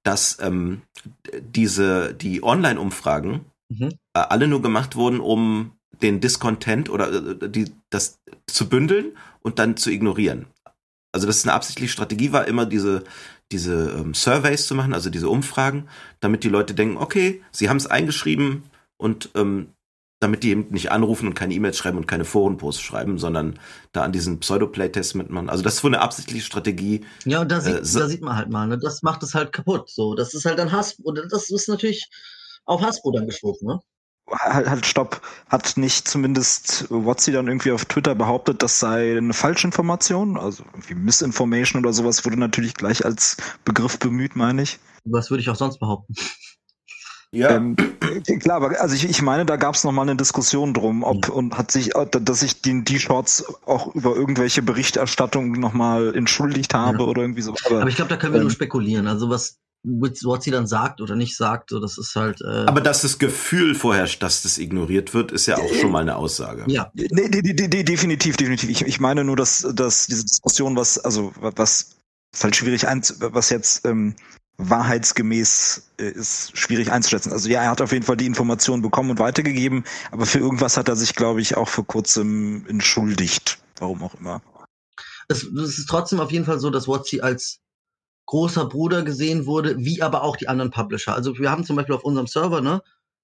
dass 0.03 0.37
ähm, 0.39 0.83
diese, 1.41 2.13
die 2.13 2.41
Online-Umfragen 2.43 3.41
Mhm. 3.71 3.89
äh, 4.13 4.19
alle 4.19 4.47
nur 4.47 4.61
gemacht 4.61 4.95
wurden, 4.95 5.19
um 5.19 5.73
den 6.01 6.21
Discontent 6.21 6.89
oder 6.89 7.11
äh, 7.11 7.49
die, 7.49 7.71
das 7.91 8.19
zu 8.47 8.67
bündeln 8.67 9.17
und 9.41 9.59
dann 9.59 9.77
zu 9.77 9.91
ignorieren. 9.91 10.47
Also 11.11 11.27
das 11.27 11.37
ist 11.37 11.45
eine 11.45 11.53
absichtliche 11.53 11.91
Strategie 11.91 12.31
war, 12.31 12.47
immer 12.47 12.65
diese, 12.65 13.03
diese 13.51 13.91
ähm, 13.91 14.13
Surveys 14.13 14.65
zu 14.65 14.75
machen, 14.75 14.93
also 14.93 15.09
diese 15.09 15.29
Umfragen, 15.29 15.87
damit 16.19 16.43
die 16.43 16.49
Leute 16.49 16.73
denken, 16.73 16.97
okay, 16.97 17.43
sie 17.51 17.69
haben 17.69 17.77
es 17.77 17.85
eingeschrieben 17.85 18.63
und 18.97 19.29
ähm, 19.35 19.73
damit 20.19 20.43
die 20.43 20.49
eben 20.49 20.67
nicht 20.69 20.91
anrufen 20.91 21.27
und 21.27 21.33
keine 21.33 21.53
E-Mails 21.53 21.77
schreiben 21.77 21.97
und 21.97 22.07
keine 22.07 22.25
Forenposts 22.25 22.81
schreiben, 22.81 23.17
sondern 23.17 23.57
da 23.93 24.03
an 24.03 24.11
diesen 24.11 24.39
Pseudo-Playtests 24.39 25.13
mitmachen. 25.13 25.49
Also 25.49 25.63
das 25.63 25.75
ist 25.75 25.83
wohl 25.83 25.93
eine 25.93 26.01
absichtliche 26.01 26.43
Strategie. 26.45 27.05
Ja, 27.25 27.41
und 27.41 27.51
da 27.51 27.61
sieht, 27.61 27.77
Äh, 27.79 27.85
so- 27.85 27.99
da 27.99 28.07
sieht 28.07 28.21
man 28.21 28.35
halt 28.35 28.49
mal, 28.49 28.67
ne? 28.67 28.77
das 28.77 29.01
macht 29.01 29.23
es 29.23 29.33
halt 29.33 29.53
kaputt. 29.53 29.89
So, 29.89 30.15
das 30.15 30.33
ist 30.33 30.45
halt 30.45 30.59
dann 30.59 30.71
Hass. 30.71 30.95
Und 31.01 31.21
das 31.31 31.49
ist 31.49 31.69
natürlich 31.69 32.09
auf 32.65 32.81
Hasbro 32.81 33.11
dann 33.11 33.25
geschoben, 33.27 33.65
ne? 33.67 33.79
Halt, 34.31 34.69
halt, 34.69 34.85
stopp. 34.85 35.21
Hat 35.49 35.75
nicht 35.77 36.07
zumindest 36.07 36.85
Watsi 36.91 37.31
dann 37.31 37.47
irgendwie 37.47 37.71
auf 37.71 37.85
Twitter 37.85 38.13
behauptet, 38.13 38.61
das 38.61 38.77
sei 38.79 39.17
eine 39.17 39.33
Falschinformation? 39.33 40.37
Also 40.37 40.63
irgendwie 40.71 40.93
Misinformation 40.93 41.81
oder 41.83 41.93
sowas 41.93 42.23
wurde 42.25 42.37
natürlich 42.37 42.75
gleich 42.75 43.03
als 43.05 43.37
Begriff 43.65 43.97
bemüht, 43.97 44.35
meine 44.35 44.61
ich. 44.61 44.77
Was 45.05 45.31
würde 45.31 45.41
ich 45.41 45.49
auch 45.49 45.55
sonst 45.55 45.79
behaupten? 45.79 46.13
Ja. 47.31 47.51
Ähm, 47.51 47.75
klar, 48.39 48.57
aber 48.57 48.81
also 48.81 48.95
ich, 48.95 49.07
ich 49.07 49.21
meine, 49.21 49.45
da 49.45 49.55
gab 49.55 49.75
es 49.75 49.83
nochmal 49.83 50.09
eine 50.09 50.17
Diskussion 50.17 50.73
drum, 50.73 51.03
ob 51.03 51.29
und 51.29 51.57
hat 51.57 51.71
sich, 51.71 51.95
äh, 51.95 52.07
dass 52.09 52.41
ich 52.41 52.61
die, 52.61 52.83
die 52.83 52.99
Shorts 52.99 53.45
auch 53.65 53.93
über 53.93 54.15
irgendwelche 54.15 54.63
Berichterstattung 54.63 55.51
nochmal 55.51 56.15
entschuldigt 56.15 56.73
habe 56.73 56.99
Ja. 56.99 57.03
oder 57.05 57.21
irgendwie 57.21 57.41
so. 57.43 57.53
Aber 57.69 57.87
ich 57.87 57.95
glaube, 57.95 58.09
da 58.09 58.17
können 58.17 58.33
wir 58.33 58.37
ähm, 58.39 58.45
nur 58.45 58.51
spekulieren. 58.51 59.07
Also 59.07 59.29
was 59.29 59.57
Watsi 59.83 60.51
dann 60.51 60.67
sagt 60.67 61.01
oder 61.01 61.15
nicht 61.15 61.37
sagt, 61.37 61.69
so, 61.69 61.79
das 61.79 61.97
ist 61.97 62.15
halt. 62.15 62.41
Äh, 62.41 62.65
Aber 62.65 62.81
dass 62.81 63.03
das 63.03 63.17
Gefühl 63.19 63.75
vorherrscht, 63.75 64.21
dass 64.23 64.41
das 64.41 64.57
ignoriert 64.57 65.13
wird, 65.13 65.31
ist 65.31 65.45
ja 65.45 65.57
auch 65.57 65.73
schon 65.73 65.91
mal 65.91 66.01
eine 66.01 66.15
Aussage. 66.17 66.63
ja, 66.67 66.91
Nee, 66.93 67.07
nee, 67.11 67.41
nee, 67.41 67.83
definitiv, 67.83 68.35
definitiv. 68.37 68.69
Ich, 68.69 68.81
ich 68.81 68.99
meine 68.99 69.23
nur, 69.23 69.35
dass, 69.35 69.65
dass 69.73 70.07
diese 70.07 70.25
Diskussion, 70.25 70.75
was, 70.75 70.97
also 70.97 71.31
was 71.39 71.95
ist 72.33 72.43
halt 72.43 72.55
schwierig 72.55 72.83
was 72.83 73.49
jetzt 73.49 73.85
ähm, 73.85 74.15
wahrheitsgemäß 74.59 75.89
äh, 75.99 76.09
ist, 76.11 76.55
schwierig 76.57 76.91
einzuschätzen. 76.91 77.31
Also 77.31 77.49
ja, 77.49 77.63
er 77.63 77.71
hat 77.71 77.81
auf 77.81 77.93
jeden 77.93 78.05
Fall 78.05 78.17
die 78.17 78.25
Informationen 78.25 78.81
bekommen 78.81 79.11
und 79.11 79.19
weitergegeben, 79.19 79.85
aber 80.11 80.25
für 80.25 80.39
irgendwas 80.39 80.77
hat 80.77 80.89
er 80.89 80.95
sich, 80.95 81.15
glaube 81.15 81.41
ich, 81.41 81.55
auch 81.55 81.69
vor 81.69 81.87
kurzem 81.87 82.65
entschuldigt. 82.67 83.57
Warum 83.79 84.03
auch 84.03 84.15
immer. 84.15 84.41
es, 85.29 85.43
es 85.43 85.79
ist 85.79 85.87
trotzdem 85.87 86.19
auf 86.19 86.31
jeden 86.31 86.45
Fall 86.45 86.59
so, 86.59 86.69
dass 86.69 86.87
Watsi 86.87 87.21
als 87.21 87.61
großer 88.25 88.65
Bruder 88.67 89.03
gesehen 89.03 89.45
wurde, 89.45 89.77
wie 89.79 90.01
aber 90.01 90.23
auch 90.23 90.35
die 90.35 90.49
anderen 90.49 90.71
Publisher. 90.71 91.15
Also 91.15 91.37
wir 91.39 91.49
haben 91.49 91.63
zum 91.63 91.77
Beispiel 91.77 91.95
auf 91.95 92.03
unserem 92.03 92.27
Server, 92.27 92.61
ne, 92.61 92.81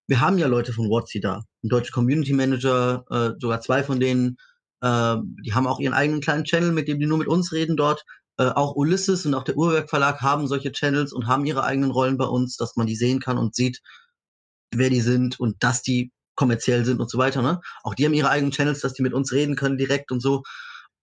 wir 0.08 0.22
haben 0.22 0.38
ja 0.38 0.48
Leute 0.48 0.72
von 0.72 0.90
Watsi 0.90 1.20
da, 1.20 1.44
ein 1.64 1.70
deutscher 1.70 1.92
Community 1.92 2.34
Manager, 2.34 3.06
äh, 3.10 3.40
sogar 3.40 3.60
zwei 3.60 3.84
von 3.84 4.00
denen, 4.00 4.38
äh, 4.82 5.18
die 5.44 5.54
haben 5.54 5.68
auch 5.68 5.80
ihren 5.80 5.94
eigenen 5.94 6.22
kleinen 6.22 6.46
Channel, 6.46 6.72
mit 6.72 6.88
dem 6.88 7.00
die 7.00 7.08
nur 7.08 7.18
mit 7.18 7.28
uns 7.28 7.52
reden 7.52 7.76
dort. 7.76 8.06
Äh, 8.38 8.50
auch 8.50 8.76
Ulysses 8.76 9.26
und 9.26 9.34
auch 9.34 9.44
der 9.44 9.58
Uhrwerk 9.58 9.90
Verlag 9.90 10.22
haben 10.22 10.48
solche 10.48 10.72
Channels 10.72 11.14
und 11.14 11.28
haben 11.28 11.46
ihre 11.46 11.64
eigenen 11.64 11.92
Rollen 11.92 12.18
bei 12.18 12.26
uns, 12.26 12.58
dass 12.58 12.76
man 12.76 12.88
die 12.88 12.96
sehen 12.96 13.20
kann 13.20 13.38
und 13.38 13.56
sieht, 13.56 13.82
wer 14.74 14.90
die 14.90 15.02
sind 15.02 15.40
und 15.40 15.64
dass 15.64 15.82
die 15.82 16.12
kommerziell 16.36 16.84
sind 16.86 17.00
und 17.00 17.10
so 17.10 17.18
weiter. 17.18 17.42
Ne? 17.42 17.62
Auch 17.84 17.96
die 17.96 18.06
haben 18.06 18.14
ihre 18.14 18.30
eigenen 18.30 18.52
Channels, 18.52 18.82
dass 18.82 18.94
die 18.94 19.04
mit 19.04 19.14
uns 19.14 19.32
reden 19.32 19.56
können 19.56 19.78
direkt 19.78 20.12
und 20.12 20.22
so. 20.22 20.44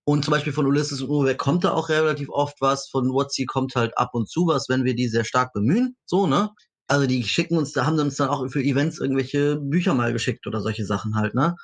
Und 0.05 0.25
zum 0.25 0.33
Beispiel 0.33 0.53
von 0.53 0.67
Ulysses 0.67 1.01
und 1.01 1.11
Uhrwerk 1.11 1.39
kommt 1.39 1.65
da 1.65 1.73
auch 1.73 1.89
relativ 1.89 2.29
oft 2.29 2.61
was, 2.61 2.89
von 2.89 3.09
Watsi 3.11 3.47
kommt 3.47 3.77
halt 3.77 3.97
ab 3.97 4.11
und 4.15 4.29
zu 4.29 4.47
was, 4.47 4.69
wenn 4.69 4.85
wir 4.85 4.95
die 4.97 5.09
sehr 5.09 5.25
stark 5.25 5.53
bemühen. 5.53 5.97
So, 6.07 6.27
ne? 6.27 6.51
Also 6.89 7.07
die 7.07 7.23
schicken 7.25 7.57
uns, 7.57 7.73
da 7.73 7.87
haben 7.87 7.97
sie 7.97 8.03
uns 8.03 8.17
dann 8.17 8.29
auch 8.29 8.47
für 8.51 8.63
Events 8.63 8.99
irgendwelche 8.99 9.57
Bücher 9.57 9.95
mal 9.95 10.13
geschickt 10.13 10.47
oder 10.47 10.61
solche 10.61 10.85
Sachen 10.85 11.15
halt, 11.15 11.35
ne? 11.35 11.57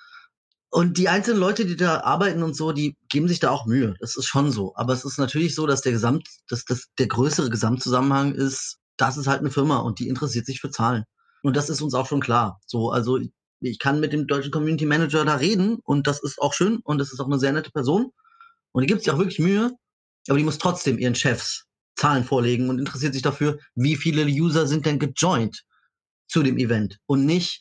Und 0.70 0.98
die 0.98 1.08
einzelnen 1.08 1.40
Leute, 1.40 1.64
die 1.64 1.76
da 1.76 2.00
arbeiten 2.00 2.42
und 2.42 2.54
so, 2.54 2.72
die 2.72 2.96
geben 3.08 3.26
sich 3.26 3.40
da 3.40 3.50
auch 3.50 3.66
Mühe. 3.66 3.94
Das 4.00 4.16
ist 4.16 4.26
schon 4.26 4.52
so. 4.52 4.74
Aber 4.76 4.92
es 4.92 5.04
ist 5.04 5.18
natürlich 5.18 5.54
so, 5.54 5.66
dass 5.66 5.80
der 5.80 5.92
Gesamt, 5.92 6.28
dass 6.48 6.64
das 6.64 6.88
der 6.98 7.06
größere 7.06 7.48
Gesamtzusammenhang 7.48 8.34
ist, 8.34 8.76
das 8.98 9.16
ist 9.16 9.26
halt 9.26 9.40
eine 9.40 9.50
Firma 9.50 9.78
und 9.78 9.98
die 9.98 10.08
interessiert 10.08 10.44
sich 10.44 10.60
für 10.60 10.70
Zahlen. 10.70 11.04
Und 11.42 11.56
das 11.56 11.70
ist 11.70 11.80
uns 11.80 11.94
auch 11.94 12.06
schon 12.06 12.20
klar. 12.20 12.60
So, 12.66 12.90
also 12.90 13.18
ich 13.60 13.78
kann 13.78 14.00
mit 14.00 14.12
dem 14.12 14.26
deutschen 14.26 14.50
Community 14.52 14.84
Manager 14.84 15.24
da 15.24 15.36
reden 15.36 15.78
und 15.84 16.06
das 16.06 16.22
ist 16.22 16.38
auch 16.38 16.52
schön 16.52 16.80
und 16.84 16.98
das 16.98 17.12
ist 17.12 17.20
auch 17.20 17.26
eine 17.26 17.38
sehr 17.38 17.52
nette 17.52 17.70
Person. 17.70 18.10
Und 18.72 18.82
die 18.82 18.86
gibt 18.86 19.02
sich 19.02 19.10
auch 19.10 19.18
wirklich 19.18 19.38
Mühe, 19.38 19.72
aber 20.28 20.38
die 20.38 20.44
muss 20.44 20.58
trotzdem 20.58 20.98
ihren 20.98 21.14
Chefs 21.14 21.64
Zahlen 21.96 22.24
vorlegen 22.24 22.68
und 22.68 22.78
interessiert 22.78 23.14
sich 23.14 23.22
dafür, 23.22 23.58
wie 23.74 23.96
viele 23.96 24.24
User 24.24 24.66
sind 24.66 24.86
denn 24.86 24.98
gejoint 24.98 25.64
zu 26.28 26.42
dem 26.42 26.58
Event 26.58 26.98
und 27.06 27.24
nicht, 27.24 27.60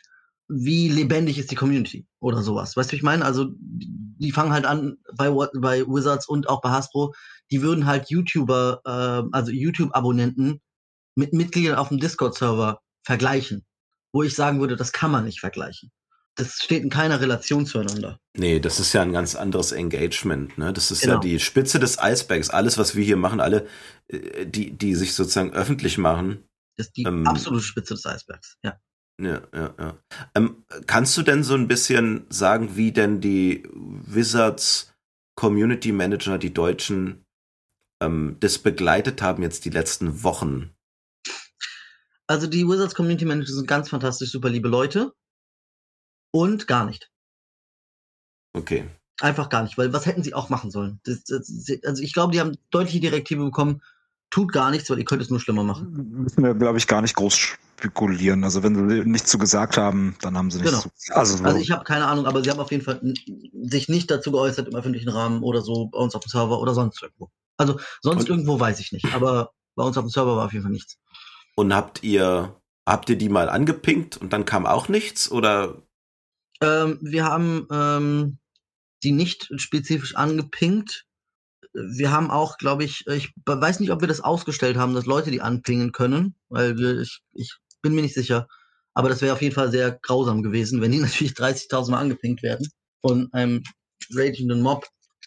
wie 0.50 0.88
lebendig 0.90 1.38
ist 1.38 1.52
die 1.52 1.56
Community 1.56 2.08
oder 2.20 2.42
sowas. 2.42 2.78
Weißt 2.78 2.92
du, 2.92 2.96
ich 2.96 3.04
meine? 3.04 3.26
Also, 3.26 3.48
die 3.60 4.32
fangen 4.32 4.54
halt 4.54 4.66
an 4.66 4.98
bei, 5.16 5.30
bei 5.30 5.86
Wizards 5.86 6.28
und 6.28 6.50
auch 6.50 6.62
bei 6.62 6.70
Hasbro, 6.70 7.14
die 7.52 7.62
würden 7.62 7.86
halt 7.86 8.10
YouTuber, 8.10 8.82
äh, 8.86 9.36
also 9.36 9.52
YouTube-Abonnenten 9.52 10.62
mit 11.16 11.34
Mitgliedern 11.34 11.76
auf 11.78 11.90
dem 11.90 12.00
Discord-Server 12.00 12.82
vergleichen. 13.04 13.66
Wo 14.14 14.24
ich 14.24 14.36
sagen 14.36 14.60
würde, 14.60 14.76
das 14.76 14.92
kann 14.94 15.12
man 15.12 15.26
nicht 15.26 15.40
vergleichen. 15.40 15.92
Das 16.36 16.54
steht 16.62 16.84
in 16.84 16.90
keiner 16.90 17.20
Relation 17.20 17.66
zueinander. 17.66 18.20
Nee, 18.36 18.60
das 18.60 18.80
ist 18.80 18.94
ja 18.94 19.02
ein 19.02 19.12
ganz 19.12 19.36
anderes 19.36 19.72
Engagement. 19.72 20.58
Ne? 20.58 20.72
Das 20.72 20.92
ist 20.92 21.04
ja 21.04 21.12
Genau. 21.14 21.22
die 21.22 21.40
Spitze 21.40 21.80
des 21.80 21.98
Eisbergs. 22.00 22.50
Alles, 22.52 22.78
was 22.78 22.96
wir 22.96 23.04
hier 23.04 23.18
machen, 23.18 23.40
alle, 23.42 23.68
äh, 24.08 24.46
die, 24.46 24.72
die 24.72 24.94
sich 24.96 25.14
sozusagen 25.16 25.52
öffentlich 25.54 25.98
machen. 25.98 26.44
Das 26.78 26.88
ist 26.88 26.98
die 26.98 27.04
Ähm, 27.04 27.26
absolute 27.28 27.64
Spitze 27.64 27.96
des 27.96 28.06
Eisbergs. 28.06 28.58
Ja. 28.64 28.80
Ja, 29.20 29.42
ja, 29.54 29.74
ja. 29.80 29.98
Ähm, 30.36 30.64
kannst 30.86 31.18
du 31.18 31.24
denn 31.24 31.44
so 31.44 31.56
ein 31.56 31.68
bisschen 31.68 32.28
sagen, 32.30 32.76
wie 32.76 32.92
denn 32.92 33.20
die 33.20 33.64
Wizards 33.74 34.94
Community 35.36 35.92
Manager, 35.92 36.38
die 36.38 36.54
Deutschen, 36.54 37.26
ähm, 38.02 38.38
das 38.40 38.60
begleitet 38.60 39.22
haben 39.22 39.42
jetzt 39.42 39.66
die 39.66 39.72
letzten 39.72 40.24
Wochen? 40.24 40.72
Also 42.28 42.46
die 42.46 42.68
Wizards 42.68 42.94
Community 42.94 43.26
Manager 43.26 43.54
sind 43.54 43.68
ganz 43.68 43.90
fantastisch, 43.90 44.32
super 44.32 44.50
liebe 44.50 44.68
Leute. 44.68 45.14
Und 46.32 46.68
gar 46.68 46.86
nicht. 46.86 47.10
Okay. 48.54 48.88
Einfach 49.20 49.50
gar 49.50 49.64
nicht, 49.64 49.78
weil 49.80 49.94
was 49.94 50.06
hätten 50.06 50.22
sie 50.22 50.36
auch 50.36 50.50
machen 50.50 50.70
sollen? 50.70 51.00
Das, 51.06 51.24
das, 51.24 51.52
also 51.84 52.04
ich 52.04 52.14
glaube, 52.14 52.34
die 52.34 52.40
haben 52.40 52.58
deutliche 52.70 53.00
Direktive 53.00 53.44
bekommen, 53.46 53.82
tut 54.30 54.52
gar 54.52 54.70
nichts, 54.70 54.90
weil 54.90 55.00
ihr 55.00 55.06
könnt 55.06 55.24
es 55.24 55.32
nur 55.32 55.40
schlimmer 55.40 55.64
machen. 55.64 56.22
Müssen 56.22 56.44
wir, 56.44 56.54
glaube 56.54 56.78
ich, 56.78 56.86
gar 56.86 57.02
nicht 57.02 57.16
groß 57.16 57.58
spekulieren. 57.78 58.44
Also 58.44 58.64
wenn 58.64 58.76
sie 58.90 59.06
nichts 59.08 59.30
zu 59.30 59.38
gesagt 59.38 59.78
haben, 59.78 60.16
dann 60.22 60.36
haben 60.38 60.50
sie 60.50 60.60
nichts 60.60 60.82
Genau. 60.82 60.94
zu 60.96 61.16
Also, 61.16 61.38
so. 61.38 61.44
Also 61.44 61.60
ich 61.60 61.72
habe 61.72 61.84
keine 61.84 62.08
Ahnung, 62.08 62.26
aber 62.26 62.44
sie 62.44 62.50
haben 62.50 62.60
auf 62.60 62.72
jeden 62.72 62.84
Fall 62.84 63.00
sich 63.54 63.88
nicht 63.88 64.10
dazu 64.10 64.32
geäußert 64.32 64.68
im 64.68 64.76
öffentlichen 64.76 65.10
Rahmen 65.10 65.44
oder 65.44 65.62
so 65.62 65.86
bei 65.88 66.00
uns 66.00 66.16
auf 66.16 66.24
dem 66.24 66.30
Server 66.30 66.60
oder 66.60 66.74
sonst 66.74 67.02
irgendwo. 67.02 67.30
Also 67.58 67.80
sonst 68.02 68.22
Und- 68.24 68.30
irgendwo 68.30 68.60
weiß 68.60 68.80
ich 68.80 68.92
nicht, 68.92 69.06
aber 69.14 69.52
bei 69.76 69.84
uns 69.84 69.96
auf 69.98 70.06
dem 70.06 70.10
Server 70.10 70.36
war 70.38 70.46
auf 70.46 70.54
jeden 70.54 70.64
Fall 70.64 70.72
nichts. 70.72 70.98
Und 71.56 71.74
habt 71.74 72.04
ihr, 72.04 72.60
habt 72.88 73.10
ihr 73.10 73.18
die 73.18 73.30
mal 73.30 73.48
angepinkt 73.50 74.18
und 74.18 74.34
dann 74.34 74.46
kam 74.46 74.66
auch 74.66 74.90
nichts? 74.90 75.32
Oder 75.32 75.84
Ähm, 76.62 76.98
wir 77.04 77.26
haben 77.26 77.68
ähm, 77.72 78.40
die 79.04 79.12
nicht 79.12 79.52
spezifisch 79.58 80.16
angepinkt. 80.16 81.06
Wir 81.74 82.12
haben 82.12 82.32
auch, 82.32 82.58
glaube 82.58 82.84
ich, 82.84 83.06
ich 83.06 83.32
weiß 83.46 83.80
nicht, 83.80 83.92
ob 83.92 84.02
wir 84.02 84.08
das 84.08 84.22
ausgestellt 84.22 84.78
haben, 84.78 84.96
dass 84.96 85.06
Leute 85.06 85.30
die 85.30 85.42
anpingen 85.42 85.92
können, 85.92 86.34
weil 86.50 86.78
wir, 86.80 87.00
ich, 87.02 87.22
ich 87.34 87.56
bin 87.82 87.96
mir 87.96 88.02
nicht 88.02 88.16
sicher. 88.16 88.48
Aber 88.94 89.10
das 89.10 89.22
wäre 89.22 89.34
auf 89.34 89.42
jeden 89.42 89.54
Fall 89.54 89.70
sehr 89.70 89.92
grausam 89.92 90.42
gewesen, 90.42 90.82
wenn 90.82 90.92
die 90.92 91.00
natürlich 91.02 91.34
30.000 91.34 91.92
Mal 91.92 92.00
angepinkt 92.00 92.44
werden 92.44 92.68
von 93.02 93.30
einem 93.32 93.64
ragenden 94.14 94.62
Mob. 94.62 94.86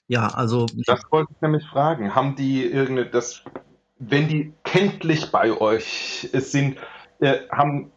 Ja, 0.08 0.26
also 0.26 0.66
Das 0.86 1.02
wollte 1.10 1.32
ich 1.32 1.40
nämlich 1.40 1.64
fragen. 1.66 2.14
Haben 2.14 2.34
die 2.34 2.64
irgendeine, 2.64 3.08
das, 3.08 3.44
wenn 4.00 4.26
die 4.26 4.52
kenntlich 4.64 5.30
bei 5.30 5.52
euch 5.52 6.28
sind, 6.32 6.78
äh, 7.20 7.46
haben, 7.52 7.92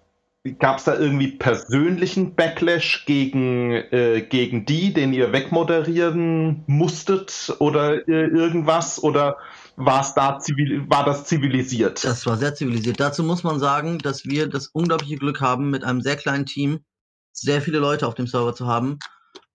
gab 0.60 0.78
es 0.78 0.84
da 0.84 0.96
irgendwie 0.96 1.32
persönlichen 1.32 2.36
Backlash 2.36 3.06
gegen, 3.08 3.72
äh, 3.72 4.22
gegen 4.30 4.66
die, 4.66 4.94
den 4.94 5.12
ihr 5.12 5.32
wegmoderieren 5.32 6.64
musstet 6.68 7.56
oder 7.58 8.08
äh, 8.08 8.28
irgendwas? 8.28 9.02
Oder 9.02 9.38
war's 9.76 10.14
da 10.14 10.40
zivil, 10.40 10.90
war 10.90 11.06
das 11.06 11.26
zivilisiert? 11.26 12.04
Das 12.04 12.26
war 12.26 12.38
sehr 12.38 12.56
zivilisiert. 12.56 13.00
Dazu 13.00 13.24
muss 13.24 13.44
man 13.44 13.60
sagen, 13.60 14.00
dass 14.00 14.26
wir 14.26 14.48
das 14.48 14.68
unglaubliche 14.68 15.18
Glück 15.18 15.42
haben, 15.42 15.70
mit 15.70 15.84
einem 15.84 16.02
sehr 16.02 16.16
kleinen 16.16 16.46
Team 16.46 16.84
sehr 17.32 17.62
viele 17.62 17.80
Leute 17.80 18.08
auf 18.08 18.16
dem 18.16 18.28
Server 18.28 18.54
zu 18.54 18.68
haben. 18.68 19.00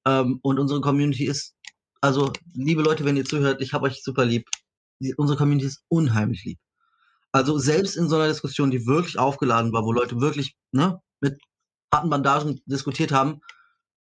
Ähm, 0.07 0.41
und 0.43 0.59
unsere 0.59 0.81
Community 0.81 1.25
ist, 1.27 1.55
also 2.01 2.33
liebe 2.55 2.83
Leute, 2.83 3.05
wenn 3.05 3.16
ihr 3.16 3.25
zuhört, 3.25 3.61
ich 3.62 3.73
habe 3.73 3.87
euch 3.87 4.03
super 4.03 4.25
lieb. 4.25 4.49
die, 5.01 5.14
unsere 5.14 5.39
Community 5.39 5.66
ist 5.66 5.85
unheimlich 5.89 6.45
lieb. 6.45 6.59
Also 7.33 7.59
selbst 7.59 7.97
in 7.97 8.09
so 8.09 8.16
einer 8.16 8.29
Diskussion, 8.29 8.71
die 8.71 8.87
wirklich 8.87 9.19
aufgeladen 9.19 9.73
war, 9.73 9.85
wo 9.85 9.93
Leute 9.93 10.21
wirklich 10.21 10.57
ne, 10.73 11.01
mit 11.21 11.41
harten 11.93 12.11
Bandagen 12.11 12.61
diskutiert 12.66 13.12
haben, 13.12 13.41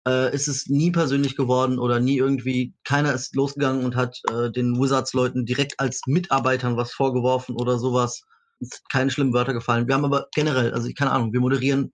äh, 0.08 0.34
ist 0.34 0.48
es 0.48 0.66
nie 0.66 0.90
persönlich 0.90 1.36
geworden 1.36 1.78
oder 1.78 2.00
nie 2.00 2.16
irgendwie, 2.16 2.74
keiner 2.84 3.12
ist 3.12 3.36
losgegangen 3.36 3.84
und 3.84 3.94
hat 3.94 4.18
äh, 4.30 4.50
den 4.50 4.80
Wizards-Leuten 4.80 5.44
direkt 5.44 5.78
als 5.78 6.00
Mitarbeitern 6.06 6.76
was 6.76 6.92
vorgeworfen 6.92 7.54
oder 7.56 7.78
sowas. 7.78 8.22
Es 8.60 8.82
keine 8.90 9.10
schlimmen 9.10 9.34
Wörter 9.34 9.52
gefallen. 9.52 9.86
Wir 9.86 9.94
haben 9.94 10.04
aber 10.04 10.28
generell, 10.34 10.72
also 10.72 10.88
keine 10.96 11.12
Ahnung, 11.12 11.32
wir 11.32 11.40
moderieren 11.40 11.92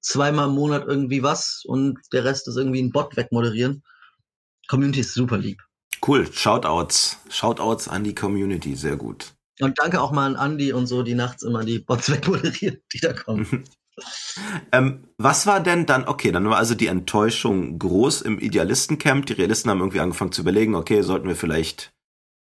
zweimal 0.00 0.48
im 0.48 0.54
Monat 0.54 0.84
irgendwie 0.86 1.22
was 1.22 1.62
und 1.64 1.98
der 2.12 2.24
Rest 2.24 2.48
ist 2.48 2.56
irgendwie 2.56 2.82
ein 2.82 2.90
Bot 2.90 3.16
wegmoderieren. 3.16 3.84
Community 4.68 5.00
ist 5.00 5.14
super 5.14 5.38
lieb. 5.38 5.62
Cool, 6.04 6.30
Shoutouts. 6.30 7.18
Shoutouts 7.28 7.86
an 7.86 8.02
die 8.02 8.14
Community, 8.14 8.74
sehr 8.74 8.96
gut. 8.96 9.32
Und 9.60 9.78
danke 9.78 10.00
auch 10.00 10.10
mal 10.10 10.34
an 10.34 10.52
Andy 10.52 10.72
und 10.72 10.88
so, 10.88 11.04
die 11.04 11.14
nachts 11.14 11.44
immer 11.44 11.64
die 11.64 11.78
Bots 11.78 12.10
wegmoderieren, 12.10 12.82
die 12.92 12.98
da 12.98 13.12
kommen. 13.12 13.64
ähm, 14.72 15.04
was 15.18 15.46
war 15.46 15.60
denn 15.60 15.86
dann, 15.86 16.06
okay, 16.08 16.32
dann 16.32 16.48
war 16.48 16.56
also 16.58 16.74
die 16.74 16.86
Enttäuschung 16.86 17.78
groß 17.78 18.22
im 18.22 18.38
Idealistencamp. 18.38 19.26
Die 19.26 19.34
Realisten 19.34 19.70
haben 19.70 19.80
irgendwie 19.80 20.00
angefangen 20.00 20.32
zu 20.32 20.42
überlegen, 20.42 20.74
okay, 20.74 21.02
sollten 21.02 21.28
wir 21.28 21.36
vielleicht, 21.36 21.92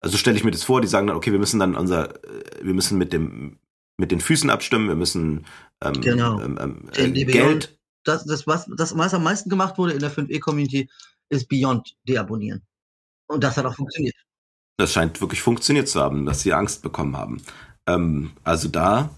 also 0.01 0.18
stelle 0.18 0.38
ich 0.38 0.43
mir 0.43 0.51
das 0.51 0.64
vor, 0.64 0.82
die 0.82 0.88
sagen 0.88 1.08
dann, 1.08 1.16
okay, 1.16 1.32
wir 1.32 1.39
müssen 1.39 1.60
dann 1.60 1.76
unser, 1.76 2.16
äh, 2.24 2.43
wir 2.62 2.74
müssen 2.74 2.97
mit 2.97 3.14
dem, 3.14 3.60
mit 3.97 4.12
den 4.12 4.22
Füßen 4.22 4.49
abstimmen, 4.49 4.88
wir 4.88 4.95
müssen 4.95 5.45
ähm, 5.84 6.01
Genau. 6.01 6.39
ähm, 6.41 6.58
ähm, 6.62 6.89
äh, 6.95 7.26
Geld, 7.26 7.78
Das, 8.03 8.26
das, 8.26 8.45
was, 8.47 8.70
das, 8.78 8.97
was 8.97 9.14
am 9.14 9.24
meisten 9.24 9.49
gemacht 9.49 9.78
wurde 9.78 9.93
in 9.93 9.99
der 9.99 10.12
5e-Community, 10.12 10.89
ist 11.30 11.47
Beyond 11.49 11.95
deabonnieren. 12.08 12.62
Und 13.28 13.43
das 13.43 13.58
hat 13.58 13.66
auch 13.66 13.76
funktioniert. 13.76 14.16
das 14.78 14.93
scheint 14.93 15.20
wirklich 15.20 15.41
funktioniert 15.41 15.88
zu 15.89 15.99
haben, 15.99 16.26
dass 16.26 16.41
sie 16.41 16.53
Angst 16.53 16.82
bekommen 16.84 17.18
haben. 17.18 17.41
Ähm, 17.88 18.32
also 18.43 18.68
da 18.70 19.10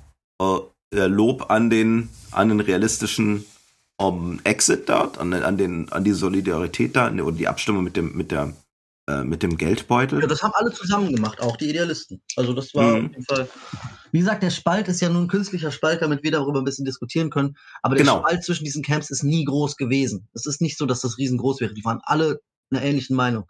äh, 0.41 0.59
äh, 0.93 1.05
Lob 1.07 1.49
an 1.49 1.69
den, 1.69 2.09
an 2.31 2.49
den 2.49 2.59
realistischen 2.59 3.45
um, 3.97 4.39
Exit 4.43 4.87
dort, 4.89 5.17
an, 5.17 5.33
an, 5.33 5.57
den, 5.57 5.91
an 5.91 6.03
die 6.03 6.13
Solidarität 6.13 6.95
da 6.95 7.07
und 7.07 7.37
die 7.37 7.47
Abstimmung 7.47 7.83
mit 7.83 7.97
dem, 7.97 8.15
mit 8.15 8.31
der, 8.31 8.53
äh, 9.07 9.23
mit 9.23 9.43
dem 9.43 9.57
Geldbeutel. 9.57 10.21
Ja, 10.21 10.27
das 10.27 10.41
haben 10.41 10.53
alle 10.55 10.71
zusammen 10.71 11.13
gemacht, 11.13 11.41
auch 11.41 11.57
die 11.57 11.69
Idealisten. 11.69 12.21
Also 12.35 12.53
das 12.53 12.73
war 12.73 12.83
Mhm. 12.97 13.05
auf 13.05 13.11
jeden 13.11 13.25
Fall. 13.25 13.49
Wie 14.11 14.19
gesagt, 14.19 14.41
der 14.41 14.49
Spalt 14.49 14.87
ist 14.87 15.01
ja 15.01 15.09
nur 15.09 15.21
ein 15.21 15.27
künstlicher 15.27 15.71
Spalt, 15.71 16.01
damit 16.01 16.23
wir 16.23 16.31
darüber 16.31 16.59
ein 16.59 16.65
bisschen 16.65 16.85
diskutieren 16.85 17.29
können. 17.29 17.55
Aber 17.81 17.95
der 17.95 18.05
Genau. 18.05 18.19
Spalt 18.19 18.43
zwischen 18.43 18.63
diesen 18.63 18.81
Camps 18.81 19.09
ist 19.09 19.23
nie 19.23 19.43
groß 19.45 19.75
gewesen. 19.75 20.27
Es 20.33 20.45
ist 20.45 20.61
nicht 20.61 20.77
so, 20.77 20.85
dass 20.85 21.01
das 21.01 21.17
riesengroß 21.17 21.59
wäre. 21.59 21.73
Die 21.73 21.83
waren 21.85 21.99
alle 22.03 22.39
einer 22.71 22.81
ähnlichen 22.81 23.15
Meinung. 23.15 23.45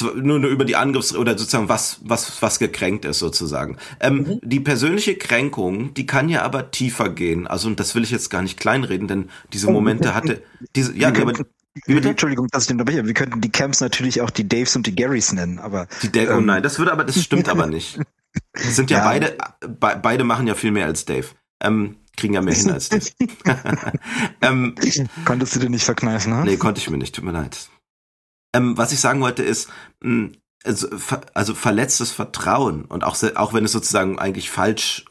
Nur, 0.00 0.38
nur 0.38 0.50
über 0.50 0.64
die 0.64 0.76
Angriffs- 0.76 1.14
oder 1.14 1.36
sozusagen 1.38 1.68
was, 1.68 2.00
was, 2.02 2.40
was 2.40 2.58
gekränkt 2.58 3.04
ist 3.04 3.18
sozusagen. 3.18 3.76
Ähm, 4.00 4.12
Mhm. 4.22 4.40
Die 4.42 4.60
persönliche 4.60 5.16
Kränkung, 5.16 5.94
die 5.94 6.06
kann 6.06 6.28
ja 6.28 6.42
aber 6.42 6.70
tiefer 6.70 7.08
gehen. 7.10 7.46
Also, 7.46 7.68
und 7.68 7.80
das 7.80 7.94
will 7.94 8.02
ich 8.04 8.10
jetzt 8.10 8.30
gar 8.30 8.42
nicht 8.42 8.58
kleinreden, 8.58 9.08
denn 9.08 9.30
diese 9.52 9.68
Oh, 9.68 9.72
Momente 9.72 10.14
hatte, 10.14 10.42
diese, 10.76 10.96
ja, 10.96 11.08
aber 11.08 11.32
Wie 11.86 11.94
bitte? 11.94 12.10
Entschuldigung, 12.10 12.48
dass 12.50 12.64
ich 12.64 12.68
den 12.68 12.80
unterbreche. 12.80 13.06
Wir 13.06 13.14
könnten 13.14 13.40
die 13.40 13.50
Camps 13.50 13.80
natürlich 13.80 14.20
auch 14.20 14.30
die 14.30 14.48
Daves 14.48 14.76
und 14.76 14.86
die 14.86 14.94
Garys 14.94 15.32
nennen, 15.32 15.58
aber 15.58 15.88
die 16.02 16.12
Dave, 16.12 16.34
oh 16.34 16.38
ähm, 16.38 16.46
nein, 16.46 16.62
das 16.62 16.78
würde 16.78 16.92
aber, 16.92 17.04
das 17.04 17.20
stimmt 17.22 17.48
aber 17.48 17.66
nicht. 17.66 17.98
Das 18.52 18.76
sind 18.76 18.90
ja, 18.90 18.98
Ja. 19.04 19.04
beide, 19.04 19.36
be, 19.60 19.98
beide 20.02 20.24
machen 20.24 20.46
ja 20.46 20.54
viel 20.54 20.70
mehr 20.70 20.86
als 20.86 21.04
Dave. 21.04 21.26
Ähm, 21.60 21.96
kriegen 22.16 22.34
ja 22.34 22.42
mehr 22.42 22.54
hin 22.54 22.70
als 22.70 22.88
Dave. 22.90 23.06
ähm, 24.42 24.74
konntest 25.24 25.56
du 25.56 25.60
dir 25.60 25.70
nicht 25.70 25.84
verkneifen, 25.84 26.32
ne? 26.32 26.44
Nee, 26.44 26.56
konnte 26.58 26.80
ich 26.80 26.90
mir 26.90 26.98
nicht, 26.98 27.14
tut 27.14 27.24
mir 27.24 27.32
leid. 27.32 27.58
Ähm, 28.54 28.76
was 28.76 28.92
ich 28.92 29.00
sagen 29.00 29.20
wollte 29.20 29.42
ist, 29.42 29.70
mh, 30.00 30.30
also, 30.64 30.88
also 31.34 31.54
verletztes 31.54 32.12
Vertrauen 32.12 32.84
und 32.84 33.04
auch, 33.04 33.16
auch 33.34 33.52
wenn 33.52 33.64
es 33.64 33.72
sozusagen 33.72 34.18
eigentlich 34.18 34.50
falsch, 34.50 35.04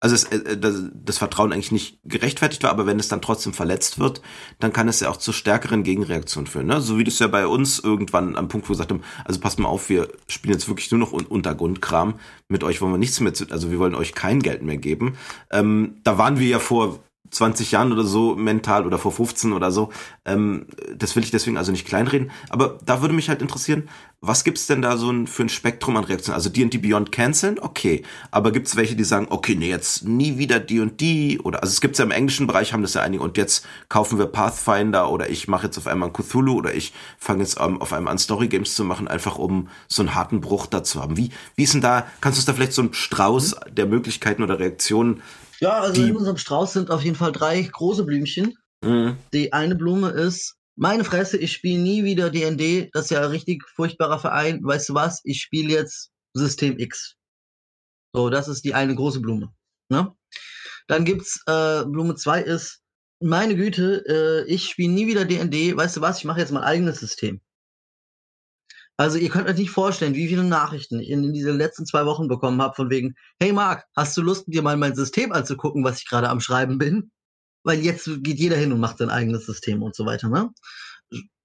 also 0.00 0.14
es, 0.14 0.24
äh, 0.24 0.56
das, 0.56 0.82
das 0.92 1.18
Vertrauen 1.18 1.52
eigentlich 1.52 1.72
nicht 1.72 1.98
gerechtfertigt 2.04 2.62
war, 2.62 2.70
aber 2.70 2.86
wenn 2.86 3.00
es 3.00 3.08
dann 3.08 3.22
trotzdem 3.22 3.52
verletzt 3.52 3.98
wird, 3.98 4.20
dann 4.58 4.72
kann 4.72 4.88
es 4.88 5.00
ja 5.00 5.08
auch 5.08 5.16
zu 5.16 5.32
stärkeren 5.32 5.82
Gegenreaktionen 5.82 6.46
führen. 6.46 6.66
Ne? 6.66 6.80
So 6.80 6.98
wie 6.98 7.04
das 7.04 7.18
ja 7.18 7.26
bei 7.26 7.46
uns 7.46 7.78
irgendwann 7.78 8.36
am 8.36 8.48
Punkt, 8.48 8.66
wo 8.66 8.70
wir 8.70 8.74
gesagt 8.74 8.90
haben, 8.90 9.02
also 9.24 9.40
passt 9.40 9.58
mal 9.58 9.68
auf, 9.68 9.88
wir 9.88 10.08
spielen 10.28 10.54
jetzt 10.54 10.68
wirklich 10.68 10.90
nur 10.90 11.00
noch 11.00 11.12
un 11.12 11.26
Untergrundkram, 11.26 12.14
mit 12.48 12.62
euch 12.64 12.80
wollen 12.80 12.92
wir 12.92 12.98
nichts 12.98 13.20
mehr, 13.20 13.34
zu, 13.34 13.46
also 13.50 13.70
wir 13.70 13.78
wollen 13.78 13.94
euch 13.94 14.14
kein 14.14 14.40
Geld 14.40 14.62
mehr 14.62 14.78
geben. 14.78 15.16
Ähm, 15.50 15.96
da 16.04 16.18
waren 16.18 16.38
wir 16.38 16.48
ja 16.48 16.58
vor 16.58 17.00
20 17.30 17.72
Jahren 17.72 17.92
oder 17.92 18.04
so 18.04 18.34
mental 18.34 18.86
oder 18.86 18.98
vor 18.98 19.12
15 19.12 19.52
oder 19.52 19.70
so. 19.70 19.90
Ähm, 20.24 20.66
das 20.96 21.16
will 21.16 21.22
ich 21.22 21.30
deswegen 21.30 21.56
also 21.56 21.72
nicht 21.72 21.86
kleinreden. 21.86 22.30
Aber 22.48 22.78
da 22.84 23.00
würde 23.00 23.14
mich 23.14 23.28
halt 23.28 23.42
interessieren, 23.42 23.88
was 24.20 24.42
gibt's 24.42 24.66
denn 24.66 24.82
da 24.82 24.96
so 24.96 25.10
ein, 25.10 25.28
für 25.28 25.44
ein 25.44 25.48
Spektrum 25.48 25.96
an 25.96 26.02
Reaktionen? 26.02 26.34
Also 26.34 26.50
D&D 26.50 26.78
Beyond 26.78 27.12
canceln, 27.12 27.58
okay. 27.60 28.02
Aber 28.32 28.50
gibt's 28.50 28.74
welche, 28.74 28.96
die 28.96 29.04
sagen, 29.04 29.28
okay, 29.30 29.54
nee, 29.54 29.68
jetzt 29.68 30.04
nie 30.04 30.38
wieder 30.38 30.58
D&D 30.58 31.38
oder, 31.44 31.62
also 31.62 31.72
es 31.72 31.80
gibt's 31.80 31.98
ja 31.98 32.04
im 32.04 32.10
englischen 32.10 32.48
Bereich, 32.48 32.72
haben 32.72 32.82
das 32.82 32.94
ja 32.94 33.02
einige 33.02 33.22
und 33.22 33.36
jetzt 33.36 33.64
kaufen 33.88 34.18
wir 34.18 34.26
Pathfinder 34.26 35.10
oder 35.10 35.30
ich 35.30 35.46
mache 35.46 35.66
jetzt 35.66 35.78
auf 35.78 35.86
einmal 35.86 36.08
ein 36.08 36.12
Cthulhu 36.12 36.54
oder 36.54 36.74
ich 36.74 36.92
fange 37.16 37.40
jetzt 37.42 37.58
ähm, 37.60 37.80
auf 37.80 37.92
einmal 37.92 38.10
an 38.10 38.18
Story 38.18 38.48
Games 38.48 38.74
zu 38.74 38.84
machen, 38.84 39.06
einfach 39.06 39.38
um 39.38 39.68
so 39.86 40.02
einen 40.02 40.16
harten 40.16 40.40
Bruch 40.40 40.66
dazu 40.66 41.00
haben. 41.00 41.16
Wie, 41.16 41.30
wie 41.54 41.62
ist 41.62 41.74
denn 41.74 41.80
da, 41.80 42.06
kannst 42.20 42.38
du 42.38 42.40
uns 42.40 42.46
da 42.46 42.54
vielleicht 42.54 42.72
so 42.72 42.82
einen 42.82 42.94
Strauß 42.94 43.54
der 43.70 43.86
Möglichkeiten 43.86 44.42
oder 44.42 44.58
Reaktionen 44.58 45.22
Ja, 45.60 45.80
also 45.80 46.00
Die- 46.02 46.08
in 46.10 46.16
unserem 46.16 46.36
Strauß 46.36 46.72
sind 46.72 46.90
auf 46.90 47.02
jeden 47.02 47.16
Fall 47.16 47.32
drei 47.32 47.60
große 47.62 48.04
Blümchen. 48.04 48.54
Mhm. 48.84 49.16
Die 49.32 49.52
eine 49.52 49.74
Blume 49.74 50.10
ist, 50.10 50.54
meine 50.76 51.04
Fresse, 51.04 51.36
ich 51.38 51.52
spiele 51.52 51.82
nie 51.82 52.04
wieder 52.04 52.30
D&D. 52.30 52.90
Das 52.92 53.06
ist 53.06 53.10
ja 53.10 53.20
ein 53.20 53.30
richtig 53.30 53.64
furchtbarer 53.74 54.18
Verein. 54.20 54.60
Weißt 54.62 54.88
du 54.88 54.94
was? 54.94 55.20
Ich 55.24 55.40
spiele 55.40 55.72
jetzt 55.74 56.10
System 56.34 56.78
X. 56.78 57.16
So, 58.14 58.30
das 58.30 58.46
ist 58.48 58.64
die 58.64 58.74
eine 58.74 58.94
große 58.94 59.20
Blume. 59.20 59.52
Ne? 59.90 60.14
Dann 60.86 61.04
gibt's 61.04 61.42
äh, 61.46 61.84
Blume 61.84 62.14
zwei 62.14 62.40
ist, 62.42 62.80
meine 63.20 63.56
Güte, 63.56 64.04
äh, 64.46 64.50
ich 64.52 64.68
spiele 64.70 64.92
nie 64.92 65.06
wieder 65.08 65.24
D&D. 65.24 65.76
Weißt 65.76 65.96
du 65.96 66.00
was? 66.00 66.18
Ich 66.18 66.24
mache 66.24 66.38
jetzt 66.40 66.52
mein 66.52 66.62
eigenes 66.62 67.00
System. 67.00 67.40
Also 69.00 69.16
ihr 69.16 69.30
könnt 69.30 69.48
euch 69.48 69.56
nicht 69.56 69.70
vorstellen, 69.70 70.16
wie 70.16 70.26
viele 70.26 70.42
Nachrichten 70.42 70.98
ich 70.98 71.08
in, 71.10 71.22
in 71.22 71.32
diesen 71.32 71.56
letzten 71.56 71.86
zwei 71.86 72.04
Wochen 72.04 72.26
bekommen 72.26 72.60
habe 72.60 72.74
von 72.74 72.90
wegen, 72.90 73.14
hey 73.40 73.52
Marc, 73.52 73.84
hast 73.94 74.16
du 74.16 74.22
Lust, 74.22 74.46
dir 74.48 74.60
mal 74.60 74.76
mein 74.76 74.96
System 74.96 75.32
anzugucken, 75.32 75.84
was 75.84 76.00
ich 76.00 76.08
gerade 76.08 76.28
am 76.28 76.40
Schreiben 76.40 76.78
bin? 76.78 77.12
Weil 77.62 77.78
jetzt 77.78 78.10
geht 78.24 78.40
jeder 78.40 78.56
hin 78.56 78.72
und 78.72 78.80
macht 78.80 78.98
sein 78.98 79.08
eigenes 79.08 79.46
System 79.46 79.84
und 79.84 79.94
so 79.94 80.04
weiter, 80.04 80.28
ne? 80.28 80.50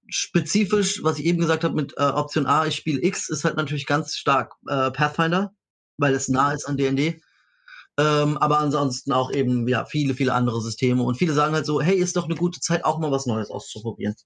Spezifisch, 0.08 1.02
was 1.04 1.20
ich 1.20 1.26
eben 1.26 1.38
gesagt 1.38 1.62
habe 1.62 1.76
mit 1.76 1.94
äh, 1.96 2.02
Option 2.02 2.46
A, 2.46 2.66
ich 2.66 2.74
spiele 2.74 3.02
X, 3.02 3.28
ist 3.28 3.44
halt 3.44 3.56
natürlich 3.56 3.86
ganz 3.86 4.16
stark 4.16 4.52
äh, 4.66 4.90
Pathfinder, 4.90 5.54
weil 5.96 6.12
es 6.12 6.28
nah 6.28 6.52
ist 6.52 6.64
an 6.64 6.76
D&D. 6.76 7.20
Ähm, 7.98 8.36
aber 8.38 8.58
ansonsten 8.58 9.12
auch 9.12 9.30
eben, 9.32 9.68
ja, 9.68 9.84
viele, 9.84 10.14
viele 10.14 10.34
andere 10.34 10.60
Systeme. 10.60 11.04
Und 11.04 11.16
viele 11.16 11.32
sagen 11.32 11.54
halt 11.54 11.66
so, 11.66 11.80
hey, 11.80 11.96
ist 11.96 12.16
doch 12.16 12.24
eine 12.24 12.34
gute 12.34 12.60
Zeit, 12.60 12.84
auch 12.84 12.98
mal 12.98 13.12
was 13.12 13.26
Neues 13.26 13.50
auszuprobieren. 13.50 14.16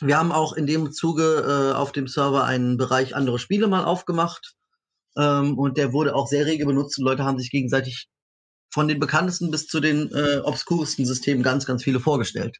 Wir 0.00 0.16
haben 0.16 0.32
auch 0.32 0.52
in 0.52 0.66
dem 0.66 0.92
Zuge 0.92 1.72
äh, 1.72 1.74
auf 1.74 1.92
dem 1.92 2.06
Server 2.06 2.44
einen 2.44 2.76
Bereich 2.76 3.16
andere 3.16 3.38
Spiele 3.38 3.66
mal 3.66 3.84
aufgemacht. 3.84 4.54
Ähm, 5.16 5.58
und 5.58 5.76
der 5.76 5.92
wurde 5.92 6.14
auch 6.14 6.28
sehr 6.28 6.46
rege 6.46 6.66
benutzt 6.66 6.98
und 6.98 7.04
Leute 7.04 7.24
haben 7.24 7.38
sich 7.38 7.50
gegenseitig 7.50 8.08
von 8.72 8.86
den 8.86 9.00
bekanntesten 9.00 9.50
bis 9.50 9.66
zu 9.66 9.80
den 9.80 10.12
äh, 10.12 10.38
obskuresten 10.44 11.04
Systemen 11.04 11.42
ganz, 11.42 11.66
ganz 11.66 11.82
viele 11.82 12.00
vorgestellt. 12.00 12.58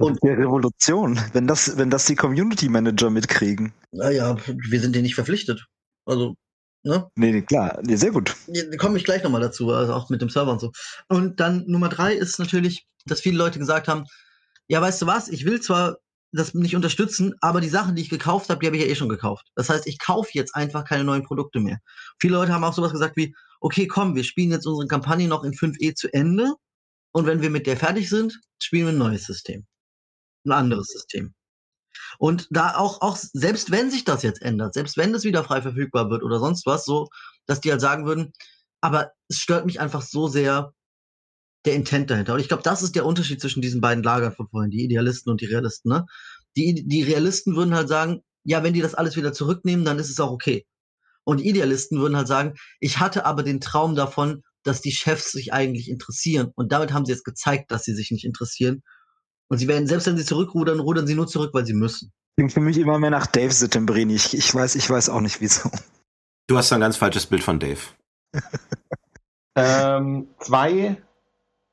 Ist 0.00 0.22
ja 0.22 0.34
Revolution, 0.34 1.18
wenn 1.32 1.48
das, 1.48 1.76
wenn 1.76 1.90
das 1.90 2.04
die 2.06 2.14
Community 2.14 2.68
Manager 2.68 3.10
mitkriegen. 3.10 3.72
Naja, 3.90 4.36
wir 4.46 4.80
sind 4.80 4.94
denen 4.94 5.02
nicht 5.02 5.16
verpflichtet. 5.16 5.66
Also, 6.04 6.36
ne? 6.84 7.10
Nee, 7.16 7.32
nee, 7.32 7.42
klar, 7.42 7.80
nee, 7.82 7.96
sehr 7.96 8.12
gut. 8.12 8.36
Da 8.46 8.76
komme 8.76 8.96
ich 8.98 9.04
gleich 9.04 9.24
nochmal 9.24 9.40
dazu, 9.40 9.72
also 9.72 9.94
auch 9.94 10.08
mit 10.08 10.22
dem 10.22 10.30
Server 10.30 10.52
und 10.52 10.60
so. 10.60 10.70
Und 11.08 11.40
dann 11.40 11.64
Nummer 11.66 11.88
drei 11.88 12.14
ist 12.14 12.38
natürlich, 12.38 12.86
dass 13.06 13.20
viele 13.20 13.38
Leute 13.38 13.58
gesagt 13.58 13.88
haben, 13.88 14.04
ja, 14.68 14.80
weißt 14.80 15.02
du 15.02 15.06
was, 15.06 15.28
ich 15.28 15.44
will 15.44 15.60
zwar 15.60 15.96
das 16.32 16.54
nicht 16.54 16.76
unterstützen, 16.76 17.34
aber 17.40 17.60
die 17.60 17.68
Sachen, 17.68 17.94
die 17.94 18.02
ich 18.02 18.10
gekauft 18.10 18.50
habe, 18.50 18.60
die 18.60 18.66
habe 18.66 18.76
ich 18.76 18.82
ja 18.82 18.88
eh 18.88 18.94
schon 18.94 19.08
gekauft. 19.08 19.46
Das 19.54 19.70
heißt, 19.70 19.86
ich 19.86 19.98
kaufe 19.98 20.30
jetzt 20.34 20.54
einfach 20.54 20.84
keine 20.84 21.04
neuen 21.04 21.22
Produkte 21.22 21.60
mehr. 21.60 21.78
Viele 22.20 22.34
Leute 22.34 22.52
haben 22.52 22.64
auch 22.64 22.74
sowas 22.74 22.92
gesagt 22.92 23.16
wie, 23.16 23.34
okay, 23.60 23.86
komm, 23.86 24.14
wir 24.14 24.24
spielen 24.24 24.50
jetzt 24.50 24.66
unsere 24.66 24.86
Kampagne 24.86 25.26
noch 25.26 25.44
in 25.44 25.52
5e 25.52 25.94
zu 25.94 26.12
Ende 26.12 26.54
und 27.12 27.26
wenn 27.26 27.40
wir 27.40 27.50
mit 27.50 27.66
der 27.66 27.76
fertig 27.76 28.08
sind, 28.08 28.38
spielen 28.62 28.86
wir 28.86 28.92
ein 28.92 28.98
neues 28.98 29.24
System. 29.24 29.66
Ein 30.44 30.52
anderes 30.52 30.88
System. 30.88 31.34
Und 32.18 32.46
da 32.50 32.76
auch, 32.76 33.00
auch, 33.00 33.16
selbst 33.16 33.70
wenn 33.70 33.90
sich 33.90 34.04
das 34.04 34.22
jetzt 34.22 34.42
ändert, 34.42 34.74
selbst 34.74 34.96
wenn 34.96 35.14
es 35.14 35.24
wieder 35.24 35.44
frei 35.44 35.62
verfügbar 35.62 36.10
wird 36.10 36.22
oder 36.22 36.38
sonst 36.38 36.66
was, 36.66 36.84
so, 36.84 37.08
dass 37.46 37.60
die 37.60 37.70
halt 37.70 37.80
sagen 37.80 38.06
würden, 38.06 38.32
aber 38.80 39.12
es 39.28 39.38
stört 39.38 39.66
mich 39.66 39.80
einfach 39.80 40.02
so 40.02 40.28
sehr 40.28 40.72
der 41.64 41.74
Intent 41.74 42.10
dahinter. 42.10 42.34
Und 42.34 42.40
ich 42.40 42.48
glaube, 42.48 42.62
das 42.62 42.82
ist 42.82 42.94
der 42.94 43.06
Unterschied 43.06 43.40
zwischen 43.40 43.62
diesen 43.62 43.80
beiden 43.80 44.04
Lagern 44.04 44.32
von 44.32 44.48
vorhin, 44.48 44.70
die 44.70 44.84
Idealisten 44.84 45.30
und 45.30 45.40
die 45.40 45.46
Realisten. 45.46 45.90
Ne? 45.90 46.06
Die, 46.56 46.86
die 46.86 47.02
Realisten 47.02 47.56
würden 47.56 47.74
halt 47.74 47.88
sagen, 47.88 48.22
ja, 48.44 48.62
wenn 48.62 48.72
die 48.72 48.80
das 48.80 48.94
alles 48.94 49.16
wieder 49.16 49.32
zurücknehmen, 49.32 49.84
dann 49.84 49.98
ist 49.98 50.10
es 50.10 50.20
auch 50.20 50.30
okay. 50.30 50.66
Und 51.24 51.40
die 51.40 51.48
Idealisten 51.48 52.00
würden 52.00 52.16
halt 52.16 52.28
sagen, 52.28 52.54
ich 52.80 53.00
hatte 53.00 53.26
aber 53.26 53.42
den 53.42 53.60
Traum 53.60 53.94
davon, 53.94 54.42
dass 54.62 54.80
die 54.80 54.92
Chefs 54.92 55.32
sich 55.32 55.52
eigentlich 55.52 55.90
interessieren. 55.90 56.52
Und 56.54 56.72
damit 56.72 56.92
haben 56.92 57.04
sie 57.04 57.12
jetzt 57.12 57.24
gezeigt, 57.24 57.70
dass 57.70 57.84
sie 57.84 57.94
sich 57.94 58.10
nicht 58.10 58.24
interessieren. 58.24 58.82
Und 59.48 59.58
sie 59.58 59.68
werden, 59.68 59.86
selbst 59.86 60.06
wenn 60.06 60.16
sie 60.16 60.24
zurückrudern, 60.24 60.80
rudern 60.80 61.06
sie 61.06 61.14
nur 61.14 61.26
zurück, 61.26 61.52
weil 61.52 61.66
sie 61.66 61.74
müssen. 61.74 62.12
Klingt 62.36 62.52
für 62.52 62.60
mich 62.60 62.78
immer 62.78 62.98
mehr 62.98 63.10
nach 63.10 63.26
Dave 63.26 63.52
Sittenbrini. 63.52 64.14
Ich, 64.14 64.36
ich 64.36 64.54
weiß, 64.54 64.76
ich 64.76 64.88
weiß 64.88 65.08
auch 65.08 65.20
nicht 65.20 65.40
wieso. 65.40 65.70
Du 66.46 66.56
hast 66.56 66.72
ein 66.72 66.80
ganz 66.80 66.96
falsches 66.96 67.26
Bild 67.26 67.42
von 67.42 67.58
Dave. 67.58 67.80
ähm, 69.54 70.28
zwei, 70.40 71.02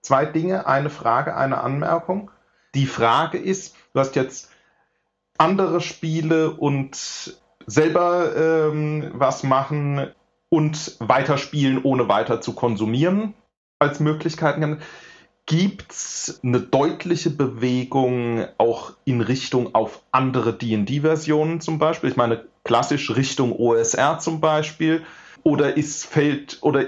zwei 0.05 0.25
Dinge, 0.25 0.67
eine 0.67 0.89
Frage, 0.89 1.35
eine 1.35 1.61
Anmerkung. 1.61 2.31
Die 2.75 2.85
Frage 2.85 3.37
ist, 3.37 3.75
du 3.93 3.99
hast 3.99 4.15
jetzt 4.15 4.49
andere 5.37 5.81
Spiele 5.81 6.51
und 6.51 7.35
selber 7.65 8.35
ähm, 8.35 9.11
was 9.13 9.43
machen 9.43 10.11
und 10.49 10.95
weiterspielen, 10.99 11.83
ohne 11.83 12.07
weiter 12.07 12.39
zu 12.39 12.53
konsumieren 12.53 13.33
als 13.79 13.99
Möglichkeiten. 13.99 14.79
Gibt 15.47 15.91
es 15.91 16.39
eine 16.43 16.59
deutliche 16.59 17.29
Bewegung 17.29 18.45
auch 18.57 18.93
in 19.05 19.21
Richtung 19.21 19.75
auf 19.75 20.01
andere 20.11 20.57
DD-Versionen 20.57 21.61
zum 21.61 21.77
Beispiel? 21.77 22.09
Ich 22.09 22.15
meine, 22.15 22.45
klassisch 22.63 23.15
Richtung 23.15 23.51
OSR 23.51 24.19
zum 24.19 24.39
Beispiel. 24.39 25.03
Oder 25.43 25.77
ist, 25.77 26.05
fällt, 26.05 26.59
oder 26.61 26.85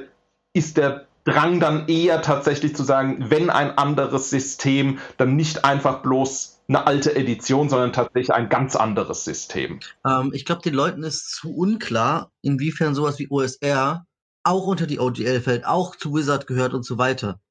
ist 0.53 0.77
der 0.77 1.05
Drang 1.27 1.59
dann 1.59 1.89
eher 1.89 2.21
tatsächlich 2.21 2.73
zu 2.73 2.83
sagen, 2.83 3.25
wenn 3.29 3.49
ein 3.49 3.77
anderes 3.77 4.29
System, 4.29 4.99
dann 5.17 5.35
nicht 5.35 5.65
einfach 5.65 6.01
bloß 6.01 6.61
eine 6.69 6.87
alte 6.87 7.15
Edition, 7.17 7.69
sondern 7.69 7.91
tatsächlich 7.91 8.33
ein 8.33 8.47
ganz 8.47 8.77
anderes 8.77 9.25
System. 9.25 9.81
Ähm, 10.05 10.31
ich 10.33 10.45
glaube, 10.45 10.61
den 10.61 10.73
Leuten 10.73 11.03
ist 11.03 11.31
zu 11.31 11.53
unklar, 11.53 12.31
inwiefern 12.41 12.95
sowas 12.95 13.19
wie 13.19 13.29
OSR 13.29 14.05
auch 14.43 14.67
unter 14.67 14.87
die 14.87 14.99
OGL 14.99 15.41
fällt, 15.41 15.65
auch 15.65 15.97
zu 15.97 16.13
Wizard 16.13 16.47
gehört 16.47 16.73
und 16.73 16.85
so 16.85 16.97
weiter. 16.97 17.41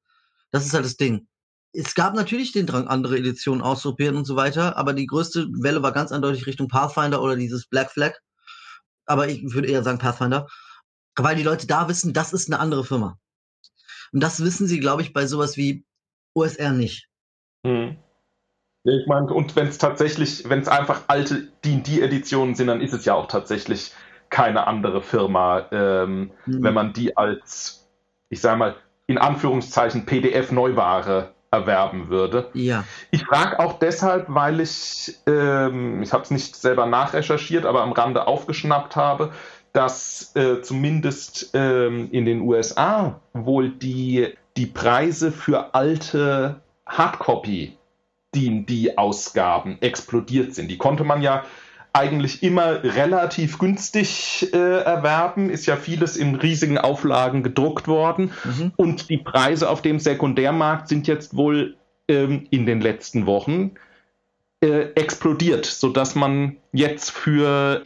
Das 0.49 0.65
ist 0.65 0.73
halt 0.73 0.85
das 0.85 0.97
Ding. 0.97 1.27
Es 1.71 1.93
gab 1.93 2.15
natürlich 2.15 2.53
den 2.53 2.65
Drang, 2.65 2.87
andere 2.87 3.17
Editionen 3.17 3.61
auszuprobieren 3.61 4.17
und 4.17 4.25
so 4.25 4.35
weiter, 4.35 4.75
aber 4.77 4.93
die 4.93 5.05
größte 5.05 5.47
Welle 5.61 5.83
war 5.83 5.91
ganz 5.91 6.11
eindeutig 6.11 6.47
Richtung 6.47 6.67
Pathfinder 6.67 7.21
oder 7.21 7.35
dieses 7.35 7.67
Black 7.67 7.91
Flag. 7.91 8.13
Aber 9.05 9.27
ich 9.27 9.53
würde 9.53 9.67
eher 9.67 9.83
sagen 9.83 9.99
Pathfinder, 9.99 10.47
weil 11.15 11.35
die 11.35 11.43
Leute 11.43 11.67
da 11.67 11.87
wissen, 11.87 12.13
das 12.13 12.33
ist 12.33 12.51
eine 12.51 12.59
andere 12.59 12.83
Firma. 12.83 13.19
Und 14.11 14.21
das 14.21 14.43
wissen 14.43 14.67
sie, 14.67 14.79
glaube 14.79 15.01
ich, 15.01 15.13
bei 15.13 15.25
sowas 15.25 15.57
wie 15.57 15.85
OSR 16.33 16.71
nicht. 16.71 17.07
Hm. 17.65 17.97
Ich 18.83 19.07
meine, 19.07 19.33
und 19.33 19.55
wenn 19.55 19.67
es 19.67 19.77
tatsächlich, 19.77 20.47
wenn 20.47 20.59
es 20.59 20.69
einfach 20.69 21.03
alte 21.07 21.49
D&D-Editionen 21.65 22.55
sind, 22.55 22.67
dann 22.67 22.79
ist 22.79 22.93
es 22.93 23.03
ja 23.03 23.15
auch 23.15 23.27
tatsächlich 23.27 23.91
keine 24.29 24.67
andere 24.67 25.01
Firma, 25.01 25.65
ähm, 25.71 26.31
mhm. 26.45 26.63
wenn 26.63 26.73
man 26.73 26.93
die 26.93 27.17
als, 27.17 27.89
ich 28.29 28.39
sage 28.39 28.57
mal, 28.57 28.75
in 29.07 29.17
Anführungszeichen 29.17 30.05
PDF-Neuware 30.05 31.33
erwerben 31.51 32.09
würde. 32.09 32.49
Ja. 32.53 32.83
Ich 33.11 33.25
frage 33.25 33.59
auch 33.59 33.79
deshalb, 33.79 34.25
weil 34.27 34.59
ich, 34.59 35.17
ähm, 35.27 36.03
ich 36.03 36.11
habe 36.11 36.23
es 36.23 36.31
nicht 36.31 36.55
selber 36.55 36.85
nachrecherchiert, 36.85 37.65
aber 37.65 37.83
am 37.83 37.93
Rande 37.93 38.27
aufgeschnappt 38.27 38.95
habe, 38.95 39.31
dass 39.77 40.35
äh, 40.35 40.63
zumindest 40.63 41.51
ähm, 41.53 42.09
in 42.11 42.25
den 42.25 42.41
USA 42.41 43.21
wohl 43.33 43.69
die, 43.69 44.33
die 44.57 44.65
Preise 44.65 45.31
für 45.31 45.75
alte 45.75 46.61
Hardcopy 46.87 47.77
D&D-Ausgaben 48.33 49.77
explodiert 49.79 50.55
sind. 50.55 50.71
Die 50.71 50.79
konnte 50.79 51.03
man 51.03 51.21
ja 51.21 51.43
eigentlich 51.93 52.41
immer 52.41 52.83
relativ 52.83 53.59
günstig 53.59 54.51
äh, 54.51 54.57
erwerben, 54.57 55.51
ist 55.51 55.67
ja 55.67 55.75
vieles 55.75 56.17
in 56.17 56.33
riesigen 56.33 56.79
Auflagen 56.79 57.43
gedruckt 57.43 57.87
worden. 57.87 58.31
Mhm. 58.45 58.71
Und 58.77 59.11
die 59.11 59.17
Preise 59.17 59.69
auf 59.69 59.83
dem 59.83 59.99
Sekundärmarkt 59.99 60.87
sind 60.87 61.05
jetzt 61.05 61.37
wohl 61.37 61.75
ähm, 62.07 62.47
in 62.49 62.65
den 62.65 62.81
letzten 62.81 63.27
Wochen 63.27 63.75
äh, 64.61 64.89
explodiert, 64.95 65.67
sodass 65.67 66.15
man 66.15 66.57
jetzt 66.71 67.11
für, 67.11 67.83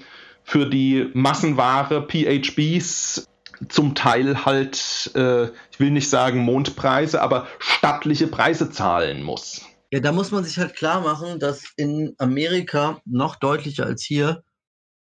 für 0.52 0.66
die 0.66 1.10
Massenware 1.14 2.06
PHBs 2.06 3.26
zum 3.70 3.95
Teil 3.95 4.43
halt, 4.43 5.10
äh, 5.16 5.45
ich 5.45 5.80
will 5.80 5.91
nicht 5.91 6.10
sagen 6.10 6.39
Mondpreise, 6.39 7.22
aber 7.22 7.47
stattliche 7.60 8.28
Preise 8.28 8.70
zahlen 8.70 9.24
muss. 9.24 9.62
Ja, 9.93 10.02
da 10.02 10.12
muss 10.12 10.32
man 10.32 10.43
sich 10.43 10.58
halt 10.58 10.76
klar 10.76 10.99
machen, 10.99 11.39
dass 11.39 11.72
in 11.78 12.16
Amerika 12.18 12.99
noch 13.06 13.38
deutlicher 13.38 13.86
als 13.86 14.04
hier 14.04 14.43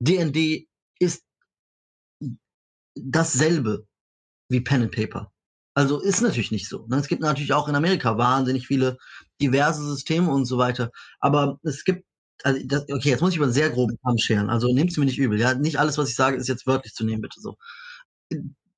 D&D 0.00 0.66
ist 0.98 1.22
dasselbe 2.94 3.86
wie 4.48 4.62
Pen 4.62 4.84
and 4.84 4.92
Paper. 4.92 5.30
Also 5.74 6.00
ist 6.00 6.22
natürlich 6.22 6.52
nicht 6.52 6.70
so. 6.70 6.86
Ne? 6.86 6.96
Es 6.96 7.08
gibt 7.08 7.20
natürlich 7.20 7.52
auch 7.52 7.68
in 7.68 7.74
Amerika 7.74 8.16
wahnsinnig 8.16 8.66
viele 8.66 8.96
diverse 9.42 9.84
Systeme 9.84 10.30
und 10.30 10.46
so 10.46 10.56
weiter. 10.56 10.90
Aber 11.20 11.58
es 11.64 11.84
gibt, 11.84 12.06
also 12.42 12.60
das, 12.64 12.82
okay, 12.82 13.10
jetzt 13.10 13.20
muss 13.20 13.30
ich 13.30 13.36
über 13.36 13.46
einen 13.46 13.54
sehr 13.54 13.70
groben 13.70 13.98
Kamm 14.02 14.18
scheren. 14.18 14.50
Also 14.50 14.72
nehmt 14.72 14.90
es 14.90 14.96
mir 14.96 15.04
nicht 15.04 15.18
übel. 15.18 15.40
Ja, 15.40 15.54
nicht 15.54 15.78
alles, 15.78 15.98
was 15.98 16.08
ich 16.08 16.16
sage, 16.16 16.36
ist 16.36 16.48
jetzt 16.48 16.66
wörtlich 16.66 16.94
zu 16.94 17.04
nehmen, 17.04 17.22
bitte 17.22 17.40
so. 17.40 17.56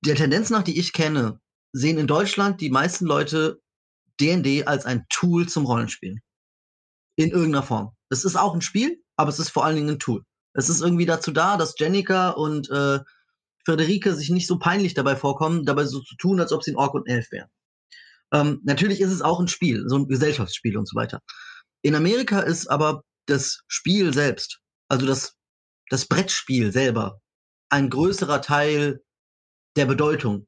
Der 0.04 0.14
Tendenz 0.14 0.50
nach, 0.50 0.62
die 0.62 0.78
ich 0.78 0.92
kenne, 0.92 1.40
sehen 1.72 1.98
in 1.98 2.06
Deutschland 2.06 2.60
die 2.60 2.70
meisten 2.70 3.06
Leute 3.06 3.60
D&D 4.20 4.64
als 4.64 4.86
ein 4.86 5.06
Tool 5.08 5.48
zum 5.48 5.66
Rollenspielen. 5.66 6.20
In 7.16 7.30
irgendeiner 7.30 7.62
Form. 7.62 7.92
Es 8.10 8.24
ist 8.24 8.36
auch 8.36 8.54
ein 8.54 8.60
Spiel, 8.60 9.02
aber 9.16 9.30
es 9.30 9.38
ist 9.38 9.48
vor 9.48 9.64
allen 9.64 9.76
Dingen 9.76 9.90
ein 9.90 9.98
Tool. 9.98 10.22
Es 10.52 10.68
ist 10.68 10.80
irgendwie 10.80 11.06
dazu 11.06 11.32
da, 11.32 11.56
dass 11.56 11.74
Jennika 11.78 12.30
und 12.30 12.70
äh, 12.70 13.00
Friederike 13.64 14.14
sich 14.14 14.30
nicht 14.30 14.46
so 14.46 14.58
peinlich 14.58 14.94
dabei 14.94 15.16
vorkommen, 15.16 15.64
dabei 15.64 15.84
so 15.84 16.00
zu 16.00 16.16
tun, 16.16 16.40
als 16.40 16.52
ob 16.52 16.62
sie 16.62 16.72
ein 16.72 16.76
Ork 16.76 16.94
und 16.94 17.08
Elf 17.08 17.30
wären. 17.32 17.48
Ähm, 18.32 18.60
natürlich 18.64 19.00
ist 19.00 19.12
es 19.12 19.22
auch 19.22 19.40
ein 19.40 19.48
Spiel, 19.48 19.84
so 19.88 19.96
ein 19.96 20.08
Gesellschaftsspiel 20.08 20.76
und 20.76 20.88
so 20.88 20.96
weiter. 20.96 21.20
In 21.82 21.94
Amerika 21.94 22.40
ist 22.40 22.68
aber 22.68 23.02
das 23.26 23.62
Spiel 23.68 24.14
selbst, 24.14 24.60
also 24.88 25.06
das, 25.06 25.36
das 25.90 26.06
Brettspiel 26.06 26.72
selber, 26.72 27.20
ein 27.70 27.90
größerer 27.90 28.40
Teil 28.42 29.02
der 29.76 29.86
Bedeutung 29.86 30.46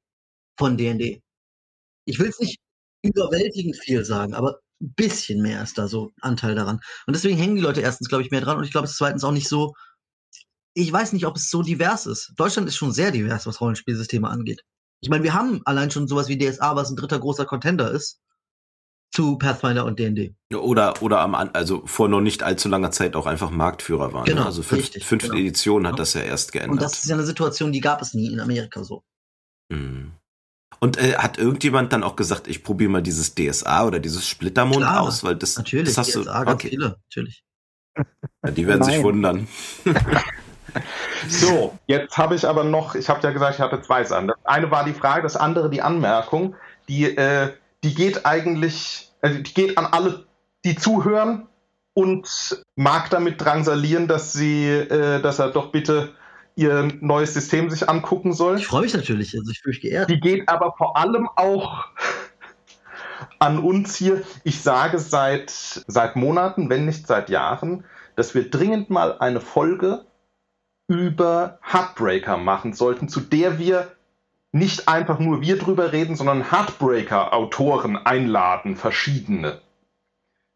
von 0.58 0.76
D&D. 0.76 1.22
Ich 2.06 2.18
will 2.18 2.28
es 2.28 2.38
nicht 2.38 2.58
überwältigend 3.02 3.76
viel 3.76 4.04
sagen, 4.04 4.34
aber 4.34 4.60
ein 4.80 4.94
bisschen 4.94 5.42
mehr 5.42 5.62
ist 5.62 5.76
da 5.78 5.88
so 5.88 6.12
Anteil 6.20 6.54
daran. 6.54 6.80
Und 7.06 7.14
deswegen 7.14 7.36
hängen 7.36 7.56
die 7.56 7.62
Leute 7.62 7.80
erstens, 7.80 8.08
glaube 8.08 8.22
ich, 8.22 8.30
mehr 8.30 8.40
dran 8.40 8.58
und 8.58 8.64
ich 8.64 8.70
glaube, 8.70 8.86
es 8.86 8.92
ist 8.92 8.98
zweitens 8.98 9.24
auch 9.24 9.32
nicht 9.32 9.48
so, 9.48 9.74
ich 10.74 10.92
weiß 10.92 11.12
nicht, 11.12 11.26
ob 11.26 11.36
es 11.36 11.50
so 11.50 11.62
divers 11.62 12.06
ist. 12.06 12.32
Deutschland 12.36 12.68
ist 12.68 12.76
schon 12.76 12.92
sehr 12.92 13.10
divers, 13.10 13.46
was 13.46 13.60
Rollenspielsysteme 13.60 14.28
angeht. 14.28 14.62
Ich 15.00 15.10
meine, 15.10 15.24
wir 15.24 15.34
haben 15.34 15.60
allein 15.64 15.90
schon 15.90 16.08
sowas 16.08 16.28
wie 16.28 16.38
DSA, 16.38 16.76
was 16.76 16.90
ein 16.90 16.96
dritter 16.96 17.18
großer 17.18 17.44
Contender 17.44 17.90
ist 17.90 18.20
zu 19.10 19.38
Pathfinder 19.38 19.84
und 19.84 19.98
D&D. 19.98 20.34
Oder, 20.54 21.02
oder 21.02 21.20
am, 21.20 21.34
also 21.34 21.82
vor 21.86 22.08
noch 22.08 22.20
nicht 22.20 22.42
allzu 22.42 22.68
langer 22.68 22.90
Zeit 22.90 23.16
auch 23.16 23.26
einfach 23.26 23.50
Marktführer 23.50 24.12
waren. 24.12 24.24
Ne? 24.24 24.30
Genau, 24.30 24.42
ne? 24.42 24.46
Also 24.46 24.62
fünf, 24.62 24.82
richtig, 24.82 25.06
fünfte 25.06 25.30
genau. 25.30 25.40
Edition 25.40 25.86
hat 25.86 25.98
das 25.98 26.14
ja 26.14 26.20
erst 26.22 26.52
geändert. 26.52 26.72
Und 26.72 26.82
das 26.82 26.98
ist 26.98 27.08
ja 27.08 27.14
eine 27.14 27.24
Situation, 27.24 27.72
die 27.72 27.80
gab 27.80 28.02
es 28.02 28.14
nie 28.14 28.32
in 28.32 28.40
Amerika 28.40 28.84
so. 28.84 29.02
Mhm. 29.70 30.12
Und 30.80 30.98
äh, 30.98 31.14
hat 31.16 31.38
irgendjemand 31.38 31.92
dann 31.92 32.04
auch 32.04 32.16
gesagt, 32.16 32.46
ich 32.46 32.62
probiere 32.62 32.90
mal 32.90 33.02
dieses 33.02 33.34
DSA 33.34 33.86
oder 33.86 33.98
dieses 33.98 34.28
Splittermond 34.28 34.78
Klar, 34.78 35.00
aus, 35.00 35.24
weil 35.24 35.34
das, 35.36 35.56
Natürlich, 35.56 35.88
das 35.88 35.98
hast 35.98 36.14
du. 36.14 36.22
DSA, 36.22 36.44
ganz 36.44 36.54
Okay. 36.54 36.68
viele, 36.70 36.98
natürlich. 37.10 37.44
Ja, 38.44 38.50
die 38.52 38.66
werden 38.66 38.84
sich 38.84 38.94
Nein. 38.94 39.02
wundern. 39.02 39.48
So, 41.28 41.78
jetzt 41.86 42.16
habe 42.16 42.34
ich 42.34 42.46
aber 42.46 42.64
noch, 42.64 42.94
ich 42.94 43.08
habe 43.08 43.20
ja 43.22 43.30
gesagt, 43.30 43.54
ich 43.56 43.60
hatte 43.60 43.80
zwei 43.82 44.04
Sachen. 44.04 44.28
Das 44.28 44.36
eine 44.44 44.70
war 44.70 44.84
die 44.84 44.92
Frage, 44.92 45.22
das 45.22 45.36
andere 45.36 45.70
die 45.70 45.82
Anmerkung. 45.82 46.54
Die, 46.88 47.04
äh, 47.16 47.52
die 47.84 47.94
geht 47.94 48.26
eigentlich, 48.26 49.12
also 49.20 49.38
die 49.38 49.54
geht 49.54 49.78
an 49.78 49.86
alle, 49.86 50.26
die 50.64 50.76
zuhören 50.76 51.46
und 51.94 52.62
mag 52.76 53.10
damit 53.10 53.40
drangsalieren, 53.40 54.08
dass 54.08 54.32
sie, 54.32 54.66
äh, 54.66 55.20
dass 55.20 55.38
er 55.38 55.50
doch 55.50 55.72
bitte 55.72 56.14
ihr 56.54 56.88
neues 57.00 57.34
System 57.34 57.70
sich 57.70 57.88
angucken 57.88 58.32
soll. 58.32 58.58
Ich 58.58 58.66
freue 58.66 58.82
mich 58.82 58.94
natürlich, 58.94 59.36
also 59.38 59.50
ich 59.50 59.60
fühle 59.60 59.74
mich 59.74 59.80
geehrt. 59.80 60.10
Die 60.10 60.18
geht 60.20 60.48
aber 60.48 60.74
vor 60.76 60.96
allem 60.96 61.28
auch 61.36 61.86
an 63.38 63.60
uns 63.60 63.94
hier. 63.94 64.22
Ich 64.42 64.60
sage 64.60 64.98
seit, 64.98 65.50
seit 65.50 66.16
Monaten, 66.16 66.68
wenn 66.68 66.84
nicht 66.84 67.06
seit 67.06 67.30
Jahren, 67.30 67.84
dass 68.16 68.34
wir 68.34 68.50
dringend 68.50 68.90
mal 68.90 69.18
eine 69.18 69.40
Folge 69.40 70.04
über 70.88 71.60
Heartbreaker 71.62 72.38
machen 72.38 72.72
sollten, 72.72 73.08
zu 73.08 73.20
der 73.20 73.58
wir 73.58 73.92
nicht 74.52 74.88
einfach 74.88 75.18
nur 75.18 75.40
wir 75.40 75.58
drüber 75.58 75.92
reden, 75.92 76.16
sondern 76.16 76.50
Heartbreaker-Autoren 76.50 77.96
einladen, 77.96 78.76
verschiedene. 78.76 79.60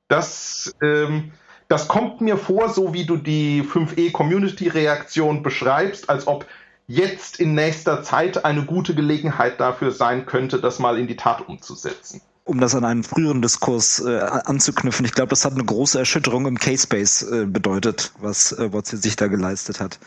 Das, 0.09 0.75
ähm, 0.83 1.33
das 1.69 1.89
kommt 1.89 2.21
mir 2.21 2.37
vor, 2.37 2.69
so 2.69 2.95
wie 2.95 3.05
du 3.05 3.17
die 3.17 3.63
5e-Community-Reaktion 3.63 5.43
beschreibst, 5.43 6.09
als 6.11 6.27
ob 6.27 6.47
jetzt 6.87 7.39
in 7.39 7.55
nächster 7.55 8.03
Zeit 8.03 8.45
eine 8.45 8.65
gute 8.65 8.95
Gelegenheit 8.95 9.61
dafür 9.61 9.91
sein 9.93 10.27
könnte, 10.27 10.61
das 10.61 10.79
mal 10.79 10.99
in 10.99 11.07
die 11.07 11.17
Tat 11.17 11.49
umzusetzen. 11.49 12.21
Um 12.45 12.61
das 12.61 12.75
an 12.75 12.85
einen 12.85 13.05
früheren 13.05 13.41
Diskurs 13.41 14.01
äh, 14.01 14.19
anzuknüpfen, 14.19 15.07
ich 15.07 15.13
glaube, 15.13 15.31
das 15.31 15.45
hat 15.45 15.53
eine 15.53 15.65
große 15.65 15.99
Erschütterung 15.99 16.47
im 16.47 16.59
K-Space 16.59 17.23
äh, 17.23 17.47
bedeutet, 17.47 18.13
was 18.19 18.53
äh, 18.53 18.73
Wotzi 18.73 18.97
sich 18.97 19.15
da 19.15 19.29
geleistet 19.29 19.81
hat. 19.81 20.01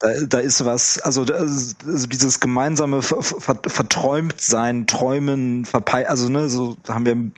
Da, 0.00 0.08
da 0.26 0.38
ist 0.38 0.64
was, 0.64 0.98
also, 0.98 1.22
also 1.22 2.06
dieses 2.06 2.40
gemeinsame 2.40 3.00
Ver 3.02 3.22
Ver 3.22 3.58
Verträumtsein, 3.66 4.86
Träumen, 4.86 5.64
Verpei 5.64 6.08
also 6.08 6.28
ne, 6.28 6.48
so 6.48 6.76
haben 6.88 7.06
wir 7.06 7.30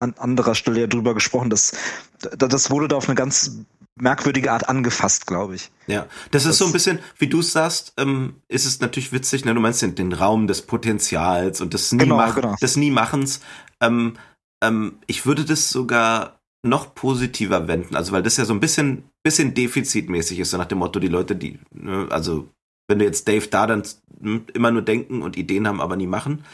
an 0.00 0.14
anderer 0.18 0.54
Stelle 0.54 0.80
ja 0.80 0.86
drüber 0.86 1.14
gesprochen, 1.14 1.50
dass 1.50 1.72
da- 2.20 2.46
das 2.48 2.70
wurde 2.70 2.88
da 2.88 2.96
auf 2.96 3.08
eine 3.08 3.14
ganz 3.16 3.58
merkwürdige 3.96 4.50
Art 4.52 4.68
angefasst, 4.68 5.26
glaube 5.26 5.54
ich. 5.56 5.70
Ja, 5.86 6.06
das, 6.30 6.44
das 6.44 6.52
ist 6.52 6.58
so 6.58 6.66
ein 6.66 6.72
bisschen, 6.72 6.98
wie 7.18 7.28
du 7.28 7.40
es 7.40 7.52
sagst, 7.52 7.92
ähm, 7.96 8.36
ist 8.48 8.64
es 8.66 8.80
natürlich 8.80 9.12
witzig, 9.12 9.44
ne? 9.44 9.54
du 9.54 9.60
meinst 9.60 9.82
den, 9.82 9.94
den 9.94 10.12
Raum 10.12 10.46
des 10.46 10.62
Potenzials 10.62 11.60
und 11.60 11.74
des, 11.74 11.90
Genau, 11.90 12.04
Niemach 12.16 12.34
genau. 12.34 12.56
des 12.60 12.76
Niemachens. 12.76 13.40
Ähm, 13.80 14.16
ähm, 14.62 14.98
ich 15.06 15.26
würde 15.26 15.44
das 15.44 15.70
sogar 15.70 16.40
noch 16.64 16.94
positiver 16.94 17.68
wenden, 17.68 17.94
also 17.94 18.12
weil 18.12 18.22
das 18.22 18.36
ja 18.36 18.44
so 18.44 18.54
ein 18.54 18.60
bisschen, 18.60 19.04
bisschen 19.22 19.54
defizitmäßig 19.54 20.40
ist, 20.40 20.50
so 20.50 20.56
nach 20.56 20.66
dem 20.66 20.78
Motto, 20.78 20.98
die 20.98 21.08
Leute, 21.08 21.36
die, 21.36 21.58
ne, 21.72 22.08
also 22.10 22.48
wenn 22.88 22.98
du 22.98 23.04
jetzt 23.04 23.28
Dave 23.28 23.46
da 23.48 23.66
dann 23.66 23.82
immer 24.54 24.70
nur 24.70 24.82
denken 24.82 25.22
und 25.22 25.36
Ideen 25.36 25.66
haben, 25.66 25.80
aber 25.80 25.96
nie 25.96 26.06
machen. 26.06 26.44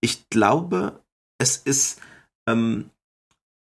Ich 0.00 0.28
glaube, 0.28 1.02
es 1.38 1.56
ist 1.56 2.00
ähm, 2.48 2.90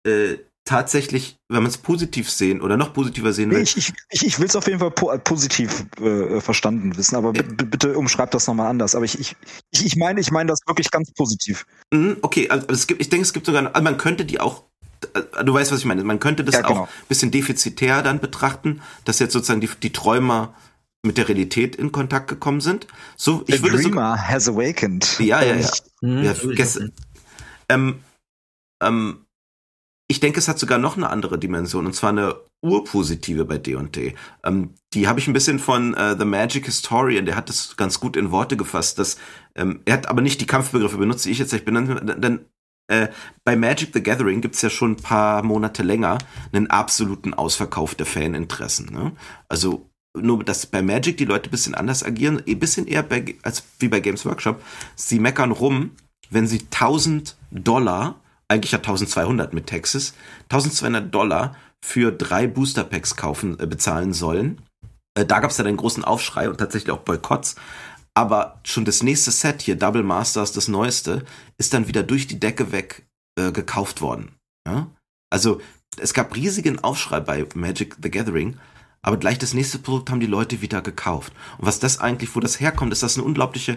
äh, 0.06 0.38
tatsächlich, 0.68 1.38
wenn 1.48 1.62
man 1.62 1.70
es 1.70 1.78
positiv 1.78 2.30
sehen 2.30 2.60
oder 2.60 2.76
noch 2.76 2.92
positiver 2.92 3.32
sehen 3.32 3.50
will, 3.50 3.62
ich 3.62 3.76
ich, 3.76 3.92
ich, 4.10 4.38
will 4.38 4.46
es 4.46 4.54
auf 4.54 4.66
jeden 4.66 4.80
Fall 4.80 4.90
po 4.90 5.16
positiv 5.18 5.86
äh, 5.98 6.40
verstanden 6.42 6.94
wissen, 6.96 7.16
aber 7.16 7.32
bitte 7.32 7.96
umschreib 7.96 8.30
das 8.32 8.46
nochmal 8.46 8.68
anders. 8.68 8.94
Aber 8.94 9.06
ich, 9.06 9.18
ich, 9.18 9.34
ich 9.70 9.96
meine, 9.96 10.20
ich 10.20 10.30
meine 10.30 10.48
das 10.48 10.60
wirklich 10.66 10.90
ganz 10.90 11.10
positiv. 11.12 11.64
Mhm, 11.92 12.18
Okay, 12.20 12.50
also 12.50 12.66
es 12.68 12.86
gibt, 12.86 13.00
ich 13.00 13.08
denke, 13.08 13.22
es 13.22 13.32
gibt 13.32 13.46
sogar, 13.46 13.74
also 13.74 13.82
man 13.82 13.96
könnte 13.96 14.26
die 14.26 14.40
auch, 14.40 14.64
äh, 14.64 14.67
du 15.44 15.54
weißt, 15.54 15.72
was 15.72 15.80
ich 15.80 15.84
meine, 15.84 16.04
man 16.04 16.20
könnte 16.20 16.44
das 16.44 16.54
Ja, 16.56 16.62
genau. 16.62 16.82
auch 16.82 16.86
ein 16.88 17.06
bisschen 17.08 17.30
defizitär 17.30 18.02
dann 18.02 18.20
betrachten, 18.20 18.80
dass 19.04 19.18
jetzt 19.18 19.32
sozusagen 19.32 19.60
die, 19.60 19.70
die 19.82 19.92
Träumer 19.92 20.54
mit 21.04 21.16
der 21.16 21.28
Realität 21.28 21.76
in 21.76 21.92
Kontakt 21.92 22.28
gekommen 22.28 22.60
sind. 22.60 22.86
So, 23.16 23.44
ich 23.46 23.56
The 23.56 23.62
würde 23.62 23.78
so, 23.78 23.88
Dreamer 23.88 24.28
has 24.28 24.48
awakened. 24.48 25.18
ja, 25.20 25.42
ja, 25.42 25.54
ja. 25.56 25.70
Hm, 26.02 26.22
Ja, 26.24 26.36
würde 26.42 26.52
ich 26.52 26.58
gest- 26.58 26.76
auch 26.76 26.80
sehen. 26.80 26.92
Ähm, 27.68 28.00
ähm, 28.82 29.24
ich 30.10 30.20
denke, 30.20 30.38
es 30.40 30.48
hat 30.48 30.58
sogar 30.58 30.78
noch 30.78 30.96
eine 30.96 31.10
andere 31.10 31.38
Dimension, 31.38 31.84
und 31.86 31.94
zwar 31.94 32.10
eine 32.10 32.36
urpositive 32.62 33.44
bei 33.44 33.58
D&D. 33.58 34.14
Ähm, 34.42 34.74
die 34.94 35.06
habe 35.06 35.20
ich 35.20 35.28
ein 35.28 35.32
bisschen 35.34 35.58
von 35.58 35.94
äh, 35.94 36.16
The 36.18 36.24
Magic 36.24 36.64
Historian, 36.64 37.26
der 37.26 37.36
hat 37.36 37.48
das 37.48 37.76
ganz 37.76 38.00
gut 38.00 38.16
in 38.16 38.30
Worte 38.30 38.56
gefasst. 38.56 38.98
Dass, 38.98 39.18
ähm, 39.54 39.80
er 39.84 39.92
hat 39.94 40.08
aber 40.08 40.22
nicht 40.22 40.40
die 40.40 40.46
Kampfbegriffe 40.46 40.96
benutzt, 40.96 41.24
die 41.26 41.30
ich 41.30 41.38
jetzt 41.38 41.52
nicht 41.52 41.64
benannt 41.66 42.00
denn 42.24 42.46
äh, 42.88 43.08
bei 43.44 43.56
Magic 43.56 43.90
the 43.92 44.02
Gathering 44.02 44.40
gibt's 44.40 44.62
ja 44.62 44.70
schon 44.70 44.92
ein 44.92 44.96
paar 44.96 45.42
Monate 45.42 45.82
länger 45.82 46.18
einen 46.52 46.68
absoluten 46.68 47.34
Ausverkauf 47.34 47.94
der 47.94 48.06
Faninteressen. 48.06 48.92
Ne? 48.92 49.12
Also 49.48 49.88
nur, 50.16 50.42
dass 50.42 50.66
bei 50.66 50.82
Magic 50.82 51.16
die 51.18 51.24
Leute 51.24 51.48
ein 51.48 51.50
bisschen 51.50 51.74
anders 51.74 52.02
agieren, 52.02 52.42
ein 52.46 52.58
bisschen 52.58 52.86
eher 52.86 53.02
bei, 53.02 53.36
als 53.42 53.62
wie 53.78 53.88
bei 53.88 54.00
Games 54.00 54.24
Workshop. 54.24 54.62
Sie 54.96 55.20
meckern 55.20 55.52
rum, 55.52 55.92
wenn 56.30 56.46
sie 56.46 56.60
1000 56.60 57.36
Dollar, 57.50 58.20
eigentlich 58.48 58.72
ja 58.72 58.78
1200 58.78 59.52
mit 59.52 59.66
Texas, 59.66 60.14
1200 60.44 61.14
Dollar 61.14 61.56
für 61.84 62.10
drei 62.10 62.46
Booster 62.46 62.84
Packs 62.84 63.16
kaufen, 63.16 63.58
äh, 63.60 63.66
bezahlen 63.66 64.12
sollen. 64.12 64.62
Äh, 65.14 65.26
da 65.26 65.40
gab 65.40 65.50
es 65.50 65.58
ja 65.58 65.64
einen 65.64 65.76
großen 65.76 66.04
Aufschrei 66.04 66.48
und 66.48 66.58
tatsächlich 66.58 66.90
auch 66.90 67.00
Boykotts. 67.00 67.56
Aber 68.18 68.58
schon 68.64 68.84
das 68.84 69.04
nächste 69.04 69.30
Set 69.30 69.62
hier, 69.62 69.76
Double 69.76 70.02
Masters, 70.02 70.50
das 70.50 70.66
neueste, 70.66 71.24
ist 71.56 71.72
dann 71.72 71.86
wieder 71.86 72.02
durch 72.02 72.26
die 72.26 72.40
Decke 72.40 72.72
weg 72.72 73.06
äh, 73.38 73.52
gekauft 73.52 74.00
worden. 74.00 74.34
Ja? 74.66 74.88
Also 75.30 75.60
es 75.98 76.14
gab 76.14 76.34
riesigen 76.34 76.80
Aufschrei 76.82 77.20
bei 77.20 77.46
Magic 77.54 77.96
the 78.02 78.10
Gathering, 78.10 78.56
aber 79.02 79.18
gleich 79.18 79.38
das 79.38 79.54
nächste 79.54 79.78
Produkt 79.78 80.10
haben 80.10 80.18
die 80.18 80.26
Leute 80.26 80.62
wieder 80.62 80.82
gekauft. 80.82 81.32
Und 81.58 81.66
was 81.66 81.78
das 81.78 82.00
eigentlich, 82.00 82.34
wo 82.34 82.40
das 82.40 82.58
herkommt, 82.58 82.92
ist 82.92 83.04
das 83.04 83.16
eine 83.16 83.24
unglaubliche 83.24 83.76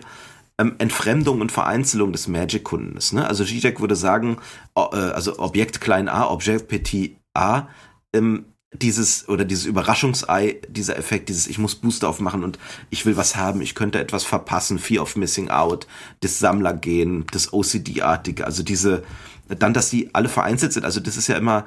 ähm, 0.58 0.74
Entfremdung 0.80 1.40
und 1.40 1.52
Vereinzelung 1.52 2.12
des 2.12 2.28
Magic-Kunden 2.28 2.98
ist. 2.98 3.14
Ne? 3.14 3.28
Also 3.28 3.46
Zizek 3.46 3.80
würde 3.80 3.96
sagen, 3.96 4.38
o- 4.74 4.90
äh, 4.92 5.12
also 5.12 5.38
Objekt 5.38 5.82
klein 5.82 6.10
a, 6.10 6.28
Objekt 6.28 6.68
petit 6.68 7.16
a, 7.36 7.68
ähm, 8.12 8.46
dieses 8.74 9.28
oder 9.28 9.44
dieses 9.44 9.66
Überraschungsei, 9.66 10.62
dieser 10.70 10.98
Effekt, 10.98 11.30
dieses 11.30 11.48
ich 11.48 11.58
muss 11.58 11.76
Booster 11.76 12.08
aufmachen 12.08 12.44
und 12.44 12.58
ich 12.90 13.06
will 13.06 13.18
was 13.18 13.36
haben, 13.36 13.62
ich 13.62 13.76
könnte 13.76 14.00
etwas 14.00 14.24
verpassen, 14.24 14.80
Fear 14.80 15.04
of 15.04 15.16
Missing 15.16 15.50
Out, 15.50 15.88
das 16.22 16.40
Sammlergehen, 16.40 17.26
das 17.32 17.52
OCD-artige, 17.52 18.46
also 18.46 18.64
diese 18.64 19.04
dann, 19.50 19.74
dass 19.74 19.90
die 19.90 20.16
alle 20.16 20.30
vereinzelt 20.30 20.72
sind, 20.72 20.86
also 20.86 21.02
das 21.02 21.18
ist 21.18 21.28
ja 21.28 21.36
immer, 21.36 21.66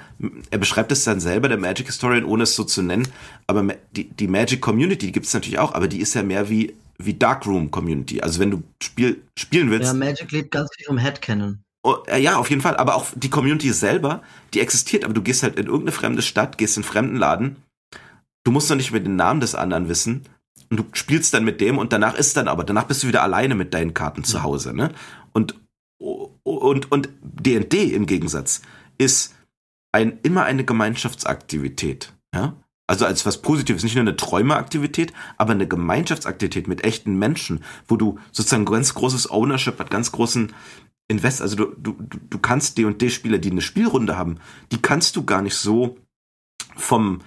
er 0.50 0.56
beschreibt 0.56 0.90
es 0.90 1.04
dann 1.04 1.20
selber, 1.20 1.48
der 1.48 1.58
Magic 1.58 1.86
Historian, 1.86 2.24
ohne 2.24 2.44
es 2.44 2.54
so 2.54 2.64
zu 2.64 2.80
nennen, 2.80 3.06
aber 3.46 3.74
die, 3.94 4.08
die 4.08 4.26
Magic 4.26 4.62
Community, 4.62 5.06
die 5.06 5.12
gibt 5.12 5.26
es 5.26 5.34
natürlich 5.34 5.58
auch, 5.58 5.74
aber 5.74 5.86
die 5.86 6.00
ist 6.00 6.14
ja 6.14 6.22
mehr 6.22 6.48
wie, 6.48 6.74
wie 6.96 7.12
Darkroom 7.12 7.70
Community. 7.70 8.22
Also 8.22 8.40
wenn 8.40 8.50
du 8.50 8.62
Spiel, 8.82 9.22
spielen 9.38 9.70
willst, 9.70 9.92
Ja, 9.92 9.98
Magic 9.98 10.32
lebt 10.32 10.50
ganz 10.52 10.70
viel 10.74 10.86
vom 10.86 10.96
Headcanon. 10.96 11.63
Oh, 11.84 11.98
äh, 12.06 12.18
ja, 12.18 12.36
auf 12.36 12.48
jeden 12.48 12.62
Fall. 12.62 12.76
Aber 12.78 12.96
auch 12.96 13.08
die 13.14 13.28
Community 13.28 13.70
selber, 13.72 14.22
die 14.54 14.60
existiert. 14.60 15.04
Aber 15.04 15.12
du 15.12 15.22
gehst 15.22 15.42
halt 15.42 15.56
in 15.56 15.66
irgendeine 15.66 15.92
fremde 15.92 16.22
Stadt, 16.22 16.56
gehst 16.56 16.76
in 16.76 16.82
einen 16.82 16.90
fremden 16.90 17.16
Laden. 17.16 17.56
Du 18.42 18.52
musst 18.52 18.70
noch 18.70 18.76
nicht 18.76 18.90
mehr 18.90 19.00
den 19.00 19.16
Namen 19.16 19.40
des 19.40 19.54
anderen 19.54 19.88
wissen. 19.88 20.24
Und 20.70 20.78
du 20.78 20.84
spielst 20.94 21.34
dann 21.34 21.44
mit 21.44 21.60
dem 21.60 21.76
und 21.78 21.92
danach 21.92 22.14
ist 22.14 22.36
dann 22.36 22.48
aber, 22.48 22.64
danach 22.64 22.84
bist 22.84 23.02
du 23.02 23.08
wieder 23.08 23.22
alleine 23.22 23.54
mit 23.54 23.74
deinen 23.74 23.92
Karten 23.92 24.24
zu 24.24 24.42
Hause, 24.42 24.74
ne? 24.74 24.92
Und, 25.32 25.54
und, 25.98 26.90
und 26.90 27.08
D&D 27.22 27.92
im 27.92 28.06
Gegensatz 28.06 28.62
ist 28.96 29.34
ein, 29.92 30.18
immer 30.22 30.44
eine 30.44 30.64
Gemeinschaftsaktivität, 30.64 32.12
ja? 32.34 32.54
Also 32.86 33.06
als 33.06 33.24
was 33.24 33.40
Positives, 33.40 33.82
nicht 33.82 33.94
nur 33.94 34.02
eine 34.02 34.16
Träumeaktivität, 34.16 35.14
aber 35.38 35.52
eine 35.52 35.66
Gemeinschaftsaktivität 35.66 36.68
mit 36.68 36.84
echten 36.84 37.18
Menschen, 37.18 37.64
wo 37.88 37.96
du 37.96 38.18
sozusagen 38.30 38.66
ganz 38.66 38.92
großes 38.92 39.30
Ownership 39.30 39.78
hat, 39.78 39.90
ganz 39.90 40.12
großen 40.12 40.52
Invest, 41.08 41.42
also 41.42 41.56
du, 41.56 41.66
du, 41.76 41.96
du 42.08 42.38
kannst 42.38 42.78
D&D-Spieler, 42.78 43.38
die 43.38 43.50
eine 43.50 43.60
Spielrunde 43.60 44.16
haben, 44.16 44.38
die 44.72 44.80
kannst 44.80 45.16
du 45.16 45.24
gar 45.24 45.42
nicht 45.42 45.56
so 45.56 45.98
vom, 46.76 47.20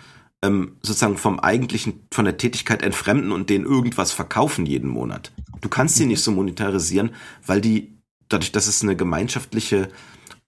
ähm, 0.44 0.78
sozusagen 0.82 1.18
vom 1.18 1.40
eigentlichen, 1.40 2.08
von 2.12 2.26
der 2.26 2.38
Tätigkeit 2.38 2.82
entfremden 2.82 3.32
und 3.32 3.50
denen 3.50 3.66
irgendwas 3.66 4.12
verkaufen 4.12 4.66
jeden 4.66 4.90
Monat. 4.90 5.32
Du 5.62 5.70
kannst 5.70 5.96
sie 5.96 6.08
nicht 6.08 6.22
so 6.22 6.32
monetarisieren, 6.32 7.12
weil 7.46 7.62
die, 7.62 7.94
dadurch, 8.30 8.52
dass 8.52 8.68
es 8.68 8.82
eine 8.82 8.96
gemeinschaftliche, 8.96 9.90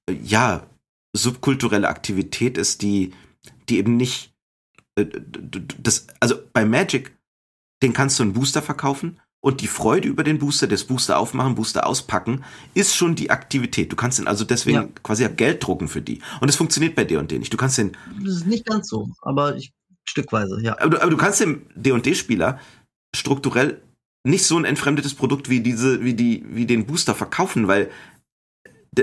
äh, 0.09 0.13
ja, 0.23 0.65
subkulturelle 1.13 1.87
Aktivität 1.87 2.57
ist, 2.57 2.81
die, 2.81 3.13
die 3.67 3.77
eben 3.77 3.95
nicht, 3.95 4.33
äh, 4.95 5.05
das, 5.77 6.07
also 6.19 6.35
bei 6.51 6.65
Magic, 6.65 7.15
den 7.83 7.93
kannst 7.93 8.17
du 8.17 8.23
einen 8.23 8.33
Booster 8.33 8.61
verkaufen 8.61 9.19
und 9.41 9.61
die 9.61 9.67
Freude 9.67 10.07
über 10.07 10.23
den 10.23 10.37
Booster, 10.39 10.67
das 10.67 10.83
Booster 10.83 11.17
aufmachen, 11.17 11.55
Booster 11.55 11.87
auspacken, 11.87 12.43
ist 12.73 12.95
schon 12.95 13.15
die 13.15 13.29
Aktivität. 13.31 13.91
Du 13.91 13.95
kannst 13.95 14.19
den 14.19 14.27
also 14.27 14.43
deswegen 14.43 14.77
Ja. 14.77 14.87
quasi 15.03 15.27
Geld 15.29 15.65
drucken 15.65 15.87
für 15.87 16.01
die. 16.01 16.21
Und 16.41 16.47
das 16.47 16.55
funktioniert 16.57 16.95
bei 16.95 17.05
D&D 17.05 17.39
nicht. 17.39 17.53
Du 17.53 17.57
kannst 17.57 17.77
den 17.77 17.95
Das 18.23 18.35
ist 18.35 18.47
nicht 18.47 18.65
ganz 18.65 18.89
so, 18.89 19.09
aber 19.21 19.55
ich, 19.55 19.71
stückweise, 20.07 20.59
ja. 20.61 20.73
aber 20.79 20.89
du, 20.89 21.01
aber 21.01 21.11
du 21.11 21.17
kannst 21.17 21.39
dem 21.39 21.61
D&D-Spieler 21.75 22.59
strukturell 23.15 23.81
nicht 24.27 24.45
so 24.45 24.57
ein 24.57 24.65
entfremdetes 24.65 25.13
Produkt 25.13 25.49
wie 25.49 25.61
diese, 25.61 26.03
wie 26.03 26.13
die, 26.13 26.43
wie 26.49 26.65
den 26.65 26.85
Booster 26.85 27.15
verkaufen, 27.15 27.67
weil 27.69 27.89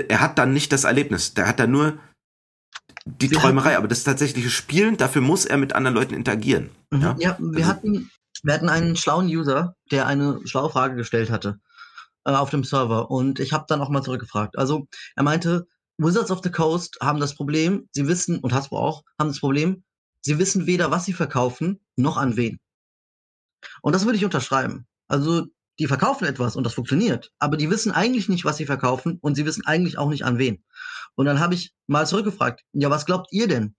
er 0.07 0.21
hat 0.21 0.37
dann 0.37 0.53
nicht 0.53 0.71
das 0.71 0.83
Erlebnis. 0.83 1.33
Der 1.33 1.47
hat 1.47 1.59
dann 1.59 1.71
nur 1.71 1.97
die 3.05 3.31
Wir 3.31 3.39
Träumerei, 3.39 3.77
aber 3.77 3.87
das 3.87 4.03
tatsächliche 4.03 4.49
Spielen, 4.51 4.97
dafür 4.97 5.21
muss 5.21 5.45
er 5.45 5.57
mit 5.57 5.73
anderen 5.73 5.95
Leuten 5.95 6.13
interagieren. 6.13 6.69
Mhm. 6.91 7.01
Ja? 7.01 7.15
Ja, 7.19 7.37
wir 7.39 7.57
Also- 7.57 7.65
hatten, 7.69 8.11
wir 8.43 8.53
hatten 8.53 8.69
einen 8.69 8.95
schlauen 8.95 9.27
User, 9.27 9.75
der 9.91 10.07
eine 10.07 10.41
schlaue 10.45 10.69
Frage 10.69 10.95
gestellt 10.95 11.29
hatte 11.29 11.59
äh, 12.25 12.31
auf 12.31 12.49
dem 12.49 12.63
Server 12.63 13.09
und 13.09 13.39
ich 13.39 13.53
habe 13.53 13.65
dann 13.67 13.81
auch 13.81 13.89
mal 13.89 14.03
zurückgefragt. 14.03 14.57
Also 14.57 14.87
er 15.15 15.23
meinte, 15.23 15.67
Wizards 15.97 16.31
of 16.31 16.41
the 16.43 16.51
Coast 16.51 16.97
haben 17.01 17.19
das 17.19 17.35
Problem, 17.35 17.89
sie 17.91 18.07
wissen, 18.07 18.39
und 18.39 18.53
Hasbro 18.53 18.77
auch, 18.77 19.03
haben 19.19 19.29
das 19.29 19.39
Problem, 19.39 19.83
sie 20.21 20.37
wissen 20.37 20.67
weder, 20.67 20.91
was 20.91 21.05
sie 21.05 21.13
verkaufen, 21.13 21.79
noch 21.95 22.17
an 22.17 22.37
wen. 22.37 22.59
Und 23.81 23.93
das 23.93 24.05
würde 24.05 24.17
ich 24.17 24.25
unterschreiben. 24.25 24.85
Also 25.07 25.47
die 25.79 25.87
verkaufen 25.87 26.25
etwas 26.25 26.55
und 26.55 26.63
das 26.63 26.73
funktioniert, 26.73 27.31
aber 27.39 27.55
die 27.55 27.69
wissen 27.69 27.91
eigentlich 27.91 28.29
nicht, 28.29 28.45
was 28.45 28.57
sie 28.57 28.65
verkaufen 28.65 29.19
und 29.21 29.35
sie 29.35 29.45
wissen 29.45 29.65
eigentlich 29.65 29.97
auch 29.97 30.09
nicht 30.09 30.25
an 30.25 30.37
wen. 30.37 30.63
Und 31.15 31.25
dann 31.25 31.39
habe 31.39 31.53
ich 31.53 31.71
mal 31.87 32.05
zurückgefragt, 32.07 32.63
ja, 32.73 32.89
was 32.89 33.05
glaubt 33.05 33.27
ihr 33.31 33.47
denn, 33.47 33.75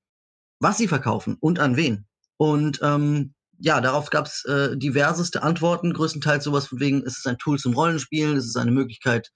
was 0.61 0.79
sie 0.79 0.89
verkaufen 0.89 1.37
und 1.41 1.59
an 1.59 1.77
wen? 1.77 2.07
Und 2.37 2.81
ähm, 2.83 3.35
ja, 3.59 3.81
darauf 3.81 4.11
gab 4.11 4.27
es 4.27 4.45
äh, 4.45 4.77
diverseste 4.77 5.43
Antworten, 5.43 5.93
größtenteils 5.93 6.45
sowas 6.45 6.67
von 6.67 6.81
wegen, 6.81 7.03
es 7.05 7.19
ist 7.19 7.27
ein 7.27 7.39
Tool 7.39 7.59
zum 7.59 7.75
Rollenspielen, 7.75 8.37
es 8.37 8.47
ist 8.47 8.57
eine 8.57 8.71
Möglichkeit, 8.71 9.31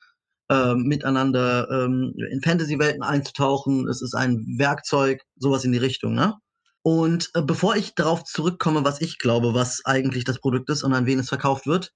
ähm, 0.51 0.85
miteinander 0.85 1.69
ähm, 1.71 2.15
in 2.31 2.43
Fantasy-Welten 2.43 3.03
einzutauchen, 3.03 3.89
es 3.89 4.03
ist 4.03 4.15
ein 4.15 4.45
Werkzeug, 4.59 5.23
sowas 5.37 5.65
in 5.65 5.73
die 5.73 5.79
Richtung, 5.79 6.15
ne? 6.15 6.35
Und 6.83 7.31
äh, 7.35 7.43
bevor 7.43 7.77
ich 7.77 7.95
darauf 7.95 8.25
zurückkomme, 8.25 8.85
was 8.85 9.01
ich 9.01 9.19
glaube, 9.19 9.55
was 9.55 9.83
eigentlich 9.85 10.25
das 10.25 10.41
Produkt 10.41 10.69
ist 10.69 10.83
und 10.83 10.95
an 10.95 11.07
wen 11.07 11.21
es 11.21 11.29
verkauft 11.29 11.67
wird, 11.67 11.93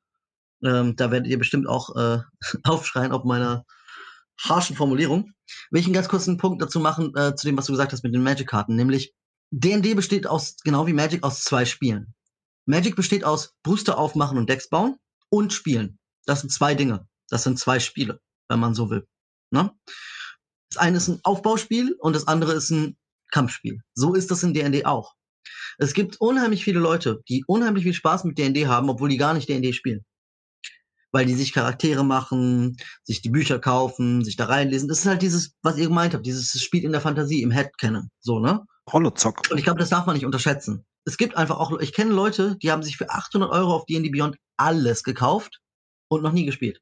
ähm, 0.65 0.97
da 0.97 1.11
werdet 1.11 1.29
ihr 1.29 1.39
bestimmt 1.39 1.69
auch 1.69 1.95
äh, 1.97 2.21
aufschreien 2.65 3.13
auf 3.13 3.25
meiner 3.25 3.65
harschen 4.41 4.77
Formulierung, 4.77 5.33
will 5.71 5.81
ich 5.81 5.87
einen 5.87 5.95
ganz 5.95 6.09
kurzen 6.09 6.37
Punkt 6.37 6.63
dazu 6.63 6.81
machen, 6.81 7.13
äh, 7.17 7.35
zu 7.35 7.47
dem, 7.47 7.59
was 7.59 7.67
du 7.67 7.73
gesagt 7.73 7.93
hast 7.93 8.05
mit 8.05 8.15
den 8.15 8.23
Magic-Karten, 8.23 8.77
nämlich 8.77 9.13
D&D 9.51 9.95
besteht 9.95 10.27
aus, 10.27 10.57
genau 10.65 10.87
wie 10.87 10.93
Magic, 10.93 11.23
aus 11.23 11.43
zwei 11.43 11.65
Spielen. 11.65 12.15
Magic 12.67 12.97
besteht 12.97 13.25
aus 13.25 13.55
Booster 13.63 13.97
aufmachen 13.97 14.39
und 14.39 14.51
Decks 14.51 14.69
bauen 14.69 14.97
und 15.31 15.53
spielen. 15.53 15.99
Das 16.27 16.41
sind 16.41 16.51
zwei 16.51 16.75
Dinge. 16.75 17.09
Das 17.31 17.45
sind 17.45 17.59
zwei 17.59 17.81
Spiele, 17.81 18.21
wenn 18.49 18.61
man 18.61 18.75
so 18.75 18.91
will. 18.91 19.07
Ne? 19.51 19.71
Das 20.71 20.79
eine 20.83 20.97
ist 20.97 21.09
ein 21.09 21.21
Aufbauspiel 21.23 21.97
und 22.01 22.15
das 22.15 22.27
andere 22.27 22.53
ist 22.53 22.71
ein 22.71 22.97
Kampfspiel. 23.31 23.81
So 23.95 24.15
ist 24.15 24.31
das 24.31 24.43
in 24.43 24.53
D&D 24.53 24.85
auch. 24.85 25.15
Es 25.79 25.95
gibt 25.95 26.21
unheimlich 26.21 26.65
viele 26.65 26.81
Leute, 26.81 27.23
die 27.29 27.45
unheimlich 27.47 27.85
viel 27.85 27.95
Spaß 27.95 28.25
mit 28.25 28.39
D&D 28.39 28.67
haben, 28.67 28.89
obwohl 28.89 29.09
die 29.09 29.17
gar 29.17 29.35
nicht 29.35 29.49
D&D 29.49 29.73
spielen. 29.73 30.05
Weil 31.13 31.27
die 31.27 31.35
sich 31.35 31.53
Charaktere 31.53 32.05
machen, 32.05 32.77
sich 33.05 33.23
die 33.23 33.31
Bücher 33.31 33.59
kaufen, 33.59 34.25
sich 34.25 34.37
da 34.37 34.47
reinlesen. 34.47 34.89
Das 34.89 35.01
ist 35.01 35.07
halt 35.07 35.23
dieses, 35.23 35.55
was 35.63 35.79
ihr 35.79 35.87
gemeint 35.87 36.15
habt, 36.15 36.27
dieses 36.27 36.61
Spiel 36.61 36.85
in 36.85 36.93
der 36.93 37.01
Fantasie, 37.01 37.43
im 37.43 37.53
Head 37.53 37.79
kennen, 37.79 38.11
so, 38.21 38.41
ne? 38.41 38.65
Rollozock. 38.93 39.43
Und 39.51 39.59
ich 39.59 39.65
glaube, 39.65 39.81
das 39.81 39.91
darf 39.91 40.07
man 40.07 40.15
nicht 40.15 40.27
unterschätzen. 40.27 40.85
Es 41.07 41.17
gibt 41.17 41.37
einfach 41.37 41.59
auch, 41.59 41.79
ich 41.79 41.93
kenne 41.93 42.13
Leute, 42.13 42.57
die 42.57 42.71
haben 42.71 42.83
sich 42.83 42.97
für 42.97 43.11
800 43.11 43.51
Euro 43.51 43.75
auf 43.75 43.87
D&D 43.87 44.11
Beyond 44.11 44.37
alles 44.57 45.05
gekauft 45.05 45.61
und 46.09 46.23
noch 46.23 46.33
nie 46.33 46.45
gespielt. 46.45 46.81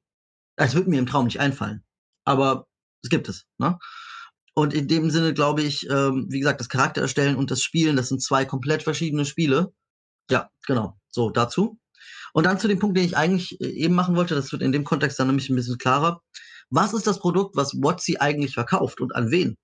Das 0.57 0.75
wird 0.75 0.89
mir 0.89 0.99
im 0.99 1.07
Traum 1.07 1.27
nicht 1.27 1.41
einfallen. 1.41 1.85
Aber 2.25 2.66
es 3.03 3.11
gibt 3.11 3.29
es, 3.29 3.45
ne? 3.59 3.79
Und 4.55 4.72
in 4.72 4.89
dem 4.89 5.11
Sinne 5.11 5.35
glaube 5.35 5.62
ich, 5.62 5.89
ähm, 5.91 6.27
wie 6.31 6.39
gesagt, 6.39 6.61
das 6.61 6.68
Charakter 6.68 7.03
erstellen 7.03 7.37
und 7.37 7.51
das 7.51 7.61
Spielen, 7.61 7.97
das 7.97 8.09
sind 8.09 8.22
zwei 8.22 8.45
komplett 8.45 8.83
verschiedene 8.83 9.25
Spiele. 9.25 9.72
Ja, 10.31 10.49
genau. 10.66 10.97
So, 11.09 11.31
dazu. 11.31 11.79
Und 12.33 12.47
dann 12.47 12.59
zu 12.59 12.68
dem 12.68 12.79
Punkt, 12.79 12.97
den 12.97 13.05
ich 13.05 13.16
eigentlich 13.16 13.61
äh, 13.61 13.66
eben 13.66 13.95
machen 13.95 14.16
wollte, 14.16 14.35
das 14.35 14.53
wird 14.53 14.62
in 14.62 14.72
dem 14.72 14.85
Kontext 14.85 15.18
dann 15.18 15.27
nämlich 15.27 15.51
ein 15.51 15.57
bisschen 15.57 15.79
klarer. 15.79 16.22
Was 16.70 16.95
ist 16.95 17.07
das 17.07 17.18
Produkt, 17.18 17.57
was 17.57 17.75
Watsi 17.75 18.16
eigentlich 18.18 18.55
verkauft 18.55 19.01
und 19.01 19.14
an 19.14 19.31
wen? 19.31 19.57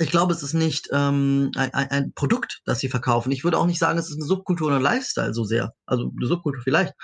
Ich 0.00 0.10
glaube, 0.10 0.32
es 0.32 0.42
ist 0.42 0.54
nicht 0.54 0.88
ähm, 0.92 1.50
ein, 1.56 1.72
ein 1.74 2.12
Produkt, 2.14 2.62
das 2.64 2.80
sie 2.80 2.88
verkaufen. 2.88 3.32
Ich 3.32 3.44
würde 3.44 3.58
auch 3.58 3.66
nicht 3.66 3.78
sagen, 3.78 3.98
es 3.98 4.08
ist 4.08 4.16
eine 4.16 4.24
Subkultur 4.24 4.68
oder 4.68 4.76
ein 4.76 4.82
Lifestyle 4.82 5.34
so 5.34 5.44
sehr. 5.44 5.74
Also 5.84 6.10
eine 6.16 6.26
Subkultur 6.26 6.62
vielleicht. 6.62 6.94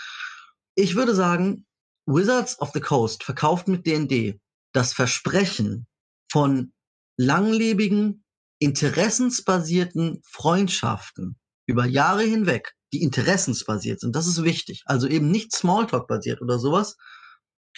Ich 0.76 0.96
würde 0.96 1.14
sagen, 1.14 1.66
Wizards 2.06 2.58
of 2.58 2.70
the 2.72 2.80
Coast 2.80 3.22
verkauft 3.22 3.68
mit 3.68 3.86
D&D 3.86 4.40
das 4.72 4.94
Versprechen 4.94 5.86
von 6.32 6.72
langlebigen, 7.18 8.24
interessensbasierten 8.60 10.22
Freundschaften 10.24 11.36
über 11.66 11.84
Jahre 11.84 12.22
hinweg, 12.22 12.72
die 12.94 13.02
interessensbasiert 13.02 14.00
sind, 14.00 14.16
das 14.16 14.26
ist 14.26 14.42
wichtig. 14.42 14.82
Also 14.86 15.06
eben 15.06 15.30
nicht 15.30 15.54
Smalltalk 15.54 16.08
basiert 16.08 16.40
oder 16.40 16.58
sowas, 16.58 16.96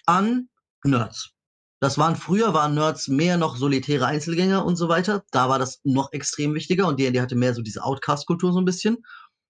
an 0.07 0.49
Nerds. 0.85 1.31
Das 1.81 1.97
waren 1.97 2.16
früher 2.16 2.55
waren 2.55 2.74
Nerds 2.74 3.09
mehr 3.09 3.37
noch 3.37 3.57
solitäre 3.57 4.07
Einzelgänger 4.07 4.64
und 4.64 4.76
so 4.76 4.89
weiter. 4.89 5.24
Da 5.31 5.49
war 5.49 5.59
das 5.59 5.81
noch 5.85 6.12
extrem 6.12 6.55
wichtiger 6.55 6.89
und 6.89 6.99
D&D 6.99 7.20
hatte 7.20 7.37
mehr 7.37 7.55
so 7.55 7.62
diese 7.62 7.85
Outcast-Kultur 7.85 8.53
so 8.53 8.61
ein 8.61 8.64
bisschen. 8.64 8.99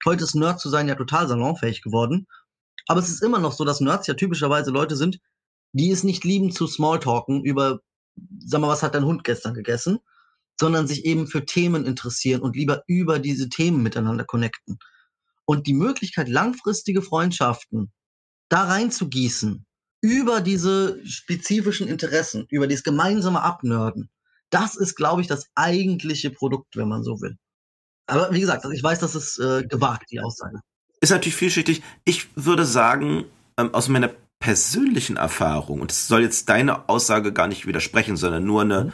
Heute 0.04 0.24
ist 0.24 0.34
Nerd 0.34 0.60
zu 0.60 0.68
sein 0.68 0.88
ja 0.88 0.94
total 0.94 1.26
salonfähig 1.26 1.82
geworden. 1.82 2.26
Aber 2.86 3.00
es 3.00 3.08
ist 3.08 3.22
immer 3.22 3.38
noch 3.38 3.52
so, 3.52 3.64
dass 3.64 3.80
Nerds 3.80 4.06
ja 4.06 4.14
typischerweise 4.14 4.70
Leute 4.70 4.96
sind, 4.96 5.18
die 5.72 5.90
es 5.90 6.04
nicht 6.04 6.24
lieben 6.24 6.52
zu 6.52 6.66
Smalltalken 6.66 7.42
über 7.44 7.80
sag 8.40 8.60
mal, 8.60 8.68
was 8.68 8.82
hat 8.82 8.94
dein 8.94 9.04
Hund 9.04 9.24
gestern 9.24 9.54
gegessen, 9.54 9.98
sondern 10.58 10.86
sich 10.86 11.04
eben 11.04 11.26
für 11.26 11.44
Themen 11.44 11.84
interessieren 11.84 12.42
und 12.42 12.56
lieber 12.56 12.82
über 12.86 13.18
diese 13.18 13.48
Themen 13.48 13.82
miteinander 13.82 14.24
connecten. 14.24 14.78
Und 15.44 15.66
die 15.66 15.74
Möglichkeit, 15.74 16.28
langfristige 16.28 17.02
Freundschaften 17.02 17.92
da 18.48 18.64
reinzugießen, 18.64 19.66
über 20.00 20.40
diese 20.40 21.04
spezifischen 21.06 21.88
Interessen, 21.88 22.46
über 22.50 22.66
dieses 22.66 22.84
gemeinsame 22.84 23.42
Abnörden, 23.42 24.10
das 24.50 24.76
ist, 24.76 24.94
glaube 24.94 25.20
ich, 25.20 25.26
das 25.26 25.46
eigentliche 25.54 26.30
Produkt, 26.30 26.76
wenn 26.76 26.88
man 26.88 27.02
so 27.02 27.20
will. 27.20 27.36
Aber 28.06 28.32
wie 28.32 28.40
gesagt, 28.40 28.64
ich 28.72 28.82
weiß, 28.82 29.00
das 29.00 29.14
ist 29.14 29.38
äh, 29.38 29.64
gewagt, 29.64 30.10
die 30.10 30.20
Aussage. 30.20 30.60
Ist 31.00 31.10
natürlich 31.10 31.36
vielschichtig. 31.36 31.82
Ich 32.04 32.28
würde 32.36 32.64
sagen, 32.64 33.26
ähm, 33.58 33.74
aus 33.74 33.88
meiner 33.88 34.10
persönlichen 34.40 35.16
Erfahrung, 35.16 35.80
und 35.80 35.92
es 35.92 36.08
soll 36.08 36.22
jetzt 36.22 36.48
deine 36.48 36.88
Aussage 36.88 37.32
gar 37.32 37.48
nicht 37.48 37.66
widersprechen, 37.66 38.16
sondern 38.16 38.44
nur 38.44 38.62
eine, 38.62 38.84
mhm. 38.84 38.92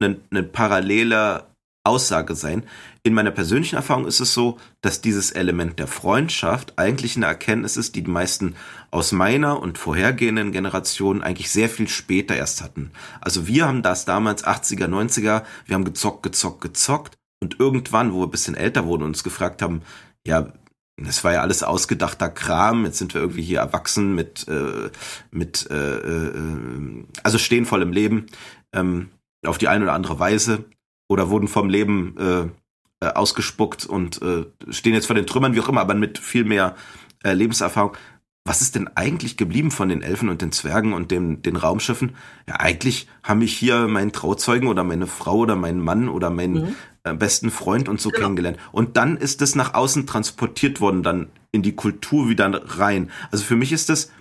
eine, 0.00 0.20
eine 0.30 0.42
parallele 0.44 1.46
Aussage 1.84 2.34
sein. 2.36 2.64
In 3.02 3.14
meiner 3.14 3.32
persönlichen 3.32 3.76
Erfahrung 3.76 4.06
ist 4.06 4.20
es 4.20 4.32
so, 4.34 4.58
dass 4.82 5.00
dieses 5.00 5.32
Element 5.32 5.78
der 5.78 5.88
Freundschaft 5.88 6.78
eigentlich 6.78 7.16
eine 7.16 7.26
Erkenntnis 7.26 7.76
ist, 7.76 7.96
die 7.96 8.02
die 8.02 8.10
meisten 8.10 8.54
aus 8.92 9.10
meiner 9.10 9.60
und 9.60 9.78
vorhergehenden 9.78 10.52
Generationen 10.52 11.22
eigentlich 11.22 11.50
sehr 11.50 11.68
viel 11.68 11.88
später 11.88 12.36
erst 12.36 12.62
hatten. 12.62 12.92
Also 13.20 13.48
wir 13.48 13.66
haben 13.66 13.82
das 13.82 14.04
damals 14.04 14.44
80er, 14.44 14.86
90er, 14.86 15.42
wir 15.66 15.74
haben 15.74 15.84
gezockt, 15.84 16.22
gezockt, 16.22 16.60
gezockt 16.60 17.14
und 17.42 17.58
irgendwann, 17.58 18.12
wo 18.12 18.20
wir 18.20 18.26
ein 18.26 18.30
bisschen 18.30 18.54
älter 18.54 18.86
wurden 18.86 19.02
und 19.02 19.08
uns 19.08 19.24
gefragt 19.24 19.62
haben, 19.62 19.82
ja, 20.24 20.52
das 20.96 21.24
war 21.24 21.32
ja 21.32 21.40
alles 21.40 21.64
ausgedachter 21.64 22.28
Kram. 22.28 22.84
Jetzt 22.84 22.98
sind 22.98 23.14
wir 23.14 23.20
irgendwie 23.20 23.42
hier 23.42 23.58
erwachsen 23.58 24.14
mit, 24.14 24.46
äh, 24.46 24.90
mit 25.32 25.68
äh, 25.70 25.96
äh, 25.96 27.04
also 27.24 27.38
stehen 27.38 27.66
voll 27.66 27.82
im 27.82 27.92
Leben 27.92 28.26
ähm, 28.72 29.08
auf 29.44 29.58
die 29.58 29.66
eine 29.66 29.84
oder 29.84 29.94
andere 29.94 30.20
Weise 30.20 30.64
oder 31.12 31.30
wurden 31.30 31.48
vom 31.48 31.68
Leben 31.68 32.16
äh, 32.18 33.06
äh, 33.06 33.12
ausgespuckt 33.12 33.84
und 33.84 34.22
äh, 34.22 34.46
stehen 34.70 34.94
jetzt 34.94 35.06
vor 35.06 35.16
den 35.16 35.26
Trümmern, 35.26 35.54
wie 35.54 35.60
auch 35.60 35.68
immer, 35.68 35.80
aber 35.80 35.94
mit 35.94 36.18
viel 36.18 36.44
mehr 36.44 36.76
äh, 37.24 37.32
Lebenserfahrung. 37.32 37.96
Was 38.44 38.60
ist 38.60 38.74
denn 38.74 38.88
eigentlich 38.96 39.36
geblieben 39.36 39.70
von 39.70 39.88
den 39.88 40.02
Elfen 40.02 40.28
und 40.28 40.42
den 40.42 40.50
Zwergen 40.50 40.92
und 40.92 41.10
den, 41.10 41.42
den 41.42 41.56
Raumschiffen? 41.56 42.16
Ja, 42.48 42.56
eigentlich 42.56 43.06
haben 43.22 43.38
mich 43.38 43.56
hier 43.56 43.86
meinen 43.86 44.12
Trauzeugen 44.12 44.68
oder 44.68 44.82
meine 44.82 45.06
Frau 45.06 45.36
oder 45.38 45.54
meinen 45.54 45.80
Mann 45.80 46.08
oder 46.08 46.30
meinen 46.30 46.54
mhm. 46.54 46.74
Äh, 47.04 47.14
besten 47.14 47.50
Freund 47.50 47.88
und 47.88 48.00
so 48.00 48.10
genau. 48.10 48.22
kennengelernt. 48.22 48.58
Und 48.70 48.96
dann 48.96 49.16
ist 49.16 49.40
das 49.40 49.56
nach 49.56 49.74
außen 49.74 50.06
transportiert 50.06 50.80
worden, 50.80 51.02
dann 51.02 51.30
in 51.50 51.62
die 51.62 51.74
Kultur 51.74 52.28
wieder 52.28 52.78
rein. 52.78 53.10
Also 53.32 53.44
für 53.44 53.56
mich 53.56 53.72
ist 53.72 53.88
das, 53.88 54.12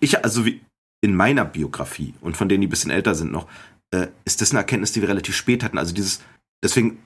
ich, 0.00 0.24
also 0.24 0.46
wie 0.46 0.62
in 1.02 1.14
meiner 1.14 1.44
Biografie 1.44 2.14
und 2.22 2.36
von 2.36 2.48
denen, 2.48 2.62
die 2.62 2.68
ein 2.68 2.70
bisschen 2.70 2.90
älter 2.90 3.14
sind 3.14 3.32
noch, 3.32 3.46
äh, 3.92 4.08
ist 4.24 4.40
das 4.40 4.50
eine 4.50 4.60
Erkenntnis, 4.60 4.92
die 4.92 5.00
wir 5.00 5.08
relativ 5.08 5.36
spät 5.36 5.62
hatten. 5.62 5.78
Also 5.78 5.94
dieses, 5.94 6.20
deswegen 6.62 6.98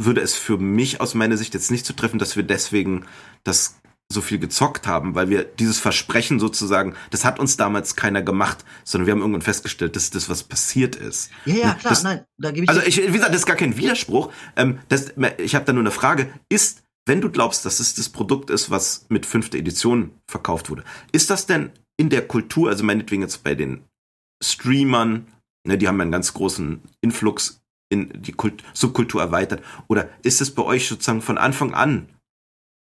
würde 0.00 0.20
es 0.20 0.34
für 0.34 0.58
mich 0.58 1.00
aus 1.00 1.14
meiner 1.14 1.36
Sicht 1.36 1.54
jetzt 1.54 1.70
nicht 1.70 1.86
zu 1.86 1.92
treffen, 1.92 2.18
dass 2.18 2.36
wir 2.36 2.42
deswegen 2.42 3.06
das 3.44 3.76
so 4.12 4.20
viel 4.20 4.38
gezockt 4.38 4.86
haben, 4.86 5.14
weil 5.14 5.30
wir 5.30 5.44
dieses 5.44 5.80
Versprechen 5.80 6.38
sozusagen, 6.38 6.94
das 7.10 7.24
hat 7.24 7.38
uns 7.38 7.56
damals 7.56 7.96
keiner 7.96 8.22
gemacht, 8.22 8.64
sondern 8.84 9.06
wir 9.06 9.12
haben 9.12 9.20
irgendwann 9.20 9.42
festgestellt, 9.42 9.96
dass 9.96 10.10
das 10.10 10.28
was 10.28 10.42
passiert 10.42 10.94
ist. 10.94 11.30
Ja, 11.46 11.54
ja, 11.54 11.74
klar, 11.74 11.90
das, 11.90 12.02
nein, 12.02 12.24
da 12.38 12.50
gebe 12.50 12.64
ich 12.64 12.68
Also 12.68 12.82
ich, 12.82 12.98
wie 12.98 13.12
gesagt, 13.12 13.30
das 13.30 13.40
ist 13.40 13.46
gar 13.46 13.56
kein 13.56 13.76
Widerspruch. 13.76 14.30
Ähm, 14.56 14.78
das, 14.88 15.14
ich 15.38 15.54
habe 15.54 15.64
da 15.64 15.72
nur 15.72 15.82
eine 15.82 15.90
Frage. 15.90 16.28
Ist, 16.50 16.82
wenn 17.06 17.20
du 17.22 17.30
glaubst, 17.30 17.64
dass 17.64 17.80
es 17.80 17.94
das 17.94 18.08
Produkt 18.10 18.50
ist, 18.50 18.70
was 18.70 19.06
mit 19.08 19.24
fünfter 19.24 19.58
Edition 19.58 20.10
verkauft 20.26 20.70
wurde, 20.70 20.84
ist 21.12 21.30
das 21.30 21.46
denn 21.46 21.70
in 21.96 22.10
der 22.10 22.26
Kultur, 22.26 22.68
also 22.68 22.84
meinetwegen 22.84 23.22
jetzt 23.22 23.42
bei 23.42 23.54
den 23.54 23.84
Streamern, 24.42 25.26
ne, 25.64 25.78
die 25.78 25.88
haben 25.88 26.00
einen 26.00 26.12
ganz 26.12 26.34
großen 26.34 26.82
Influx 27.00 27.62
in 27.88 28.22
die 28.22 28.32
Kult 28.32 28.62
Subkultur 28.72 29.20
erweitert, 29.20 29.62
oder 29.88 30.08
ist 30.22 30.40
es 30.40 30.54
bei 30.54 30.62
euch 30.62 30.88
sozusagen 30.88 31.22
von 31.22 31.38
Anfang 31.38 31.74
an 31.74 32.08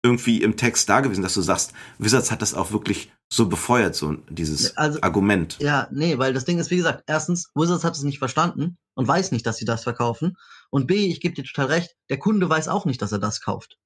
irgendwie 0.05 0.43
im 0.43 0.57
Text 0.57 0.89
da 0.89 0.99
gewesen, 0.99 1.21
dass 1.21 1.34
du 1.34 1.41
sagst, 1.41 1.71
Wizards 1.97 2.30
hat 2.30 2.41
das 2.41 2.53
auch 2.53 2.71
wirklich 2.71 3.11
so 3.32 3.47
befeuert, 3.47 3.95
so 3.95 4.13
dieses 4.30 4.76
also, 4.76 5.01
Argument. 5.01 5.57
Ja, 5.59 5.88
nee, 5.91 6.17
weil 6.17 6.34
das 6.34 6.45
Ding 6.45 6.59
ist, 6.59 6.69
wie 6.71 6.78
gesagt, 6.78 7.05
erstens, 7.07 7.49
Wizards 7.55 7.86
hat 7.86 7.95
es 7.95 8.03
nicht 8.03 8.19
verstanden 8.19 8.78
und 8.95 9.07
weiß 9.07 9.32
nicht, 9.32 9.45
dass 9.45 9.57
sie 9.57 9.65
das 9.65 9.84
verkaufen. 9.84 10.36
Und 10.69 10.88
B, 10.88 11.07
ich 11.07 11.21
gebe 11.21 11.34
dir 11.34 11.45
total 11.45 11.67
recht, 11.67 11.95
der 12.09 12.19
Kunde 12.19 12.49
weiß 12.49 12.67
auch 12.67 12.86
nicht, 12.86 13.01
dass 13.01 13.13
er 13.13 13.19
das 13.19 13.39
kauft. 13.39 13.78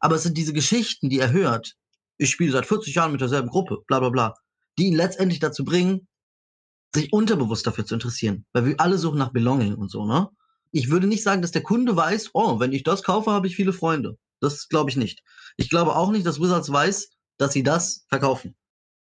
Aber 0.00 0.16
es 0.16 0.22
sind 0.22 0.38
diese 0.38 0.54
Geschichten, 0.54 1.10
die 1.10 1.18
er 1.18 1.30
hört. 1.30 1.74
Ich 2.16 2.30
spiele 2.30 2.52
seit 2.52 2.66
40 2.66 2.94
Jahren 2.94 3.12
mit 3.12 3.20
derselben 3.20 3.48
Gruppe, 3.48 3.78
bla 3.86 4.00
bla 4.00 4.08
bla, 4.08 4.34
die 4.78 4.86
ihn 4.86 4.94
letztendlich 4.94 5.40
dazu 5.40 5.64
bringen, 5.64 6.08
sich 6.94 7.12
unterbewusst 7.12 7.66
dafür 7.66 7.84
zu 7.84 7.94
interessieren. 7.94 8.44
Weil 8.52 8.66
wir 8.66 8.80
alle 8.80 8.98
suchen 8.98 9.18
nach 9.18 9.32
Belonging 9.32 9.74
und 9.74 9.90
so, 9.90 10.04
ne? 10.06 10.28
Ich 10.70 10.90
würde 10.90 11.06
nicht 11.06 11.22
sagen, 11.22 11.40
dass 11.42 11.52
der 11.52 11.62
Kunde 11.62 11.94
weiß, 11.94 12.30
oh, 12.32 12.58
wenn 12.58 12.72
ich 12.72 12.82
das 12.82 13.02
kaufe, 13.02 13.30
habe 13.30 13.46
ich 13.46 13.54
viele 13.54 13.72
Freunde. 13.72 14.18
Das 14.40 14.68
glaube 14.68 14.90
ich 14.90 14.96
nicht. 14.96 15.22
Ich 15.56 15.70
glaube 15.70 15.94
auch 15.94 16.10
nicht, 16.10 16.26
dass 16.26 16.40
Wizards 16.40 16.70
weiß, 16.70 17.10
dass 17.38 17.52
sie 17.52 17.62
das 17.62 18.06
verkaufen. 18.08 18.56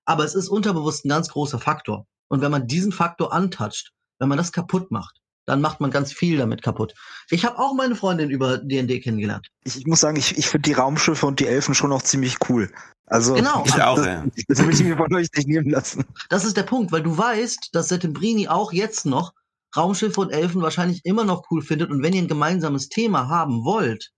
Aber 0.06 0.24
es 0.24 0.36
ist 0.36 0.50
unterbewusst 0.50 1.06
ein 1.06 1.10
ganz 1.10 1.30
großer 1.30 1.60
Faktor. 1.60 2.06
Und 2.28 2.42
wenn 2.42 2.52
man 2.52 2.68
diesen 2.68 2.92
Faktor 2.92 3.34
antatscht, 3.34 3.94
wenn 4.20 4.30
man 4.30 4.38
das 4.38 4.52
kaputt 4.52 4.92
macht, 4.92 5.20
dann 5.46 5.62
macht 5.62 5.80
man 5.80 5.92
ganz 5.92 6.12
viel 6.12 6.38
damit 6.38 6.62
kaputt. 6.62 6.94
Ich 7.30 7.46
habe 7.46 7.60
auch 7.60 7.74
meine 7.74 7.96
Freundin 7.96 8.30
über 8.30 8.58
D&D 8.58 9.00
kennengelernt. 9.00 9.48
Ich, 9.64 9.78
ich, 9.78 9.86
muss 9.86 10.00
sagen, 10.00 10.18
ich, 10.18 10.38
ich 10.38 10.48
finde 10.48 10.70
die 10.70 10.74
Raumschiffe 10.74 11.26
und 11.26 11.40
die 11.40 11.48
Elfen 11.48 11.76
schon 11.76 11.92
auch 11.92 12.02
ziemlich 12.02 12.38
cool. 12.50 12.72
Also 13.08 13.36
genau. 13.36 13.64
ich 13.66 13.82
auch, 13.82 13.98
das, 13.98 14.06
ja. 14.06 14.26
das 14.48 14.66
will 14.66 14.74
ich 14.74 14.84
mir 14.84 14.98
von 14.98 15.14
euch 15.14 15.28
nicht 15.36 15.48
nehmen 15.48 15.70
lassen. 15.70 16.06
Das 16.30 16.44
ist 16.44 16.58
der 16.58 16.64
Punkt, 16.64 16.92
weil 16.92 17.04
du 17.04 17.16
weißt, 17.16 17.70
dass 17.74 17.90
Settembrini 17.90 18.48
auch 18.48 18.74
jetzt 18.74 19.06
noch 19.06 19.34
Raumschiffe 19.76 20.22
und 20.22 20.32
Elfen 20.32 20.62
wahrscheinlich 20.62 21.06
immer 21.06 21.24
noch 21.24 21.44
cool 21.52 21.62
findet 21.62 21.92
und 21.92 22.02
wenn 22.02 22.14
ihr 22.14 22.24
ein 22.24 22.28
gemeinsames 22.28 22.90
Thema 22.90 23.28
haben 23.28 23.64
wollt, 23.64 24.12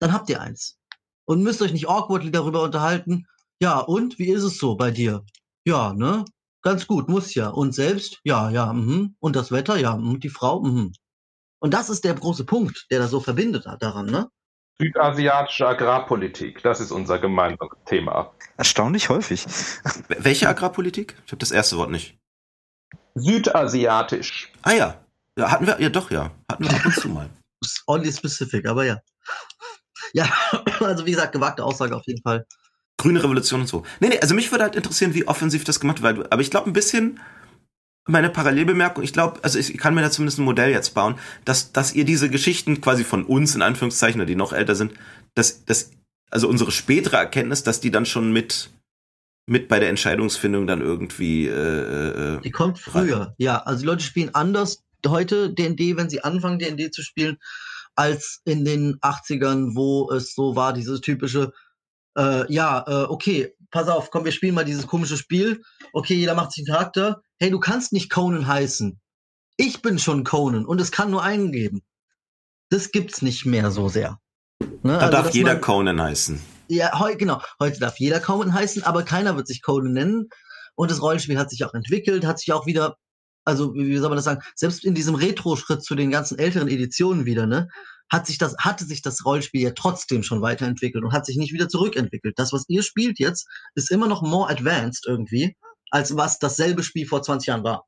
dann 0.00 0.12
habt 0.12 0.28
ihr 0.28 0.40
eins. 0.40 0.76
Und 1.24 1.42
müsst 1.42 1.62
euch 1.62 1.72
nicht 1.72 1.88
awkwardly 1.88 2.30
darüber 2.30 2.62
unterhalten. 2.62 3.26
Ja, 3.60 3.78
und 3.78 4.18
wie 4.18 4.30
ist 4.30 4.42
es 4.42 4.58
so 4.58 4.74
bei 4.74 4.90
dir? 4.90 5.24
Ja, 5.64 5.92
ne? 5.92 6.24
Ganz 6.62 6.86
gut, 6.86 7.08
muss 7.08 7.34
ja. 7.34 7.48
Und 7.48 7.74
selbst? 7.74 8.20
Ja, 8.24 8.50
ja, 8.50 8.72
mhm. 8.72 9.16
Und 9.18 9.36
das 9.36 9.50
Wetter? 9.50 9.76
Ja, 9.76 9.92
und 9.92 10.22
die 10.22 10.28
Frau? 10.28 10.62
Mhm. 10.62 10.92
Und 11.60 11.74
das 11.74 11.90
ist 11.90 12.04
der 12.04 12.14
große 12.14 12.44
Punkt, 12.44 12.86
der 12.90 13.00
da 13.00 13.08
so 13.08 13.20
verbindet 13.20 13.66
hat 13.66 13.82
daran, 13.82 14.06
ne? 14.06 14.28
Südasiatische 14.80 15.68
Agrarpolitik, 15.68 16.62
das 16.62 16.80
ist 16.80 16.90
unser 16.90 17.18
gemeinsames 17.18 17.76
Thema. 17.84 18.32
Erstaunlich 18.56 19.10
häufig. 19.10 19.44
Welche 20.08 20.48
Agrarpolitik? 20.48 21.16
Ich 21.26 21.32
habe 21.32 21.38
das 21.38 21.50
erste 21.50 21.76
Wort 21.76 21.90
nicht. 21.90 22.18
Südasiatisch. 23.14 24.50
Ah 24.62 24.72
ja. 24.72 25.04
ja. 25.36 25.50
Hatten 25.50 25.66
wir, 25.66 25.78
ja 25.80 25.90
doch, 25.90 26.10
ja. 26.10 26.30
Hatten 26.50 26.64
wir 26.64 26.74
ab 26.74 26.86
und 26.86 26.94
zu 26.94 27.08
mal. 27.10 27.28
Only 27.86 28.10
specific, 28.10 28.66
aber 28.66 28.86
ja. 28.86 29.00
Ja, 30.14 30.30
also 30.80 31.04
wie 31.04 31.10
gesagt, 31.10 31.32
gewagte 31.32 31.62
Aussage 31.62 31.94
auf 31.94 32.06
jeden 32.06 32.22
Fall. 32.22 32.46
Grüne 33.00 33.22
Revolution 33.22 33.62
und 33.62 33.66
so. 33.66 33.84
Nee, 34.00 34.08
nee, 34.08 34.18
also 34.20 34.34
mich 34.34 34.50
würde 34.52 34.64
halt 34.64 34.76
interessieren, 34.76 35.14
wie 35.14 35.26
offensiv 35.26 35.64
das 35.64 35.80
gemacht 35.80 36.02
wird. 36.02 36.30
Aber 36.30 36.42
ich 36.42 36.50
glaube 36.50 36.68
ein 36.68 36.74
bisschen, 36.74 37.18
meine 38.06 38.28
Parallelbemerkung, 38.28 39.02
ich 39.02 39.14
glaube, 39.14 39.40
also 39.42 39.58
ich 39.58 39.78
kann 39.78 39.94
mir 39.94 40.02
da 40.02 40.10
zumindest 40.10 40.38
ein 40.38 40.44
Modell 40.44 40.70
jetzt 40.70 40.92
bauen, 40.94 41.14
dass, 41.46 41.72
dass 41.72 41.94
ihr 41.94 42.04
diese 42.04 42.28
Geschichten 42.28 42.82
quasi 42.82 43.02
von 43.02 43.24
uns, 43.24 43.54
in 43.54 43.62
Anführungszeichen, 43.62 44.26
die 44.26 44.34
noch 44.34 44.52
älter 44.52 44.74
sind, 44.74 44.92
dass, 45.34 45.64
dass, 45.64 45.92
also 46.30 46.46
unsere 46.46 46.72
spätere 46.72 47.16
Erkenntnis, 47.16 47.62
dass 47.62 47.80
die 47.80 47.90
dann 47.90 48.04
schon 48.04 48.34
mit, 48.34 48.68
mit 49.46 49.68
bei 49.68 49.80
der 49.80 49.88
Entscheidungsfindung 49.88 50.66
dann 50.66 50.82
irgendwie. 50.82 51.46
Äh, 51.46 52.36
äh, 52.36 52.40
Die 52.42 52.50
kommt 52.50 52.78
früher, 52.78 53.34
ja. 53.38 53.62
Also 53.62 53.80
die 53.80 53.86
Leute 53.86 54.04
spielen 54.04 54.34
anders 54.34 54.82
heute 55.08 55.54
D&D, 55.54 55.96
wenn 55.96 56.10
sie 56.10 56.22
anfangen 56.22 56.58
D&D 56.58 56.90
zu 56.90 57.02
spielen, 57.02 57.38
als 57.94 58.40
in 58.44 58.66
den 58.66 58.96
80ern, 59.00 59.74
wo 59.74 60.10
es 60.10 60.34
so 60.34 60.54
war, 60.54 60.74
dieses 60.74 61.00
typische, 61.00 61.52
äh, 62.16 62.52
ja, 62.52 62.84
äh, 62.86 63.04
okay, 63.08 63.54
pass 63.70 63.88
auf, 63.88 64.10
komm, 64.10 64.24
wir 64.24 64.32
spielen 64.32 64.54
mal 64.54 64.64
dieses 64.64 64.86
komische 64.86 65.16
Spiel. 65.16 65.62
Okay, 65.92 66.14
jeder 66.14 66.34
macht 66.34 66.52
sich 66.52 66.66
einen 66.68 66.74
Charakter. 66.76 67.22
Hey, 67.38 67.50
du 67.50 67.60
kannst 67.60 67.92
nicht 67.92 68.10
Conan 68.10 68.46
heißen. 68.46 69.00
Ich 69.56 69.82
bin 69.82 69.98
schon 69.98 70.24
Conan 70.24 70.64
und 70.64 70.80
es 70.80 70.90
kann 70.90 71.10
nur 71.10 71.22
einen 71.22 71.52
geben. 71.52 71.82
Das 72.70 72.90
gibt's 72.92 73.22
nicht 73.22 73.46
mehr 73.46 73.70
so 73.70 73.88
sehr. 73.88 74.18
Ne? 74.60 74.68
da 74.82 74.98
Also, 74.98 75.12
darf 75.12 75.30
jeder 75.34 75.52
man- 75.54 75.60
Conan 75.60 76.00
heißen. 76.02 76.40
ja, 76.68 76.98
heu, 76.98 77.14
genau. 77.16 77.42
Heute 77.58 77.80
darf 77.80 77.98
jeder 77.98 78.20
Conan 78.20 78.54
heißen, 78.54 78.82
aber 78.84 79.02
keiner 79.02 79.36
wird 79.36 79.46
sich 79.46 79.62
Conan 79.62 79.92
nennen. 79.92 80.28
Und 80.74 80.90
das 80.90 81.02
Rollenspiel 81.02 81.38
hat 81.38 81.50
sich 81.50 81.64
auch 81.64 81.74
entwickelt, 81.74 82.24
hat 82.24 82.38
sich 82.38 82.52
auch 82.52 82.64
wieder, 82.66 82.96
also 83.44 83.74
wie 83.74 83.96
soll 83.98 84.08
man 84.08 84.16
das 84.16 84.24
sagen, 84.24 84.42
selbst 84.54 84.84
in 84.84 84.94
diesem 84.94 85.14
Retro-Schritt 85.14 85.82
zu 85.84 85.94
den 85.94 86.10
ganzen 86.10 86.38
älteren 86.38 86.68
Editionen 86.68 87.26
wieder, 87.26 87.46
ne, 87.46 87.68
hat 88.10 88.26
sich 88.26 88.38
das, 88.38 88.56
hatte 88.58 88.84
sich 88.84 89.02
das 89.02 89.24
Rollenspiel 89.24 89.62
ja 89.62 89.70
trotzdem 89.70 90.22
schon 90.22 90.42
weiterentwickelt 90.42 91.04
und 91.04 91.12
hat 91.12 91.26
sich 91.26 91.36
nicht 91.36 91.52
wieder 91.52 91.68
zurückentwickelt. 91.68 92.38
Das, 92.38 92.52
was 92.52 92.64
ihr 92.68 92.82
spielt 92.82 93.18
jetzt, 93.18 93.46
ist 93.74 93.90
immer 93.90 94.08
noch 94.08 94.22
more 94.22 94.50
advanced 94.50 95.06
irgendwie, 95.06 95.56
als 95.90 96.16
was 96.16 96.38
dasselbe 96.38 96.82
Spiel 96.82 97.06
vor 97.06 97.22
20 97.22 97.46
Jahren 97.46 97.64
war. 97.64 97.86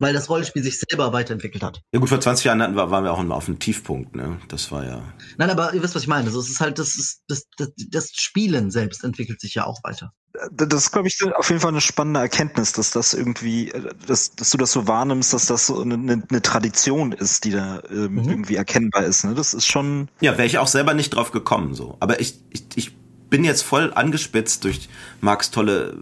Weil 0.00 0.12
das 0.12 0.30
Rollenspiel 0.30 0.62
sich 0.62 0.78
selber 0.78 1.12
weiterentwickelt 1.12 1.64
hat. 1.64 1.80
Ja 1.92 1.98
gut, 1.98 2.08
vor 2.08 2.20
20 2.20 2.44
Jahren 2.44 2.62
hatten 2.62 2.76
wir, 2.76 2.92
waren 2.92 3.02
wir 3.02 3.12
auch 3.12 3.18
immer 3.18 3.34
auf 3.34 3.46
dem 3.46 3.58
Tiefpunkt, 3.58 4.14
ne? 4.14 4.38
Das 4.46 4.70
war 4.70 4.84
ja. 4.84 5.02
Nein, 5.38 5.50
aber 5.50 5.74
ihr 5.74 5.82
wisst, 5.82 5.96
was 5.96 6.02
ich 6.02 6.08
meine. 6.08 6.26
Also 6.26 6.38
es 6.38 6.48
ist 6.48 6.60
halt, 6.60 6.78
das 6.78 6.94
ist, 6.94 7.22
das, 7.26 7.48
das, 7.56 7.72
das 7.88 8.12
Spielen 8.14 8.70
selbst 8.70 9.02
entwickelt 9.02 9.40
sich 9.40 9.54
ja 9.54 9.64
auch 9.64 9.80
weiter. 9.82 10.12
Das 10.52 10.84
ist, 10.84 10.92
glaube 10.92 11.08
ich, 11.08 11.18
auf 11.34 11.48
jeden 11.48 11.60
Fall 11.60 11.70
eine 11.70 11.80
spannende 11.80 12.20
Erkenntnis, 12.20 12.72
dass 12.72 12.90
das 12.90 13.14
irgendwie, 13.14 13.70
äh, 13.70 13.90
dass, 14.06 14.32
dass 14.34 14.50
du 14.50 14.58
das 14.58 14.72
so 14.72 14.86
wahrnimmst, 14.86 15.32
dass 15.32 15.46
das 15.46 15.66
so 15.66 15.80
eine, 15.80 15.94
eine 16.28 16.42
Tradition 16.42 17.12
ist, 17.12 17.44
die 17.44 17.50
da 17.50 17.82
ähm, 17.90 18.14
Mhm. 18.14 18.28
irgendwie 18.28 18.56
erkennbar 18.56 19.04
ist. 19.04 19.24
Ne? 19.24 19.34
Das 19.34 19.54
ist 19.54 19.66
schon. 19.66 20.08
Ja, 20.20 20.32
wäre 20.32 20.46
ich 20.46 20.58
auch 20.58 20.66
selber 20.68 20.94
nicht 20.94 21.10
drauf 21.10 21.30
gekommen, 21.32 21.74
so. 21.74 21.96
Aber 22.00 22.20
ich, 22.20 22.40
ich, 22.50 22.64
ich 22.74 22.96
bin 23.30 23.44
jetzt 23.44 23.62
voll 23.62 23.92
angespitzt 23.94 24.64
durch 24.64 24.88
Marks 25.20 25.50
tolle 25.50 25.96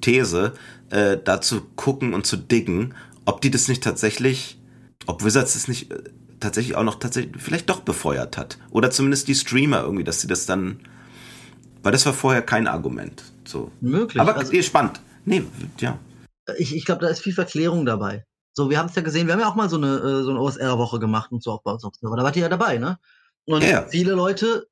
These, 0.00 0.54
äh, 0.90 1.16
da 1.22 1.40
zu 1.40 1.62
gucken 1.76 2.14
und 2.14 2.26
zu 2.26 2.36
diggen, 2.36 2.94
ob 3.24 3.40
die 3.40 3.50
das 3.50 3.68
nicht 3.68 3.82
tatsächlich, 3.82 4.60
ob 5.06 5.24
Wizards 5.24 5.54
das 5.54 5.68
nicht 5.68 5.90
äh, 5.92 6.02
tatsächlich 6.40 6.76
auch 6.76 6.82
noch 6.84 6.96
tatsächlich 6.96 7.40
vielleicht 7.42 7.70
doch 7.70 7.80
befeuert 7.80 8.36
hat. 8.36 8.58
Oder 8.70 8.90
zumindest 8.90 9.28
die 9.28 9.34
Streamer 9.34 9.82
irgendwie, 9.82 10.04
dass 10.04 10.20
sie 10.20 10.26
das 10.26 10.46
dann, 10.46 10.80
weil 11.82 11.92
das 11.92 12.06
war 12.06 12.12
vorher 12.14 12.42
kein 12.42 12.66
Argument, 12.66 13.22
so. 13.44 13.70
Möglich. 13.80 14.20
Aber 14.20 14.36
also, 14.36 14.60
spannend. 14.62 15.00
Nee, 15.24 15.44
ja. 15.78 15.98
ich, 16.58 16.74
ich 16.74 16.84
glaube, 16.84 17.00
da 17.02 17.08
ist 17.08 17.20
viel 17.20 17.32
Verklärung 17.32 17.86
dabei. 17.86 18.24
So, 18.54 18.68
wir 18.68 18.78
haben 18.78 18.88
es 18.88 18.94
ja 18.94 19.02
gesehen, 19.02 19.26
wir 19.26 19.34
haben 19.34 19.40
ja 19.40 19.48
auch 19.48 19.54
mal 19.54 19.70
so 19.70 19.76
eine, 19.76 19.96
äh, 19.96 20.22
so 20.22 20.30
eine 20.30 20.40
OSR-Woche 20.40 20.98
gemacht 20.98 21.32
und 21.32 21.42
so 21.42 21.52
auch 21.52 21.62
bei 21.62 21.72
uns 21.72 21.84
auf 21.84 21.94
Server. 21.94 22.16
Da 22.16 22.22
wart 22.22 22.36
ihr 22.36 22.42
ja 22.42 22.48
dabei, 22.48 22.78
ne? 22.78 22.98
Und 23.46 23.62
Ja, 23.62 23.86
viele 23.86 24.12
Leute 24.12 24.66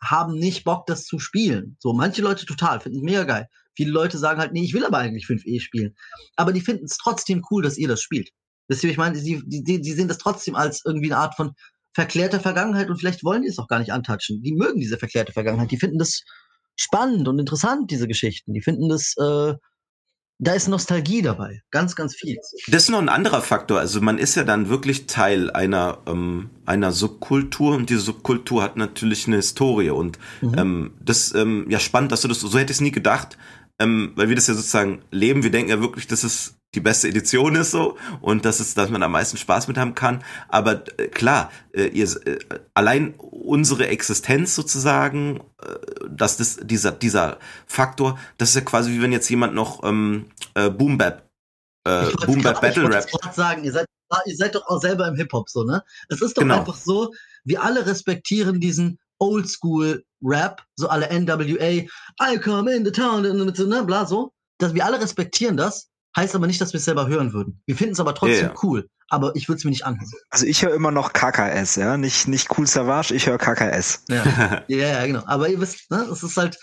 haben 0.00 0.34
nicht 0.34 0.64
Bock, 0.64 0.86
das 0.86 1.04
zu 1.04 1.18
spielen. 1.18 1.76
So, 1.78 1.92
manche 1.92 2.22
Leute 2.22 2.44
total, 2.44 2.80
finden 2.80 2.98
es 2.98 3.04
mega 3.04 3.24
geil. 3.24 3.48
Viele 3.76 3.90
Leute 3.90 4.18
sagen 4.18 4.40
halt, 4.40 4.52
nee, 4.52 4.64
ich 4.64 4.74
will 4.74 4.84
aber 4.84 4.98
eigentlich 4.98 5.26
5e 5.26 5.60
spielen. 5.60 5.94
Aber 6.36 6.52
die 6.52 6.60
finden 6.60 6.84
es 6.84 6.98
trotzdem 6.98 7.44
cool, 7.50 7.62
dass 7.62 7.78
ihr 7.78 7.88
das 7.88 8.02
spielt. 8.02 8.30
Deswegen, 8.68 8.92
ich 8.92 8.98
meine, 8.98 9.20
die, 9.20 9.42
die, 9.46 9.80
die 9.80 9.92
sehen 9.92 10.08
das 10.08 10.18
trotzdem 10.18 10.54
als 10.54 10.82
irgendwie 10.84 11.12
eine 11.12 11.20
Art 11.20 11.34
von 11.34 11.54
verklärter 11.92 12.40
Vergangenheit 12.40 12.90
und 12.90 12.98
vielleicht 12.98 13.24
wollen 13.24 13.42
die 13.42 13.48
es 13.48 13.58
auch 13.58 13.68
gar 13.68 13.78
nicht 13.78 13.92
antatschen. 13.92 14.42
Die 14.42 14.52
mögen 14.52 14.80
diese 14.80 14.98
verklärte 14.98 15.32
Vergangenheit. 15.32 15.70
Die 15.70 15.78
finden 15.78 15.98
das 15.98 16.22
spannend 16.76 17.28
und 17.28 17.38
interessant, 17.38 17.90
diese 17.90 18.08
Geschichten. 18.08 18.52
Die 18.52 18.62
finden 18.62 18.88
das, 18.88 19.14
äh, 19.18 19.54
da 20.38 20.52
ist 20.52 20.66
Nostalgie 20.68 21.22
dabei. 21.22 21.62
Ganz, 21.70 21.94
ganz 21.94 22.16
viel. 22.16 22.36
Das 22.66 22.84
ist 22.84 22.88
noch 22.90 22.98
ein 22.98 23.08
anderer 23.08 23.40
Faktor. 23.40 23.78
Also 23.78 24.00
man 24.00 24.18
ist 24.18 24.34
ja 24.34 24.44
dann 24.44 24.68
wirklich 24.68 25.06
Teil 25.06 25.50
einer, 25.50 25.98
ähm, 26.06 26.50
einer 26.66 26.90
Subkultur 26.92 27.76
und 27.76 27.88
diese 27.88 28.00
Subkultur 28.00 28.62
hat 28.62 28.76
natürlich 28.76 29.26
eine 29.26 29.36
Historie 29.36 29.90
und 29.90 30.18
Mhm. 30.42 30.54
ähm, 30.58 30.94
das 31.00 31.34
ähm, 31.34 31.66
ja 31.70 31.78
spannend, 31.78 32.10
dass 32.12 32.22
du 32.22 32.28
das 32.28 32.40
so 32.40 32.48
hätte 32.58 32.72
ich 32.72 32.78
es 32.78 32.80
nie 32.80 32.90
gedacht, 32.90 33.38
ähm, 33.78 34.12
weil 34.16 34.28
wir 34.28 34.36
das 34.36 34.48
ja 34.48 34.54
sozusagen 34.54 35.02
leben. 35.10 35.44
Wir 35.44 35.50
denken 35.50 35.70
ja 35.70 35.80
wirklich, 35.80 36.06
dass 36.08 36.24
es 36.24 36.56
die 36.74 36.80
beste 36.80 37.08
Edition 37.08 37.56
ist 37.56 37.70
so 37.70 37.96
und 38.20 38.44
dass 38.44 38.60
es, 38.60 38.74
dass 38.74 38.90
man 38.90 39.02
am 39.02 39.12
meisten 39.12 39.36
Spaß 39.36 39.68
mit 39.68 39.78
haben 39.78 39.94
kann. 39.94 40.22
Aber 40.48 40.82
äh, 40.98 41.08
klar, 41.08 41.50
äh, 41.72 41.86
ihr, 41.86 42.04
äh, 42.26 42.38
allein 42.74 43.14
unsere 43.18 43.88
Existenz 43.88 44.54
sozusagen, 44.54 45.40
äh, 45.62 45.74
dass 46.10 46.36
das 46.36 46.58
dieser 46.62 46.92
dieser 46.92 47.38
Faktor, 47.66 48.18
das 48.38 48.50
ist 48.50 48.54
ja 48.56 48.60
quasi 48.62 48.90
wie 48.92 49.02
wenn 49.02 49.12
jetzt 49.12 49.28
jemand 49.28 49.54
noch 49.54 49.82
ähm, 49.84 50.26
äh, 50.54 50.70
Boom 50.70 50.98
Bap 50.98 51.28
äh, 51.86 52.10
Ich 52.10 52.16
Boom 52.26 52.42
Bap 52.42 52.56
ich 52.56 52.60
Battle 52.60 52.88
Rap 52.90 53.06
grad 53.10 53.34
sagen, 53.34 53.64
ihr 53.64 53.72
seid, 53.72 53.86
ihr 54.26 54.36
seid 54.36 54.54
doch 54.54 54.66
auch 54.68 54.80
selber 54.80 55.06
im 55.08 55.16
Hip-Hop 55.16 55.48
so, 55.48 55.64
ne? 55.64 55.82
Es 56.08 56.20
ist 56.20 56.36
doch 56.36 56.42
Genau. 56.42 56.60
einfach 56.60 56.76
so, 56.76 57.12
wir 57.44 57.62
alle 57.62 57.86
respektieren 57.86 58.60
diesen 58.60 58.98
Oldschool-Rap, 59.18 60.62
so 60.76 60.88
alle 60.88 61.08
NWA, 61.08 61.86
I 62.22 62.38
come 62.42 62.74
in 62.74 62.84
the 62.84 62.92
town, 62.92 63.26
und 63.26 63.56
so, 63.56 63.66
ne, 63.66 63.82
bla, 63.84 64.06
so. 64.06 64.32
Dass 64.58 64.74
wir 64.74 64.84
alle 64.84 65.00
respektieren 65.00 65.56
das, 65.56 65.88
heißt 66.16 66.34
aber 66.34 66.46
nicht, 66.46 66.60
dass 66.60 66.72
wir 66.72 66.78
es 66.78 66.84
selber 66.84 67.08
hören 67.08 67.32
würden. 67.32 67.60
Wir 67.66 67.76
finden 67.76 67.92
es 67.92 68.00
aber 68.00 68.14
trotzdem 68.14 68.48
ja. 68.48 68.54
cool. 68.62 68.88
Aber 69.08 69.36
ich 69.36 69.48
würde 69.48 69.58
es 69.58 69.64
mir 69.64 69.70
nicht 69.70 69.84
anhören. 69.84 70.10
Also 70.30 70.46
ich 70.46 70.64
höre 70.64 70.74
immer 70.74 70.90
noch 70.90 71.12
KKS, 71.12 71.76
ja. 71.76 71.96
Nicht, 71.96 72.26
nicht 72.26 72.48
Cool 72.56 72.66
Savage, 72.66 73.14
ich 73.14 73.26
höre 73.26 73.38
KKS. 73.38 74.04
Ja. 74.08 74.62
ja, 74.68 74.76
ja, 74.76 75.06
genau. 75.06 75.22
Aber 75.26 75.48
ihr 75.48 75.60
wisst, 75.60 75.90
ne, 75.90 76.06
es 76.10 76.22
ist 76.22 76.36
halt, 76.36 76.58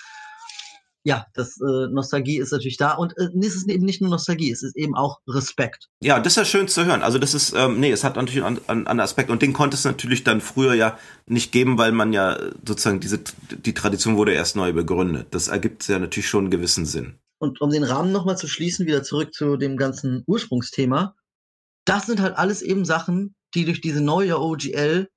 ja, 1.04 1.26
das 1.34 1.60
äh, 1.60 1.88
Nostalgie 1.92 2.40
ist 2.40 2.52
natürlich 2.52 2.78
da. 2.78 2.94
Und 2.94 3.18
äh, 3.18 3.30
es 3.40 3.56
ist 3.56 3.70
eben 3.70 3.86
nicht 3.86 4.02
nur 4.02 4.10
Nostalgie, 4.10 4.52
es 4.52 4.64
ist 4.64 4.76
eben 4.76 4.96
auch 4.96 5.20
Respekt. 5.28 5.88
Ja, 6.02 6.20
das 6.20 6.34
ist 6.34 6.38
ja 6.38 6.46
schön 6.46 6.68
zu 6.68 6.86
hören. 6.86 7.02
Also 7.02 7.18
das 7.18 7.34
ist, 7.34 7.54
ähm, 7.56 7.80
nee, 7.80 7.92
es 7.92 8.04
hat 8.04 8.16
natürlich 8.16 8.44
einen 8.44 8.60
an, 8.68 8.88
anderen 8.88 9.00
Aspekt 9.02 9.30
und 9.30 9.42
den 9.42 9.54
konnte 9.54 9.76
es 9.76 9.84
natürlich 9.84 10.24
dann 10.24 10.42
früher 10.42 10.74
ja 10.74 10.98
nicht 11.26 11.52
geben, 11.52 11.78
weil 11.78 11.92
man 11.92 12.14
ja 12.14 12.38
sozusagen 12.66 13.00
diese, 13.00 13.20
die 13.20 13.74
Tradition 13.74 14.18
wurde 14.18 14.34
erst 14.34 14.56
neu 14.56 14.74
begründet. 14.74 15.28
Das 15.32 15.48
ergibt 15.48 15.88
ja 15.88 16.00
natürlich 16.00 16.30
schon 16.30 16.46
einen 16.46 16.52
gewissen 16.52 16.86
Sinn. 16.86 17.16
Und 17.42 17.60
um 17.60 17.72
den 17.72 17.84
Rahmen 17.84 18.12
nochmal 18.12 18.38
zu 18.38 18.48
schließen, 18.48 18.86
wieder 18.86 19.02
zurück 19.02 19.34
zu 19.34 19.58
dem 19.58 19.76
ganzen 19.76 20.24
Ursprungsthema. 20.28 21.16
Das 21.86 22.06
sind 22.06 22.22
halt 22.22 22.38
alles 22.38 22.62
eben 22.62 22.86
Sachen, 22.86 23.34
die 23.56 23.66
durch 23.66 23.82
diese 23.82 24.00
neue 24.00 24.40
OGL 24.40 25.10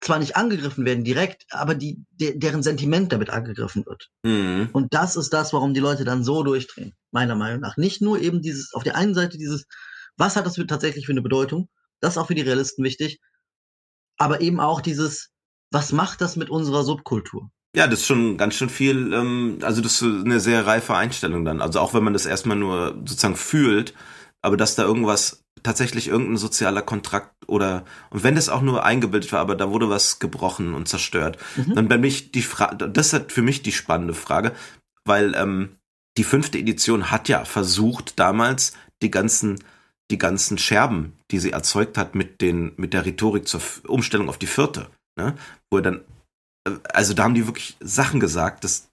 zwar 0.00 0.18
nicht 0.18 0.36
angegriffen 0.36 0.84
werden 0.84 1.04
direkt, 1.04 1.44
aber 1.50 1.76
die, 1.76 2.04
de, 2.10 2.36
deren 2.36 2.64
Sentiment 2.64 3.12
damit 3.12 3.30
angegriffen 3.30 3.86
wird. 3.86 4.10
Mhm. 4.24 4.70
Und 4.72 4.92
das 4.92 5.14
ist 5.14 5.32
das, 5.32 5.52
warum 5.52 5.72
die 5.72 5.78
Leute 5.78 6.02
dann 6.04 6.24
so 6.24 6.42
durchdrehen, 6.42 6.96
meiner 7.12 7.36
Meinung 7.36 7.60
nach. 7.60 7.76
Nicht 7.76 8.02
nur 8.02 8.18
eben 8.18 8.42
dieses, 8.42 8.74
auf 8.74 8.82
der 8.82 8.96
einen 8.96 9.14
Seite 9.14 9.38
dieses, 9.38 9.64
was 10.16 10.34
hat 10.34 10.46
das 10.46 10.56
für, 10.56 10.66
tatsächlich 10.66 11.06
für 11.06 11.12
eine 11.12 11.22
Bedeutung? 11.22 11.68
Das 12.00 12.14
ist 12.14 12.18
auch 12.18 12.26
für 12.26 12.34
die 12.34 12.42
Realisten 12.42 12.82
wichtig. 12.82 13.20
Aber 14.16 14.40
eben 14.40 14.58
auch 14.58 14.80
dieses, 14.80 15.30
was 15.70 15.92
macht 15.92 16.20
das 16.20 16.34
mit 16.34 16.50
unserer 16.50 16.82
Subkultur? 16.82 17.52
Ja, 17.76 17.86
das 17.86 18.00
ist 18.00 18.06
schon 18.06 18.36
ganz 18.38 18.54
schön 18.54 18.70
viel, 18.70 19.12
ähm, 19.12 19.58
also 19.62 19.80
das 19.82 20.00
ist 20.00 20.24
eine 20.24 20.40
sehr 20.40 20.66
reife 20.66 20.94
Einstellung 20.96 21.44
dann. 21.44 21.60
Also 21.60 21.80
auch 21.80 21.94
wenn 21.94 22.02
man 22.04 22.12
das 22.14 22.26
erstmal 22.26 22.56
nur 22.56 22.94
sozusagen 23.04 23.36
fühlt, 23.36 23.94
aber 24.42 24.56
dass 24.56 24.74
da 24.74 24.84
irgendwas 24.84 25.42
tatsächlich 25.62 26.08
irgendein 26.08 26.36
sozialer 26.38 26.82
Kontrakt 26.82 27.34
oder 27.46 27.84
und 28.10 28.22
wenn 28.22 28.36
das 28.36 28.48
auch 28.48 28.62
nur 28.62 28.84
eingebildet 28.84 29.32
war, 29.32 29.40
aber 29.40 29.54
da 29.56 29.70
wurde 29.70 29.90
was 29.90 30.18
gebrochen 30.18 30.74
und 30.74 30.88
zerstört, 30.88 31.36
Mhm. 31.56 31.74
dann 31.74 31.88
bin 31.88 32.04
ich 32.04 32.30
die 32.30 32.42
Frage, 32.42 32.88
das 32.88 33.12
ist 33.12 33.32
für 33.32 33.42
mich 33.42 33.62
die 33.62 33.72
spannende 33.72 34.14
Frage, 34.14 34.52
weil 35.04 35.34
ähm, 35.34 35.76
die 36.16 36.24
fünfte 36.24 36.58
Edition 36.58 37.10
hat 37.10 37.28
ja 37.28 37.44
versucht 37.44 38.18
damals 38.18 38.72
die 39.02 39.10
ganzen 39.10 39.62
die 40.10 40.18
ganzen 40.18 40.56
Scherben, 40.56 41.12
die 41.30 41.38
sie 41.38 41.50
erzeugt 41.50 41.98
hat 41.98 42.14
mit 42.14 42.40
den 42.40 42.72
mit 42.76 42.94
der 42.94 43.04
Rhetorik 43.04 43.46
zur 43.46 43.60
Umstellung 43.86 44.28
auf 44.30 44.38
die 44.38 44.46
vierte, 44.46 44.88
ne? 45.18 45.34
wo 45.70 45.78
er 45.78 45.82
dann 45.82 46.00
also 46.92 47.14
da 47.14 47.24
haben 47.24 47.34
die 47.34 47.46
wirklich 47.46 47.76
Sachen 47.80 48.20
gesagt, 48.20 48.64
das 48.64 48.88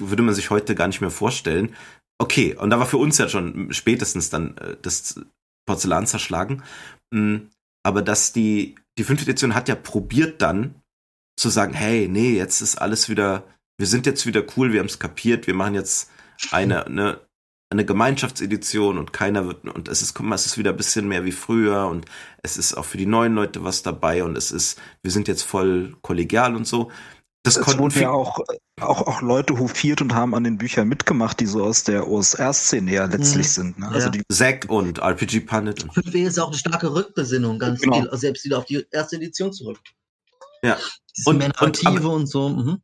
würde 0.00 0.22
man 0.22 0.34
sich 0.34 0.50
heute 0.50 0.74
gar 0.74 0.86
nicht 0.86 1.00
mehr 1.00 1.10
vorstellen. 1.10 1.74
Okay, 2.18 2.54
und 2.54 2.70
da 2.70 2.78
war 2.78 2.86
für 2.86 2.96
uns 2.96 3.18
ja 3.18 3.28
schon 3.28 3.72
spätestens 3.72 4.30
dann 4.30 4.56
äh, 4.58 4.76
das 4.80 5.20
Porzellan 5.66 6.06
zerschlagen. 6.06 6.62
Mm, 7.12 7.48
Aber 7.84 8.02
dass 8.02 8.32
die, 8.32 8.76
die 8.98 9.04
fünfte 9.04 9.30
Edition 9.30 9.54
hat 9.54 9.68
ja 9.68 9.74
probiert 9.74 10.40
dann 10.42 10.80
zu 11.38 11.50
sagen, 11.50 11.74
hey, 11.74 12.08
nee, 12.08 12.36
jetzt 12.36 12.62
ist 12.62 12.76
alles 12.76 13.08
wieder, 13.08 13.44
wir 13.78 13.86
sind 13.86 14.06
jetzt 14.06 14.26
wieder 14.26 14.42
cool, 14.56 14.72
wir 14.72 14.80
haben 14.80 14.86
es 14.86 14.98
kapiert, 14.98 15.46
wir 15.46 15.54
machen 15.54 15.74
jetzt 15.74 16.10
eine, 16.50 16.86
eine, 16.86 17.20
eine 17.70 17.84
Gemeinschaftsedition 17.84 18.96
und 18.96 19.12
keiner 19.12 19.46
wird, 19.46 19.64
und 19.64 19.88
es 19.88 20.00
ist, 20.00 20.14
guck 20.14 20.24
mal, 20.24 20.36
es 20.36 20.46
ist 20.46 20.56
wieder 20.56 20.70
ein 20.70 20.76
bisschen 20.76 21.08
mehr 21.08 21.24
wie 21.24 21.32
früher 21.32 21.88
und 21.88 22.06
es 22.42 22.56
ist 22.56 22.74
auch 22.74 22.84
für 22.84 22.96
die 22.96 23.06
neuen 23.06 23.34
Leute 23.34 23.64
was 23.64 23.82
dabei 23.82 24.22
und 24.24 24.38
es 24.38 24.52
ist, 24.52 24.80
wir 25.02 25.10
sind 25.10 25.26
jetzt 25.28 25.42
voll 25.42 25.96
kollegial 26.00 26.54
und 26.54 26.66
so. 26.66 26.90
Das 27.46 27.56
es 27.56 27.62
konnten 27.62 27.80
wurden 27.80 28.00
ja 28.00 28.10
auch, 28.10 28.38
auch, 28.80 29.06
auch 29.06 29.22
Leute 29.22 29.58
hofiert 29.58 30.02
und 30.02 30.14
haben 30.14 30.34
an 30.34 30.44
den 30.44 30.58
Büchern 30.58 30.88
mitgemacht, 30.88 31.40
die 31.40 31.46
so 31.46 31.64
aus 31.64 31.84
der 31.84 32.06
OSR-Szene 32.08 32.92
ja 32.92 33.04
letztlich 33.06 33.46
Mhm. 33.46 33.50
sind. 33.50 33.78
Ne? 33.78 33.88
Also 33.88 34.06
Ja. 34.06 34.10
die, 34.10 34.22
Zack 34.30 34.66
und 34.68 34.98
RPG 34.98 35.40
Pundit. 35.40 35.82
Und, 35.84 35.92
5e 35.94 36.26
ist 36.26 36.38
auch 36.38 36.48
eine 36.48 36.58
starke 36.58 36.92
Rückbesinnung, 36.94 37.58
ganz 37.58 37.80
Genau. 37.80 38.00
viel, 38.02 38.10
selbst 38.12 38.44
wieder 38.44 38.58
auf 38.58 38.66
die 38.66 38.86
erste 38.90 39.16
Edition 39.16 39.52
zurück. 39.52 39.78
Ja. 40.62 40.76
Diese 41.16 41.30
Und- 41.30 41.38
mehr 41.38 41.46
und- 41.60 41.82
Narrative 41.82 42.08
und, 42.08 42.26
so. 42.26 42.48
Mhm. 42.48 42.78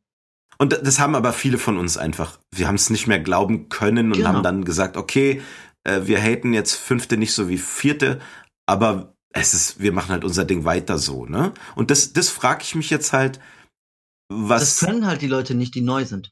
und 0.57 0.73
das 0.81 0.99
haben 0.99 1.15
aber 1.15 1.33
viele 1.33 1.57
von 1.57 1.77
uns 1.77 1.97
einfach. 1.97 2.39
Wir 2.51 2.67
haben 2.67 2.75
es 2.75 2.89
nicht 2.89 3.07
mehr 3.07 3.19
glauben 3.19 3.69
können 3.69 4.07
und 4.07 4.17
Genau. 4.17 4.29
haben 4.29 4.43
dann 4.43 4.63
gesagt, 4.65 4.97
okay, 4.97 5.41
äh, 5.83 6.01
wir 6.05 6.19
haten 6.21 6.53
jetzt 6.53 6.75
fünfte 6.75 7.17
nicht 7.17 7.33
so 7.33 7.49
wie 7.49 7.57
vierte, 7.57 8.19
aber 8.65 9.13
es 9.35 9.53
ist, 9.53 9.79
wir 9.81 9.91
machen 9.91 10.09
halt 10.11 10.23
unser 10.23 10.45
Ding 10.45 10.63
weiter 10.63 10.97
so, 10.99 11.25
ne? 11.25 11.53
Und 11.75 11.89
das, 11.91 12.13
das 12.13 12.29
frage 12.29 12.61
ich 12.63 12.75
mich 12.75 12.89
jetzt 12.91 13.11
halt, 13.13 13.39
was. 14.29 14.77
Das 14.77 14.89
können 14.89 15.05
halt 15.05 15.21
die 15.21 15.27
Leute 15.27 15.55
nicht, 15.55 15.75
die 15.75 15.81
neu 15.81 16.05
sind. 16.05 16.31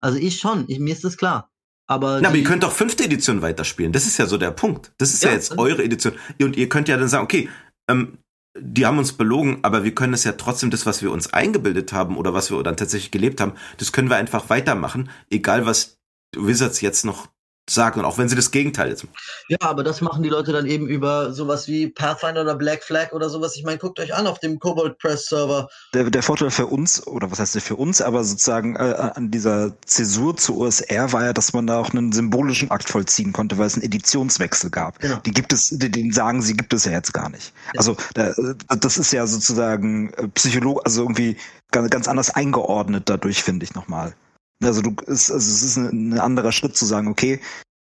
Also 0.00 0.18
ich 0.18 0.38
schon, 0.38 0.64
ich, 0.68 0.78
mir 0.78 0.92
ist 0.92 1.04
das 1.04 1.16
klar. 1.16 1.50
Aber, 1.86 2.20
Na, 2.20 2.28
aber 2.28 2.36
ihr 2.36 2.44
könnt 2.44 2.62
doch 2.62 2.72
fünfte 2.72 3.04
Edition 3.04 3.42
weiterspielen. 3.42 3.92
Das 3.92 4.06
ist 4.06 4.18
ja 4.18 4.26
so 4.26 4.38
der 4.38 4.50
Punkt. 4.50 4.92
Das 4.98 5.12
ist 5.12 5.22
ja, 5.22 5.30
Ja, 5.30 5.34
jetzt 5.34 5.58
eure 5.58 5.84
Edition. 5.84 6.14
Und 6.40 6.56
ihr 6.56 6.68
könnt 6.68 6.88
ja 6.88 6.96
dann 6.96 7.08
sagen, 7.08 7.24
okay, 7.24 7.48
ähm, 7.90 8.18
die 8.58 8.86
haben 8.86 8.98
uns 8.98 9.12
belogen, 9.12 9.58
aber 9.62 9.84
wir 9.84 9.94
können 9.94 10.14
es 10.14 10.24
ja 10.24 10.32
trotzdem 10.32 10.70
das, 10.70 10.86
was 10.86 11.02
wir 11.02 11.10
uns 11.10 11.32
eingebildet 11.32 11.92
haben 11.92 12.16
oder 12.16 12.32
was 12.32 12.50
wir 12.50 12.62
dann 12.62 12.76
tatsächlich 12.76 13.10
gelebt 13.10 13.40
haben, 13.40 13.52
das 13.78 13.92
können 13.92 14.08
wir 14.08 14.16
einfach 14.16 14.48
weitermachen, 14.48 15.10
egal 15.28 15.66
was 15.66 15.98
Wizards 16.36 16.80
jetzt 16.80 17.04
noch 17.04 17.28
sagen 17.68 18.00
und 18.00 18.06
auch 18.06 18.18
wenn 18.18 18.28
sie 18.28 18.36
das 18.36 18.50
Gegenteil 18.50 18.88
jetzt 18.90 19.04
machen. 19.04 19.16
ja, 19.48 19.56
aber 19.60 19.82
das 19.84 20.00
machen 20.00 20.22
die 20.22 20.28
Leute 20.28 20.52
dann 20.52 20.66
eben 20.66 20.86
über 20.86 21.32
sowas 21.32 21.66
wie 21.66 21.88
Pathfinder 21.88 22.42
oder 22.42 22.54
Black 22.54 22.82
Flag 22.84 23.12
oder 23.12 23.30
sowas. 23.30 23.56
Ich 23.56 23.64
meine, 23.64 23.78
guckt 23.78 23.98
euch 24.00 24.14
an 24.14 24.26
auf 24.26 24.38
dem 24.38 24.58
Cobalt 24.58 24.98
Press 24.98 25.26
Server. 25.26 25.68
der, 25.94 26.10
der 26.10 26.22
Vorteil 26.22 26.50
für 26.50 26.66
uns, 26.66 27.06
oder 27.06 27.30
was 27.30 27.38
heißt 27.38 27.54
der 27.54 27.62
für 27.62 27.76
uns, 27.76 28.02
aber 28.02 28.22
sozusagen 28.24 28.76
äh, 28.76 29.12
an 29.14 29.30
dieser 29.30 29.72
Zäsur 29.86 30.36
zu 30.36 30.58
OSR 30.60 31.12
war 31.12 31.24
ja, 31.24 31.32
dass 31.32 31.52
man 31.54 31.66
da 31.66 31.78
auch 31.78 31.90
einen 31.94 32.12
symbolischen 32.12 32.70
Akt 32.70 32.88
vollziehen 32.88 33.32
konnte, 33.32 33.56
weil 33.56 33.66
es 33.66 33.74
einen 33.74 33.84
Editionswechsel 33.84 34.70
gab. 34.70 34.98
Genau. 34.98 35.16
Die 35.24 35.30
gibt 35.32 35.52
es, 35.52 35.68
die- 35.70 35.90
den 35.90 36.12
sagen 36.12 36.42
sie, 36.42 36.54
gibt 36.54 36.74
es 36.74 36.84
ja 36.84 36.92
jetzt 36.92 37.14
gar 37.14 37.30
nicht. 37.30 37.52
Ja. 37.72 37.78
Also 37.78 37.96
da, 38.14 38.34
das 38.76 38.98
ist 38.98 39.12
ja 39.12 39.26
sozusagen 39.26 40.12
äh, 40.14 40.28
Psycholog, 40.28 40.82
also 40.84 41.02
irgendwie 41.02 41.36
ganz, 41.70 41.88
ganz 41.90 42.08
anders 42.08 42.30
eingeordnet 42.30 43.04
dadurch, 43.08 43.42
finde 43.42 43.64
ich 43.64 43.74
nochmal. 43.74 44.14
Also 44.62 44.82
du 44.82 44.94
ist, 45.06 45.30
also 45.30 45.50
es 45.50 45.62
ist 45.62 45.76
ein, 45.76 46.18
anderer 46.18 46.52
Schritt 46.52 46.76
zu 46.76 46.86
sagen, 46.86 47.08
okay, 47.08 47.40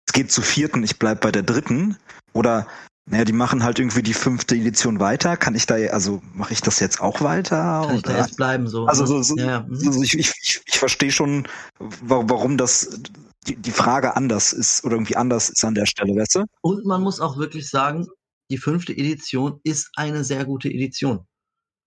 es 0.07 0.13
geht 0.13 0.31
zu 0.31 0.41
vierten, 0.41 0.83
ich 0.83 0.99
bleib 0.99 1.21
bei 1.21 1.31
der 1.31 1.43
dritten. 1.43 1.97
Oder 2.33 2.67
naja, 3.09 3.23
die 3.23 3.33
machen 3.33 3.63
halt 3.63 3.79
irgendwie 3.79 4.03
die 4.03 4.13
fünfte 4.13 4.55
Edition 4.55 4.99
weiter. 4.99 5.37
Kann 5.37 5.55
ich 5.55 5.65
da, 5.65 5.75
also 5.75 6.21
mache 6.33 6.53
ich 6.53 6.61
das 6.61 6.79
jetzt 6.79 6.99
auch 6.99 7.21
weiter? 7.21 7.85
Kann 7.85 7.95
ich 7.95 8.01
da 8.03 8.09
oder? 8.09 8.19
erst 8.19 8.35
bleiben 8.35 8.67
so. 8.67 8.85
Also 8.85 9.03
ne? 9.03 9.07
so, 9.07 9.21
so, 9.23 9.37
ja, 9.37 9.45
ja. 9.45 9.59
mhm. 9.61 9.87
also 9.87 10.01
ich, 10.01 10.17
ich, 10.17 10.33
ich, 10.41 10.61
ich 10.65 10.77
verstehe 10.77 11.11
schon, 11.11 11.47
wa- 11.79 12.23
warum 12.27 12.57
das 12.57 13.01
die, 13.47 13.55
die 13.55 13.71
Frage 13.71 14.15
anders 14.15 14.53
ist 14.53 14.83
oder 14.83 14.95
irgendwie 14.95 15.15
anders 15.15 15.49
ist 15.49 15.63
an 15.63 15.75
der 15.75 15.85
Stelle, 15.85 16.15
weißt 16.15 16.35
du? 16.35 16.45
Und 16.61 16.85
man 16.85 17.01
muss 17.01 17.19
auch 17.19 17.37
wirklich 17.37 17.69
sagen, 17.69 18.07
die 18.51 18.57
fünfte 18.57 18.91
Edition 18.93 19.59
ist 19.63 19.89
eine 19.95 20.23
sehr 20.23 20.45
gute 20.45 20.69
Edition. 20.69 21.25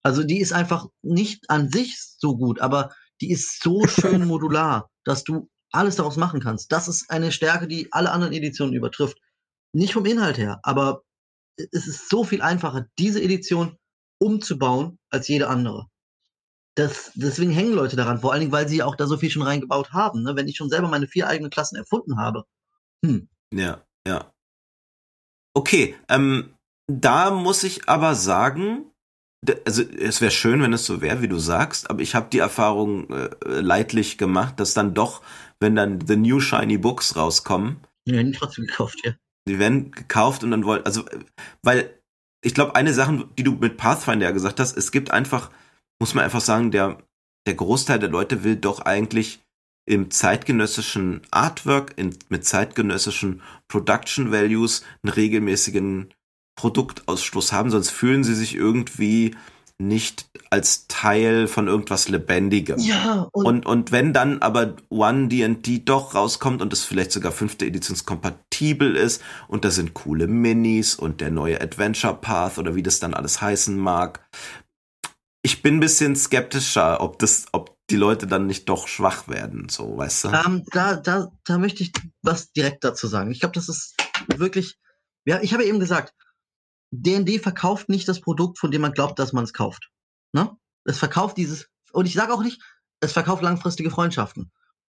Also 0.03 0.25
die 0.25 0.41
ist 0.41 0.53
einfach 0.53 0.87
nicht 1.03 1.49
an 1.51 1.71
sich 1.71 1.99
so 2.19 2.37
gut, 2.37 2.61
aber 2.61 2.95
die 3.21 3.31
ist 3.31 3.63
so 3.63 3.87
schön 3.87 4.27
modular, 4.27 4.91
dass 5.05 5.25
du 5.25 5.49
alles 5.73 5.97
daraus 5.97 6.17
machen 6.17 6.41
kannst. 6.41 6.73
Das 6.73 6.89
ist 6.89 7.11
eine 7.11 7.33
Stärke, 7.33 7.69
die 7.69 7.93
alle 7.93 8.11
anderen 8.11 8.33
Editionen 8.33 8.75
übertrifft. 8.75 9.19
Nicht 9.73 9.93
vom 9.93 10.07
Inhalt 10.07 10.39
her, 10.39 10.59
aber 10.63 11.03
es 11.57 11.87
ist 11.87 12.09
so 12.09 12.25
viel 12.25 12.43
einfacher, 12.43 12.87
diese 12.99 13.23
Edition 13.23 13.77
umzubauen 14.19 14.99
als 15.11 15.29
jede 15.29 15.49
andere. 15.49 15.87
Das, 16.77 17.13
deswegen 17.15 17.51
hängen 17.51 17.75
Leute 17.75 17.97
daran, 17.97 18.21
vor 18.21 18.33
allen 18.33 18.41
Dingen, 18.41 18.53
weil 18.53 18.69
sie 18.69 18.83
auch 18.83 18.97
da 18.97 19.07
so 19.07 19.17
viel 19.17 19.31
schon 19.31 19.43
reingebaut 19.43 19.93
haben. 19.93 20.23
Ne? 20.23 20.37
Wenn 20.37 20.49
ich 20.49 20.57
schon 20.57 20.71
selber 20.71 20.89
meine 20.89 21.09
vier 21.09 21.29
eigenen 21.29 21.51
Klassen 21.51 21.77
erfunden 21.77 22.19
habe, 22.19 22.45
hm, 23.05 23.29
Ja, 23.53 23.85
ja. 24.07 24.33
Okay, 25.55 25.97
ähm, 26.09 26.57
da 26.87 27.31
muss 27.31 27.65
ich 27.65 27.89
aber 27.89 28.15
sagen, 28.15 28.93
also 29.65 29.83
es 29.83 30.21
wäre 30.21 30.31
schön, 30.31 30.63
wenn 30.63 30.73
es 30.73 30.85
so 30.85 31.01
wäre, 31.01 31.23
wie 31.23 31.29
du 31.29 31.39
sagst, 31.39 31.89
aber 31.89 32.03
ich 32.03 32.15
habe 32.15 32.29
die 32.31 32.39
Erfahrung 32.39 33.09
äh, 33.11 33.31
leidlich 33.45 34.19
gemacht, 34.19 34.61
dass 34.61 34.75
dann 34.75 34.95
doch, 34.95 35.23
wenn 35.61 35.77
dann 35.77 36.07
The 36.07 36.17
New 36.17 36.41
Shiny 36.41 36.79
Books 36.79 37.17
rauskommen, 37.17 37.81
die 38.07 38.13
werden 38.13 38.33
trotzdem 38.33 38.67
gekauft, 38.67 38.99
ja. 39.05 39.13
die 39.49 39.59
werden 39.59 39.91
gekauft 39.93 40.45
und 40.45 40.51
dann 40.51 40.65
wollen, 40.65 40.85
also, 40.85 41.05
weil 41.63 41.99
ich 42.43 42.55
glaube, 42.55 42.75
eine 42.75 42.95
Sache, 42.95 43.29
die 43.39 43.43
du 43.43 43.53
mit 43.53 43.77
Pathfinder 43.77 44.27
ja 44.27 44.33
gesagt 44.33 44.61
hast, 44.61 44.77
es 44.77 44.93
gibt 44.93 45.11
einfach, 45.11 45.51
muss 46.01 46.15
man 46.15 46.25
einfach 46.25 46.41
sagen, 46.41 46.71
der, 46.71 46.99
der 47.47 47.55
Großteil 47.55 47.99
der 47.99 48.09
Leute 48.09 48.45
will 48.45 48.57
doch 48.57 48.81
eigentlich 48.81 49.41
im 49.87 50.11
zeitgenössischen 50.11 51.23
Artwork, 51.31 51.95
in, 51.97 52.17
mit 52.29 52.45
zeitgenössischen 52.45 53.43
Production 53.69 54.33
Values 54.33 54.85
einen 55.03 55.13
regelmäßigen 55.13 56.15
Produktausstoß 56.61 57.53
haben, 57.53 57.71
sonst 57.71 57.91
fühlen 57.91 58.23
sie 58.23 58.35
sich 58.35 58.55
irgendwie 58.55 59.35
nicht 59.79 60.27
als 60.51 60.87
Teil 60.89 61.49
von 61.49 61.69
irgendwas 61.69 62.11
Lebendigem. 62.11 62.79
Ja, 62.81 63.29
und, 63.33 63.47
Und, 63.47 63.67
und 63.67 63.93
wenn 63.93 64.13
dann 64.13 64.43
aber 64.43 64.77
One 64.91 65.29
D&D 65.29 65.79
doch 65.87 66.15
rauskommt 66.15 66.61
und 66.61 66.71
es 66.75 66.85
vielleicht 66.85 67.13
sogar 67.13 67.33
fünfte 67.33 67.65
Editionskompatibel 67.65 68.95
ist 68.95 69.23
und 69.49 69.65
da 69.65 69.71
sind 69.71 69.95
coole 69.95 70.27
Minis 70.27 70.95
und 70.95 71.23
der 71.23 71.31
neue 71.31 71.63
Adventure 71.63 72.15
Path 72.15 72.59
oder 72.59 72.75
wie 72.75 72.83
das 72.83 73.01
dann 73.01 73.15
alles 73.15 73.41
heißen 73.41 73.79
mag. 73.79 74.21
Ich 75.43 75.63
bin 75.63 75.77
ein 75.77 75.81
bisschen 75.81 76.15
skeptischer, 76.15 77.01
ob 77.01 77.19
das, 77.21 77.47
ob 77.53 77.75
die 77.89 77.97
Leute 77.97 78.27
dann 78.27 78.47
nicht 78.47 78.69
doch 78.69 78.87
schwach 78.87 79.29
werden, 79.29 79.71
so, 79.71 79.97
weißt 79.97 80.25
du? 80.25 80.29
ähm, 80.29 80.65
da, 80.73 80.97
da, 80.97 81.33
da 81.47 81.57
möchte 81.57 81.83
ich 81.83 81.93
was 82.21 82.53
direkt 82.53 82.85
dazu 82.85 83.07
sagen. 83.07 83.31
Ich 83.31 83.41
glaube, 83.41 83.55
das 83.55 83.71
ist 83.71 83.95
wirklich, 84.37 84.77
ja, 85.25 85.41
ich 85.41 85.55
habe 85.55 85.65
eben 85.65 85.81
gesagt, 85.81 86.13
D&D 86.91 87.39
verkauft 87.39 87.89
nicht 87.89 88.09
das 88.09 88.21
Produkt, 88.21 88.59
von 88.59 88.71
dem 88.71 88.83
man 88.83 88.93
glaubt, 88.93 89.19
dass 89.19 89.33
man 89.33 89.45
es 89.45 89.53
kauft. 89.53 89.89
Ne? 90.33 90.51
Es 90.85 90.99
verkauft 90.99 91.37
dieses, 91.37 91.67
und 91.93 92.07
ich 92.07 92.15
sage 92.15 92.33
auch 92.33 92.43
nicht, 92.43 92.61
es 93.01 93.13
verkauft 93.13 93.43
langfristige 93.43 93.91
Freundschaften. 93.91 94.51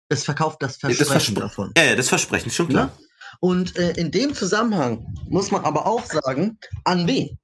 Es 0.08 0.24
verkauft 0.24 0.62
das 0.62 0.78
das 0.78 0.96
Versprechen 0.96 1.36
Verspre- 1.36 1.40
davon. 1.40 1.72
Ja, 1.76 1.84
ja, 1.84 1.96
das 1.96 2.08
Versprechen 2.08 2.50
schon 2.50 2.68
klar. 2.68 2.86
Ne? 2.86 2.92
Und 3.40 3.76
äh, 3.76 3.92
in 3.92 4.10
dem 4.10 4.34
Zusammenhang 4.34 5.06
muss 5.28 5.50
man 5.50 5.64
aber 5.64 5.86
auch 5.86 6.04
sagen, 6.04 6.58
an 6.84 7.06
wen? 7.06 7.38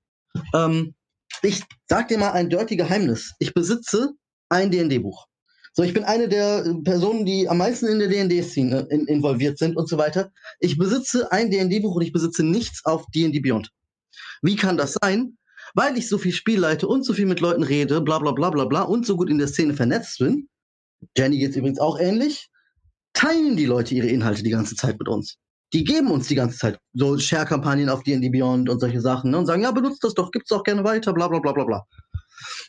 Ähm, 0.55 0.95
ich 1.43 1.63
sag 1.89 2.09
dir 2.09 2.19
mal 2.19 2.33
ein 2.33 2.51
dirty 2.51 2.77
Geheimnis. 2.77 3.33
Ich 3.39 3.55
besitze 3.55 4.13
ein 4.49 4.71
D&D-Buch. 4.71 5.27
So, 5.73 5.83
ich 5.85 5.95
bin 5.95 6.05
eine 6.05 6.29
der 6.29 6.65
Personen, 6.85 7.25
die 7.25 7.49
am 7.49 7.59
meisten 7.59 7.87
in 7.87 7.99
der 8.01 8.09
D&D-Szene 8.09 8.89
in, 8.91 9.07
involviert 9.07 9.59
sind 9.59 9.77
und 9.77 9.89
so 9.89 9.97
weiter. 9.99 10.31
Ich 10.59 10.77
besitze 10.77 11.31
ein 11.33 11.51
D&D-Buch 11.51 11.95
und 11.95 12.03
ich 12.03 12.13
besitze 12.13 12.43
nichts 12.43 12.85
auf 12.85 13.07
D&D 13.15 13.41
Beyond. 13.41 13.71
Wie 14.43 14.57
kann 14.57 14.77
das 14.77 14.97
sein? 15.03 15.37
Weil 15.75 15.97
ich 15.97 16.09
so 16.09 16.19
viel 16.19 16.33
Spiel 16.33 16.59
leite 16.59 16.89
und 16.89 17.05
so 17.05 17.13
viel 17.13 17.27
mit 17.27 17.41
Leuten 17.41 17.63
rede, 17.63 18.01
bla 18.01 18.19
bla 18.19 18.33
bla 18.33 18.51
bla 18.51 18.65
bla 18.65 18.83
und 18.83 19.07
so 19.07 19.17
gut 19.17 19.31
in 19.31 19.39
der 19.39 19.49
Szene 19.49 19.75
vernetzt 19.75 20.19
bin. 20.19 20.49
Jenny 21.17 21.39
geht's 21.39 21.57
übrigens 21.57 21.79
auch 21.79 21.99
ähnlich. 21.99 22.49
Teilen 23.13 23.57
die 23.57 23.67
Leute 23.67 23.95
ihre 23.95 24.09
Inhalte 24.09 24.43
die 24.43 24.51
ganze 24.51 24.75
Zeit 24.75 24.99
mit 24.99 25.09
uns 25.09 25.37
die 25.73 25.85
geben 25.85 26.11
uns 26.11 26.27
die 26.29 26.35
ganze 26.35 26.59
Zeit 26.59 26.79
so 26.95 27.19
Share-Kampagnen 27.19 27.89
auf 27.89 28.03
D&D 28.03 28.29
Beyond 28.31 28.69
und 28.69 28.81
solche 28.81 29.01
Sachen 29.01 29.31
ne, 29.31 29.39
und 29.39 29.47
sagen, 29.47 29.63
ja, 29.63 29.71
benutzt 29.71 30.03
das 30.03 30.15
doch, 30.15 30.31
gibt's 30.31 30.51
auch 30.53 30.65
gerne 30.65 30.85
weiter, 30.85 31.13
bla 31.13 31.29
bla 31.29 31.39
bla 31.39 31.53
bla 31.53 31.65
bla. 31.65 31.85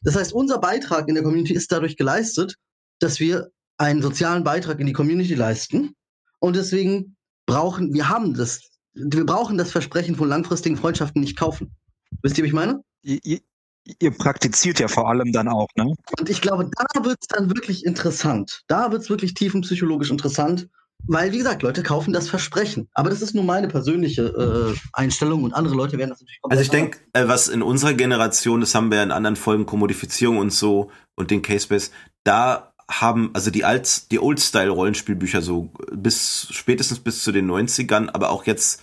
Das 0.04 0.16
heißt, 0.16 0.34
unser 0.34 0.60
Beitrag 0.60 1.08
in 1.08 1.16
der 1.16 1.24
Community 1.24 1.54
ist 1.54 1.72
dadurch 1.72 1.98
geleistet, 1.98 2.56
dass 3.00 3.20
wir 3.20 3.50
einen 3.78 4.02
sozialen 4.02 4.44
Beitrag 4.44 4.80
in 4.80 4.88
die 4.88 4.94
Community 4.94 5.34
leisten 5.34 5.96
und 6.40 6.56
deswegen 6.56 7.16
brauchen, 7.48 7.94
wir 7.94 8.10
haben 8.10 8.36
das, 8.36 8.70
wir 8.94 9.26
brauchen 9.26 9.58
das 9.58 9.72
Versprechen 9.72 10.16
von 10.16 10.30
langfristigen 10.30 10.78
Freundschaften 10.78 11.22
nicht 11.22 11.38
kaufen. 11.38 11.76
Wisst 12.22 12.38
ihr, 12.38 12.44
wie 12.44 12.50
ich 12.50 12.54
meine? 12.54 12.84
Ihr, 13.04 13.20
ihr, 13.24 13.40
ihr 14.00 14.12
praktiziert 14.12 14.80
ja 14.80 14.88
vor 14.88 15.10
allem 15.10 15.32
dann 15.32 15.48
auch, 15.48 15.68
ne? 15.76 15.94
Und 16.20 16.30
ich 16.30 16.42
glaube, 16.42 16.70
da 16.70 17.06
wird's 17.06 17.28
dann 17.28 17.50
wirklich 17.50 17.86
interessant. 17.86 18.62
Da 18.68 18.92
wird's 18.92 19.10
wirklich 19.10 19.34
tiefenpsychologisch 19.34 20.12
interessant, 20.12 20.68
weil, 21.08 21.32
wie 21.32 21.40
gesagt, 21.40 21.64
Leute 21.64 21.84
kaufen 21.84 22.14
das 22.14 22.30
Versprechen. 22.30 22.88
Aber 22.94 23.10
das 23.10 23.22
ist 23.22 23.34
nur 23.34 23.44
meine 23.44 23.68
persönliche 23.68 24.76
äh, 24.76 24.80
Einstellung 24.94 25.44
und 25.44 25.54
andere 25.54 25.76
Leute 25.76 25.98
werden 25.98 26.10
das 26.12 26.22
natürlich 26.22 26.42
komplett 26.42 26.60
Also 26.60 26.66
ich 26.66 26.72
denke, 26.72 27.00
äh, 27.14 27.28
was 27.28 27.48
in 27.48 27.64
unserer 27.64 27.94
Generation, 27.94 28.60
das 28.60 28.76
haben 28.76 28.92
wir 28.92 28.98
ja 28.98 29.04
in 29.04 29.12
anderen 29.12 29.36
Folgen, 29.36 29.66
Kommodifizierung 29.66 30.38
und 30.38 30.54
so 30.54 30.92
und 31.16 31.32
den 31.32 31.42
Casebase, 31.42 31.92
da 32.24 32.71
haben, 32.92 33.32
also 33.34 33.52
die 33.52 33.66
Alt, 33.66 34.12
die 34.12 34.20
Old-Style-Rollenspielbücher 34.20 35.42
so 35.42 35.72
bis, 35.92 36.48
spätestens 36.52 37.00
bis 37.00 37.24
zu 37.24 37.32
den 37.32 37.50
90ern, 37.50 38.10
aber 38.14 38.30
auch 38.30 38.46
jetzt 38.46 38.82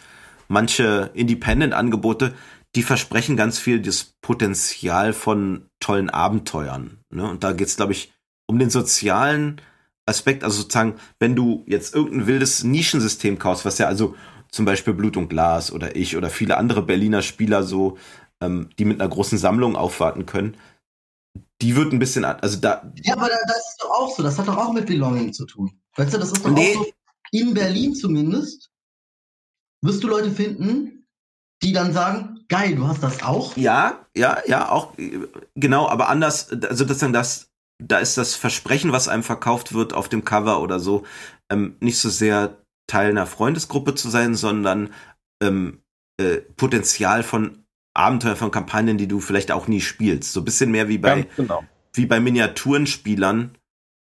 manche 0.48 1.10
Independent-Angebote, 1.14 2.34
die 2.74 2.82
versprechen 2.82 3.36
ganz 3.36 3.58
viel 3.58 3.80
das 3.80 4.14
Potenzial 4.20 5.12
von 5.12 5.66
tollen 5.80 6.10
Abenteuern. 6.10 6.98
Ne? 7.10 7.28
Und 7.28 7.44
da 7.44 7.52
geht's, 7.52 7.76
glaube 7.76 7.92
ich, 7.92 8.12
um 8.46 8.58
den 8.58 8.70
sozialen 8.70 9.60
Aspekt, 10.06 10.42
also 10.42 10.62
sozusagen, 10.62 10.94
wenn 11.18 11.36
du 11.36 11.64
jetzt 11.66 11.94
irgendein 11.94 12.26
wildes 12.26 12.64
Nischensystem 12.64 13.38
kaufst, 13.38 13.64
was 13.64 13.78
ja 13.78 13.86
also 13.86 14.16
zum 14.50 14.64
Beispiel 14.64 14.94
Blut 14.94 15.16
und 15.16 15.28
Glas 15.28 15.70
oder 15.70 15.96
ich 15.96 16.16
oder 16.16 16.30
viele 16.30 16.56
andere 16.56 16.82
Berliner 16.82 17.20
Spieler 17.20 17.62
so, 17.62 17.98
ähm, 18.40 18.70
die 18.78 18.86
mit 18.86 19.00
einer 19.00 19.10
großen 19.10 19.36
Sammlung 19.36 19.76
aufwarten 19.76 20.24
können, 20.24 20.56
die 21.60 21.74
wird 21.74 21.92
ein 21.92 21.98
bisschen, 21.98 22.24
also 22.24 22.58
da. 22.58 22.92
Ja, 23.02 23.14
aber 23.16 23.28
das 23.28 23.56
ist 23.56 23.78
doch 23.80 23.90
auch 23.90 24.16
so. 24.16 24.22
Das 24.22 24.38
hat 24.38 24.48
doch 24.48 24.56
auch 24.56 24.72
mit 24.72 24.86
Belonging 24.86 25.32
zu 25.32 25.44
tun. 25.44 25.80
Weißt 25.96 26.14
du, 26.14 26.18
das 26.18 26.32
ist 26.32 26.44
doch 26.44 26.50
nee. 26.50 26.76
auch 26.76 26.84
so. 26.84 26.92
In 27.32 27.52
Berlin 27.54 27.94
zumindest 27.94 28.70
wirst 29.82 30.02
du 30.02 30.08
Leute 30.08 30.30
finden, 30.30 31.06
die 31.62 31.72
dann 31.72 31.92
sagen, 31.92 32.44
geil, 32.48 32.76
du 32.76 32.86
hast 32.86 33.02
das 33.02 33.22
auch. 33.22 33.56
Ja, 33.56 34.06
ja, 34.16 34.38
ja, 34.46 34.70
auch 34.70 34.94
genau, 35.54 35.88
aber 35.88 36.08
anders, 36.08 36.50
also 36.50 36.84
dann 36.84 37.12
das, 37.12 37.50
da 37.82 37.98
ist 37.98 38.16
das 38.16 38.34
Versprechen, 38.34 38.92
was 38.92 39.08
einem 39.08 39.22
verkauft 39.22 39.74
wird 39.74 39.92
auf 39.92 40.08
dem 40.08 40.24
Cover 40.24 40.60
oder 40.60 40.80
so, 40.80 41.04
ähm, 41.50 41.76
nicht 41.80 41.98
so 41.98 42.08
sehr 42.08 42.56
Teil 42.86 43.10
einer 43.10 43.26
Freundesgruppe 43.26 43.94
zu 43.94 44.08
sein, 44.08 44.34
sondern 44.34 44.92
ähm, 45.42 45.82
äh, 46.18 46.38
Potenzial 46.56 47.22
von 47.22 47.64
Abenteuer, 47.98 48.36
von 48.36 48.50
Kampagnen, 48.50 48.98
die 48.98 49.08
du 49.08 49.20
vielleicht 49.20 49.50
auch 49.50 49.68
nie 49.68 49.80
spielst. 49.80 50.32
So 50.32 50.40
ein 50.40 50.44
bisschen 50.44 50.70
mehr 50.70 50.88
wie 50.88 50.98
bei, 50.98 51.26
genau. 51.36 51.64
wie 51.92 52.06
bei 52.06 52.20
Miniaturenspielern, 52.20 53.56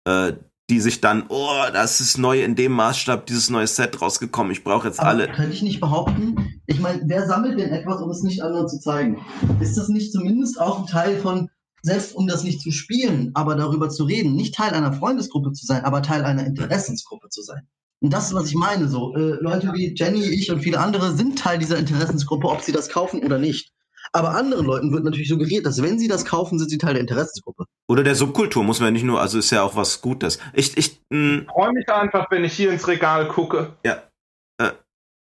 äh, 0.04 0.32
die 0.70 0.80
sich 0.80 1.00
dann, 1.00 1.24
oh, 1.28 1.64
das 1.72 2.00
ist 2.00 2.18
neu 2.18 2.42
in 2.42 2.54
dem 2.54 2.72
Maßstab, 2.72 3.26
dieses 3.26 3.50
neue 3.50 3.66
Set 3.66 4.00
rausgekommen, 4.00 4.52
ich 4.52 4.64
brauche 4.64 4.88
jetzt 4.88 5.00
Aber 5.00 5.10
alle. 5.10 5.28
Könnte 5.28 5.52
ich 5.52 5.62
nicht 5.62 5.80
behaupten, 5.80 6.60
ich 6.66 6.80
meine, 6.80 7.02
wer 7.04 7.26
sammelt 7.26 7.58
denn 7.58 7.70
etwas, 7.70 8.00
um 8.00 8.10
es 8.10 8.22
nicht 8.22 8.42
anderen 8.42 8.68
zu 8.68 8.80
zeigen? 8.80 9.20
Ist 9.60 9.76
das 9.76 9.88
nicht 9.88 10.12
zumindest 10.12 10.58
auch 10.58 10.80
ein 10.80 10.86
Teil 10.86 11.18
von, 11.18 11.50
selbst 11.82 12.14
um 12.14 12.26
das 12.26 12.44
nicht 12.44 12.62
zu 12.62 12.70
spielen, 12.70 13.32
aber 13.34 13.56
darüber 13.56 13.90
zu 13.90 14.04
reden, 14.04 14.34
nicht 14.34 14.54
Teil 14.54 14.72
einer 14.72 14.92
Freundesgruppe 14.92 15.52
zu 15.52 15.66
sein, 15.66 15.84
aber 15.84 16.02
Teil 16.02 16.24
einer 16.24 16.46
Interessensgruppe 16.46 17.28
zu 17.28 17.42
sein? 17.42 17.68
Und 18.00 18.12
das 18.12 18.28
ist, 18.28 18.34
was 18.34 18.48
ich 18.48 18.54
meine. 18.54 18.88
So, 18.88 19.14
äh, 19.14 19.36
Leute 19.40 19.72
wie 19.74 19.94
Jenny, 19.94 20.22
ich 20.22 20.50
und 20.50 20.60
viele 20.60 20.80
andere 20.80 21.14
sind 21.14 21.38
Teil 21.38 21.58
dieser 21.58 21.78
Interessensgruppe, 21.78 22.48
ob 22.48 22.62
sie 22.62 22.72
das 22.72 22.88
kaufen 22.88 23.22
oder 23.22 23.38
nicht. 23.38 23.72
Aber 24.14 24.34
anderen 24.34 24.66
Leuten 24.66 24.92
wird 24.92 25.04
natürlich 25.04 25.28
suggeriert, 25.28 25.64
dass 25.64 25.82
wenn 25.82 25.98
sie 25.98 26.06
das 26.06 26.26
kaufen, 26.26 26.58
sind 26.58 26.68
sie 26.68 26.78
Teil 26.78 26.94
der 26.94 27.00
Interessensgruppe. 27.00 27.64
Oder 27.88 28.04
der 28.04 28.14
Subkultur, 28.14 28.62
muss 28.62 28.78
man 28.78 28.88
ja 28.88 28.90
nicht 28.92 29.04
nur, 29.04 29.20
also 29.20 29.38
ist 29.38 29.50
ja 29.50 29.62
auch 29.62 29.74
was 29.74 30.02
Gutes. 30.02 30.38
Ich, 30.52 30.76
ich, 30.76 31.00
hm. 31.12 31.46
freue 31.50 31.72
mich 31.72 31.88
einfach, 31.88 32.30
wenn 32.30 32.44
ich 32.44 32.52
hier 32.52 32.70
ins 32.70 32.86
Regal 32.86 33.28
gucke. 33.28 33.74
Ja. 33.84 34.02
Äh, 34.58 34.72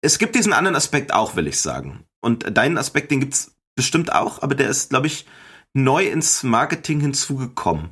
es 0.00 0.18
gibt 0.18 0.34
diesen 0.34 0.52
anderen 0.52 0.74
Aspekt 0.74 1.14
auch, 1.14 1.36
will 1.36 1.46
ich 1.46 1.60
sagen. 1.60 2.04
Und 2.20 2.56
deinen 2.56 2.76
Aspekt, 2.76 3.12
den 3.12 3.20
gibt's 3.20 3.54
bestimmt 3.76 4.12
auch, 4.12 4.42
aber 4.42 4.56
der 4.56 4.68
ist, 4.68 4.90
glaube 4.90 5.06
ich, 5.06 5.26
neu 5.74 6.04
ins 6.06 6.42
Marketing 6.42 7.00
hinzugekommen. 7.00 7.90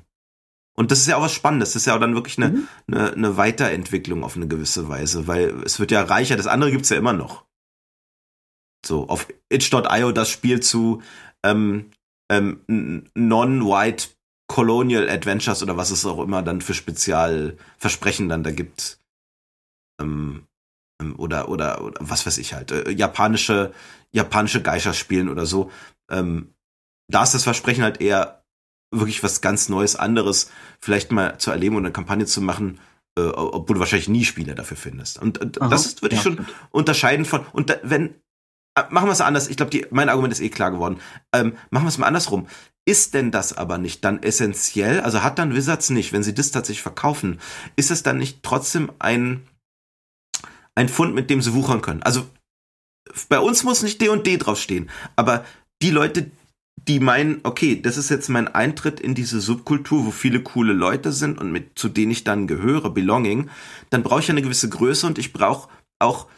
Und 0.76 0.90
das 0.90 1.00
ist 1.00 1.08
ja 1.08 1.16
auch 1.16 1.22
was 1.22 1.32
Spannendes. 1.32 1.72
Das 1.72 1.82
ist 1.82 1.86
ja 1.86 1.94
auch 1.94 2.00
dann 2.00 2.14
wirklich 2.14 2.38
eine, 2.38 2.48
mhm. 2.48 2.68
eine, 2.88 3.12
eine 3.12 3.36
Weiterentwicklung 3.36 4.24
auf 4.24 4.36
eine 4.36 4.48
gewisse 4.48 4.88
Weise, 4.88 5.26
weil 5.26 5.62
es 5.64 5.78
wird 5.78 5.90
ja 5.90 6.02
reicher. 6.02 6.36
Das 6.36 6.46
andere 6.46 6.70
gibt's 6.70 6.88
ja 6.88 6.96
immer 6.96 7.12
noch. 7.12 7.44
So, 8.84 9.08
auf 9.08 9.28
itch.io 9.48 10.12
das 10.12 10.30
Spiel 10.30 10.60
zu 10.60 11.02
ähm, 11.44 11.90
ähm, 12.30 13.04
Non-White 13.14 14.08
Colonial 14.48 15.08
Adventures 15.08 15.62
oder 15.62 15.76
was 15.76 15.90
es 15.90 16.04
auch 16.06 16.20
immer 16.20 16.42
dann 16.42 16.60
für 16.60 16.74
Spezialversprechen 16.74 18.28
dann 18.28 18.42
da 18.42 18.50
gibt. 18.50 18.98
Ähm, 20.00 20.46
ähm, 21.00 21.14
oder, 21.18 21.48
oder, 21.48 21.82
oder 21.82 22.00
was 22.00 22.26
weiß 22.26 22.38
ich 22.38 22.54
halt, 22.54 22.72
äh, 22.72 22.90
japanische, 22.90 23.72
japanische 24.12 24.62
Geisha 24.62 24.92
spielen 24.92 25.28
oder 25.28 25.46
so. 25.46 25.70
Ähm, 26.10 26.54
da 27.08 27.22
ist 27.22 27.34
das 27.34 27.44
Versprechen 27.44 27.82
halt 27.82 28.00
eher 28.00 28.44
wirklich 28.92 29.22
was 29.22 29.40
ganz 29.40 29.68
Neues, 29.68 29.96
anderes, 29.96 30.50
vielleicht 30.80 31.12
mal 31.12 31.38
zu 31.38 31.50
erleben 31.50 31.76
und 31.76 31.84
eine 31.84 31.92
Kampagne 31.92 32.26
zu 32.26 32.40
machen, 32.40 32.80
äh, 33.16 33.22
obwohl 33.22 33.74
du 33.74 33.80
wahrscheinlich 33.80 34.08
nie 34.08 34.24
Spiele 34.24 34.54
dafür 34.54 34.76
findest. 34.76 35.20
Und 35.20 35.40
äh, 35.40 35.50
das 35.68 36.02
würde 36.02 36.16
ich 36.16 36.24
ja. 36.24 36.30
schon 36.32 36.46
unterscheiden 36.70 37.24
von, 37.24 37.46
und 37.52 37.70
da, 37.70 37.76
wenn, 37.82 38.14
machen 38.90 39.08
wir 39.08 39.12
es 39.12 39.20
anders. 39.20 39.48
Ich 39.48 39.56
glaube, 39.56 39.86
mein 39.90 40.08
Argument 40.08 40.32
ist 40.32 40.40
eh 40.40 40.48
klar 40.48 40.70
geworden. 40.70 41.00
Ähm, 41.34 41.54
machen 41.70 41.84
wir 41.84 41.88
es 41.88 41.98
mal 41.98 42.06
andersrum. 42.06 42.46
Ist 42.86 43.14
denn 43.14 43.30
das 43.30 43.56
aber 43.56 43.78
nicht 43.78 44.04
dann 44.04 44.22
essentiell? 44.22 45.00
Also 45.00 45.22
hat 45.22 45.38
dann 45.38 45.54
Wizards 45.54 45.90
nicht, 45.90 46.12
wenn 46.12 46.22
sie 46.22 46.34
das 46.34 46.50
tatsächlich 46.50 46.82
verkaufen, 46.82 47.40
ist 47.76 47.90
es 47.90 48.02
dann 48.02 48.18
nicht 48.18 48.42
trotzdem 48.42 48.90
ein, 48.98 49.46
ein 50.74 50.88
Fund, 50.88 51.14
mit 51.14 51.30
dem 51.30 51.42
sie 51.42 51.54
wuchern 51.54 51.82
können? 51.82 52.02
Also 52.02 52.26
bei 53.28 53.38
uns 53.38 53.64
muss 53.64 53.82
nicht 53.82 54.00
D 54.00 54.08
und 54.08 54.26
D 54.26 54.36
draufstehen, 54.38 54.88
aber 55.16 55.44
die 55.82 55.90
Leute, 55.90 56.30
die 56.88 57.00
meinen, 57.00 57.40
okay, 57.42 57.80
das 57.80 57.96
ist 57.96 58.08
jetzt 58.08 58.28
mein 58.28 58.48
Eintritt 58.48 59.00
in 59.00 59.14
diese 59.14 59.40
Subkultur, 59.40 60.06
wo 60.06 60.10
viele 60.10 60.42
coole 60.42 60.72
Leute 60.72 61.12
sind 61.12 61.38
und 61.38 61.52
mit 61.52 61.78
zu 61.78 61.88
denen 61.88 62.12
ich 62.12 62.24
dann 62.24 62.46
gehöre, 62.46 62.90
Belonging, 62.90 63.50
dann 63.90 64.02
brauche 64.02 64.20
ich 64.20 64.30
eine 64.30 64.42
gewisse 64.42 64.68
Größe 64.68 65.06
und 65.06 65.18
ich 65.18 65.32
brauche 65.32 65.68
auch 65.98 66.28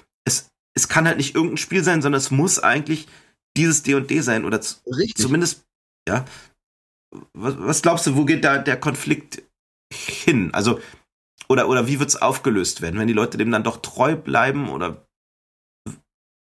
es 0.74 0.82
es 0.82 0.89
kann 0.89 1.07
halt 1.07 1.19
nicht 1.19 1.35
irgendein 1.35 1.59
Spiel 1.59 1.85
sein, 1.85 2.03
sondern 2.03 2.19
es 2.19 2.31
muss 2.31 2.59
eigentlich 2.59 3.09
dieses 3.57 3.82
D&D 3.82 4.07
&D 4.07 4.20
sein 4.20 4.44
oder 4.44 4.59
Richtig. 4.59 5.16
zumindest, 5.16 5.65
ja. 6.09 6.24
Was, 7.35 7.59
was, 7.59 7.82
glaubst 7.82 8.07
du, 8.07 8.16
wo 8.16 8.24
geht 8.24 8.44
da 8.44 8.59
der 8.59 8.81
Konflikt 8.81 9.43
hin? 9.93 10.53
Also, 10.55 10.81
oder, 11.49 11.69
oder 11.69 11.86
wie 11.86 12.01
wird's 12.01 12.16
aufgelöst 12.16 12.81
werden, 12.81 12.99
wenn 12.99 13.09
die 13.09 13.12
Leute 13.12 13.36
dem 13.36 13.51
dann 13.51 13.65
doch 13.65 13.82
treu 13.82 14.16
bleiben 14.16 14.70
oder 14.70 15.07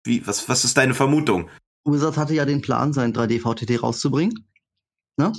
wie, 0.05 0.25
was, 0.27 0.47
was 0.47 0.63
ist 0.63 0.77
deine 0.77 0.93
Vermutung? 0.93 1.49
Wizards 1.85 2.17
hatte 2.17 2.35
ja 2.35 2.45
den 2.45 2.61
Plan, 2.61 2.93
sein 2.93 3.13
3D-VTT 3.13 3.81
rauszubringen. 3.81 4.47
Ne? 5.17 5.33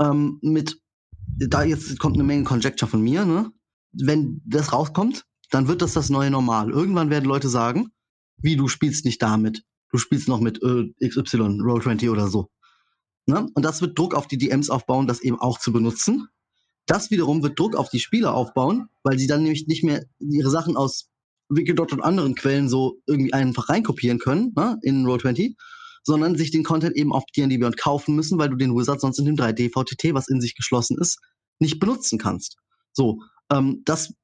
Ähm, 0.00 0.38
mit, 0.42 0.80
da 1.26 1.64
jetzt 1.64 1.98
kommt 1.98 2.14
eine 2.14 2.24
Menge 2.24 2.44
Conjecture 2.44 2.88
von 2.88 3.02
mir, 3.02 3.24
ne? 3.24 3.50
Wenn 3.92 4.40
das 4.44 4.72
rauskommt, 4.72 5.24
dann 5.50 5.66
wird 5.66 5.82
das 5.82 5.94
das 5.94 6.10
neue 6.10 6.30
Normal. 6.30 6.70
Irgendwann 6.70 7.10
werden 7.10 7.24
Leute 7.24 7.48
sagen, 7.48 7.90
wie 8.40 8.56
du 8.56 8.68
spielst 8.68 9.04
nicht 9.04 9.22
damit. 9.22 9.62
Du 9.90 9.98
spielst 9.98 10.28
noch 10.28 10.40
mit 10.40 10.62
äh, 10.62 10.92
XY, 11.06 11.60
Roll20 11.62 12.10
oder 12.10 12.28
so. 12.28 12.48
Ne? 13.26 13.46
Und 13.54 13.64
das 13.64 13.80
wird 13.80 13.98
Druck 13.98 14.14
auf 14.14 14.26
die 14.26 14.38
DMs 14.38 14.70
aufbauen, 14.70 15.06
das 15.06 15.20
eben 15.20 15.38
auch 15.38 15.58
zu 15.58 15.72
benutzen. 15.72 16.28
Das 16.86 17.10
wiederum 17.10 17.42
wird 17.42 17.58
Druck 17.58 17.76
auf 17.76 17.90
die 17.90 18.00
Spieler 18.00 18.34
aufbauen, 18.34 18.88
weil 19.02 19.18
sie 19.18 19.26
dann 19.26 19.42
nämlich 19.42 19.66
nicht 19.66 19.84
mehr 19.84 20.06
ihre 20.18 20.50
Sachen 20.50 20.76
aus 20.76 21.10
Wikidot 21.50 21.92
und 21.92 22.02
anderen 22.02 22.34
Quellen 22.34 22.68
so 22.68 23.00
irgendwie 23.06 23.32
einfach 23.32 23.68
reinkopieren 23.68 24.18
können 24.18 24.52
ne, 24.56 24.78
in 24.82 25.06
Roll20, 25.06 25.54
sondern 26.02 26.36
sich 26.36 26.50
den 26.50 26.64
Content 26.64 26.96
eben 26.96 27.12
auf 27.12 27.24
D&D 27.36 27.58
Beyond 27.58 27.76
kaufen 27.76 28.14
müssen, 28.14 28.38
weil 28.38 28.48
du 28.48 28.56
den 28.56 28.74
Wizard 28.74 29.00
sonst 29.00 29.18
in 29.18 29.26
dem 29.26 29.36
3D-VTT, 29.36 30.14
was 30.14 30.28
in 30.28 30.40
sich 30.40 30.54
geschlossen 30.54 30.96
ist, 30.98 31.18
nicht 31.58 31.80
benutzen 31.80 32.18
kannst. 32.18 32.56
So, 32.92 33.20
ähm, 33.50 33.82
das 33.84 34.14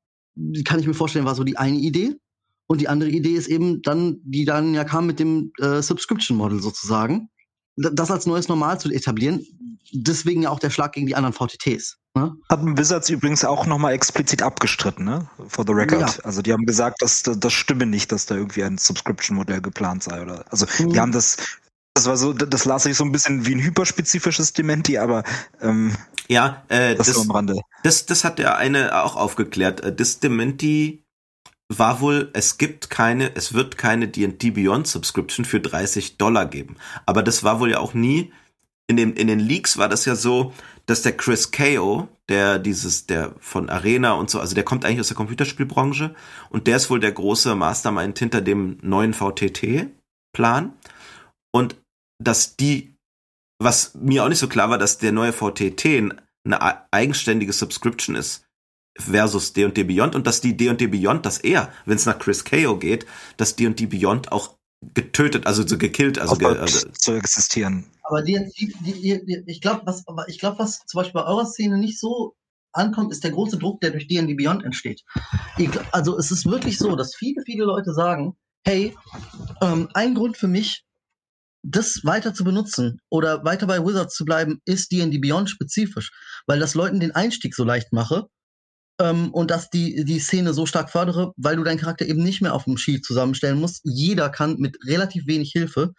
kann 0.65 0.81
ich 0.81 0.87
mir 0.87 0.95
vorstellen, 0.95 1.27
war 1.27 1.35
so 1.35 1.45
die 1.45 1.59
eine 1.59 1.79
Idee. 1.79 2.17
Und 2.67 2.81
die 2.81 2.89
andere 2.89 3.11
Idee 3.11 3.35
ist 3.35 3.49
eben 3.49 3.83
dann, 3.83 4.21
die 4.25 4.45
dann 4.45 4.75
ja 4.75 4.85
kam 4.85 5.07
mit 5.07 5.19
dem 5.19 5.53
äh, 5.61 5.83
Subscription 5.83 6.37
Model 6.37 6.61
sozusagen, 6.63 7.29
das 7.77 8.11
als 8.11 8.27
neues 8.27 8.49
Normal 8.49 8.81
zu 8.81 8.91
etablieren. 8.91 9.45
Deswegen 9.93 10.43
ja 10.43 10.51
auch 10.51 10.59
der 10.59 10.71
Schlag 10.71 10.93
gegen 10.93 11.07
die 11.07 11.15
anderen 11.15 11.35
VTTs. 11.35 11.99
Ne? 12.17 12.33
Haben 12.49 12.79
Wizards 12.79 13.11
übrigens 13.11 13.45
auch 13.45 13.67
nochmal 13.67 13.93
explizit 13.93 14.41
abgestritten, 14.41 15.05
ne? 15.05 15.29
For 15.49 15.65
the 15.67 15.73
record. 15.73 16.19
Ja. 16.19 16.25
Also 16.25 16.43
die 16.43 16.53
haben 16.53 16.65
gesagt, 16.65 17.03
dass 17.03 17.25
das 17.25 17.53
stimme 17.53 17.87
nicht, 17.87 18.13
dass 18.13 18.27
da 18.27 18.37
irgendwie 18.37 18.63
ein 18.63 18.79
Subscription-Modell 18.79 19.61
geplant 19.61 20.05
sei. 20.05 20.23
Oder 20.23 20.45
also 20.51 20.67
mhm. 20.79 20.93
die 20.93 21.01
haben 21.01 21.13
das, 21.13 21.37
das 21.93 22.07
war 22.07 22.17
so, 22.17 22.33
das 22.33 22.65
las 22.65 22.87
ich 22.87 22.97
so 22.97 23.05
ein 23.05 23.11
bisschen 23.11 23.47
wie 23.47 23.57
ein 23.57 23.61
hyperspezifisches 23.61 24.53
Dementi, 24.53 24.97
aber 24.99 25.25
ähm, 25.61 25.97
ja, 26.29 26.63
äh, 26.69 26.95
das, 26.95 27.09
das, 27.09 27.19
am 27.19 27.31
Rande. 27.33 27.61
das, 27.83 28.07
das 28.07 28.25
hat 28.25 28.39
der 28.39 28.57
eine 28.57 29.03
auch 29.03 29.17
aufgeklärt. 29.17 29.81
Äh, 29.81 29.95
das 29.95 30.21
Dementi 30.21 31.04
war 31.79 32.01
wohl, 32.01 32.31
es 32.33 32.59
gibt 32.59 32.91
keine, 32.91 33.35
es 33.37 33.55
wird 33.55 33.79
keine 33.79 34.09
D&D 34.09 34.51
Beyond 34.51 34.87
Subscription 34.87 35.45
für 35.45 35.61
30 35.61 36.17
Dollar 36.17 36.47
geben. 36.47 36.77
Aber 37.07 37.23
das 37.23 37.45
war 37.45 37.61
wohl 37.61 37.71
ja 37.71 37.79
auch 37.79 37.95
nie, 37.95 38.33
in, 38.87 38.97
dem, 38.97 39.15
in 39.15 39.29
den 39.29 39.41
Leaks 39.41 39.79
war 39.79 39.89
das 39.89 40.05
ja 40.05 40.15
so, 40.15 40.53
dass 40.87 41.03
der 41.03 41.17
Chris 41.17 41.51
Ko, 41.51 42.09
der 42.29 42.59
dieses, 42.59 43.07
der 43.07 43.35
von 43.41 43.71
Arena 43.71 44.13
und 44.13 44.29
so, 44.31 44.41
also 44.41 44.55
der 44.55 44.65
kommt 44.65 44.85
eigentlich 44.85 45.01
aus 45.01 45.09
der 45.09 45.17
Computerspielbranche 45.17 46.15
und 46.51 46.67
der 46.67 46.77
ist 46.77 46.91
wohl 46.91 47.01
der 47.01 47.13
große 47.13 47.55
Mastermind 47.55 48.19
hinter 48.19 48.41
dem 48.41 48.79
neuen 48.83 49.15
VTT-Plan. 49.15 50.75
Und 51.53 51.77
dass 52.23 52.57
die, 52.57 52.95
was 53.59 53.95
mir 53.95 54.25
auch 54.25 54.29
nicht 54.29 54.39
so 54.39 54.49
klar 54.49 54.71
war, 54.71 54.79
dass 54.79 54.99
der 54.99 55.13
neue 55.13 55.33
VTT 55.33 56.13
eine 56.45 56.93
eigenständige 56.93 57.53
Subscription 57.53 58.17
ist, 58.17 58.44
versus 58.99 59.53
D&D 59.53 59.85
Beyond 59.85 60.15
und 60.15 60.27
dass 60.27 60.41
die 60.41 60.57
D&D 60.57 60.87
Beyond, 60.87 61.27
dass 61.27 61.39
er, 61.39 61.73
wenn 61.85 61.97
es 61.97 62.07
nach 62.07 62.19
Chris 62.19 62.45
Ko 62.45 62.79
geht, 62.79 63.07
dass 63.37 63.57
D&D 63.57 63.87
Beyond 63.87 64.33
auch 64.33 64.57
getötet, 64.93 65.47
also 65.47 65.67
so 65.67 65.79
gekillt, 65.79 66.19
also 66.19 66.37
ge, 66.37 66.47
also 66.47 66.89
zu 66.91 67.15
existieren. 67.15 67.87
Aber 68.03 68.23
die, 68.23 68.39
die, 68.59 69.25
die, 69.25 69.43
ich 69.47 69.61
glaube, 69.61 69.83
was, 69.87 70.07
aber 70.07 70.29
ich 70.29 70.39
glaube, 70.39 70.59
was 70.59 70.81
zum 70.87 70.99
Beispiel 70.99 71.21
bei 71.21 71.27
eurer 71.27 71.47
Szene 71.47 71.79
nicht 71.79 71.99
so 71.99 72.35
ankommt, 72.73 73.13
ist 73.13 73.25
der 73.25 73.31
große 73.31 73.59
Druck, 73.59 73.81
der 73.81 73.91
durch 73.91 74.07
D&D 74.09 74.35
Beyond 74.35 74.65
entsteht. 74.65 75.03
Ich, 75.57 75.71
also 75.93 76.19
es 76.19 76.31
ist 76.31 76.45
wirklich 76.45 76.79
so, 76.79 76.97
dass 76.97 77.15
viele, 77.15 77.43
viele 77.45 77.65
Leute 77.65 77.95
sagen, 77.95 78.37
hey, 78.65 78.97
ähm, 79.63 79.89
ein 79.95 80.15
Grund 80.15 80.37
für 80.37 80.49
mich, 80.49 80.85
das 81.63 82.01
weiter 82.05 82.35
zu 82.35 82.45
benutzen 82.45 83.01
oder 83.09 83.43
weiter 83.45 83.67
bei 83.67 83.83
Wizards 83.83 84.15
zu 84.15 84.27
bleiben, 84.27 84.61
ist 84.67 84.93
D&D 84.93 85.19
Beyond 85.19 85.49
spezifisch, 85.49 86.11
weil 86.47 86.59
das 86.59 86.75
Leuten 86.75 87.01
den 87.01 87.13
Einstieg 87.13 87.55
so 87.55 87.65
leicht 87.65 87.93
mache 87.93 88.29
ähm, 89.01 89.33
und 89.33 89.51
dass 89.51 89.71
die, 89.71 90.05
die 90.05 90.19
Szene 90.19 90.55
so 90.55 90.67
stark 90.67 90.91
fördere, 90.91 91.33
weil 91.37 91.57
du 91.57 91.65
deinen 91.65 91.79
Charakter 91.79 92.07
eben 92.07 92.23
nicht 92.23 92.43
mehr 92.43 92.55
auf 92.55 92.65
dem 92.65 92.77
Sheet 92.77 93.05
zusammenstellen 93.05 93.61
musst. 93.61 93.81
Jeder 93.85 94.31
kann 94.31 94.57
mit 94.59 94.77
relativ 94.87 95.27
wenig 95.27 95.51
Hilfe 95.53 95.93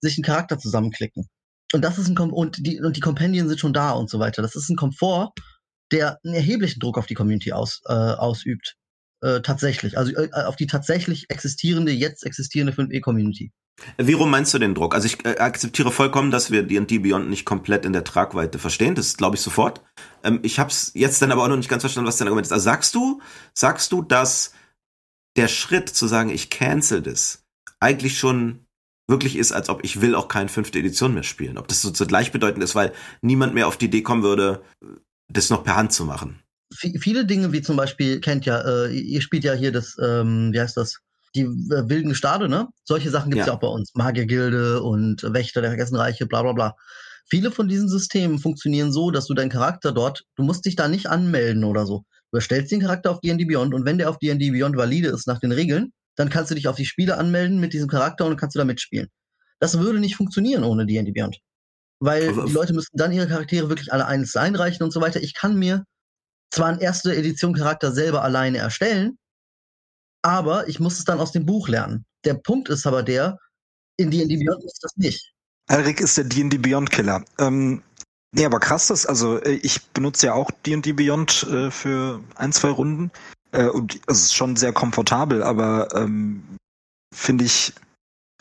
sich 0.00 0.16
einen 0.16 0.24
Charakter 0.24 0.58
zusammenklicken. 0.58 1.26
Und 1.72 1.82
das 1.82 1.98
ist 1.98 2.08
ein 2.08 2.14
Kom 2.14 2.32
und 2.32 2.64
die 2.64 2.80
und 2.80 2.96
die 2.96 3.00
Companion 3.00 3.48
sind 3.48 3.58
schon 3.58 3.72
da 3.72 3.90
und 3.92 4.08
so 4.08 4.20
weiter. 4.20 4.42
Das 4.42 4.54
ist 4.54 4.68
ein 4.68 4.76
Komfort, 4.76 5.32
der 5.90 6.18
einen 6.24 6.34
erheblichen 6.34 6.80
Druck 6.80 6.98
auf 6.98 7.06
die 7.06 7.14
Community 7.14 7.52
aus, 7.52 7.80
äh, 7.86 7.92
ausübt. 7.92 8.76
Äh, 9.22 9.40
tatsächlich. 9.40 9.98
Also 9.98 10.12
äh, 10.12 10.30
auf 10.32 10.56
die 10.56 10.66
tatsächlich 10.66 11.26
existierende, 11.30 11.90
jetzt 11.90 12.24
existierende 12.24 12.72
5e-Community. 12.74 13.52
Wie 13.98 14.14
rum 14.14 14.30
meinst 14.30 14.54
du 14.54 14.58
den 14.58 14.74
Druck? 14.74 14.94
Also 14.94 15.06
ich 15.06 15.24
äh, 15.24 15.38
akzeptiere 15.38 15.92
vollkommen, 15.92 16.30
dass 16.30 16.50
wir 16.50 16.62
D&D 16.62 16.98
Beyond 16.98 17.28
nicht 17.28 17.44
komplett 17.44 17.84
in 17.84 17.92
der 17.92 18.04
Tragweite 18.04 18.58
verstehen. 18.58 18.94
Das 18.94 19.16
glaube 19.16 19.36
ich 19.36 19.42
sofort. 19.42 19.82
Ähm, 20.22 20.40
ich 20.42 20.58
habe 20.58 20.70
es 20.70 20.92
jetzt 20.94 21.20
dann 21.20 21.30
aber 21.30 21.44
auch 21.44 21.48
noch 21.48 21.56
nicht 21.56 21.68
ganz 21.68 21.82
verstanden, 21.82 22.08
was 22.08 22.16
dein 22.16 22.28
Argument 22.28 22.46
ist. 22.46 22.52
Also 22.52 22.64
sagst 22.64 22.94
du, 22.94 23.20
sagst 23.54 23.92
du, 23.92 24.02
dass 24.02 24.52
der 25.36 25.48
Schritt 25.48 25.88
zu 25.88 26.06
sagen, 26.06 26.30
ich 26.30 26.48
cancel 26.48 27.02
das, 27.02 27.44
eigentlich 27.78 28.18
schon 28.18 28.64
wirklich 29.08 29.36
ist, 29.36 29.52
als 29.52 29.68
ob 29.68 29.84
ich 29.84 30.00
will 30.00 30.14
auch 30.14 30.28
keine 30.28 30.48
fünfte 30.48 30.78
Edition 30.78 31.14
mehr 31.14 31.22
spielen. 31.22 31.58
Ob 31.58 31.68
das 31.68 31.82
so, 31.82 32.06
gleichbedeutend 32.06 32.64
ist, 32.64 32.74
weil 32.74 32.92
niemand 33.20 33.54
mehr 33.54 33.68
auf 33.68 33.76
die 33.76 33.86
Idee 33.86 34.02
kommen 34.02 34.22
würde, 34.22 34.62
das 35.32 35.50
noch 35.50 35.64
per 35.64 35.76
Hand 35.76 35.92
zu 35.92 36.04
machen. 36.04 36.40
V 36.74 36.88
viele 36.98 37.24
Dinge, 37.24 37.52
wie 37.52 37.62
zum 37.62 37.76
Beispiel, 37.76 38.20
kennt 38.20 38.46
ja, 38.46 38.60
äh, 38.60 38.92
ihr 38.92 39.20
spielt 39.20 39.44
ja 39.44 39.52
hier 39.52 39.70
das, 39.70 39.96
ähm, 40.02 40.52
wie 40.52 40.60
heißt 40.60 40.76
das, 40.76 41.00
die 41.36 41.42
äh, 41.42 41.88
wilden 41.88 42.08
Gestade, 42.08 42.48
ne? 42.48 42.68
Solche 42.84 43.10
Sachen 43.10 43.30
gibt's 43.30 43.46
ja. 43.46 43.52
ja 43.52 43.56
auch 43.56 43.60
bei 43.60 43.68
uns. 43.68 43.92
Magiergilde 43.94 44.82
und 44.82 45.22
Wächter 45.22 45.60
der 45.60 45.70
Vergessenreiche, 45.70 46.26
bla 46.26 46.42
bla 46.42 46.52
bla. 46.52 46.74
Viele 47.28 47.50
von 47.50 47.68
diesen 47.68 47.88
Systemen 47.88 48.38
funktionieren 48.38 48.92
so, 48.92 49.10
dass 49.10 49.26
du 49.26 49.34
deinen 49.34 49.50
Charakter 49.50 49.92
dort, 49.92 50.24
du 50.36 50.44
musst 50.44 50.64
dich 50.64 50.76
da 50.76 50.88
nicht 50.88 51.08
anmelden 51.08 51.64
oder 51.64 51.86
so. 51.86 52.04
Du 52.30 52.36
erstellst 52.36 52.70
den 52.72 52.80
Charakter 52.80 53.10
auf 53.10 53.20
D&D 53.20 53.44
Beyond 53.44 53.74
und 53.74 53.84
wenn 53.84 53.98
der 53.98 54.10
auf 54.10 54.18
D&D 54.18 54.50
Beyond 54.50 54.76
valide 54.76 55.08
ist 55.08 55.26
nach 55.26 55.40
den 55.40 55.52
Regeln, 55.52 55.92
dann 56.14 56.30
kannst 56.30 56.50
du 56.50 56.54
dich 56.54 56.68
auf 56.68 56.76
die 56.76 56.86
Spiele 56.86 57.18
anmelden 57.18 57.58
mit 57.58 57.72
diesem 57.72 57.88
Charakter 57.88 58.26
und 58.26 58.36
kannst 58.36 58.54
du 58.54 58.58
da 58.58 58.64
mitspielen. 58.64 59.08
Das 59.58 59.78
würde 59.78 59.98
nicht 60.00 60.16
funktionieren 60.16 60.64
ohne 60.64 60.86
D&D 60.86 61.12
Beyond. 61.12 61.38
Weil 61.98 62.28
also, 62.28 62.46
die 62.46 62.52
Leute 62.52 62.74
müssten 62.74 62.98
dann 62.98 63.12
ihre 63.12 63.26
Charaktere 63.26 63.68
wirklich 63.68 63.92
alle 63.92 64.06
eins 64.06 64.36
einreichen 64.36 64.84
und 64.84 64.92
so 64.92 65.00
weiter. 65.00 65.20
Ich 65.22 65.34
kann 65.34 65.58
mir 65.58 65.84
zwar 66.50 66.68
einen 66.68 66.80
erste 66.80 67.14
Edition 67.14 67.54
Charakter 67.54 67.92
selber 67.92 68.22
alleine 68.22 68.58
erstellen, 68.58 69.18
aber 70.26 70.68
ich 70.68 70.80
muss 70.80 70.98
es 70.98 71.04
dann 71.04 71.20
aus 71.20 71.30
dem 71.30 71.46
Buch 71.46 71.68
lernen. 71.68 72.04
Der 72.24 72.34
Punkt 72.34 72.68
ist 72.68 72.84
aber 72.84 73.04
der, 73.04 73.38
in 73.96 74.10
D&D 74.10 74.36
Beyond 74.36 74.64
ist 74.64 74.80
das 74.82 74.96
nicht. 74.96 75.32
Alrik 75.68 76.00
ist 76.00 76.16
der 76.16 76.24
D&D 76.24 76.58
Beyond 76.58 76.90
Killer. 76.90 77.24
Ähm, 77.38 77.82
nee, 78.32 78.44
aber 78.44 78.58
krass, 78.58 78.88
das, 78.88 79.06
also 79.06 79.40
äh, 79.40 79.60
ich 79.62 79.84
benutze 79.90 80.26
ja 80.26 80.34
auch 80.34 80.50
D&D 80.50 80.92
Beyond 80.92 81.44
äh, 81.44 81.70
für 81.70 82.20
ein, 82.34 82.52
zwei 82.52 82.70
Runden 82.70 83.12
äh, 83.52 83.68
und 83.68 84.00
es 84.08 84.22
ist 84.22 84.34
schon 84.34 84.56
sehr 84.56 84.72
komfortabel, 84.72 85.44
aber 85.44 85.94
ähm, 85.94 86.42
finde 87.14 87.44
ich 87.44 87.72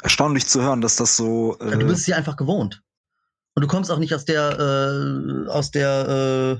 erstaunlich 0.01 0.47
zu 0.47 0.63
hören, 0.63 0.81
dass 0.81 0.95
das 0.95 1.15
so. 1.15 1.57
Äh, 1.59 1.71
ja, 1.71 1.77
du 1.77 1.85
bist 1.85 2.07
ja 2.07 2.17
einfach 2.17 2.35
gewohnt. 2.35 2.81
Und 3.53 3.61
du 3.61 3.67
kommst 3.67 3.91
auch 3.91 3.99
nicht 3.99 4.13
aus 4.15 4.25
der 4.25 4.59
äh, 4.59 5.49
aus 5.49 5.69
der 5.69 6.59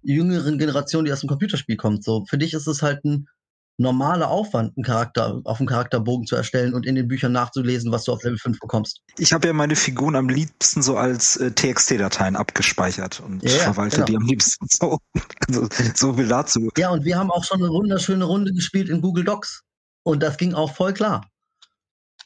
jüngeren 0.00 0.58
Generation, 0.58 1.04
die 1.04 1.12
aus 1.12 1.20
dem 1.20 1.28
Computerspiel 1.28 1.76
kommt. 1.76 2.02
So 2.02 2.24
für 2.24 2.38
dich 2.38 2.54
ist 2.54 2.66
es 2.66 2.82
halt 2.82 3.04
ein 3.04 3.28
normaler 3.76 4.28
Aufwand, 4.28 4.76
einen 4.76 4.84
Charakter 4.84 5.40
auf 5.44 5.58
dem 5.58 5.66
Charakterbogen 5.66 6.26
zu 6.26 6.36
erstellen 6.36 6.74
und 6.74 6.86
in 6.86 6.94
den 6.94 7.08
Büchern 7.08 7.32
nachzulesen, 7.32 7.90
was 7.90 8.04
du 8.04 8.12
auf 8.12 8.22
Level 8.22 8.38
5 8.38 8.60
bekommst. 8.60 9.00
Ich 9.18 9.32
habe 9.32 9.48
ja 9.48 9.52
meine 9.52 9.74
Figuren 9.74 10.14
am 10.14 10.28
liebsten 10.28 10.82
so 10.82 10.96
als 10.96 11.36
äh, 11.36 11.50
TXT-Dateien 11.50 12.36
abgespeichert 12.36 13.20
und 13.20 13.42
ja, 13.42 13.50
verwalte 13.50 13.96
genau. 13.96 14.06
die 14.06 14.16
am 14.16 14.26
liebsten 14.26 14.66
so. 14.68 14.98
Also, 15.46 15.68
so 15.94 16.14
viel 16.14 16.28
dazu. 16.28 16.70
Ja, 16.78 16.90
und 16.90 17.04
wir 17.04 17.18
haben 17.18 17.30
auch 17.30 17.44
schon 17.44 17.62
eine 17.62 17.70
wunderschöne 17.70 18.24
Runde 18.24 18.52
gespielt 18.54 18.88
in 18.88 19.02
Google 19.02 19.24
Docs. 19.24 19.62
Und 20.02 20.22
das 20.22 20.38
ging 20.38 20.54
auch 20.54 20.74
voll 20.74 20.94
klar. 20.94 21.28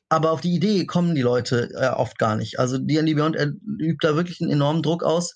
Aber 0.09 0.31
auf 0.31 0.41
die 0.41 0.55
Idee 0.55 0.87
kommen 0.87 1.15
die 1.15 1.23
Leute 1.23 1.71
äh, 1.75 1.89
oft 1.89 2.19
gar 2.19 2.37
nicht. 2.37 2.59
Also 2.59 2.79
D&D 2.79 3.15
Beyond 3.15 3.37
übt 3.37 4.07
da 4.07 4.15
wirklich 4.15 4.41
einen 4.41 4.51
enormen 4.51 4.83
Druck 4.83 5.03
aus, 5.03 5.35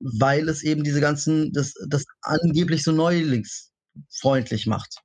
weil 0.00 0.48
es 0.48 0.62
eben 0.62 0.84
diese 0.84 1.00
ganzen, 1.00 1.52
das, 1.52 1.72
das 1.88 2.04
angeblich 2.20 2.84
so 2.84 2.92
neulingsfreundlich 2.92 4.66
macht. 4.66 4.98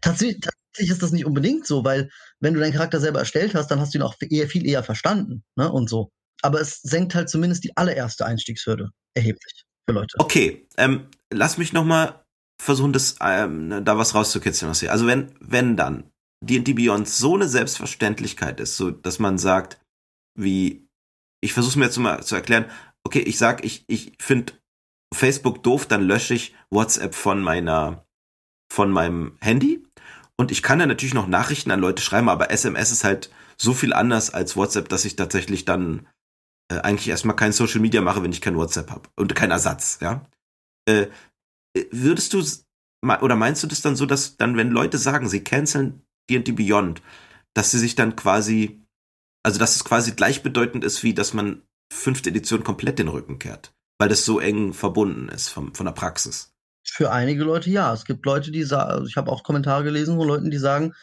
Tatsächlich, 0.00 0.40
tatsächlich 0.40 0.90
ist 0.90 1.02
das 1.02 1.12
nicht 1.12 1.26
unbedingt 1.26 1.66
so, 1.66 1.84
weil 1.84 2.10
wenn 2.40 2.54
du 2.54 2.60
deinen 2.60 2.72
Charakter 2.72 3.00
selber 3.00 3.20
erstellt 3.20 3.54
hast, 3.54 3.68
dann 3.68 3.80
hast 3.80 3.94
du 3.94 3.98
ihn 3.98 4.02
auch 4.02 4.14
eher, 4.20 4.48
viel 4.48 4.66
eher 4.66 4.82
verstanden 4.82 5.44
ne, 5.56 5.70
und 5.70 5.88
so. 5.88 6.10
Aber 6.42 6.60
es 6.60 6.80
senkt 6.82 7.14
halt 7.14 7.28
zumindest 7.28 7.64
die 7.64 7.76
allererste 7.76 8.24
Einstiegshürde 8.24 8.90
erheblich 9.14 9.64
für 9.88 9.94
Leute. 9.94 10.16
Okay, 10.18 10.66
ähm, 10.76 11.08
lass 11.32 11.58
mich 11.58 11.72
noch 11.72 11.84
mal 11.84 12.24
versuchen, 12.60 12.92
das, 12.92 13.16
ähm, 13.20 13.84
da 13.84 13.98
was 13.98 14.14
rauszukitzeln 14.14 14.70
aus 14.70 14.80
hier. 14.80 14.92
Also 14.92 15.06
wenn, 15.06 15.34
wenn 15.40 15.76
dann 15.76 16.10
D&D 16.44 16.74
Beyond 16.74 17.08
so 17.08 17.34
eine 17.34 17.48
Selbstverständlichkeit 17.48 18.60
ist, 18.60 18.76
so 18.76 18.90
dass 18.90 19.18
man 19.18 19.38
sagt, 19.38 19.80
wie, 20.38 20.86
ich 21.40 21.52
versuche 21.52 21.72
es 21.72 21.76
mir 21.76 21.84
jetzt 21.86 21.98
mal 21.98 22.22
zu 22.22 22.36
erklären, 22.36 22.66
okay, 23.04 23.20
ich 23.20 23.38
sag, 23.38 23.64
ich, 23.64 23.84
ich 23.88 24.12
finde 24.20 24.52
Facebook 25.14 25.62
doof, 25.62 25.86
dann 25.86 26.02
lösche 26.02 26.34
ich 26.34 26.54
WhatsApp 26.70 27.14
von 27.14 27.42
meiner 27.42 28.04
von 28.70 28.90
meinem 28.90 29.36
Handy. 29.40 29.82
Und 30.38 30.50
ich 30.52 30.62
kann 30.62 30.80
ja 30.80 30.86
natürlich 30.86 31.14
noch 31.14 31.26
Nachrichten 31.26 31.70
an 31.70 31.80
Leute 31.80 32.02
schreiben, 32.02 32.28
aber 32.28 32.50
SMS 32.50 32.92
ist 32.92 33.04
halt 33.04 33.30
so 33.56 33.74
viel 33.74 33.92
anders 33.92 34.30
als 34.30 34.56
WhatsApp, 34.56 34.88
dass 34.88 35.04
ich 35.04 35.16
tatsächlich 35.16 35.64
dann 35.64 36.06
äh, 36.70 36.78
eigentlich 36.78 37.08
erstmal 37.08 37.36
kein 37.36 37.52
Social 37.52 37.80
Media 37.80 38.00
mache, 38.00 38.22
wenn 38.22 38.32
ich 38.32 38.40
kein 38.40 38.56
WhatsApp 38.56 38.90
habe 38.90 39.08
und 39.16 39.34
kein 39.34 39.50
Ersatz, 39.50 39.98
ja. 40.00 40.24
Äh, 40.88 41.08
würdest 41.90 42.32
du 42.32 42.42
oder 43.02 43.36
meinst 43.36 43.62
du 43.62 43.66
das 43.66 43.80
dann 43.80 43.96
so, 43.96 44.06
dass 44.06 44.36
dann, 44.36 44.56
wenn 44.56 44.70
Leute 44.70 44.98
sagen, 44.98 45.28
sie 45.28 45.44
canceln 45.44 46.02
D&D 46.28 46.52
Beyond, 46.52 47.02
dass 47.54 47.70
sie 47.70 47.78
sich 47.78 47.94
dann 47.94 48.16
quasi, 48.16 48.82
also 49.44 49.58
dass 49.58 49.76
es 49.76 49.84
quasi 49.84 50.12
gleichbedeutend 50.12 50.84
ist, 50.84 51.02
wie 51.02 51.14
dass 51.14 51.32
man 51.32 51.62
fünfte 51.92 52.30
Edition 52.30 52.64
komplett 52.64 52.98
den 52.98 53.08
Rücken 53.08 53.38
kehrt, 53.38 53.72
weil 53.98 54.08
das 54.08 54.24
so 54.24 54.40
eng 54.40 54.72
verbunden 54.72 55.28
ist 55.28 55.48
vom, 55.48 55.74
von 55.74 55.86
der 55.86 55.92
Praxis? 55.92 56.52
Für 56.90 57.12
einige 57.12 57.44
Leute 57.44 57.70
ja. 57.70 57.92
Es 57.92 58.04
gibt 58.04 58.24
Leute, 58.26 58.50
die 58.50 58.64
sagen, 58.64 58.90
also 58.90 59.06
ich 59.06 59.16
habe 59.16 59.30
auch 59.30 59.42
Kommentare 59.42 59.84
gelesen 59.84 60.16
von 60.16 60.26
Leuten, 60.26 60.50
die 60.50 60.58
sagen, 60.58 60.94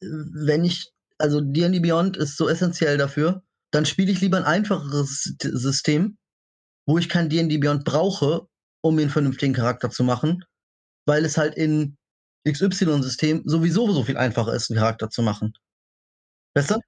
wenn 0.00 0.64
ich, 0.64 0.90
also 1.18 1.40
D&D 1.40 1.80
Beyond 1.80 2.16
ist 2.16 2.36
so 2.36 2.48
essentiell 2.48 2.96
dafür, 2.96 3.42
dann 3.70 3.86
spiele 3.86 4.12
ich 4.12 4.20
lieber 4.20 4.36
ein 4.36 4.44
einfacheres 4.44 5.34
System, 5.40 6.18
wo 6.86 6.98
ich 6.98 7.08
kein 7.08 7.28
D&D 7.28 7.58
Beyond 7.58 7.84
brauche, 7.84 8.46
um 8.82 8.96
mir 8.96 9.02
einen 9.02 9.10
vernünftigen 9.10 9.54
Charakter 9.54 9.90
zu 9.90 10.04
machen, 10.04 10.44
weil 11.06 11.24
es 11.24 11.36
halt 11.36 11.54
in 11.54 11.96
XY-System 12.48 13.42
sowieso 13.44 13.90
so 13.92 14.02
viel 14.02 14.16
einfacher 14.16 14.52
ist, 14.54 14.70
einen 14.70 14.80
Charakter 14.80 15.10
zu 15.10 15.22
machen. 15.22 15.52
Weißt 16.54 16.72
du? 16.72 16.80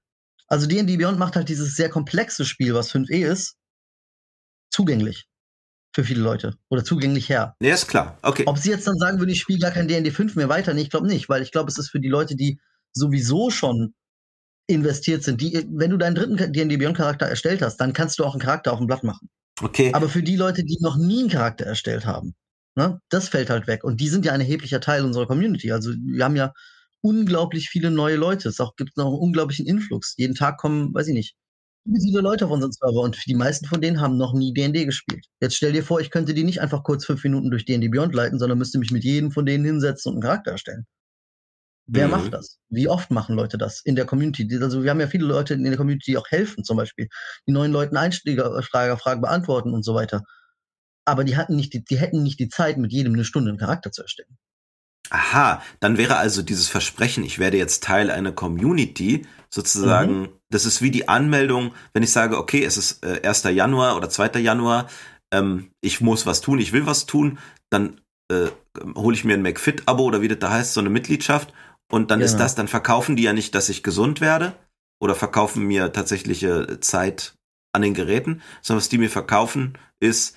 Also 0.47 0.67
D&D 0.67 0.97
Beyond 0.97 1.17
macht 1.17 1.35
halt 1.35 1.49
dieses 1.49 1.75
sehr 1.75 1.89
komplexe 1.89 2.45
Spiel, 2.45 2.73
was 2.73 2.91
5e 2.91 3.25
ist, 3.25 3.55
zugänglich 4.69 5.25
für 5.95 6.03
viele 6.03 6.21
Leute 6.21 6.57
oder 6.69 6.83
zugänglich 6.83 7.29
her. 7.29 7.55
Ja, 7.61 7.73
ist 7.73 7.87
klar. 7.87 8.19
Okay. 8.21 8.43
Ob 8.47 8.57
sie 8.57 8.69
jetzt 8.69 8.85
dann 8.85 8.97
sagen 8.97 9.17
würden, 9.17 9.29
ich 9.29 9.39
spiele 9.39 9.59
gar 9.59 9.71
kein 9.71 9.87
D&D 9.87 10.11
5 10.11 10.35
mehr 10.35 10.49
weiter, 10.49 10.73
nee, 10.73 10.81
ich 10.81 10.89
glaube 10.89 11.07
nicht, 11.07 11.29
weil 11.29 11.41
ich 11.41 11.53
glaube, 11.53 11.71
es 11.71 11.77
ist 11.77 11.89
für 11.89 12.01
die 12.01 12.09
Leute, 12.09 12.35
die 12.35 12.59
sowieso 12.91 13.49
schon 13.49 13.93
investiert 14.67 15.23
sind. 15.23 15.39
Die, 15.39 15.65
wenn 15.71 15.91
du 15.91 15.97
deinen 15.97 16.15
dritten 16.15 16.51
D&D 16.51 16.75
Beyond 16.75 16.97
Charakter 16.97 17.27
erstellt 17.27 17.61
hast, 17.61 17.77
dann 17.77 17.93
kannst 17.93 18.19
du 18.19 18.25
auch 18.25 18.33
einen 18.33 18.41
Charakter 18.41 18.73
auf 18.73 18.79
dem 18.79 18.87
Blatt 18.87 19.05
machen. 19.05 19.29
Okay. 19.61 19.93
Aber 19.93 20.09
für 20.09 20.21
die 20.21 20.35
Leute, 20.35 20.65
die 20.65 20.77
noch 20.81 20.97
nie 20.97 21.21
einen 21.21 21.29
Charakter 21.29 21.65
erstellt 21.65 22.05
haben, 22.05 22.35
ne, 22.75 22.99
das 23.07 23.29
fällt 23.29 23.49
halt 23.49 23.67
weg. 23.67 23.85
Und 23.85 24.01
die 24.01 24.09
sind 24.09 24.25
ja 24.25 24.33
ein 24.33 24.41
erheblicher 24.41 24.81
Teil 24.81 25.05
unserer 25.05 25.27
Community. 25.27 25.71
Also 25.71 25.91
wir 25.91 26.25
haben 26.25 26.35
ja 26.35 26.51
unglaublich 26.99 27.69
viele 27.69 27.89
neue 27.89 28.17
Leute. 28.17 28.49
Es 28.49 28.59
auch, 28.59 28.75
gibt 28.75 28.97
noch 28.97 29.05
einen 29.05 29.15
unglaublichen 29.15 29.65
Influx. 29.65 30.13
Jeden 30.17 30.35
Tag 30.35 30.57
kommen, 30.57 30.93
weiß 30.93 31.07
ich 31.07 31.13
nicht, 31.13 31.37
viele 31.85 32.21
Leute 32.21 32.45
auf 32.45 32.51
unseren 32.51 32.71
Server 32.71 33.01
und 33.01 33.17
die 33.27 33.35
meisten 33.35 33.67
von 33.67 33.81
denen 33.81 34.01
haben 34.01 34.17
noch 34.17 34.33
nie 34.33 34.53
D&D 34.53 34.85
gespielt. 34.85 35.25
Jetzt 35.39 35.55
stell 35.55 35.71
dir 35.71 35.83
vor, 35.83 35.99
ich 36.01 36.09
könnte 36.09 36.33
die 36.33 36.43
nicht 36.43 36.61
einfach 36.61 36.83
kurz 36.83 37.05
fünf 37.05 37.23
Minuten 37.23 37.51
durch 37.51 37.65
D&D 37.65 37.89
Beyond 37.89 38.15
leiten, 38.15 38.39
sondern 38.39 38.57
müsste 38.57 38.79
mich 38.79 38.91
mit 38.91 39.03
jedem 39.03 39.31
von 39.31 39.45
denen 39.45 39.65
hinsetzen 39.65 40.09
und 40.09 40.15
einen 40.15 40.23
Charakter 40.23 40.51
erstellen. 40.51 40.85
Wer 41.87 42.07
mhm. 42.07 42.11
macht 42.11 42.33
das? 42.33 42.59
Wie 42.69 42.87
oft 42.87 43.11
machen 43.11 43.35
Leute 43.35 43.57
das 43.57 43.81
in 43.85 43.95
der 43.95 44.05
Community? 44.05 44.47
Also 44.61 44.83
wir 44.83 44.89
haben 44.89 44.99
ja 44.99 45.07
viele 45.07 45.25
Leute 45.25 45.53
in 45.53 45.63
der 45.63 45.77
Community, 45.77 46.11
die 46.11 46.17
auch 46.17 46.29
helfen, 46.29 46.63
zum 46.63 46.77
Beispiel, 46.77 47.07
die 47.47 47.51
neuen 47.51 47.71
Leuten 47.71 47.95
Einsteigerfragen 47.95 49.21
beantworten 49.21 49.71
und 49.71 49.83
so 49.83 49.93
weiter. 49.93 50.23
Aber 51.05 51.23
die 51.23 51.37
hatten 51.37 51.55
nicht, 51.55 51.73
die, 51.73 51.83
die 51.83 51.99
hätten 51.99 52.23
nicht 52.23 52.39
die 52.39 52.49
Zeit, 52.49 52.77
mit 52.77 52.91
jedem 52.91 53.13
eine 53.13 53.25
Stunde 53.25 53.49
einen 53.49 53.59
Charakter 53.59 53.91
zu 53.91 54.01
erstellen. 54.01 54.37
Aha, 55.09 55.61
dann 55.79 55.97
wäre 55.97 56.17
also 56.17 56.41
dieses 56.41 56.67
Versprechen, 56.67 57.23
ich 57.23 57.39
werde 57.39 57.57
jetzt 57.57 57.83
Teil 57.83 58.09
einer 58.09 58.31
Community, 58.31 59.25
sozusagen, 59.49 60.21
mhm. 60.21 60.29
das 60.49 60.65
ist 60.65 60.81
wie 60.81 60.91
die 60.91 61.07
Anmeldung, 61.07 61.73
wenn 61.93 62.03
ich 62.03 62.11
sage, 62.11 62.37
okay, 62.37 62.63
es 62.63 62.77
ist 62.77 63.03
äh, 63.05 63.21
1. 63.25 63.43
Januar 63.43 63.95
oder 63.95 64.09
2. 64.09 64.39
Januar, 64.39 64.89
ähm, 65.31 65.69
ich 65.81 66.01
muss 66.01 66.25
was 66.25 66.41
tun, 66.41 66.59
ich 66.59 66.73
will 66.73 66.85
was 66.85 67.05
tun, 67.05 67.37
dann 67.69 68.01
äh, 68.31 68.47
hole 68.95 69.15
ich 69.15 69.23
mir 69.23 69.35
ein 69.35 69.43
McFit-Abo 69.43 70.03
oder 70.03 70.21
wie 70.21 70.27
das 70.27 70.39
da 70.39 70.49
heißt, 70.49 70.73
so 70.73 70.79
eine 70.79 70.89
Mitgliedschaft 70.89 71.53
und 71.91 72.11
dann 72.11 72.19
genau. 72.19 72.31
ist 72.31 72.37
das, 72.37 72.55
dann 72.55 72.67
verkaufen 72.67 73.15
die 73.15 73.23
ja 73.23 73.33
nicht, 73.33 73.55
dass 73.55 73.69
ich 73.69 73.83
gesund 73.83 74.21
werde 74.21 74.53
oder 74.99 75.15
verkaufen 75.15 75.65
mir 75.65 75.93
tatsächliche 75.93 76.79
Zeit 76.79 77.35
an 77.73 77.81
den 77.81 77.93
Geräten, 77.93 78.41
sondern 78.61 78.81
was 78.81 78.89
die 78.89 78.97
mir 78.97 79.09
verkaufen, 79.09 79.77
ist, 79.99 80.35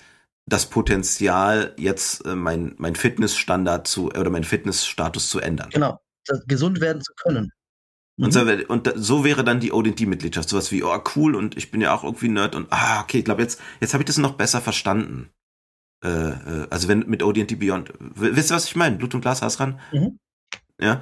das 0.49 0.65
Potenzial, 0.69 1.73
jetzt 1.77 2.25
äh, 2.25 2.35
mein, 2.35 2.75
mein 2.77 2.95
Fitnessstandard 2.95 3.87
zu 3.87 4.07
oder 4.07 4.29
mein 4.29 4.43
Fitnessstatus 4.43 5.29
zu 5.29 5.39
ändern. 5.39 5.69
Genau, 5.71 5.99
gesund 6.47 6.81
werden 6.81 7.01
zu 7.01 7.13
können. 7.15 7.51
Und, 8.17 8.33
so, 8.33 8.41
und 8.41 8.85
da- 8.87 8.93
so 8.97 9.23
wäre 9.23 9.45
dann 9.45 9.61
die 9.61 9.71
ODT-Mitgliedschaft. 9.71 10.49
Sowas 10.49 10.71
wie, 10.73 10.83
oh 10.83 11.01
cool, 11.15 11.35
und 11.35 11.55
ich 11.55 11.71
bin 11.71 11.79
ja 11.79 11.93
auch 11.93 12.03
irgendwie 12.03 12.27
Nerd 12.27 12.53
und 12.53 12.67
ah, 12.69 12.99
okay, 13.01 13.19
ich 13.19 13.25
glaube, 13.25 13.41
jetzt, 13.41 13.61
jetzt 13.79 13.93
habe 13.93 14.01
ich 14.03 14.07
das 14.07 14.17
noch 14.17 14.33
besser 14.33 14.59
verstanden. 14.59 15.29
Äh, 16.03 16.09
äh, 16.09 16.67
also 16.69 16.87
wenn 16.89 17.07
mit 17.07 17.23
ODT 17.23 17.57
Beyond. 17.57 17.93
Wisst 17.99 18.51
ihr, 18.51 18.55
was 18.55 18.65
ich 18.65 18.75
meine? 18.75 18.97
Blut 18.97 19.15
und 19.15 19.21
Glas, 19.21 19.41
hast 19.41 19.59
ran? 19.61 19.79
Mhm. 19.93 20.19
Ja. 20.81 21.01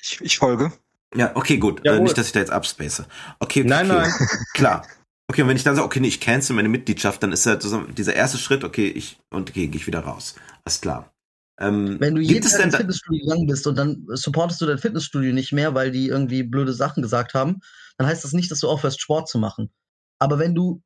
Ich, 0.00 0.20
ich 0.22 0.38
folge. 0.38 0.72
Ja, 1.14 1.34
okay, 1.34 1.58
gut. 1.58 1.84
Äh, 1.84 2.00
nicht, 2.00 2.16
dass 2.16 2.26
ich 2.28 2.32
da 2.32 2.40
jetzt 2.40 2.52
abspace. 2.52 3.00
Okay, 3.40 3.60
okay, 3.60 3.64
Nein, 3.64 3.90
okay. 3.90 4.00
nein. 4.00 4.12
Klar. 4.54 4.86
Okay, 5.30 5.42
und 5.42 5.48
wenn 5.48 5.56
ich 5.56 5.62
dann 5.62 5.76
sage, 5.76 5.86
okay, 5.86 6.00
nee, 6.00 6.08
ich 6.08 6.18
cancel 6.18 6.56
meine 6.56 6.68
Mitgliedschaft, 6.68 7.22
dann 7.22 7.30
ist 7.30 7.46
halt 7.46 7.62
so 7.62 7.82
dieser 7.82 8.16
erste 8.16 8.36
Schritt, 8.36 8.64
okay, 8.64 8.88
ich, 8.88 9.16
und 9.30 9.48
okay, 9.48 9.68
gehe 9.68 9.80
ich 9.80 9.86
wieder 9.86 10.00
raus. 10.00 10.34
Alles 10.64 10.80
klar. 10.80 11.14
Ähm, 11.60 11.98
Wenn 12.00 12.16
du 12.16 12.20
gibt 12.20 12.32
jeden 12.32 12.44
es 12.44 12.50
Tag 12.50 12.62
denn 12.62 12.70
ins 12.70 12.76
Fitnessstudio 12.76 13.24
gegangen 13.26 13.46
bist 13.46 13.64
und 13.68 13.78
dann 13.78 14.04
supportest 14.08 14.60
du 14.60 14.66
dein 14.66 14.78
Fitnessstudio 14.78 15.32
nicht 15.32 15.52
mehr, 15.52 15.72
weil 15.72 15.92
die 15.92 16.08
irgendwie 16.08 16.42
blöde 16.42 16.72
Sachen 16.72 17.00
gesagt 17.00 17.34
haben, 17.34 17.60
dann 17.96 18.08
heißt 18.08 18.24
das 18.24 18.32
nicht, 18.32 18.50
dass 18.50 18.58
du 18.58 18.68
aufhörst, 18.68 19.00
Sport 19.00 19.28
zu 19.28 19.38
machen. 19.38 19.70
Aber 20.18 20.40
wenn 20.40 20.52
du 20.52 20.82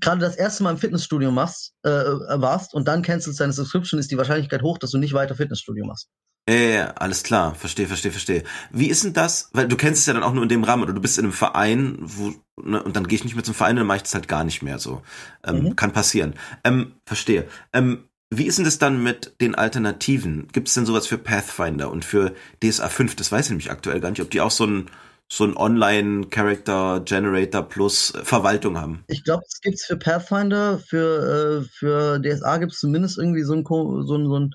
gerade 0.00 0.20
das 0.20 0.34
erste 0.34 0.64
Mal 0.64 0.72
im 0.72 0.78
Fitnessstudio 0.78 1.30
machst, 1.30 1.74
äh, 1.84 1.90
warst 1.90 2.74
und 2.74 2.88
dann 2.88 3.02
cancelst 3.02 3.38
deine 3.38 3.52
Subscription, 3.52 4.00
ist 4.00 4.10
die 4.10 4.18
Wahrscheinlichkeit 4.18 4.62
hoch, 4.62 4.78
dass 4.78 4.90
du 4.90 4.98
nicht 4.98 5.12
weiter 5.12 5.36
Fitnessstudio 5.36 5.86
machst. 5.86 6.08
Ja, 6.48 6.54
ja, 6.56 6.86
alles 6.96 7.22
klar, 7.22 7.54
verstehe, 7.54 7.86
verstehe, 7.86 8.10
verstehe. 8.10 8.44
Wie 8.70 8.88
ist 8.90 9.02
denn 9.02 9.14
das? 9.14 9.48
Weil 9.54 9.66
du 9.66 9.76
kennst 9.76 10.00
es 10.00 10.06
ja 10.06 10.12
dann 10.12 10.22
auch 10.22 10.34
nur 10.34 10.42
in 10.42 10.50
dem 10.50 10.62
Rahmen 10.62 10.82
oder 10.82 10.92
du 10.92 11.00
bist 11.00 11.16
in 11.18 11.24
einem 11.24 11.32
Verein, 11.32 11.96
wo, 12.00 12.34
ne, 12.62 12.82
und 12.82 12.96
dann 12.96 13.06
gehe 13.08 13.16
ich 13.16 13.24
nicht 13.24 13.34
mehr 13.34 13.44
zum 13.44 13.54
Verein 13.54 13.72
und 13.72 13.76
dann 13.78 13.86
mache 13.86 13.96
ich 13.98 14.02
das 14.02 14.14
halt 14.14 14.28
gar 14.28 14.44
nicht 14.44 14.62
mehr 14.62 14.78
so. 14.78 15.00
Ähm, 15.42 15.62
Mhm. 15.62 15.76
Kann 15.76 15.92
passieren. 15.92 16.34
Ähm, 16.62 16.92
verstehe. 17.06 17.48
Ähm, 17.72 18.04
wie 18.30 18.44
ist 18.44 18.58
denn 18.58 18.66
das 18.66 18.78
dann 18.78 19.02
mit 19.02 19.36
den 19.40 19.54
Alternativen? 19.54 20.48
Gibt 20.52 20.68
es 20.68 20.74
denn 20.74 20.84
sowas 20.84 21.06
für 21.06 21.16
Pathfinder 21.18 21.90
und 21.90 22.04
für 22.04 22.34
DSA 22.62 22.90
5? 22.90 23.16
Das 23.16 23.32
weiß 23.32 23.46
ich 23.46 23.50
nämlich 23.50 23.70
aktuell 23.70 24.00
gar 24.00 24.10
nicht, 24.10 24.20
ob 24.20 24.30
die 24.30 24.42
auch 24.42 24.50
so 24.50 24.66
ein 24.66 24.90
so 25.32 25.44
ein 25.44 25.56
Online-Character-Generator 25.56 27.62
plus 27.62 28.14
äh, 28.14 28.24
Verwaltung 28.24 28.78
haben. 28.78 29.04
Ich 29.06 29.24
glaube, 29.24 29.44
es 29.46 29.60
gibt's 29.60 29.86
für 29.86 29.96
Pathfinder, 29.96 30.78
für, 30.78 31.62
äh, 31.62 31.68
für 31.78 32.20
DSA 32.20 32.58
gibt 32.58 32.72
es 32.72 32.80
zumindest 32.80 33.18
irgendwie 33.18 33.42
so 33.42 33.54
ein, 33.54 33.64
so 33.64 34.16
ein, 34.16 34.26
so 34.26 34.38
ein, 34.38 34.54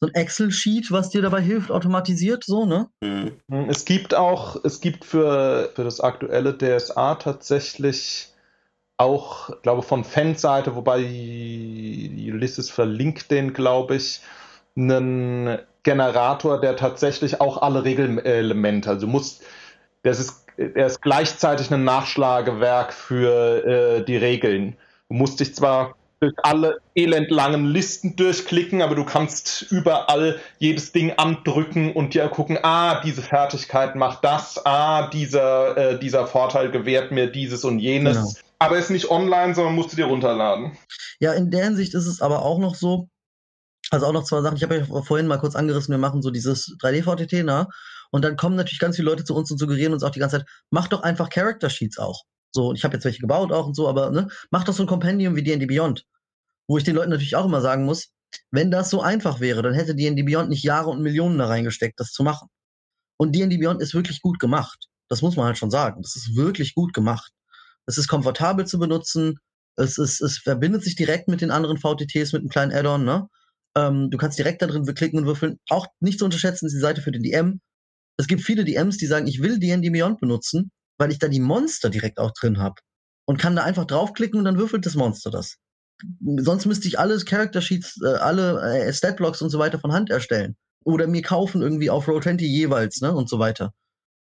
so 0.00 0.06
ein 0.06 0.14
Excel-Sheet, 0.14 0.92
was 0.92 1.10
dir 1.10 1.22
dabei 1.22 1.40
hilft, 1.40 1.70
automatisiert, 1.70 2.44
so, 2.44 2.66
ne? 2.66 2.88
Mhm. 3.00 3.32
Es 3.68 3.84
gibt 3.84 4.14
auch, 4.14 4.62
es 4.64 4.80
gibt 4.80 5.04
für, 5.04 5.70
für 5.74 5.84
das 5.84 6.00
aktuelle 6.00 6.56
DSA 6.56 7.16
tatsächlich 7.16 8.28
auch, 8.96 9.50
ich 9.50 9.62
glaube, 9.62 9.82
von 9.82 10.04
Fanseite, 10.04 10.76
wobei 10.76 10.98
Ulysses 10.98 12.70
verlinkt 12.70 13.30
den, 13.30 13.52
glaube 13.52 13.96
ich, 13.96 14.20
einen 14.76 15.58
Generator, 15.82 16.60
der 16.60 16.76
tatsächlich 16.76 17.40
auch 17.40 17.62
alle 17.62 17.84
Regelelemente, 17.84 18.90
also 18.90 19.06
du 19.06 19.12
musst, 19.12 19.42
das 20.02 20.20
ist, 20.20 20.46
er 20.56 20.86
ist 20.86 21.02
gleichzeitig 21.02 21.72
ein 21.72 21.84
Nachschlagewerk 21.84 22.92
für 22.92 23.64
äh, 23.64 24.04
die 24.04 24.16
Regeln. 24.16 24.76
Du 25.08 25.14
musst 25.14 25.40
dich 25.40 25.54
zwar 25.54 25.94
durch 26.20 26.34
alle 26.42 26.80
elendlangen 26.94 27.66
Listen 27.66 28.16
durchklicken, 28.16 28.82
aber 28.82 28.94
du 28.94 29.04
kannst 29.04 29.62
überall 29.70 30.40
jedes 30.58 30.92
Ding 30.92 31.12
andrücken 31.12 31.92
und 31.92 32.14
dir 32.14 32.28
gucken, 32.28 32.58
ah, 32.62 33.00
diese 33.02 33.22
Fertigkeit 33.22 33.94
macht 33.94 34.24
das, 34.24 34.64
ah, 34.64 35.08
dieser, 35.10 35.76
äh, 35.76 35.98
dieser 35.98 36.26
Vorteil 36.26 36.70
gewährt 36.70 37.12
mir 37.12 37.30
dieses 37.30 37.64
und 37.64 37.78
jenes. 37.78 38.16
Genau. 38.16 38.32
Aber 38.58 38.78
ist 38.78 38.90
nicht 38.90 39.10
online, 39.10 39.54
sondern 39.54 39.74
musst 39.74 39.92
du 39.92 39.96
dir 39.96 40.06
runterladen. 40.06 40.76
Ja, 41.20 41.32
in 41.32 41.50
der 41.50 41.64
Hinsicht 41.64 41.94
ist 41.94 42.06
es 42.06 42.20
aber 42.20 42.42
auch 42.42 42.58
noch 42.58 42.74
so, 42.74 43.08
also 43.90 44.06
auch 44.06 44.12
noch 44.12 44.24
zwei 44.24 44.40
Sachen, 44.40 44.56
ich 44.56 44.64
habe 44.64 44.78
ja 44.78 45.02
vorhin 45.02 45.28
mal 45.28 45.38
kurz 45.38 45.54
angerissen, 45.54 45.92
wir 45.92 45.98
machen 45.98 46.22
so 46.22 46.30
dieses 46.30 46.76
3D-VTT, 46.80 47.44
ne? 47.44 47.68
Und 48.10 48.24
dann 48.24 48.36
kommen 48.36 48.56
natürlich 48.56 48.80
ganz 48.80 48.96
viele 48.96 49.10
Leute 49.10 49.24
zu 49.24 49.34
uns 49.34 49.50
und 49.50 49.58
suggerieren 49.58 49.92
uns 49.92 50.02
auch 50.02 50.10
die 50.10 50.18
ganze 50.18 50.38
Zeit, 50.38 50.48
mach 50.70 50.88
doch 50.88 51.02
einfach 51.02 51.28
Character 51.28 51.70
Sheets 51.70 51.98
auch. 51.98 52.24
So, 52.52 52.72
ich 52.72 52.84
habe 52.84 52.94
jetzt 52.94 53.04
welche 53.04 53.20
gebaut 53.20 53.52
auch 53.52 53.66
und 53.66 53.74
so, 53.74 53.88
aber 53.88 54.10
ne, 54.10 54.28
mach 54.50 54.64
doch 54.64 54.74
so 54.74 54.82
ein 54.82 54.88
Compendium 54.88 55.36
wie 55.36 55.42
D&D 55.42 55.66
Beyond. 55.66 56.04
Wo 56.66 56.78
ich 56.78 56.84
den 56.84 56.96
Leuten 56.96 57.10
natürlich 57.10 57.36
auch 57.36 57.46
immer 57.46 57.60
sagen 57.60 57.84
muss, 57.84 58.10
wenn 58.50 58.70
das 58.70 58.90
so 58.90 59.00
einfach 59.00 59.40
wäre, 59.40 59.62
dann 59.62 59.74
hätte 59.74 59.94
D&D 59.94 60.22
Beyond 60.22 60.50
nicht 60.50 60.62
Jahre 60.62 60.90
und 60.90 61.02
Millionen 61.02 61.38
da 61.38 61.46
reingesteckt, 61.46 61.98
das 62.00 62.12
zu 62.12 62.22
machen. 62.22 62.48
Und 63.18 63.34
D&D 63.34 63.58
Beyond 63.58 63.80
ist 63.82 63.94
wirklich 63.94 64.20
gut 64.20 64.38
gemacht. 64.38 64.86
Das 65.08 65.22
muss 65.22 65.36
man 65.36 65.46
halt 65.46 65.58
schon 65.58 65.70
sagen. 65.70 66.02
Das 66.02 66.16
ist 66.16 66.36
wirklich 66.36 66.74
gut 66.74 66.92
gemacht. 66.92 67.32
Es 67.86 67.98
ist 67.98 68.08
komfortabel 68.08 68.66
zu 68.66 68.78
benutzen. 68.78 69.38
Es, 69.76 69.96
ist, 69.96 70.20
es 70.20 70.38
verbindet 70.38 70.84
sich 70.84 70.96
direkt 70.96 71.28
mit 71.28 71.40
den 71.40 71.50
anderen 71.50 71.78
VTTs 71.78 72.32
mit 72.32 72.40
einem 72.40 72.50
kleinen 72.50 72.72
Add-on. 72.72 73.04
Ne? 73.04 73.28
Ähm, 73.76 74.10
du 74.10 74.18
kannst 74.18 74.38
direkt 74.38 74.60
da 74.60 74.66
drin 74.66 74.84
klicken 74.94 75.20
und 75.20 75.26
würfeln. 75.26 75.58
Auch 75.70 75.86
nicht 76.00 76.18
zu 76.18 76.24
unterschätzen 76.24 76.66
ist 76.66 76.74
die 76.74 76.80
Seite 76.80 77.00
für 77.00 77.12
den 77.12 77.22
DM. 77.22 77.60
Es 78.18 78.26
gibt 78.26 78.42
viele 78.42 78.64
DMs, 78.64 78.98
die 78.98 79.06
sagen, 79.06 79.26
ich 79.26 79.40
will 79.40 79.58
D&D 79.58 79.90
Beyond 79.90 80.20
benutzen, 80.20 80.70
weil 80.98 81.10
ich 81.10 81.18
da 81.18 81.28
die 81.28 81.40
Monster 81.40 81.90
direkt 81.90 82.18
auch 82.18 82.32
drin 82.32 82.58
habe. 82.58 82.76
Und 83.26 83.38
kann 83.38 83.56
da 83.56 83.62
einfach 83.62 83.84
draufklicken 83.84 84.38
und 84.38 84.44
dann 84.44 84.58
würfelt 84.58 84.86
das 84.86 84.94
Monster 84.94 85.30
das. 85.30 85.56
Sonst 86.20 86.66
müsste 86.66 86.88
ich 86.88 86.98
alle 86.98 87.18
Character 87.18 87.60
Sheets, 87.60 88.00
äh, 88.02 88.14
alle 88.14 88.60
äh, 88.62 88.92
Statblocks 88.92 89.42
und 89.42 89.50
so 89.50 89.58
weiter 89.58 89.78
von 89.78 89.92
Hand 89.92 90.10
erstellen. 90.10 90.56
Oder 90.84 91.06
mir 91.06 91.22
kaufen 91.22 91.60
irgendwie 91.60 91.90
auf 91.90 92.08
Roll20 92.08 92.42
jeweils, 92.42 93.00
ne? 93.00 93.12
Und 93.12 93.28
so 93.28 93.38
weiter. 93.38 93.72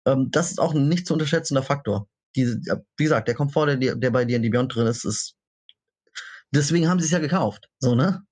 Ähm, 0.06 0.30
das 0.30 0.50
ist 0.50 0.60
auch 0.60 0.74
ein 0.74 0.88
nicht 0.88 1.06
zu 1.06 1.14
unterschätzender 1.14 1.62
Faktor. 1.62 2.08
Diese, 2.36 2.60
ja, 2.64 2.76
wie 2.96 3.04
gesagt, 3.04 3.28
der 3.28 3.34
Komfort, 3.34 3.76
der, 3.76 3.94
der 3.96 4.10
bei 4.10 4.24
D&D 4.24 4.48
Beyond 4.50 4.74
drin 4.74 4.86
ist, 4.86 5.04
ist 5.04 5.34
deswegen 6.52 6.88
haben 6.88 7.00
sie 7.00 7.06
es 7.06 7.12
ja 7.12 7.18
gekauft. 7.18 7.68
So, 7.78 7.94
ne? 7.94 8.22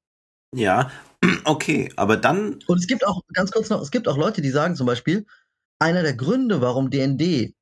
Ja, 0.55 0.91
okay, 1.45 1.93
aber 1.97 2.17
dann, 2.17 2.59
Und 2.67 2.79
es 2.79 2.87
gibt 2.87 3.07
auch, 3.07 3.23
ganz 3.33 3.51
kurz 3.51 3.71
noch, 3.71 3.81
es 3.81 3.91
gibt 3.91 4.09
auch 4.09 4.17
Leute, 4.17 4.43
die 4.43 4.51
sagen 4.51 4.77
zum 4.77 4.87
Beispiel, 4.87 5.27
einer 5.79 6.03
der 6.03 6.15
Gründe, 6.15 6.61
warum 6.61 6.91
D&D 6.91 7.55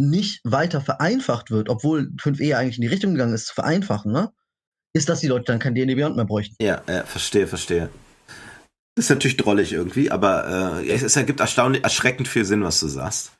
nicht 0.00 0.40
weiter 0.44 0.80
vereinfacht 0.80 1.50
wird, 1.50 1.68
obwohl 1.68 2.10
5e 2.20 2.56
eigentlich 2.56 2.78
in 2.78 2.82
die 2.82 2.88
Richtung 2.88 3.12
gegangen 3.12 3.34
ist, 3.34 3.46
zu 3.46 3.54
vereinfachen, 3.54 4.12
ne? 4.12 4.32
Ist, 4.92 5.08
dass 5.08 5.20
die 5.20 5.28
Leute 5.28 5.44
dann 5.46 5.60
kein 5.60 5.74
D&D 5.74 5.94
Beyond 5.94 6.16
mehr 6.16 6.24
bräuchten. 6.24 6.56
ja, 6.60 6.82
ja, 6.88 7.04
verstehe, 7.04 7.46
verstehe. 7.46 7.90
Das 8.96 9.04
ist 9.06 9.10
natürlich 9.10 9.36
drollig 9.36 9.72
irgendwie, 9.72 10.10
aber 10.10 10.82
äh, 10.82 10.90
es, 10.90 11.02
es 11.02 11.16
ergibt 11.16 11.40
erstaunlich, 11.40 11.84
erschreckend 11.84 12.26
viel 12.26 12.44
Sinn, 12.44 12.64
was 12.64 12.80
du 12.80 12.88
sagst. 12.88 13.32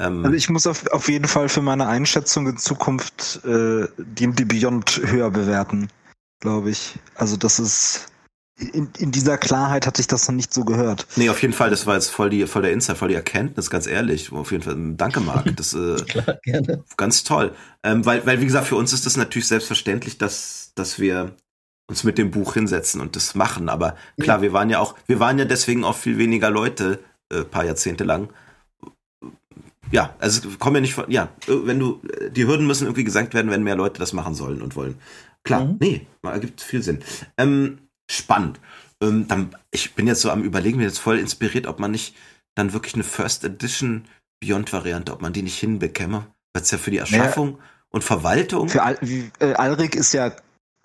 Ähm, 0.00 0.24
Also 0.24 0.36
ich 0.36 0.48
muss 0.48 0.66
auf, 0.66 0.86
auf 0.92 1.08
jeden 1.08 1.28
Fall 1.28 1.48
für 1.48 1.60
meine 1.60 1.86
Einschätzung 1.86 2.46
in 2.48 2.56
Zukunft 2.56 3.44
äh, 3.44 3.86
die, 3.98 4.30
die 4.30 4.44
Beyond 4.44 5.02
höher 5.04 5.30
bewerten, 5.30 5.88
glaube 6.40 6.70
ich. 6.70 6.94
Also 7.14 7.36
das 7.36 7.58
ist 7.58 8.06
in, 8.56 8.88
in 8.98 9.10
dieser 9.10 9.36
Klarheit 9.36 9.86
hatte 9.86 10.00
ich 10.00 10.06
das 10.06 10.28
noch 10.28 10.34
nicht 10.34 10.54
so 10.54 10.64
gehört. 10.64 11.06
Nee, 11.16 11.28
auf 11.28 11.42
jeden 11.42 11.54
Fall, 11.54 11.70
das 11.70 11.86
war 11.86 11.94
jetzt 11.94 12.10
voll, 12.10 12.30
die, 12.30 12.46
voll 12.46 12.62
der 12.62 12.72
Insight, 12.72 12.96
voll 12.98 13.08
die 13.08 13.14
Erkenntnis, 13.14 13.68
ganz 13.68 13.86
ehrlich. 13.86 14.30
Auf 14.32 14.52
jeden 14.52 14.62
Fall, 14.62 14.76
danke, 14.96 15.20
Marc. 15.20 15.56
Das 15.56 15.74
äh, 15.74 15.96
Klar, 16.08 16.38
gerne. 16.42 16.84
ganz 16.96 17.24
toll. 17.24 17.52
Ähm, 17.82 18.04
weil, 18.06 18.24
weil, 18.26 18.40
wie 18.40 18.46
gesagt, 18.46 18.68
für 18.68 18.76
uns 18.76 18.92
ist 18.92 19.06
das 19.06 19.16
natürlich 19.16 19.48
selbstverständlich, 19.48 20.18
dass, 20.18 20.72
dass 20.76 20.98
wir 21.00 21.34
uns 21.88 22.04
mit 22.04 22.16
dem 22.16 22.30
Buch 22.30 22.54
hinsetzen 22.54 23.00
und 23.00 23.16
das 23.16 23.34
machen. 23.34 23.68
Aber 23.68 23.96
klar, 24.20 24.40
wir 24.40 24.52
waren 24.52 24.70
ja 24.70 24.78
auch, 24.78 24.94
wir 25.06 25.20
waren 25.20 25.38
ja 25.38 25.44
deswegen 25.44 25.84
auch 25.84 25.96
viel 25.96 26.16
weniger 26.18 26.48
Leute, 26.50 27.00
äh, 27.30 27.42
paar 27.42 27.64
Jahrzehnte 27.64 28.04
lang. 28.04 28.28
Ja, 29.90 30.14
also 30.18 30.48
kommen 30.58 30.76
ja 30.76 30.80
nicht 30.80 30.94
von, 30.94 31.10
ja, 31.10 31.28
wenn 31.46 31.78
du, 31.78 32.00
die 32.30 32.46
Hürden 32.46 32.66
müssen 32.66 32.84
irgendwie 32.84 33.04
gesenkt 33.04 33.34
werden, 33.34 33.50
wenn 33.50 33.62
mehr 33.62 33.76
Leute 33.76 34.00
das 34.00 34.12
machen 34.12 34.34
sollen 34.34 34.62
und 34.62 34.76
wollen. 34.76 34.96
Klar, 35.44 35.66
Mhm. 35.66 35.76
nee, 35.78 36.06
ergibt 36.22 36.62
viel 36.62 36.82
Sinn. 36.82 37.00
Ähm, 37.36 37.78
spannend. 38.10 38.60
Ähm, 39.02 39.28
dann, 39.28 39.56
ich 39.70 39.94
bin 39.94 40.06
jetzt 40.06 40.20
so 40.20 40.30
am 40.30 40.42
überlegen, 40.42 40.78
bin 40.78 40.86
jetzt 40.86 40.98
voll 40.98 41.18
inspiriert, 41.18 41.66
ob 41.66 41.78
man 41.78 41.90
nicht 41.90 42.14
dann 42.54 42.72
wirklich 42.72 42.94
eine 42.94 43.04
First 43.04 43.44
Edition 43.44 44.06
Beyond-Variante, 44.40 45.12
ob 45.12 45.22
man 45.22 45.32
die 45.32 45.42
nicht 45.42 45.58
hinbekäme. 45.58 46.26
Weil 46.52 46.62
es 46.62 46.70
ja 46.70 46.78
für 46.78 46.90
die 46.90 46.98
Erschaffung 46.98 47.58
und 47.90 48.04
Verwaltung. 48.04 48.68
Für 48.68 48.82
Al 48.82 48.98
äh, 49.40 49.54
Alrik 49.54 49.94
ist 49.94 50.12
ja 50.12 50.32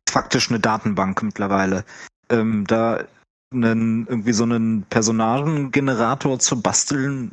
faktisch 0.10 0.50
eine 0.50 0.60
Datenbank 0.60 1.22
mittlerweile. 1.22 1.86
Ähm, 2.30 2.66
da 2.68 3.04
einen, 3.54 4.08
irgendwie 4.08 4.34
so 4.34 4.44
einen 4.44 4.84
Personagengenerator 4.84 6.40
zu 6.40 6.62
basteln, 6.62 7.32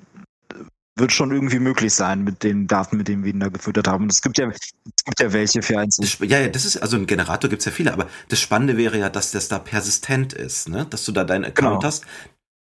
wird 0.97 1.13
schon 1.13 1.31
irgendwie 1.31 1.59
möglich 1.59 1.93
sein 1.95 2.25
mit 2.25 2.43
den 2.43 2.67
Daten, 2.67 2.97
mit 2.97 3.09
denen 3.09 3.23
wir 3.23 3.33
ihn 3.33 3.41
da 3.41 3.49
gefüttert 3.49 3.87
haben. 3.87 4.05
Und 4.05 4.13
es 4.13 4.23
gibt 4.23 4.39
ja, 4.39 4.49
es 4.49 5.05
gibt 5.05 5.21
ja 5.21 5.33
welche 5.33 5.63
für 5.63 5.79
eins. 5.79 5.99
Ja, 6.21 6.41
ja, 6.41 6.49
das 6.49 6.65
ist, 6.65 6.79
also 6.79 6.97
ein 6.97 7.07
Generator 7.07 7.51
gibt's 7.51 7.67
ja 7.67 7.73
viele, 7.73 7.93
aber 7.93 8.07
das 8.29 8.41
Spannende 8.41 8.77
wäre 8.77 8.99
ja, 8.99 9.11
dass 9.11 9.31
das 9.31 9.49
da 9.49 9.59
persistent 9.59 10.33
ist, 10.33 10.69
ne? 10.69 10.87
Dass 10.89 11.05
du 11.05 11.13
da 11.13 11.25
deinen 11.25 11.45
Account 11.45 11.81
Genau. 11.81 11.83
hast. 11.85 12.05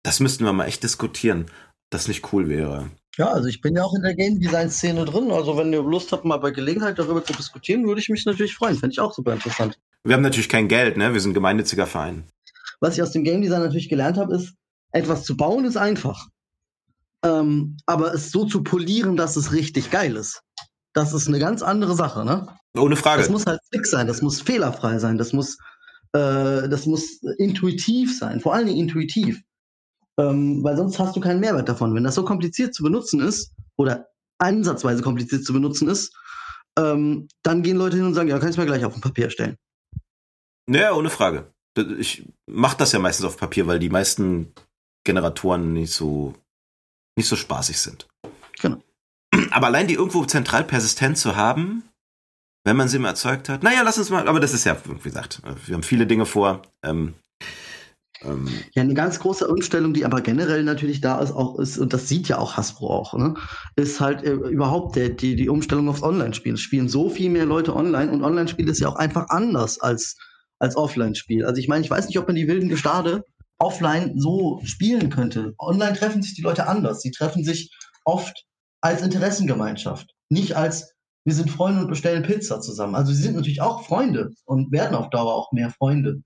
Das 0.04 0.20
müssten 0.20 0.44
wir 0.44 0.54
mal 0.54 0.66
echt 0.66 0.84
diskutieren, 0.84 1.42
ob 1.46 1.90
das 1.92 2.08
nicht 2.08 2.34
cool 2.34 2.50
wäre. 2.50 2.90
Ja, 3.18 3.28
also 3.28 3.48
ich 3.48 3.62
bin 3.62 3.76
ja 3.76 3.84
auch 3.84 3.94
in 3.96 4.02
der 4.02 4.16
Game 4.16 4.40
Design 4.40 4.70
Szene 4.70 5.06
drin. 5.06 5.32
Also 5.32 5.56
wenn 5.58 5.72
ihr 5.72 5.82
Lust 5.84 6.12
habt, 6.12 6.26
mal 6.26 6.38
bei 6.38 6.52
Gelegenheit 6.52 7.00
darüber 7.00 7.24
zu 7.24 7.34
diskutieren, 7.34 7.86
würde 7.88 8.02
ich 8.02 8.10
mich 8.10 8.26
natürlich 8.26 8.56
freuen. 8.56 8.76
Fände 8.76 8.92
ich 8.94 9.00
auch 9.00 9.14
super 9.14 9.34
interessant. 9.34 9.78
Wir 10.04 10.16
haben 10.16 10.22
natürlich 10.24 10.50
kein 10.50 10.68
Geld, 10.68 10.98
ne? 10.98 11.14
Wir 11.14 11.22
sind 11.22 11.32
ein 11.32 11.36
gemeinnütziger 11.36 11.88
Verein. 11.88 12.24
Was 12.82 12.96
ich 12.96 13.02
aus 13.02 13.12
dem 13.12 13.24
Game 13.24 13.42
Design 13.42 13.62
natürlich 13.62 13.88
gelernt 13.88 14.18
habe, 14.18 14.36
ist, 14.36 14.54
etwas 14.92 15.24
zu 15.24 15.38
bauen 15.38 15.66
ist 15.66 15.78
einfach. 15.78 16.28
Ähm, 17.26 17.78
aber 17.86 18.14
es 18.14 18.32
so 18.32 18.46
zu 18.46 18.64
polieren, 18.64 19.18
dass 19.18 19.36
es 19.36 19.52
richtig 19.52 19.90
geil 19.92 20.16
ist. 20.16 20.42
Das 20.94 21.12
ist 21.12 21.28
eine 21.28 21.40
ganz 21.40 21.62
andere 21.62 21.96
Sache, 21.96 22.24
ne? 22.24 22.48
Ohne 22.78 22.96
Frage. 22.96 23.22
Das 23.22 23.32
muss 23.32 23.46
halt 23.46 23.60
fix 23.72 23.92
sein, 23.92 24.08
das 24.08 24.22
muss 24.22 24.42
fehlerfrei 24.42 25.00
sein, 25.00 25.18
das 25.18 25.34
muss, 25.34 25.58
äh, 26.14 26.70
das 26.70 26.86
muss 26.86 27.22
intuitiv 27.38 28.18
sein, 28.18 28.40
vor 28.40 28.54
allen 28.54 28.68
Dingen 28.68 28.80
intuitiv. 28.80 29.42
Ähm, 30.18 30.64
weil 30.64 30.78
sonst 30.78 30.98
hast 31.00 31.16
du 31.16 31.20
keinen 31.20 31.42
Mehrwert 31.42 31.68
davon. 31.68 31.94
Wenn 31.94 32.06
das 32.06 32.16
so 32.16 32.24
kompliziert 32.24 32.74
zu 32.74 32.84
benutzen 32.84 33.20
ist 33.20 33.54
oder 33.76 34.08
ansatzweise 34.38 35.02
kompliziert 35.02 35.44
zu 35.44 35.52
benutzen 35.52 35.90
ist, 35.90 36.16
ähm, 36.78 37.28
dann 37.44 37.64
gehen 37.64 37.78
Leute 37.78 37.98
hin 37.98 38.06
und 38.06 38.14
sagen, 38.14 38.30
ja, 38.30 38.40
kannst 38.40 38.58
du 38.58 38.62
mir 38.62 38.68
gleich 38.68 38.86
auf 38.86 38.94
dem 38.94 39.02
Papier 39.02 39.30
stellen. 39.30 39.58
Naja, 40.68 40.94
ohne 40.94 41.10
Frage. 41.10 41.54
Ich 42.00 42.26
mache 42.50 42.78
das 42.78 42.94
ja 42.94 43.00
meistens 43.00 43.26
auf 43.26 43.38
Papier, 43.38 43.68
weil 43.68 43.80
die 43.80 43.90
meisten 43.90 44.54
Generatoren 45.04 45.74
nicht 45.74 45.92
so, 45.92 46.34
nicht 47.16 47.28
so 47.28 47.36
spaßig 47.36 47.80
sind. 47.80 48.08
Genau. 48.60 48.82
Aber 49.52 49.68
allein 49.68 49.88
die 49.88 49.96
irgendwo 49.96 50.26
zentral 50.26 50.64
persistent 50.64 51.18
zu 51.18 51.36
haben, 51.36 51.84
wenn 52.64 52.76
man 52.76 52.88
sie 52.88 53.00
mal 53.00 53.10
erzeugt 53.10 53.50
hat, 53.50 53.64
naja, 53.64 53.82
lass 53.84 53.98
uns 53.98 54.10
mal, 54.10 54.28
aber 54.28 54.40
das 54.40 54.54
ist 54.54 54.66
ja, 54.66 54.78
wie 54.86 55.10
gesagt, 55.10 55.42
wir 55.66 55.76
haben 55.76 55.84
viele 55.84 56.08
Dinge 56.08 56.26
vor. 56.26 56.62
Ähm, 56.84 57.14
ähm, 58.22 58.48
ja, 58.74 58.82
eine 58.82 58.94
ganz 58.94 59.20
große 59.20 59.48
Umstellung, 59.48 59.94
die 59.94 60.06
aber 60.06 60.22
generell 60.22 60.64
natürlich 60.64 61.02
da 61.02 61.20
ist, 61.20 61.32
auch 61.32 61.60
ist, 61.60 61.78
und 61.78 61.94
das 61.94 62.08
sieht 62.08 62.28
ja 62.28 62.38
auch 62.38 62.58
Hasbro 62.58 62.90
auch, 62.90 63.14
ne, 63.14 63.36
ist 63.76 64.00
halt 64.00 64.24
äh, 64.24 64.32
überhaupt 64.32 64.96
der, 64.96 65.10
die, 65.10 65.36
die 65.36 65.50
Umstellung 65.50 65.90
aufs 65.90 66.02
Online-Spiel. 66.02 66.54
Es 66.54 66.62
spielen 66.62 66.90
so 66.90 67.10
viel 67.10 67.30
mehr 67.30 67.46
Leute 67.46 67.76
online 67.76 68.12
und 68.12 68.24
Online-Spiel 68.24 68.70
ist 68.70 68.80
ja 68.80 68.88
auch 68.88 68.96
einfach 68.96 69.28
anders 69.30 69.80
als, 69.80 70.18
als 70.60 70.76
Offline-Spiel. 70.76 71.46
Also 71.46 71.60
ich 71.60 71.68
meine, 71.68 71.84
ich 71.84 71.92
weiß 71.92 72.08
nicht, 72.08 72.18
ob 72.18 72.28
man 72.28 72.36
die 72.36 72.48
wilden 72.48 72.70
Gestade 72.70 73.26
offline 73.58 74.20
so 74.20 74.62
spielen 74.64 75.10
könnte. 75.10 75.54
Online 75.60 75.98
treffen 75.98 76.22
sich 76.22 76.36
die 76.36 76.42
Leute 76.42 76.68
anders. 76.68 77.02
Sie 77.02 77.12
treffen 77.12 77.44
sich 77.44 77.72
oft 78.04 78.46
als 78.82 79.02
Interessengemeinschaft, 79.02 80.12
nicht 80.30 80.56
als 80.56 80.96
wir 81.26 81.34
sind 81.34 81.50
Freunde 81.50 81.82
und 81.82 81.90
bestellen 81.90 82.22
Pizza 82.22 82.62
zusammen. 82.62 82.94
Also 82.94 83.12
sie 83.12 83.24
sind 83.24 83.36
natürlich 83.36 83.62
auch 83.62 83.86
Freunde 83.88 84.30
und 84.46 84.72
werden 84.72 84.96
auf 84.96 85.10
Dauer 85.10 85.34
auch 85.34 85.52
mehr 85.52 85.72
Freunde. 85.72 86.22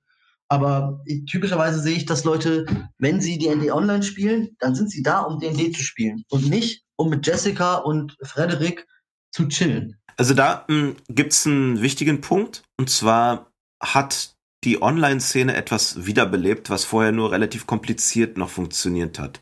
Aber 0.50 1.02
typischerweise 1.30 1.80
sehe 1.80 1.96
ich, 1.96 2.06
dass 2.06 2.26
Leute, 2.26 2.66
wenn 2.98 3.22
sie 3.22 3.38
D&D 3.38 3.72
online 3.72 4.04
spielen, 4.04 4.58
dann 4.60 4.76
sind 4.76 4.92
sie 4.92 5.04
da, 5.04 5.22
um 5.22 5.40
D&D 5.40 5.72
zu 5.72 5.84
spielen 5.84 6.24
und 6.30 6.50
nicht, 6.50 6.84
um 6.98 7.10
mit 7.10 7.26
Jessica 7.26 7.76
und 7.76 8.18
Frederik 8.24 8.86
zu 9.32 9.48
chillen. 9.48 9.96
Also 10.18 10.34
da 10.34 10.66
hm, 10.68 10.98
gibt 11.08 11.32
es 11.32 11.46
einen 11.46 11.82
wichtigen 11.82 12.20
Punkt. 12.20 12.64
Und 12.78 12.90
zwar 12.90 13.54
hat 13.80 14.36
die 14.64 14.82
Online-Szene 14.82 15.56
etwas 15.56 16.06
wiederbelebt, 16.06 16.70
was 16.70 16.86
vorher 16.86 17.12
nur 17.12 17.32
relativ 17.32 17.66
kompliziert 17.66 18.38
noch 18.38 18.50
funktioniert 18.50 19.20
hat. 19.20 19.42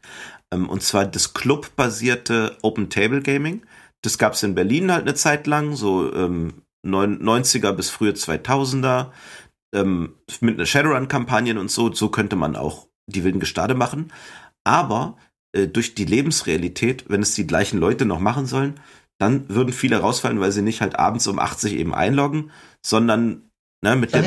Ähm, 0.51 0.69
und 0.69 0.83
zwar 0.83 1.05
das 1.05 1.33
Club-basierte 1.33 2.57
Open 2.61 2.89
Table 2.89 3.21
Gaming. 3.21 3.65
Das 4.01 4.17
gab 4.17 4.33
es 4.33 4.43
in 4.43 4.55
Berlin 4.55 4.91
halt 4.91 5.03
eine 5.03 5.15
Zeit 5.15 5.47
lang, 5.47 5.75
so 5.75 6.13
ähm, 6.13 6.61
90er 6.85 7.71
bis 7.73 7.89
frühe 7.89 8.11
2000er 8.11 9.11
ähm, 9.73 10.15
mit 10.39 10.55
einer 10.55 10.65
Shadowrun-Kampagnen 10.65 11.57
und 11.57 11.71
so, 11.71 11.91
so 11.91 12.09
könnte 12.09 12.35
man 12.35 12.55
auch 12.55 12.87
die 13.07 13.23
wilden 13.23 13.39
Gestade 13.39 13.73
machen. 13.73 14.11
Aber 14.63 15.17
äh, 15.53 15.67
durch 15.67 15.95
die 15.95 16.05
Lebensrealität, 16.05 17.05
wenn 17.09 17.21
es 17.21 17.33
die 17.35 17.47
gleichen 17.47 17.79
Leute 17.79 18.05
noch 18.05 18.19
machen 18.19 18.45
sollen, 18.45 18.79
dann 19.19 19.49
würden 19.49 19.73
viele 19.73 19.97
rausfallen, 19.97 20.39
weil 20.39 20.51
sie 20.51 20.61
nicht 20.61 20.81
halt 20.81 20.97
abends 20.97 21.27
um 21.27 21.39
80 21.39 21.73
eben 21.73 21.93
einloggen, 21.93 22.51
sondern 22.85 23.49
ne, 23.81 23.95
mit 23.95 24.13
dem. 24.13 24.23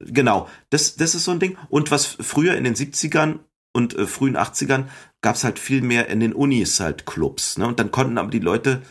Genau, 0.00 0.48
das, 0.70 0.96
das 0.96 1.14
ist 1.14 1.24
so 1.24 1.30
ein 1.30 1.40
Ding. 1.40 1.56
Und 1.68 1.90
was 1.90 2.06
früher 2.06 2.56
in 2.56 2.64
den 2.64 2.74
70ern 2.74 3.40
und 3.72 3.94
äh, 3.94 4.06
frühen 4.06 4.36
80ern 4.36 4.84
gab 5.20 5.36
es 5.36 5.44
halt 5.44 5.58
viel 5.58 5.82
mehr 5.82 6.08
in 6.08 6.20
den 6.20 6.32
Unis 6.32 6.80
halt 6.80 7.06
Clubs. 7.06 7.58
Ne? 7.58 7.66
Und 7.66 7.78
dann 7.78 7.90
konnten 7.90 8.18
aber 8.18 8.30
die 8.30 8.38
Leute 8.38 8.82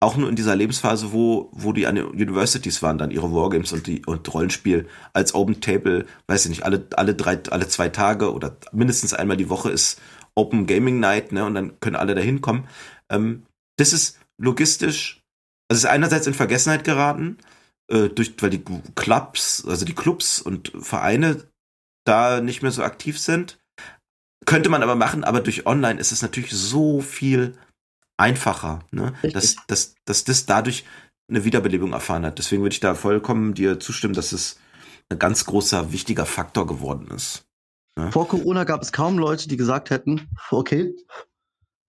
auch 0.00 0.16
nur 0.16 0.28
in 0.28 0.36
dieser 0.36 0.54
Lebensphase, 0.54 1.12
wo, 1.12 1.50
wo 1.52 1.72
die 1.72 1.86
an 1.86 1.96
den 1.96 2.04
Universities 2.04 2.82
waren, 2.82 2.98
dann 2.98 3.10
ihre 3.10 3.32
Wargames 3.32 3.72
und 3.72 3.86
die 3.86 4.06
und 4.06 4.32
Rollenspiel 4.32 4.86
als 5.12 5.34
Open 5.34 5.60
Table, 5.60 6.06
weiß 6.28 6.44
ich 6.44 6.50
nicht, 6.50 6.64
alle, 6.64 6.86
alle 6.94 7.14
drei, 7.14 7.40
alle 7.50 7.66
zwei 7.66 7.88
Tage 7.88 8.32
oder 8.32 8.56
mindestens 8.72 9.12
einmal 9.12 9.36
die 9.36 9.50
Woche 9.50 9.70
ist 9.70 10.00
Open 10.36 10.66
Gaming 10.66 11.00
Night, 11.00 11.32
ne, 11.32 11.44
und 11.44 11.54
dann 11.54 11.80
können 11.80 11.96
alle 11.96 12.14
da 12.14 12.20
hinkommen. 12.20 12.68
Ähm, 13.10 13.42
das 13.76 13.92
ist 13.92 14.20
logistisch, 14.40 15.24
also 15.68 15.86
ist 15.86 15.92
einerseits 15.92 16.28
in 16.28 16.34
Vergessenheit 16.34 16.84
geraten, 16.84 17.38
äh, 17.88 18.08
durch, 18.08 18.34
weil 18.40 18.50
die 18.50 18.64
Clubs, 18.94 19.64
also 19.66 19.84
die 19.84 19.94
Clubs 19.94 20.40
und 20.40 20.72
Vereine 20.80 21.48
da 22.04 22.40
nicht 22.40 22.62
mehr 22.62 22.70
so 22.70 22.82
aktiv 22.82 23.18
sind. 23.18 23.58
Könnte 24.46 24.70
man 24.70 24.82
aber 24.82 24.94
machen, 24.94 25.24
aber 25.24 25.40
durch 25.40 25.66
Online 25.66 26.00
ist 26.00 26.12
es 26.12 26.22
natürlich 26.22 26.52
so 26.52 27.00
viel 27.00 27.58
einfacher, 28.16 28.80
ne? 28.90 29.12
dass, 29.22 29.56
dass, 29.66 29.94
dass 30.04 30.24
das 30.24 30.46
dadurch 30.46 30.84
eine 31.28 31.44
Wiederbelebung 31.44 31.92
erfahren 31.92 32.24
hat. 32.24 32.38
Deswegen 32.38 32.62
würde 32.62 32.72
ich 32.72 32.80
da 32.80 32.94
vollkommen 32.94 33.54
dir 33.54 33.78
zustimmen, 33.78 34.14
dass 34.14 34.32
es 34.32 34.58
ein 35.10 35.18
ganz 35.18 35.44
großer, 35.44 35.92
wichtiger 35.92 36.26
Faktor 36.26 36.66
geworden 36.66 37.08
ist. 37.14 37.46
Ne? 37.96 38.10
Vor 38.12 38.28
Corona 38.28 38.64
gab 38.64 38.80
es 38.82 38.92
kaum 38.92 39.18
Leute, 39.18 39.48
die 39.48 39.56
gesagt 39.56 39.90
hätten, 39.90 40.28
okay, 40.50 40.94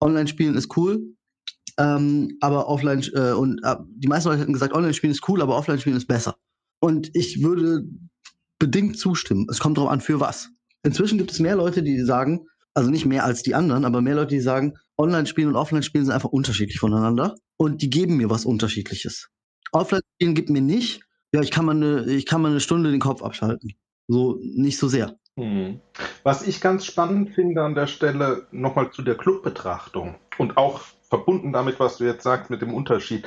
Online-Spielen 0.02 0.54
ist 0.54 0.76
cool, 0.76 1.14
ähm, 1.80 2.36
aber 2.40 2.68
Offline, 2.68 3.02
äh, 3.14 3.32
und 3.32 3.60
äh, 3.64 3.76
die 3.88 4.08
meisten 4.08 4.28
Leute 4.28 4.42
hätten 4.42 4.52
gesagt, 4.52 4.74
Online-Spielen 4.74 5.12
ist 5.12 5.26
cool, 5.28 5.40
aber 5.40 5.56
Offline-Spielen 5.56 5.96
ist 5.96 6.06
besser. 6.06 6.36
Und 6.78 7.10
ich 7.14 7.42
würde 7.42 7.84
bedingt 8.58 8.98
zustimmen. 8.98 9.46
Es 9.50 9.60
kommt 9.60 9.78
darauf 9.78 9.90
an, 9.90 10.02
für 10.02 10.20
was. 10.20 10.50
Inzwischen 10.82 11.16
gibt 11.16 11.30
es 11.30 11.40
mehr 11.40 11.56
Leute, 11.56 11.82
die 11.82 12.00
sagen, 12.02 12.46
also 12.74 12.90
nicht 12.90 13.06
mehr 13.06 13.24
als 13.24 13.42
die 13.42 13.54
anderen, 13.54 13.86
aber 13.86 14.02
mehr 14.02 14.14
Leute, 14.14 14.34
die 14.34 14.40
sagen, 14.40 14.74
Online-Spielen 14.98 15.48
und 15.48 15.56
Offline-Spielen 15.56 16.04
sind 16.04 16.14
einfach 16.14 16.28
unterschiedlich 16.28 16.78
voneinander 16.78 17.34
und 17.56 17.80
die 17.80 17.88
geben 17.88 18.18
mir 18.18 18.28
was 18.28 18.44
Unterschiedliches. 18.44 19.28
Offline-Spielen 19.72 20.34
gibt 20.34 20.50
mir 20.50 20.60
nicht, 20.60 21.00
ja, 21.32 21.40
ich 21.40 21.50
kann 21.50 21.64
mal 21.64 21.76
eine, 21.76 22.04
ich 22.12 22.26
kann 22.26 22.42
mal 22.42 22.50
eine 22.50 22.60
Stunde 22.60 22.90
den 22.90 23.00
Kopf 23.00 23.22
abschalten. 23.22 23.72
So, 24.06 24.38
nicht 24.42 24.78
so 24.78 24.88
sehr. 24.88 25.16
Hm. 25.38 25.80
Was 26.24 26.46
ich 26.46 26.60
ganz 26.60 26.84
spannend 26.84 27.30
finde 27.30 27.62
an 27.62 27.74
der 27.74 27.86
Stelle, 27.86 28.46
nochmal 28.50 28.90
zu 28.90 29.00
der 29.00 29.16
Clubbetrachtung 29.16 30.16
und 30.36 30.56
auch 30.58 30.82
verbunden 31.10 31.52
damit, 31.52 31.78
was 31.80 31.98
du 31.98 32.04
jetzt 32.04 32.22
sagst 32.22 32.50
mit 32.50 32.62
dem 32.62 32.72
Unterschied. 32.72 33.26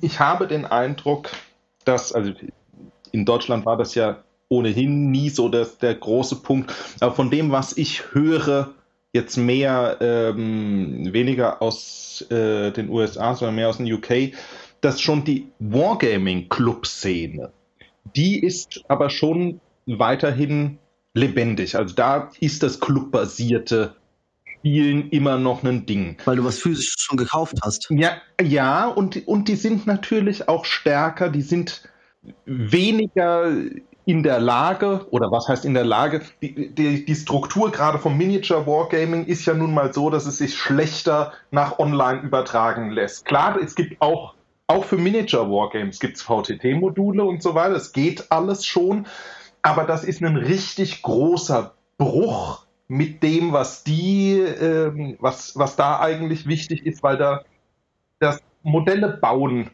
Ich 0.00 0.20
habe 0.20 0.46
den 0.46 0.66
Eindruck, 0.66 1.30
dass, 1.84 2.12
also 2.12 2.32
in 3.10 3.24
Deutschland 3.24 3.66
war 3.66 3.76
das 3.76 3.94
ja 3.94 4.22
ohnehin 4.48 5.10
nie 5.10 5.30
so 5.30 5.48
das, 5.48 5.78
der 5.78 5.94
große 5.94 6.36
Punkt. 6.36 6.72
Aber 7.00 7.14
von 7.14 7.30
dem, 7.30 7.50
was 7.50 7.76
ich 7.76 8.12
höre, 8.12 8.74
jetzt 9.12 9.36
mehr, 9.36 9.96
ähm, 10.00 11.12
weniger 11.12 11.62
aus 11.62 12.24
äh, 12.30 12.70
den 12.70 12.90
USA, 12.90 13.34
sondern 13.34 13.56
mehr 13.56 13.68
aus 13.68 13.78
den 13.78 13.92
UK, 13.92 14.34
dass 14.80 15.00
schon 15.00 15.24
die 15.24 15.48
Wargaming-Club-Szene, 15.58 17.50
die 18.16 18.38
ist 18.40 18.84
aber 18.88 19.10
schon 19.10 19.60
weiterhin 19.86 20.78
lebendig. 21.14 21.76
Also 21.76 21.94
da 21.94 22.30
ist 22.40 22.62
das 22.62 22.80
clubbasierte 22.80 23.94
Spielen 24.60 25.08
immer 25.10 25.38
noch 25.38 25.62
ein 25.64 25.86
Ding. 25.86 26.16
Weil 26.24 26.36
du 26.36 26.44
was 26.44 26.58
physisch 26.58 26.94
schon 26.98 27.16
gekauft 27.16 27.58
hast. 27.62 27.88
Ja, 27.90 28.12
ja 28.42 28.86
und, 28.86 29.26
und 29.26 29.48
die 29.48 29.56
sind 29.56 29.86
natürlich 29.86 30.48
auch 30.48 30.64
stärker, 30.64 31.30
die 31.30 31.42
sind 31.42 31.88
weniger 32.44 33.50
in 34.04 34.22
der 34.22 34.40
Lage, 34.40 35.06
oder 35.10 35.30
was 35.30 35.48
heißt 35.48 35.64
in 35.64 35.74
der 35.74 35.84
Lage, 35.84 36.22
die, 36.42 36.74
die, 36.74 37.04
die 37.04 37.14
Struktur 37.14 37.70
gerade 37.70 37.98
vom 37.98 38.16
Miniature 38.16 38.66
Wargaming 38.66 39.26
ist 39.26 39.46
ja 39.46 39.54
nun 39.54 39.72
mal 39.72 39.92
so, 39.92 40.10
dass 40.10 40.26
es 40.26 40.38
sich 40.38 40.56
schlechter 40.56 41.32
nach 41.50 41.78
online 41.78 42.20
übertragen 42.20 42.90
lässt. 42.90 43.24
Klar, 43.24 43.58
es 43.62 43.74
gibt 43.74 44.00
auch, 44.02 44.34
auch 44.66 44.84
für 44.84 44.96
Miniature 44.96 45.48
Wargames 45.48 46.00
gibt 46.00 46.16
es 46.16 46.22
VTT-Module 46.22 47.22
und 47.22 47.42
so 47.42 47.54
weiter, 47.54 47.76
es 47.76 47.92
geht 47.92 48.30
alles 48.30 48.66
schon, 48.66 49.06
aber 49.62 49.84
das 49.84 50.04
ist 50.04 50.22
ein 50.22 50.36
richtig 50.36 51.02
großer 51.02 51.74
Bruch 51.98 52.66
mit 52.90 53.22
dem, 53.22 53.52
was 53.52 53.84
die, 53.84 54.32
äh, 54.32 55.16
was, 55.20 55.56
was 55.56 55.76
da 55.76 56.00
eigentlich 56.00 56.48
wichtig 56.48 56.84
ist, 56.84 57.04
weil 57.04 57.16
da 57.16 57.44
das 58.18 58.42
Modelle 58.64 59.08
bauen 59.08 59.70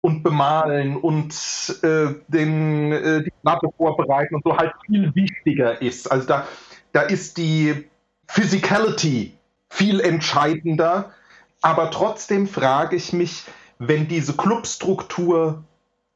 und 0.00 0.22
bemalen 0.22 0.96
und 0.96 1.34
äh, 1.82 2.14
den, 2.28 2.92
äh, 2.92 3.22
die 3.22 3.32
Platte 3.42 3.68
vorbereiten 3.76 4.34
und 4.36 4.44
so 4.44 4.56
halt 4.56 4.72
viel 4.86 5.14
wichtiger 5.14 5.82
ist. 5.82 6.10
Also 6.10 6.26
da, 6.26 6.48
da 6.92 7.02
ist 7.02 7.36
die 7.36 7.84
Physicality 8.26 9.36
viel 9.68 10.00
entscheidender. 10.00 11.12
Aber 11.60 11.90
trotzdem 11.90 12.46
frage 12.48 12.96
ich 12.96 13.12
mich, 13.12 13.44
wenn 13.78 14.08
diese 14.08 14.34
Clubstruktur 14.34 15.64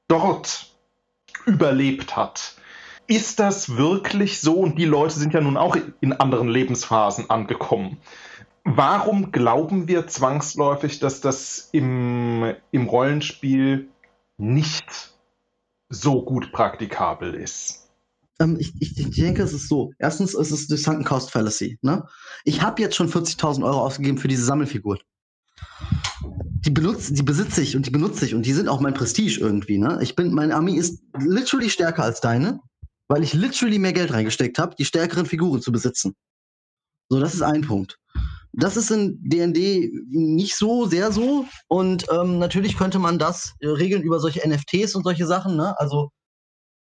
dort 0.09 0.73
überlebt 1.45 2.17
hat, 2.17 2.57
ist 3.07 3.41
das 3.41 3.77
wirklich 3.77 4.41
so? 4.41 4.55
Und 4.55 4.79
die 4.79 4.85
Leute 4.85 5.19
sind 5.19 5.35
ja 5.35 5.41
nun 5.41 5.57
auch 5.57 5.77
in 6.01 6.13
anderen 6.13 6.49
Lebensphasen 6.49 7.31
angekommen. 7.31 7.99
Warum 8.65 9.33
glauben 9.33 9.89
wir 9.89 10.07
zwangsläufig, 10.07 11.01
dass 11.01 11.21
das 11.21 11.69
im, 11.73 12.55
im 12.71 12.87
Rollenspiel 12.87 13.89
nicht 14.39 15.15
so 15.89 16.25
gut 16.25 16.53
praktikabel 16.53 17.35
ist? 17.35 17.91
Ähm, 18.39 18.57
ich, 18.59 18.73
ich, 18.81 18.99
ich, 18.99 19.11
denke, 19.11 19.43
es 19.43 19.53
ist 19.53 19.69
so. 19.69 19.93
Erstens 19.99 20.35
ist 20.35 20.53
es 20.53 20.69
die 20.69 20.77
Sunken 20.77 21.05
Cost 21.05 21.31
Fallacy. 21.31 21.79
Ne? 21.83 22.07
Ich 22.45 22.63
habe 22.63 22.81
jetzt 22.81 22.97
schon 22.97 23.11
40.000 23.11 23.65
Euro 23.65 23.81
ausgegeben 23.81 24.19
für 24.19 24.29
diese 24.29 24.45
Sammelfigur. 24.45 24.99
Die, 26.65 26.71
benutze, 26.71 27.13
die 27.13 27.23
besitze 27.23 27.63
ich 27.63 27.75
und 27.75 27.87
die 27.87 27.91
benutze 27.91 28.25
ich 28.25 28.35
und 28.35 28.47
die 28.47 28.53
sind 28.53 28.69
auch 28.69 28.81
mein 28.81 28.95
Prestige 28.95 29.41
irgendwie. 29.41 29.79
Ne? 29.79 29.99
Ich 30.03 30.15
bin, 30.15 30.33
meine 30.33 30.55
Armee 30.55 30.77
ist 30.77 31.03
literally 31.19 31.69
stärker 31.69 32.05
als 32.05 32.21
deine, 32.21 32.61
weil 33.13 33.25
ich 33.25 33.35
literally 33.35 33.79
mehr 33.79 33.93
Geld 33.93 34.11
reingesteckt 34.11 34.59
habe, 34.59 34.75
die 34.75 34.87
stärkeren 34.87 35.27
Figuren 35.27 35.61
zu 35.61 35.71
besitzen. 35.71 36.15
So, 37.11 37.21
das 37.21 37.35
ist 37.35 37.43
ein 37.43 37.61
Punkt. 37.61 37.99
Das 38.55 38.79
ist 38.79 38.91
in 38.91 39.19
D&D 39.21 39.93
nicht 40.09 40.57
so 40.57 40.87
sehr 40.87 41.13
so 41.13 41.45
und 41.69 42.07
ähm, 42.11 42.39
natürlich 42.39 42.75
könnte 42.75 42.99
man 42.99 43.19
das 43.19 43.53
äh, 43.61 43.69
regeln 43.69 44.03
über 44.03 44.19
solche 44.19 44.41
NFTs 44.49 44.95
und 44.95 45.05
solche 45.05 45.27
Sachen. 45.27 45.57
Ne? 45.57 45.79
Also 45.79 46.09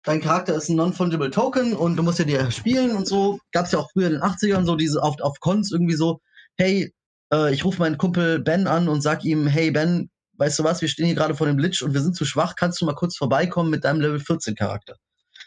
dein 0.02 0.20
Charakter 0.20 0.56
ist 0.56 0.68
ein 0.68 0.74
non-fungible 0.74 1.30
Token 1.30 1.74
und 1.74 1.94
du 1.94 2.02
musst 2.02 2.18
ja 2.18 2.24
dir 2.24 2.50
spielen 2.50 2.96
und 2.96 3.06
so. 3.06 3.38
Gab 3.52 3.66
es 3.66 3.72
ja 3.72 3.78
auch 3.78 3.90
früher 3.92 4.08
in 4.08 4.14
den 4.14 4.22
80ern 4.22 4.64
so 4.64 4.74
diese 4.74 5.00
auf, 5.04 5.20
auf 5.20 5.38
Cons 5.38 5.70
irgendwie 5.70 5.94
so, 5.94 6.18
hey, 6.56 6.92
äh, 7.32 7.54
ich 7.54 7.64
rufe 7.64 7.78
meinen 7.78 7.98
Kumpel 7.98 8.40
Ben 8.40 8.66
an 8.66 8.88
und 8.88 9.00
sag 9.00 9.24
ihm, 9.24 9.46
hey 9.46 9.70
Ben, 9.70 10.10
weißt 10.38 10.58
du 10.58 10.64
was, 10.64 10.80
wir 10.80 10.88
stehen 10.88 11.06
hier 11.06 11.14
gerade 11.14 11.36
vor 11.36 11.46
dem 11.46 11.56
Glitch 11.56 11.82
und 11.82 11.94
wir 11.94 12.00
sind 12.00 12.16
zu 12.16 12.24
schwach, 12.24 12.56
kannst 12.56 12.80
du 12.80 12.84
mal 12.84 12.96
kurz 12.96 13.16
vorbeikommen 13.16 13.70
mit 13.70 13.84
deinem 13.84 14.00
Level 14.00 14.18
14 14.18 14.56
Charakter? 14.56 14.96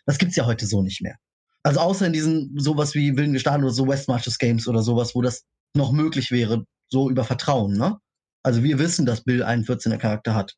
Das 0.10 0.18
gibt's 0.18 0.36
ja 0.36 0.48
heute 0.48 0.66
so 0.66 0.82
nicht 0.82 1.02
mehr. 1.02 1.18
Also 1.62 1.82
außer 1.82 2.08
in 2.08 2.14
diesen 2.14 2.60
sowas 2.60 2.96
wie 2.96 3.16
Wilden 3.16 3.34
Gestaden 3.34 3.64
oder 3.64 3.72
so 3.72 3.88
West 3.88 4.08
Marches 4.08 4.40
Games 4.40 4.68
oder 4.68 4.82
sowas, 4.82 5.14
wo 5.14 5.22
das 5.22 5.44
noch 5.76 5.92
möglich 5.92 6.32
wäre, 6.32 6.66
so 6.92 7.12
über 7.12 7.24
Vertrauen, 7.24 7.74
ne? 7.74 7.96
Also 8.42 8.64
wir 8.64 8.80
wissen, 8.80 9.06
dass 9.06 9.24
Bill 9.24 9.44
einen 9.44 9.66
14er 9.66 9.98
Charakter 9.98 10.34
hat. 10.34 10.56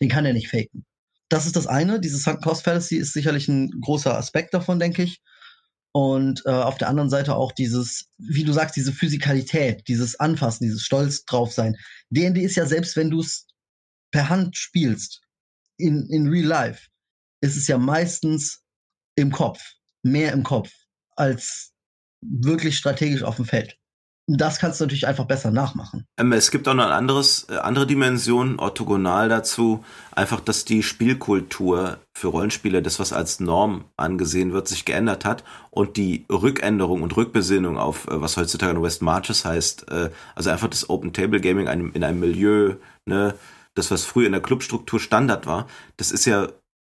Den 0.00 0.08
kann 0.08 0.24
er 0.24 0.32
nicht 0.32 0.48
faken. 0.48 0.86
Das 1.28 1.44
ist 1.44 1.54
das 1.54 1.66
eine. 1.66 2.00
Dieses 2.00 2.22
Sunk 2.22 2.42
Cost 2.42 2.64
Fallacy 2.64 2.96
ist 2.96 3.12
sicherlich 3.12 3.46
ein 3.46 3.78
großer 3.82 4.16
Aspekt 4.16 4.54
davon, 4.54 4.78
denke 4.78 5.02
ich. 5.02 5.20
Und 5.92 6.40
äh, 6.46 6.50
auf 6.50 6.78
der 6.78 6.88
anderen 6.88 7.10
Seite 7.10 7.36
auch 7.36 7.52
dieses, 7.52 8.06
wie 8.16 8.44
du 8.44 8.54
sagst, 8.54 8.74
diese 8.74 8.92
Physikalität, 8.92 9.86
dieses 9.86 10.18
Anfassen, 10.18 10.64
dieses 10.64 10.80
Stolz 10.80 11.26
drauf 11.26 11.52
sein. 11.52 11.76
D&D 12.08 12.40
ist 12.40 12.56
ja 12.56 12.64
selbst, 12.64 12.96
wenn 12.96 13.10
du 13.10 13.20
es 13.20 13.48
per 14.12 14.30
Hand 14.30 14.56
spielst, 14.56 15.20
in, 15.76 16.08
in 16.08 16.28
real 16.28 16.46
life, 16.46 16.88
ist 17.42 17.58
es 17.58 17.66
ja 17.66 17.76
meistens 17.76 18.63
im 19.16 19.30
Kopf, 19.30 19.60
mehr 20.02 20.32
im 20.32 20.42
Kopf, 20.42 20.70
als 21.16 21.72
wirklich 22.22 22.76
strategisch 22.76 23.22
auf 23.22 23.36
dem 23.36 23.44
Feld 23.44 23.78
das 24.26 24.58
kannst 24.58 24.80
du 24.80 24.84
natürlich 24.84 25.06
einfach 25.06 25.26
besser 25.26 25.50
nachmachen. 25.50 26.06
Ähm, 26.18 26.32
es 26.32 26.50
gibt 26.50 26.66
auch 26.66 26.74
noch 26.74 26.84
eine 26.84 26.94
anderes, 26.94 27.46
äh, 27.50 27.56
andere 27.56 27.86
Dimension, 27.86 28.58
orthogonal 28.58 29.28
dazu, 29.28 29.84
einfach, 30.12 30.40
dass 30.40 30.64
die 30.64 30.82
Spielkultur 30.82 31.98
für 32.14 32.28
Rollenspiele, 32.28 32.80
das 32.80 32.98
was 32.98 33.12
als 33.12 33.40
Norm 33.40 33.84
angesehen 33.96 34.52
wird, 34.52 34.68
sich 34.68 34.84
geändert 34.84 35.24
hat 35.24 35.44
und 35.70 35.96
die 35.96 36.24
Rückänderung 36.30 37.02
und 37.02 37.16
Rückbesinnung 37.16 37.76
auf, 37.76 38.06
äh, 38.06 38.20
was 38.20 38.36
heutzutage 38.36 38.82
West 38.82 39.02
Marches 39.02 39.44
heißt, 39.44 39.90
äh, 39.90 40.10
also 40.34 40.50
einfach 40.50 40.68
das 40.68 40.88
Open 40.88 41.12
Table 41.12 41.40
Gaming 41.40 41.66
in 41.66 42.04
einem 42.04 42.20
Milieu, 42.20 42.76
ne, 43.04 43.34
das 43.74 43.90
was 43.90 44.04
früher 44.04 44.26
in 44.26 44.32
der 44.32 44.40
Clubstruktur 44.40 45.00
Standard 45.00 45.46
war, 45.46 45.66
das 45.96 46.12
ist 46.12 46.24
ja 46.24 46.48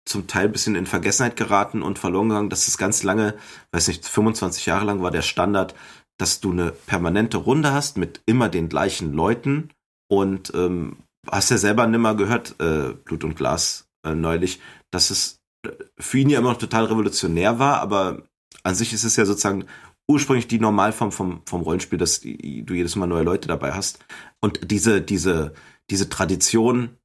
zum 0.07 0.27
Teil 0.27 0.47
ein 0.47 0.53
bisschen 0.53 0.77
in 0.77 0.87
Vergessenheit 0.87 1.37
geraten 1.37 1.83
und 1.83 1.99
verloren 1.99 2.31
gegangen. 2.31 2.51
Das 2.51 2.69
ist 2.69 2.79
ganz 2.79 3.03
lange, 3.03 3.35
weiß 3.73 3.89
nicht, 3.89 4.07
25 4.07 4.65
Jahre 4.67 4.87
lang 4.87 5.03
war 5.03 5.11
der 5.11 5.23
Standard, 5.23 5.75
dass 6.19 6.41
du 6.41 6.53
eine 6.53 6.73
permanente 6.73 7.37
Runde 7.37 7.73
hast 7.73 7.99
mit 7.99 8.23
immer 8.25 8.49
den 8.49 8.69
gleichen 8.69 9.13
Leuten 9.13 9.71
und 10.09 10.53
ähm, 10.55 10.99
hast 11.31 11.51
ja 11.51 11.59
selber 11.59 11.87
nimmer 11.87 12.15
gehört, 12.15 12.55
äh, 12.61 12.93
Blut 13.05 13.25
und 13.25 13.37
Glas 13.37 13.89
äh, 14.05 14.15
neulich, 14.15 14.61
dass 14.91 15.11
es 15.11 15.41
äh, 15.67 15.73
für 15.99 16.19
ihn 16.19 16.31
ja 16.31 16.39
immer 16.39 16.53
noch 16.53 16.59
total 16.59 16.85
revolutionär 16.85 17.59
war, 17.59 17.81
aber 17.81 18.23
an 18.63 18.75
sich 18.75 18.93
ist 18.93 19.05
es 19.05 19.17
ja 19.17 19.27
sozusagen 19.27 19.67
ursprünglich 20.09 20.47
die 20.47 20.61
Normalform 20.61 21.13
vom, 21.13 21.43
vom 21.47 21.63
Rollenspiel, 21.63 21.99
dass 21.99 22.21
du 22.21 22.29
jedes 22.29 22.97
Mal 22.97 23.07
neue 23.07 23.25
Leute 23.25 23.49
dabei 23.49 23.73
hast. 23.73 23.99
Und 24.41 24.71
diese, 24.71 25.03
diese, 25.03 25.53
diese 25.91 26.09
Tradition, 26.09 26.97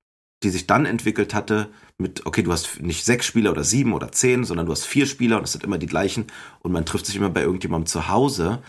die 0.43 0.49
sich 0.49 0.67
dann 0.67 0.85
entwickelt 0.85 1.33
hatte, 1.33 1.69
mit, 1.97 2.25
okay, 2.25 2.41
du 2.41 2.51
hast 2.51 2.81
nicht 2.81 3.05
sechs 3.05 3.25
Spieler 3.25 3.51
oder 3.51 3.63
sieben 3.63 3.93
oder 3.93 4.11
zehn, 4.11 4.43
sondern 4.43 4.65
du 4.65 4.71
hast 4.71 4.85
vier 4.85 5.05
Spieler 5.05 5.37
und 5.37 5.43
es 5.43 5.51
sind 5.51 5.63
immer 5.63 5.77
die 5.77 5.87
gleichen 5.87 6.25
und 6.61 6.71
man 6.71 6.85
trifft 6.85 7.05
sich 7.05 7.15
immer 7.15 7.29
bei 7.29 7.41
irgendjemandem 7.41 7.85
zu 7.85 8.07
Hause 8.07 8.61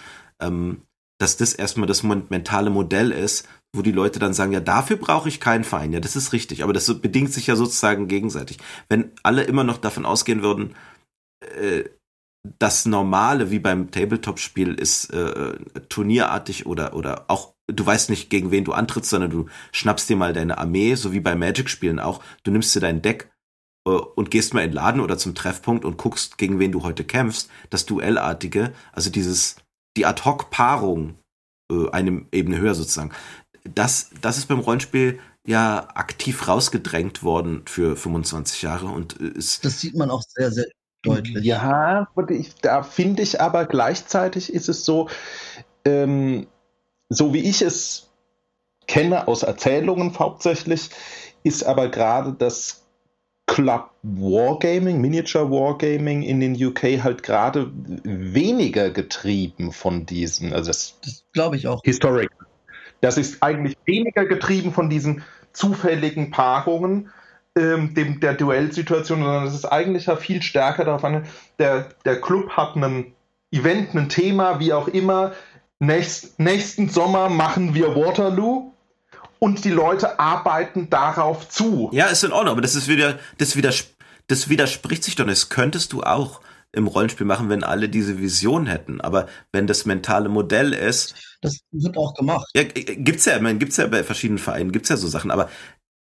ähm, 0.42 0.82
dass 1.18 1.36
das 1.36 1.54
erstmal 1.54 1.86
das 1.86 2.02
mentale 2.02 2.68
Modell 2.68 3.12
ist, 3.12 3.48
wo 3.74 3.80
die 3.80 3.92
Leute 3.92 4.18
dann 4.18 4.34
sagen, 4.34 4.52
ja, 4.52 4.60
dafür 4.60 4.96
brauche 4.96 5.28
ich 5.28 5.38
keinen 5.38 5.62
Verein. 5.62 5.92
Ja, 5.92 6.00
das 6.00 6.16
ist 6.16 6.32
richtig, 6.32 6.64
aber 6.64 6.72
das 6.72 6.92
bedingt 7.00 7.32
sich 7.32 7.46
ja 7.46 7.54
sozusagen 7.54 8.08
gegenseitig. 8.08 8.58
Wenn 8.88 9.12
alle 9.22 9.44
immer 9.44 9.62
noch 9.62 9.78
davon 9.78 10.04
ausgehen 10.04 10.42
würden, 10.42 10.74
äh, 11.58 11.84
das 12.58 12.86
Normale 12.86 13.52
wie 13.52 13.60
beim 13.60 13.92
Tabletop-Spiel 13.92 14.74
ist 14.74 15.10
äh, 15.10 15.54
turnierartig 15.88 16.66
oder, 16.66 16.94
oder 16.94 17.26
auch, 17.28 17.54
du 17.72 17.86
weißt 17.86 18.10
nicht, 18.10 18.30
gegen 18.30 18.50
wen 18.50 18.64
du 18.64 18.72
antrittst, 18.72 19.10
sondern 19.10 19.30
du 19.30 19.46
schnappst 19.72 20.08
dir 20.08 20.16
mal 20.16 20.32
deine 20.32 20.58
Armee, 20.58 20.94
so 20.94 21.12
wie 21.12 21.20
bei 21.20 21.34
Magic-Spielen 21.34 21.98
auch. 21.98 22.22
Du 22.42 22.50
nimmst 22.50 22.74
dir 22.74 22.80
dein 22.80 23.02
Deck 23.02 23.30
äh, 23.86 23.90
und 23.90 24.30
gehst 24.30 24.54
mal 24.54 24.62
in 24.62 24.70
den 24.70 24.76
Laden 24.76 25.00
oder 25.00 25.18
zum 25.18 25.34
Treffpunkt 25.34 25.84
und 25.84 25.98
guckst, 25.98 26.38
gegen 26.38 26.58
wen 26.58 26.72
du 26.72 26.82
heute 26.82 27.04
kämpfst. 27.04 27.50
Das 27.70 27.86
Duellartige, 27.86 28.72
also 28.92 29.10
dieses 29.10 29.56
die 29.96 30.06
Ad-Hoc-Paarung 30.06 31.18
äh, 31.70 31.90
eine 31.90 32.26
Ebene 32.32 32.58
höher 32.58 32.74
sozusagen. 32.74 33.12
Das, 33.64 34.10
das 34.20 34.38
ist 34.38 34.46
beim 34.46 34.60
Rollenspiel 34.60 35.20
ja 35.46 35.88
aktiv 35.94 36.46
rausgedrängt 36.48 37.22
worden 37.22 37.62
für 37.66 37.96
25 37.96 38.62
Jahre 38.62 38.86
und 38.86 39.14
ist. 39.14 39.64
Das 39.64 39.80
sieht 39.80 39.96
man 39.96 40.10
auch 40.10 40.22
sehr, 40.22 40.50
sehr 40.50 40.66
deutlich. 41.02 41.44
Ja, 41.44 42.08
da 42.62 42.82
finde 42.82 43.22
ich 43.22 43.40
aber 43.40 43.66
gleichzeitig 43.66 44.52
ist 44.52 44.68
es 44.68 44.84
so, 44.84 45.08
ähm, 45.84 46.46
so 47.14 47.34
wie 47.34 47.40
ich 47.40 47.62
es 47.62 48.10
kenne 48.86 49.28
aus 49.28 49.43
Erzählungen 49.43 50.18
hauptsächlich, 50.18 50.90
ist 51.44 51.64
aber 51.64 51.89
gerade 51.89 52.32
das 52.32 52.82
Club 53.47 53.90
Wargaming, 54.02 55.01
Miniature 55.01 55.51
Wargaming 55.51 56.22
in 56.22 56.40
den 56.40 56.55
UK 56.55 57.02
halt 57.02 57.22
gerade 57.22 57.70
weniger 57.74 58.90
getrieben 58.90 59.72
von 59.72 60.06
diesen, 60.06 60.52
also 60.52 60.68
das, 60.68 60.98
das 61.05 61.24
glaube 61.32 61.56
ich 61.56 61.66
auch. 61.66 61.80
Historic. 61.84 62.30
Das 63.01 63.18
ist 63.18 63.43
eigentlich 63.43 63.76
weniger 63.84 64.24
getrieben 64.24 64.72
von 64.72 64.89
diesen 64.89 65.24
zufälligen 65.52 66.30
Paarungen 66.30 67.10
ähm, 67.56 67.94
dem, 67.94 68.20
der 68.20 68.34
Duellsituation, 68.34 69.22
sondern 69.22 69.44
es 69.44 69.55
ist 69.55 69.66
eigentlich 69.66 70.06
ja 70.06 70.16
viel 70.16 70.40
stärker 70.40 70.84
darauf 70.84 71.05
an, 71.05 71.26
der, 71.59 71.89
der 72.05 72.20
Club 72.20 72.51
hat 72.51 72.76
ein 72.76 73.12
Event, 73.51 73.94
ein 73.94 74.09
Thema, 74.09 74.60
wie 74.60 74.72
auch 74.72 74.89
immer. 74.89 75.32
Nächst, 75.82 76.38
nächsten 76.38 76.88
Sommer 76.88 77.28
machen 77.28 77.74
wir 77.74 77.96
Waterloo 77.96 78.70
und 79.40 79.64
die 79.64 79.70
Leute 79.70 80.20
arbeiten 80.20 80.88
darauf 80.88 81.48
zu. 81.48 81.90
Ja, 81.92 82.06
ist 82.06 82.22
in 82.22 82.30
Ordnung, 82.30 82.52
aber 82.52 82.60
das 82.60 82.76
ist 82.76 82.86
wieder, 82.86 83.18
das, 83.38 83.56
widers 83.56 83.88
das 84.28 84.48
widerspricht 84.48 85.02
sich 85.02 85.16
doch 85.16 85.26
nicht. 85.26 85.42
Das 85.42 85.48
könntest 85.48 85.92
du 85.92 86.04
auch 86.04 86.40
im 86.70 86.86
Rollenspiel 86.86 87.26
machen, 87.26 87.48
wenn 87.48 87.64
alle 87.64 87.88
diese 87.88 88.20
Vision 88.20 88.66
hätten. 88.66 89.00
Aber 89.00 89.26
wenn 89.50 89.66
das 89.66 89.84
mentale 89.84 90.28
Modell 90.28 90.72
ist. 90.72 91.36
Das 91.40 91.59
wird 91.72 91.96
auch 91.96 92.14
gemacht. 92.14 92.46
Ja, 92.54 92.62
gibt's 92.62 93.24
ja, 93.24 93.40
meine, 93.40 93.59
gibt's 93.59 93.76
ja 93.76 93.88
bei 93.88 94.04
verschiedenen 94.04 94.38
Vereinen, 94.38 94.70
gibt's 94.70 94.88
ja 94.88 94.96
so 94.96 95.09
Sachen. 95.09 95.32
Aber 95.32 95.50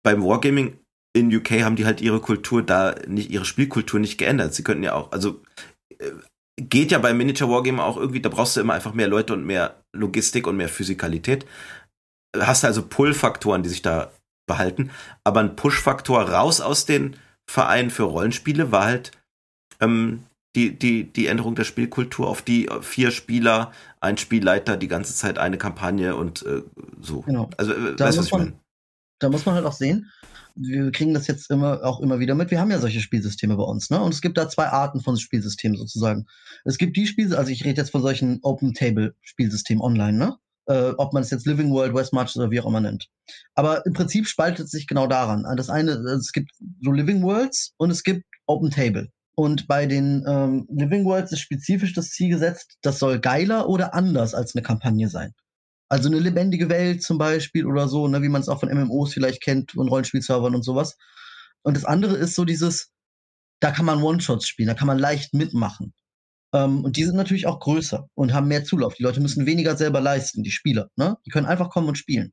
beim 0.03 0.23
Wargaming 0.23 0.79
in 1.15 1.35
UK 1.35 1.63
haben 1.63 1.77
die 1.77 1.87
halt 1.87 2.03
ihre 2.03 2.21
Kultur 2.21 2.63
da 2.63 2.95
nicht, 3.07 3.31
ihre 3.31 3.47
Spielkultur 3.47 3.99
nicht 4.01 4.19
geändert. 4.19 4.53
Sie 4.53 4.65
könnten 4.65 4.85
ja 4.85 4.93
auch, 4.93 5.13
also, 5.13 5.41
äh, 5.99 6.11
geht 6.69 6.91
ja 6.91 6.99
beim 6.99 7.17
Miniature 7.17 7.51
Wargaming 7.51 7.81
auch 7.81 7.97
irgendwie, 7.97 8.21
da 8.21 8.29
brauchst 8.29 8.57
du 8.57 8.61
immer 8.61 8.75
einfach 8.75 8.95
mehr 8.95 9.09
Leute 9.09 9.33
und 9.33 9.45
mehr 9.45 9.83
Logistik 9.93 10.47
und 10.47 10.57
mehr 10.57 10.69
Physikalität 10.69 11.47
hast 12.39 12.63
du 12.63 12.67
also 12.67 12.83
Pull-Faktoren, 12.83 13.63
die 13.63 13.69
sich 13.69 13.83
da 13.83 14.11
behalten. 14.47 14.91
Aber 15.25 15.41
ein 15.41 15.57
Push-Faktor 15.57 16.31
raus 16.31 16.61
aus 16.61 16.85
den 16.85 17.17
Vereinen 17.49 17.91
für 17.91 18.05
Rollenspiele 18.05 18.73
war 18.73 18.85
halt 18.85 19.13
ähm, 19.81 20.25
die, 20.55 20.79
die, 20.79 21.05
die 21.05 21.27
Änderung 21.27 21.55
der 21.55 21.65
Spielkultur 21.65 22.29
auf 22.29 22.43
die 22.43 22.69
vier 22.83 23.11
Spieler, 23.11 23.73
ein 24.01 24.19
Spielleiter, 24.19 24.77
die 24.77 24.89
ganze 24.89 25.15
Zeit 25.15 25.39
eine 25.39 25.59
Kampagne 25.59 26.15
und 26.15 26.45
äh, 26.45 26.63
so. 27.01 27.23
Genau. 27.23 27.51
Also, 27.57 27.73
äh, 27.73 27.97
da 27.97 28.07
weißt, 28.07 28.19
was 28.19 28.27
ich 28.27 28.33
meine? 28.33 28.53
Da 29.19 29.29
muss 29.29 29.47
man 29.47 29.55
halt 29.55 29.65
auch 29.65 29.73
sehen, 29.73 30.11
wir 30.55 30.91
kriegen 30.93 31.15
das 31.15 31.27
jetzt 31.27 31.51
immer 31.51 31.85
auch 31.85 32.01
immer 32.01 32.19
wieder 32.19 32.35
mit. 32.35 32.51
Wir 32.51 32.61
haben 32.61 32.71
ja 32.71 32.79
solche 32.79 33.01
Spielsysteme 33.01 33.57
bei 33.57 33.65
uns, 33.65 33.91
ne? 33.91 34.01
Und 34.01 34.13
es 34.15 34.21
gibt 34.21 34.39
da 34.39 34.49
zwei 34.49 34.67
Arten 34.67 35.01
von 35.01 35.17
Spielsystemen 35.17 35.77
sozusagen. 35.77 36.27
Es 36.65 36.79
gibt 36.79 36.97
die 36.97 37.07
Spiele, 37.07 37.37
also 37.37 37.51
ich 37.51 37.65
rede 37.65 37.81
jetzt 37.81 37.91
von 37.91 38.03
solchen 38.03 38.41
Open 38.43 38.75
Table 38.75 39.15
Spielsystemen 39.23 39.83
online, 39.83 40.19
ne? 40.19 40.37
äh, 40.67 40.93
ob 40.97 41.13
man 41.13 41.23
es 41.23 41.31
jetzt 41.31 41.47
Living 41.47 41.71
World, 41.71 41.95
West 41.95 42.13
Marches 42.13 42.37
oder 42.37 42.51
wie 42.51 42.61
auch 42.61 42.67
immer 42.67 42.81
nennt. 42.81 43.09
Aber 43.55 43.85
im 43.87 43.93
Prinzip 43.93 44.27
spaltet 44.27 44.71
sich 44.71 44.87
genau 44.87 45.07
daran. 45.07 45.45
Das 45.57 45.71
eine, 45.71 45.93
es 45.93 46.33
gibt 46.33 46.51
so 46.81 46.93
Living 46.93 47.23
Worlds 47.23 47.75
und 47.77 47.91
es 47.91 48.03
gibt 48.03 48.25
Open 48.47 48.71
Table. 48.71 49.09
Und 49.35 49.67
bei 49.67 49.87
den 49.87 50.25
ähm, 50.29 50.67
Living 50.71 51.05
Worlds 51.05 51.33
ist 51.33 51.41
spezifisch 51.41 51.95
das 51.95 52.11
Ziel 52.11 52.29
gesetzt, 52.29 52.77
das 52.83 52.99
soll 52.99 53.19
geiler 53.19 53.69
oder 53.69 53.95
anders 53.95 54.35
als 54.35 54.55
eine 54.55 54.63
Kampagne 54.63 55.09
sein. 55.09 55.33
Also 55.93 56.09
eine 56.09 56.21
lebendige 56.21 56.71
Welt 56.71 57.03
zum 57.03 57.19
Beispiel 57.19 57.67
oder 57.67 57.87
so, 57.87 58.09
ne, 58.09 58.23
wie 58.23 58.31
man 58.31 58.41
es 58.41 58.49
auch 58.49 58.61
von 58.61 58.71
MMOs 58.71 59.13
vielleicht 59.13 59.43
kennt 59.43 59.77
und 59.77 59.89
Rollenspielservern 59.89 60.55
und 60.55 60.63
sowas. 60.63 60.97
Und 61.61 61.77
das 61.77 61.85
andere 61.85 62.17
ist 62.17 62.35
so 62.35 62.47
dieses, 62.47 62.91
da 63.61 63.73
kann 63.73 63.85
man 63.85 64.03
One-Shots 64.03 64.49
spielen, 64.49 64.69
da 64.69 64.75
kann 64.75 64.87
man 64.87 64.99
leicht 64.99 65.35
mitmachen. 65.35 65.93
Ähm, 66.55 66.83
und 66.83 66.97
die 66.97 67.05
sind 67.05 67.17
natürlich 67.17 67.47
auch 67.47 67.61
größer 67.61 68.09
und 68.15 68.33
haben 68.33 68.49
mehr 68.49 68.65
Zulauf. 68.65 68.95
Die 68.95 69.03
Leute 69.03 69.21
müssen 69.21 69.45
weniger 69.45 69.77
selber 69.77 70.01
leisten, 70.01 70.43
die 70.43 70.51
Spieler. 70.51 70.89
Ne? 70.97 71.19
Die 71.27 71.31
können 71.31 71.45
einfach 71.45 71.69
kommen 71.69 71.89
und 71.89 71.99
spielen. 71.99 72.33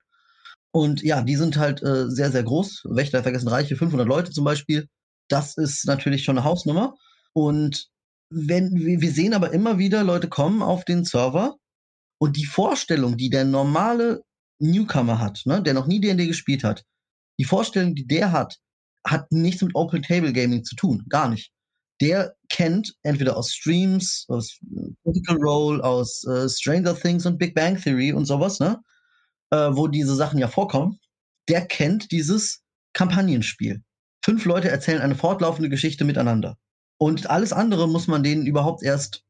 Und 0.71 1.03
ja, 1.03 1.21
die 1.21 1.35
sind 1.35 1.57
halt 1.57 1.83
äh, 1.83 2.09
sehr, 2.09 2.31
sehr 2.31 2.43
groß. 2.43 2.85
Wächter 2.91 3.23
vergessen 3.23 3.49
Reiche, 3.49 3.75
500 3.75 4.07
Leute 4.07 4.31
zum 4.31 4.45
Beispiel. 4.45 4.87
Das 5.27 5.57
ist 5.57 5.85
natürlich 5.85 6.23
schon 6.23 6.37
eine 6.37 6.45
Hausnummer. 6.45 6.95
Und 7.33 7.89
wenn 8.29 8.73
wir 8.73 9.11
sehen 9.11 9.33
aber 9.33 9.51
immer 9.51 9.77
wieder, 9.79 10.05
Leute 10.05 10.29
kommen 10.29 10.61
auf 10.61 10.85
den 10.85 11.03
Server 11.03 11.57
Und 12.19 12.35
die 12.37 12.45
Vorstellung, 12.45 13.17
die 13.17 13.29
der 13.29 13.45
normale 13.45 14.23
Newcomer 14.59 15.19
hat, 15.19 15.41
ne, 15.45 15.63
der 15.63 15.73
noch 15.73 15.87
nie 15.87 16.01
D&D 16.01 16.27
gespielt 16.27 16.63
hat, 16.63 16.83
die 17.39 17.45
Vorstellung, 17.45 17.95
die 17.95 18.05
der 18.05 18.31
hat, 18.31 18.57
hat 19.07 19.31
nichts 19.31 19.61
mit 19.61 19.73
Open 19.75 20.01
Table 20.01 20.33
Gaming 20.33 20.63
zu 20.63 20.75
tun, 20.75 21.05
gar 21.09 21.29
nicht. 21.29 21.51
Der 22.01 22.35
kennt 22.49 22.93
entweder 23.03 23.37
aus 23.37 23.53
Streams, 23.53 24.25
aus 24.27 24.59
äh, 24.75 24.91
Critical 25.03 25.37
Role, 25.37 25.83
aus 25.83 26.25
äh, 26.25 26.47
Stranger 26.49 26.95
Things 26.95 27.25
und 27.25 27.37
Big 27.37 27.55
Bang 27.55 27.81
Theory 27.81 28.13
und 28.13 28.25
sowas, 28.25 28.59
ne, 28.59 28.79
äh, 29.51 29.69
wo 29.71 29.87
diese 29.87 30.15
Sachen 30.15 30.39
ja 30.39 30.47
vorkommen. 30.47 30.99
Der 31.47 31.65
kennt 31.65 32.11
dieses 32.11 32.61
Kampagnenspiel. 32.93 33.81
Fünf 34.23 34.45
Leute 34.45 34.69
erzählen 34.69 35.01
eine 35.01 35.15
fortlaufende 35.15 35.69
Geschichte 35.69 36.03
miteinander. 36.03 36.57
Und 36.97 37.29
alles 37.29 37.53
andere 37.53 37.87
muss 37.87 38.07
man 38.07 38.23
denen 38.23 38.45
überhaupt 38.45 38.83
erst 38.83 39.23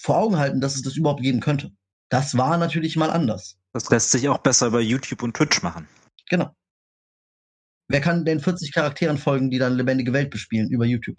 vor 0.00 0.16
Augen 0.16 0.38
halten, 0.38 0.60
dass 0.60 0.74
es 0.74 0.82
das 0.82 0.96
überhaupt 0.96 1.22
geben 1.22 1.40
könnte. 1.40 1.70
Das 2.08 2.36
war 2.36 2.56
natürlich 2.58 2.96
mal 2.96 3.10
anders. 3.10 3.58
Das 3.72 3.90
lässt 3.90 4.10
sich 4.10 4.28
auch 4.28 4.38
besser 4.38 4.70
bei 4.70 4.80
YouTube 4.80 5.22
und 5.22 5.36
Twitch 5.36 5.62
machen. 5.62 5.88
Genau. 6.28 6.54
Wer 7.88 8.00
kann 8.00 8.24
denn 8.24 8.40
40 8.40 8.72
Charakteren 8.72 9.18
folgen, 9.18 9.50
die 9.50 9.58
dann 9.58 9.76
lebendige 9.76 10.12
Welt 10.12 10.30
bespielen 10.30 10.70
über 10.70 10.84
YouTube? 10.84 11.18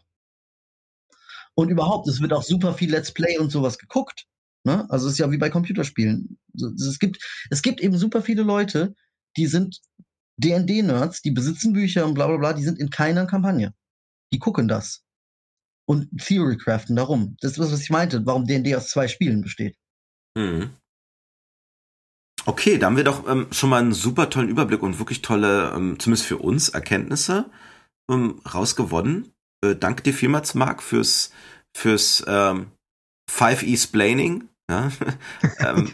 Und 1.56 1.70
überhaupt, 1.70 2.08
es 2.08 2.22
wird 2.22 2.34
auch 2.34 2.44
super 2.44 2.74
viel 2.74 2.92
Let's 2.92 3.12
Play 3.12 3.38
und 3.38 3.52
sowas 3.52 3.78
geguckt. 3.78 4.26
Ne? 4.64 4.86
Also 4.90 5.08
es 5.08 5.14
ist 5.14 5.20
ja 5.20 5.32
wie 5.32 5.38
bei 5.38 5.50
Computerspielen. 5.50 6.38
Es 6.54 7.00
gibt, 7.00 7.24
es 7.50 7.62
gibt 7.62 7.82
eben 7.82 7.98
super 7.98 8.22
viele 8.22 8.44
Leute, 8.44 8.96
die 9.38 9.48
sind 9.48 9.80
D&D-Nerds, 10.38 11.22
die 11.22 11.32
besitzen 11.32 11.74
Bücher 11.74 12.06
und 12.06 12.14
bla 12.14 12.28
bla 12.28 12.38
bla, 12.38 12.54
die 12.54 12.64
sind 12.64 12.80
in 12.80 12.90
keiner 12.90 13.26
Kampagne. 13.26 13.74
Die 14.34 14.40
gucken 14.40 14.68
das. 14.68 15.04
Und 15.86 16.10
Theorycraften 16.20 16.96
darum. 16.96 17.38
Das 17.40 17.52
ist 17.52 17.60
das, 17.60 17.72
was 17.72 17.82
ich 17.82 17.90
meinte, 17.90 18.26
warum 18.26 18.46
D&D 18.46 18.76
aus 18.76 18.90
zwei 18.90 19.08
Spielen 19.08 19.42
besteht. 19.42 19.78
Mhm. 20.38 20.70
Okay, 22.46 22.78
da 22.78 22.86
haben 22.86 22.96
wir 22.96 23.04
doch 23.04 23.28
ähm, 23.28 23.48
schon 23.52 23.72
mal 23.72 23.82
einen 23.82 23.94
super 23.94 24.30
tollen 24.30 24.50
Überblick 24.50 24.84
und 24.84 25.00
wirklich 25.00 25.22
tolle, 25.22 25.74
ähm, 25.76 26.00
zumindest 26.00 26.28
für 26.28 26.38
uns, 26.38 26.70
Erkenntnisse 26.70 27.50
ähm, 28.10 28.40
rausgewonnen. 28.54 29.34
Äh, 29.66 29.76
danke 29.76 30.04
dir 30.04 30.14
vielmals, 30.14 30.54
Marc, 30.54 30.84
fürs, 30.84 31.32
fürs 31.76 32.24
ähm, 32.28 32.72
5E-Splaining. 33.32 34.48
Ja? 34.70 34.92
ähm, 35.60 35.92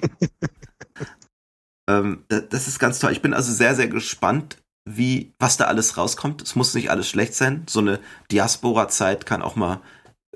ähm, 1.90 2.26
das 2.28 2.68
ist 2.68 2.80
ganz 2.80 3.00
toll. 3.00 3.14
Ich 3.14 3.22
bin 3.22 3.34
also 3.34 3.52
sehr, 3.52 3.76
sehr 3.76 3.88
gespannt, 3.88 4.58
wie, 4.86 5.32
was 5.40 5.56
da 5.56 5.66
alles 5.66 5.98
rauskommt. 5.98 6.42
Es 6.42 6.56
muss 6.56 6.74
nicht 6.74 6.92
alles 6.92 7.08
schlecht 7.08 7.34
sein. 7.34 7.66
So 7.68 7.80
eine 7.80 8.00
Diaspora-Zeit 8.30 9.26
kann 9.26 9.42
auch 9.42 9.56
mal 9.56 9.82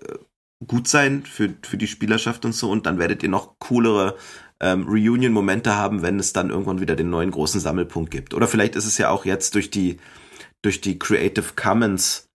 äh, 0.01 0.15
gut 0.65 0.88
sein 0.88 1.23
für, 1.23 1.53
für 1.63 1.77
die 1.77 1.88
Spielerschaft 1.88 2.45
und 2.45 2.53
so. 2.53 2.69
Und 2.71 2.85
dann 2.85 2.97
werdet 2.97 3.23
ihr 3.23 3.29
noch 3.29 3.59
coolere 3.59 4.17
ähm, 4.59 4.88
Reunion-Momente 4.88 5.75
haben, 5.75 6.01
wenn 6.01 6.19
es 6.19 6.34
dann 6.34 6.49
irgendwann 6.49 6.81
wieder 6.81 6.95
den 6.95 7.09
neuen 7.09 7.31
großen 7.31 7.59
Sammelpunkt 7.59 8.11
gibt. 8.11 8.34
Oder 8.34 8.47
vielleicht 8.47 8.75
ist 8.75 8.85
es 8.85 8.97
ja 8.97 9.09
auch 9.09 9.25
jetzt 9.25 9.55
durch 9.55 9.69
die, 9.69 9.99
durch 10.63 10.81
die 10.81 10.97
Creative 10.97 11.53
Commons 11.55 12.27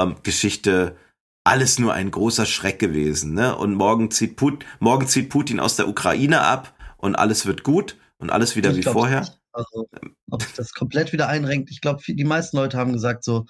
ähm, 0.00 0.16
Geschichte 0.22 0.96
alles 1.44 1.78
nur 1.78 1.94
ein 1.94 2.10
großer 2.10 2.46
Schreck 2.46 2.78
gewesen. 2.78 3.34
Ne? 3.34 3.56
Und 3.56 3.74
morgen 3.74 4.10
zieht, 4.10 4.36
Put 4.36 4.64
morgen 4.80 5.06
zieht 5.06 5.30
Putin 5.30 5.60
aus 5.60 5.76
der 5.76 5.88
Ukraine 5.88 6.42
ab 6.42 6.74
und 6.98 7.16
alles 7.16 7.46
wird 7.46 7.64
gut 7.64 7.96
und 8.18 8.30
alles 8.30 8.54
wieder 8.54 8.70
ich 8.70 8.78
wie 8.78 8.82
vorher. 8.82 9.26
Also, 9.52 9.88
ob 10.30 10.44
das 10.56 10.72
komplett 10.72 11.12
wieder 11.12 11.28
einrenkt. 11.28 11.70
Ich 11.70 11.80
glaube, 11.80 12.02
die 12.06 12.24
meisten 12.24 12.56
Leute 12.56 12.76
haben 12.76 12.92
gesagt 12.92 13.24
so, 13.24 13.46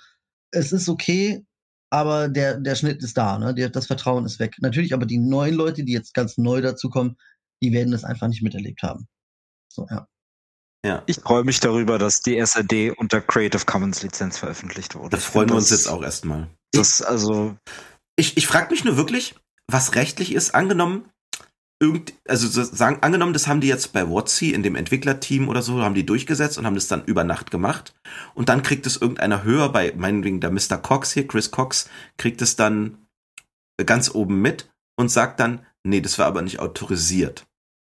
es 0.52 0.72
ist 0.72 0.88
okay, 0.88 1.44
aber 1.90 2.28
der, 2.28 2.58
der 2.58 2.74
Schnitt 2.74 3.02
ist 3.02 3.16
da, 3.16 3.38
ne? 3.38 3.54
Der, 3.54 3.70
das 3.70 3.86
Vertrauen 3.86 4.26
ist 4.26 4.38
weg. 4.38 4.56
Natürlich, 4.60 4.92
aber 4.92 5.06
die 5.06 5.18
neuen 5.18 5.54
Leute, 5.54 5.84
die 5.84 5.92
jetzt 5.92 6.14
ganz 6.14 6.36
neu 6.36 6.60
dazukommen, 6.60 7.16
die 7.62 7.72
werden 7.72 7.92
das 7.92 8.04
einfach 8.04 8.28
nicht 8.28 8.42
miterlebt 8.42 8.82
haben. 8.82 9.08
So, 9.72 9.86
ja. 9.90 10.06
Ja. 10.84 11.02
Ich 11.06 11.16
freue 11.16 11.44
mich 11.44 11.60
darüber, 11.60 11.98
dass 11.98 12.20
die 12.20 12.38
SRD 12.38 12.92
unter 12.96 13.20
Creative 13.20 13.64
Commons 13.64 14.02
Lizenz 14.02 14.38
veröffentlicht 14.38 14.94
wurde. 14.94 15.10
Das 15.10 15.24
freuen 15.24 15.48
wir 15.48 15.56
uns 15.56 15.70
jetzt 15.70 15.88
auch 15.88 16.02
erstmal. 16.02 16.48
Das, 16.72 17.02
also. 17.02 17.56
Ich, 18.16 18.36
ich 18.36 18.46
frage 18.46 18.70
mich 18.70 18.84
nur 18.84 18.96
wirklich, 18.96 19.34
was 19.66 19.94
rechtlich 19.96 20.32
ist. 20.32 20.54
Angenommen, 20.54 21.10
irgend, 21.80 22.14
also 22.26 22.48
so 22.48 22.64
sagen, 22.64 22.98
angenommen, 23.02 23.32
das 23.32 23.46
haben 23.46 23.60
die 23.60 23.68
jetzt 23.68 23.92
bei 23.92 24.08
WotC 24.08 24.42
in 24.52 24.62
dem 24.62 24.74
Entwicklerteam 24.74 25.48
oder 25.48 25.62
so, 25.62 25.80
haben 25.82 25.94
die 25.94 26.06
durchgesetzt 26.06 26.58
und 26.58 26.66
haben 26.66 26.74
das 26.74 26.88
dann 26.88 27.04
über 27.04 27.24
Nacht 27.24 27.50
gemacht. 27.50 27.94
Und 28.34 28.48
dann 28.48 28.62
kriegt 28.62 28.86
es 28.86 28.96
irgendeiner 28.96 29.44
höher 29.44 29.70
bei, 29.70 29.92
meinetwegen 29.96 30.40
der 30.40 30.50
Mr. 30.50 30.78
Cox 30.78 31.12
hier, 31.12 31.26
Chris 31.26 31.50
Cox, 31.50 31.88
kriegt 32.16 32.42
es 32.42 32.56
dann 32.56 33.06
ganz 33.84 34.12
oben 34.12 34.42
mit 34.42 34.70
und 34.96 35.10
sagt 35.10 35.38
dann, 35.38 35.64
nee, 35.84 36.00
das 36.00 36.18
war 36.18 36.26
aber 36.26 36.42
nicht 36.42 36.58
autorisiert. 36.58 37.46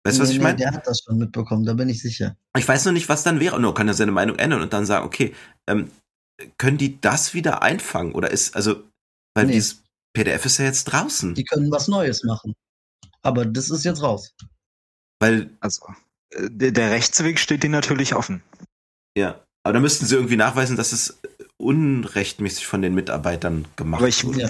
Weißt 0.04 0.18
du, 0.18 0.22
nee, 0.22 0.24
was 0.24 0.30
ich 0.30 0.38
nee, 0.38 0.44
meine? 0.44 0.56
Der 0.56 0.72
hat 0.72 0.86
das 0.86 1.02
schon 1.04 1.18
mitbekommen, 1.18 1.64
da 1.64 1.74
bin 1.74 1.88
ich 1.88 2.00
sicher. 2.00 2.36
Ich 2.56 2.66
weiß 2.66 2.84
nur 2.84 2.92
nicht, 2.92 3.09
was 3.09 3.24
dann 3.24 3.40
wäre. 3.40 3.60
Nur 3.60 3.74
kann 3.74 3.88
er 3.88 3.94
seine 3.94 4.12
Meinung 4.12 4.36
ändern 4.36 4.62
und 4.62 4.72
dann 4.72 4.86
sagen, 4.86 5.06
okay, 5.06 5.34
ähm, 5.68 5.90
können 6.59 6.78
die 6.78 7.00
das 7.00 7.34
wieder 7.34 7.62
einfangen? 7.62 8.12
Oder 8.12 8.30
ist, 8.30 8.54
also, 8.54 8.82
weil 9.34 9.46
nee. 9.46 9.52
dieses 9.52 9.82
PDF 10.12 10.44
ist 10.44 10.59
ja 10.59 10.64
jetzt 10.64 10.84
draußen. 10.84 11.34
Die 11.34 11.44
können 11.44 11.70
was 11.70 11.88
Neues 11.88 12.24
machen. 12.24 12.54
Aber 13.23 13.44
das 13.47 13.70
ist 13.70 13.85
jetzt 13.85 14.03
raus. 14.03 14.35
Weil, 15.20 15.51
also, 15.61 15.86
äh, 16.31 16.49
der, 16.51 16.73
der 16.73 16.90
Rechtsweg 16.90 17.39
steht 17.39 17.65
ihnen 17.65 17.73
natürlich 17.73 18.15
offen. 18.15 18.43
Ja, 19.16 19.40
aber 19.62 19.74
da 19.74 19.81
müssten 19.81 20.07
sie 20.07 20.16
irgendwie 20.16 20.36
nachweisen, 20.36 20.77
dass 20.77 20.93
es 20.93 21.20
unrechtmäßig 21.59 22.66
von 22.66 22.82
den 22.82 22.94
Mitarbeitern 22.94 23.66
gemacht 23.77 24.01
aber 24.01 24.09
ich 24.09 24.24
wurde. 24.24 24.49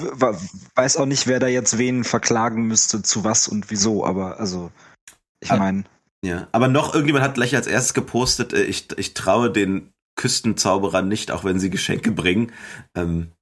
weiß 0.74 0.96
auch 0.96 1.04
nicht, 1.04 1.26
wer 1.26 1.40
da 1.40 1.46
jetzt 1.46 1.76
wen 1.76 2.04
verklagen 2.04 2.66
müsste, 2.66 3.02
zu 3.02 3.22
was 3.22 3.48
und 3.48 3.70
wieso, 3.70 4.06
aber 4.06 4.40
also, 4.40 4.70
ich 5.40 5.50
meine. 5.50 5.84
Ja, 6.24 6.48
aber 6.52 6.68
noch 6.68 6.94
irgendjemand 6.94 7.24
hat 7.24 7.34
gleich 7.34 7.54
als 7.54 7.66
erstes 7.66 7.94
gepostet, 7.94 8.52
äh, 8.52 8.62
ich, 8.62 8.86
ich 8.96 9.12
traue 9.12 9.50
den 9.50 9.92
Küstenzauberern 10.16 11.08
nicht, 11.08 11.30
auch 11.30 11.44
wenn 11.44 11.58
sie 11.58 11.68
Geschenke 11.68 12.12
bringen. 12.12 12.52
Ähm, 12.94 13.32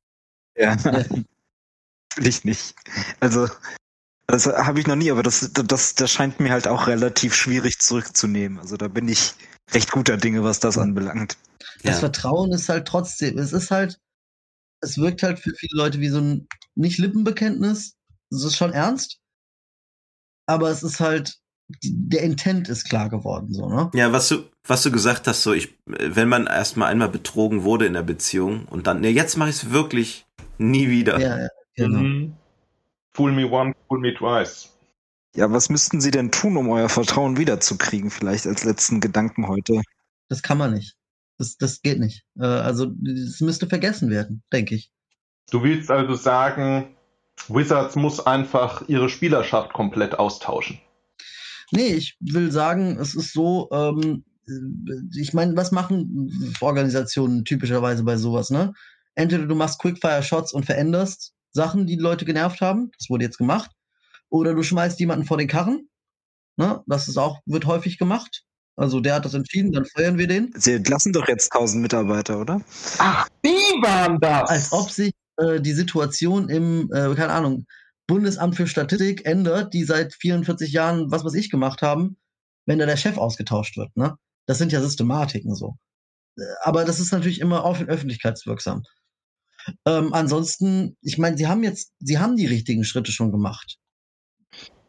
ja, 0.57 0.77
will 2.17 2.27
ich 2.27 2.45
nicht. 2.45 2.75
Also, 3.21 3.49
das 4.31 4.47
habe 4.47 4.81
ich 4.81 4.87
noch 4.87 4.97
nie, 4.97 5.11
aber 5.11 5.23
das, 5.23 5.51
das, 5.53 5.95
das 5.95 6.11
scheint 6.11 6.41
mir 6.41 6.51
halt 6.51 6.69
auch 6.69 6.87
relativ 6.87 7.35
schwierig 7.35 7.79
zurückzunehmen. 7.79 8.59
Also 8.59 8.77
da 8.77 8.89
bin 8.89 9.09
ich 9.09 9.35
recht 9.73 9.91
guter 9.91 10.17
Dinge, 10.17 10.45
was 10.45 10.61
das 10.61 10.79
anbelangt. 10.79 11.37
Das 11.83 11.95
ja. 11.95 12.01
Vertrauen 12.01 12.53
ist 12.53 12.69
halt 12.69 12.87
trotzdem, 12.87 13.39
es 13.39 13.53
ist 13.53 13.71
halt, 13.71 13.99
es 14.83 14.99
wirkt 14.99 15.23
halt 15.23 15.39
für 15.39 15.55
viele 15.55 15.77
Leute 15.77 16.01
wie 16.01 16.09
so 16.09 16.21
ein 16.21 16.49
nicht 16.75 16.99
Lippenbekenntnis. 16.99 17.95
Es 18.31 18.45
ist 18.45 18.57
schon 18.57 18.73
ernst. 18.73 19.19
Aber 20.47 20.71
es 20.71 20.83
ist 20.83 21.01
halt, 21.01 21.39
der 21.83 22.23
Intent 22.23 22.69
ist 22.69 22.85
klar 22.85 23.09
geworden, 23.09 23.53
so, 23.53 23.69
ne? 23.69 23.91
Ja, 23.95 24.13
was 24.13 24.29
du, 24.29 24.49
was 24.67 24.83
du 24.83 24.91
gesagt 24.91 25.29
hast, 25.29 25.43
so, 25.43 25.53
ich, 25.53 25.79
wenn 25.87 26.29
man 26.29 26.47
erstmal 26.47 26.91
einmal 26.91 27.09
betrogen 27.09 27.63
wurde 27.63 27.87
in 27.87 27.93
der 27.93 28.03
Beziehung 28.03 28.67
und 28.67 28.87
dann, 28.87 29.01
ne, 29.01 29.11
jetzt 29.11 29.37
mache 29.37 29.51
ich 29.51 29.57
es 29.57 29.71
wirklich 29.71 30.27
nie 30.59 30.89
wieder. 30.89 31.21
Ja, 31.21 31.41
ja, 31.41 31.49
genau. 31.77 32.01
Mhm. 32.01 32.37
Fool 33.13 33.33
me 33.33 33.45
once, 33.45 33.77
fool 33.89 34.01
me 34.01 34.15
twice. 34.15 34.71
Ja, 35.37 35.51
was 35.51 35.69
müssten 35.69 36.01
Sie 36.01 36.11
denn 36.11 36.31
tun, 36.31 36.57
um 36.57 36.69
euer 36.71 36.89
Vertrauen 36.89 37.37
wiederzukriegen? 37.37 38.11
Vielleicht 38.11 38.47
als 38.47 38.65
letzten 38.65 39.01
Gedanken 39.01 39.47
heute. 39.47 39.81
Das 40.29 40.43
kann 40.43 40.59
man 40.59 40.75
nicht. 40.75 40.97
Das, 41.39 41.57
das 41.57 41.83
geht 41.83 42.01
nicht. 42.01 42.25
Äh, 42.39 42.45
also, 42.45 42.87
das 42.87 43.41
müsste 43.41 43.67
vergessen 43.67 44.11
werden, 44.11 44.43
denke 44.53 44.75
ich. 44.75 44.91
Du 45.51 45.63
willst 45.63 45.91
also 45.91 46.15
sagen, 46.15 46.97
Wizards 47.49 47.97
muss 47.97 48.25
einfach 48.25 48.89
ihre 48.89 49.09
Spielerschaft 49.09 49.73
komplett 49.73 50.19
austauschen. 50.19 50.81
Nee, 51.73 51.95
ich 51.95 52.17
will 52.21 52.51
sagen, 52.51 52.99
es 52.99 53.15
ist 53.15 53.33
so, 53.33 53.69
ähm, 53.73 54.25
ich 55.17 55.33
meine, 55.33 55.57
was 55.57 55.71
machen 55.71 56.55
Organisationen 56.61 57.45
typischerweise 57.45 58.03
bei 58.03 58.17
sowas, 58.17 58.51
ne? 58.51 58.73
Entweder 59.15 59.47
du 59.47 59.55
machst 59.55 59.81
Quickfire-Shots 59.81 60.53
und 60.53 60.67
veränderst 60.67 61.35
Sachen, 61.53 61.87
die, 61.87 61.97
die 61.97 62.03
Leute 62.03 62.25
genervt 62.25 62.61
haben. 62.61 62.91
Das 62.99 63.11
wurde 63.11 63.25
jetzt 63.25 63.39
gemacht. 63.39 63.71
Oder 64.29 64.55
du 64.55 64.63
schmeißt 64.63 65.01
jemanden 65.01 65.27
vor 65.27 65.39
den 65.39 65.49
Karren. 65.49 65.89
Ne? 66.57 66.83
Das 66.87 67.09
ist 67.09 67.17
auch, 67.17 67.41
wird 67.47 67.67
häufig 67.67 67.99
gemacht. 67.99 68.45
Also 68.77 69.01
der 69.01 69.17
hat 69.17 69.25
das 69.25 69.35
entschieden, 69.35 69.73
dann 69.73 69.85
feuern 69.85 70.17
wir 70.17 70.27
den. 70.27 70.53
Sie 70.57 70.73
entlassen 70.73 71.13
doch 71.13 71.29
jetzt 71.29 71.53
1000 71.53 71.83
Mitarbeiter, 71.83 72.41
oder? 72.41 72.63
Ach, 72.99 73.29
die 73.45 73.83
waren 73.83 74.19
das! 74.21 74.49
Als 74.49 74.73
ob 74.73 74.91
sich 74.91 75.13
äh, 75.37 75.61
die 75.61 75.73
Situation 75.73 76.49
im, 76.49 76.91
äh, 76.93 77.15
keine 77.15 77.33
Ahnung, 77.33 77.67
Bundesamt 78.07 78.57
für 78.57 78.67
Statistik 78.67 79.27
ändert, 79.27 79.75
die 79.75 79.85
seit 79.85 80.15
44 80.15 80.73
Jahren 80.73 81.11
was 81.11 81.25
was 81.25 81.35
ich 81.35 81.51
gemacht 81.51 81.83
haben, 81.83 82.17
wenn 82.67 82.79
da 82.79 82.87
der 82.87 82.97
Chef 82.97 83.19
ausgetauscht 83.19 83.77
wird. 83.77 83.95
Ne? 83.97 84.17
Das 84.47 84.59
sind 84.59 84.73
ja 84.73 84.81
Systematiken 84.81 85.55
so. 85.55 85.77
Äh, 86.39 86.43
aber 86.63 86.85
das 86.85 87.01
ist 87.01 87.13
natürlich 87.13 87.41
immer 87.41 87.65
offen 87.65 87.89
öffentlichkeitswirksam. 87.89 88.83
Ähm, 89.87 90.13
ansonsten, 90.13 90.97
ich 91.03 91.19
meine, 91.19 91.37
sie 91.37 91.47
haben 91.47 91.63
jetzt, 91.63 91.93
sie 91.99 92.19
haben 92.19 92.37
die 92.37 92.47
richtigen 92.47 92.85
Schritte 92.85 93.13
schon 93.13 93.33
gemacht. 93.33 93.79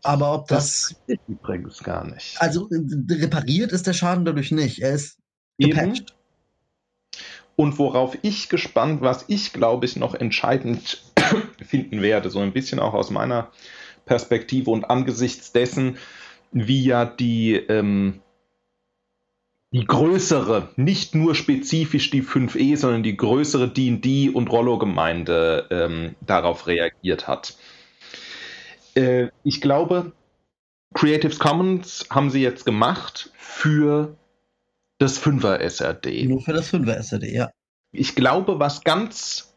Aber 0.03 0.33
ob 0.33 0.47
das. 0.47 0.95
Das 1.07 1.17
übrigens 1.27 1.83
gar 1.83 2.05
nicht. 2.05 2.41
Also 2.41 2.67
repariert 3.09 3.71
ist 3.71 3.87
der 3.87 3.93
Schaden 3.93 4.25
dadurch 4.25 4.51
nicht. 4.51 4.79
Er 4.79 4.93
ist 4.93 5.19
gepatcht. 5.57 6.15
Und 7.55 7.77
worauf 7.77 8.17
ich 8.23 8.49
gespannt, 8.49 9.01
was 9.01 9.25
ich 9.27 9.53
glaube 9.53 9.85
ich 9.85 9.95
noch 9.95 10.15
entscheidend 10.15 11.03
finden 11.63 12.01
werde, 12.01 12.29
so 12.29 12.39
ein 12.39 12.53
bisschen 12.53 12.79
auch 12.79 12.93
aus 12.93 13.11
meiner 13.11 13.51
Perspektive 14.05 14.71
und 14.71 14.85
angesichts 14.85 15.51
dessen, 15.51 15.97
wie 16.51 16.83
ja 16.83 17.05
die, 17.05 17.53
ähm, 17.55 18.21
die 19.71 19.85
größere, 19.85 20.69
nicht 20.75 21.15
nur 21.15 21.33
spezifisch 21.33 22.09
die 22.09 22.23
5e, 22.23 22.75
sondern 22.75 23.03
die 23.03 23.15
größere 23.15 23.69
D&D 23.69 24.29
und 24.29 24.49
Rollo-Gemeinde 24.49 25.67
ähm, 25.71 26.15
darauf 26.21 26.67
reagiert 26.67 27.27
hat. 27.27 27.55
Äh, 28.95 29.29
ich 29.43 29.61
glaube, 29.61 30.11
Creative 30.93 31.37
Commons 31.37 32.05
haben 32.09 32.29
sie 32.29 32.41
jetzt 32.41 32.65
gemacht 32.65 33.31
für 33.37 34.17
das 34.97 35.21
5er 35.21 35.57
SRD. 35.59 36.27
Nur 36.27 36.41
für 36.41 36.53
das 36.53 36.73
5er 36.73 36.95
SRD, 36.95 37.33
ja. 37.33 37.49
Ich 37.93 38.15
glaube, 38.15 38.59
was 38.59 38.83
ganz 38.83 39.55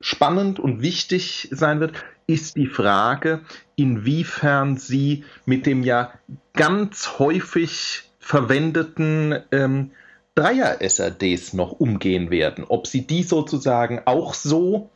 spannend 0.00 0.60
und 0.60 0.80
wichtig 0.80 1.48
sein 1.50 1.80
wird, 1.80 1.92
ist 2.28 2.56
die 2.56 2.66
Frage, 2.66 3.40
inwiefern 3.74 4.76
sie 4.76 5.24
mit 5.44 5.66
dem 5.66 5.82
ja 5.82 6.12
ganz 6.52 7.18
häufig 7.18 8.11
verwendeten 8.22 9.36
ähm, 9.50 9.90
Dreier-SRDs 10.36 11.52
noch 11.52 11.72
umgehen 11.72 12.30
werden. 12.30 12.64
Ob 12.66 12.86
sie 12.86 13.06
die 13.06 13.24
sozusagen 13.24 14.00
auch 14.06 14.32
so 14.32 14.88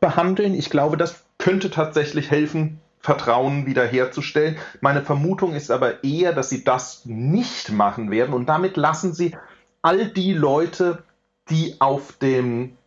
behandeln, 0.00 0.54
ich 0.54 0.70
glaube, 0.70 0.96
das 0.96 1.24
könnte 1.36 1.68
tatsächlich 1.68 2.30
helfen, 2.30 2.80
Vertrauen 3.00 3.66
wiederherzustellen. 3.66 4.56
Meine 4.80 5.02
Vermutung 5.02 5.54
ist 5.54 5.70
aber 5.70 6.02
eher, 6.04 6.32
dass 6.32 6.48
sie 6.48 6.64
das 6.64 7.04
nicht 7.04 7.70
machen 7.70 8.10
werden 8.10 8.32
und 8.32 8.46
damit 8.46 8.78
lassen 8.78 9.12
sie 9.12 9.36
all 9.82 10.06
die 10.06 10.32
Leute, 10.32 11.02
die 11.50 11.74
auf 11.80 12.12
dem 12.12 12.78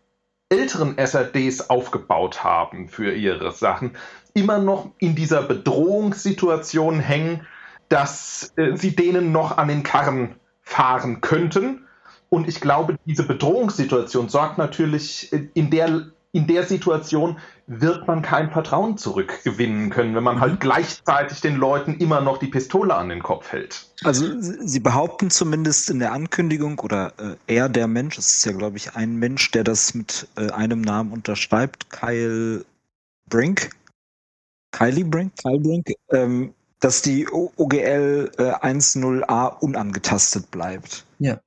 älteren 0.50 0.98
SRDs 0.98 1.70
aufgebaut 1.70 2.44
haben 2.44 2.88
für 2.88 3.14
ihre 3.14 3.52
Sachen, 3.52 3.92
immer 4.34 4.58
noch 4.58 4.90
in 4.98 5.14
dieser 5.14 5.44
Bedrohungssituation 5.44 7.00
hängen, 7.00 7.46
dass 7.90 8.54
äh, 8.58 8.76
sie 8.76 8.96
denen 8.96 9.32
noch 9.32 9.58
an 9.58 9.68
den 9.68 9.84
Karren 9.84 10.36
fahren 10.62 11.22
könnten. 11.22 11.86
Und 12.30 12.48
ich 12.48 12.60
glaube, 12.60 12.98
diese 13.06 13.24
Bedrohungssituation 13.24 14.30
sorgt 14.30 14.58
natürlich 14.58 15.32
äh, 15.32 15.48
in 15.54 15.70
der 15.70 16.08
in 16.34 16.46
der 16.46 16.64
Situation 16.64 17.38
wird 17.68 18.08
man 18.08 18.22
kein 18.22 18.52
Vertrauen 18.52 18.98
zurückgewinnen 18.98 19.90
können, 19.90 20.14
wenn 20.16 20.24
man 20.24 20.40
halt 20.40 20.54
mhm. 20.54 20.60
gleichzeitig 20.60 21.42
den 21.42 21.56
Leuten 21.56 21.96
immer 21.96 22.22
noch 22.22 22.38
die 22.38 22.48
Pistole 22.48 22.94
an 22.94 23.10
den 23.10 23.24
Kopf 23.24 23.52
hält. 23.52 23.88
Also 24.04 24.40
sie 24.40 24.80
behaupten 24.80 25.30
zumindest 25.30 25.90
in 25.90 26.00
der 26.00 26.14
Ankündigung 26.14 26.80
oder 26.80 27.14
äh, 27.18 27.36
er 27.48 27.70
der 27.70 27.88
Mensch, 27.88 28.18
es 28.18 28.36
ist 28.36 28.46
ja 28.46 28.52
glaube 28.52 28.78
ich 28.78 28.96
ein 28.96 29.16
Mensch, 29.16 29.50
der 29.52 29.64
das 29.64 29.94
mit 29.94 30.28
äh, 30.38 30.52
einem 30.52 30.82
Namen 30.82 31.12
unterschreibt, 31.12 31.90
Kyle 31.90 32.64
Brink, 33.30 33.72
Kylie 34.72 35.06
Brink, 35.06 35.34
Kyle 35.42 35.60
Brink, 35.60 35.92
ähm, 36.12 36.54
dass 36.80 37.02
die 37.02 37.28
OGL 37.28 38.32
äh, 38.38 38.54
10a 38.54 39.60
unangetastet 39.60 40.52
bleibt. 40.52 41.06
Ja. 41.20 41.40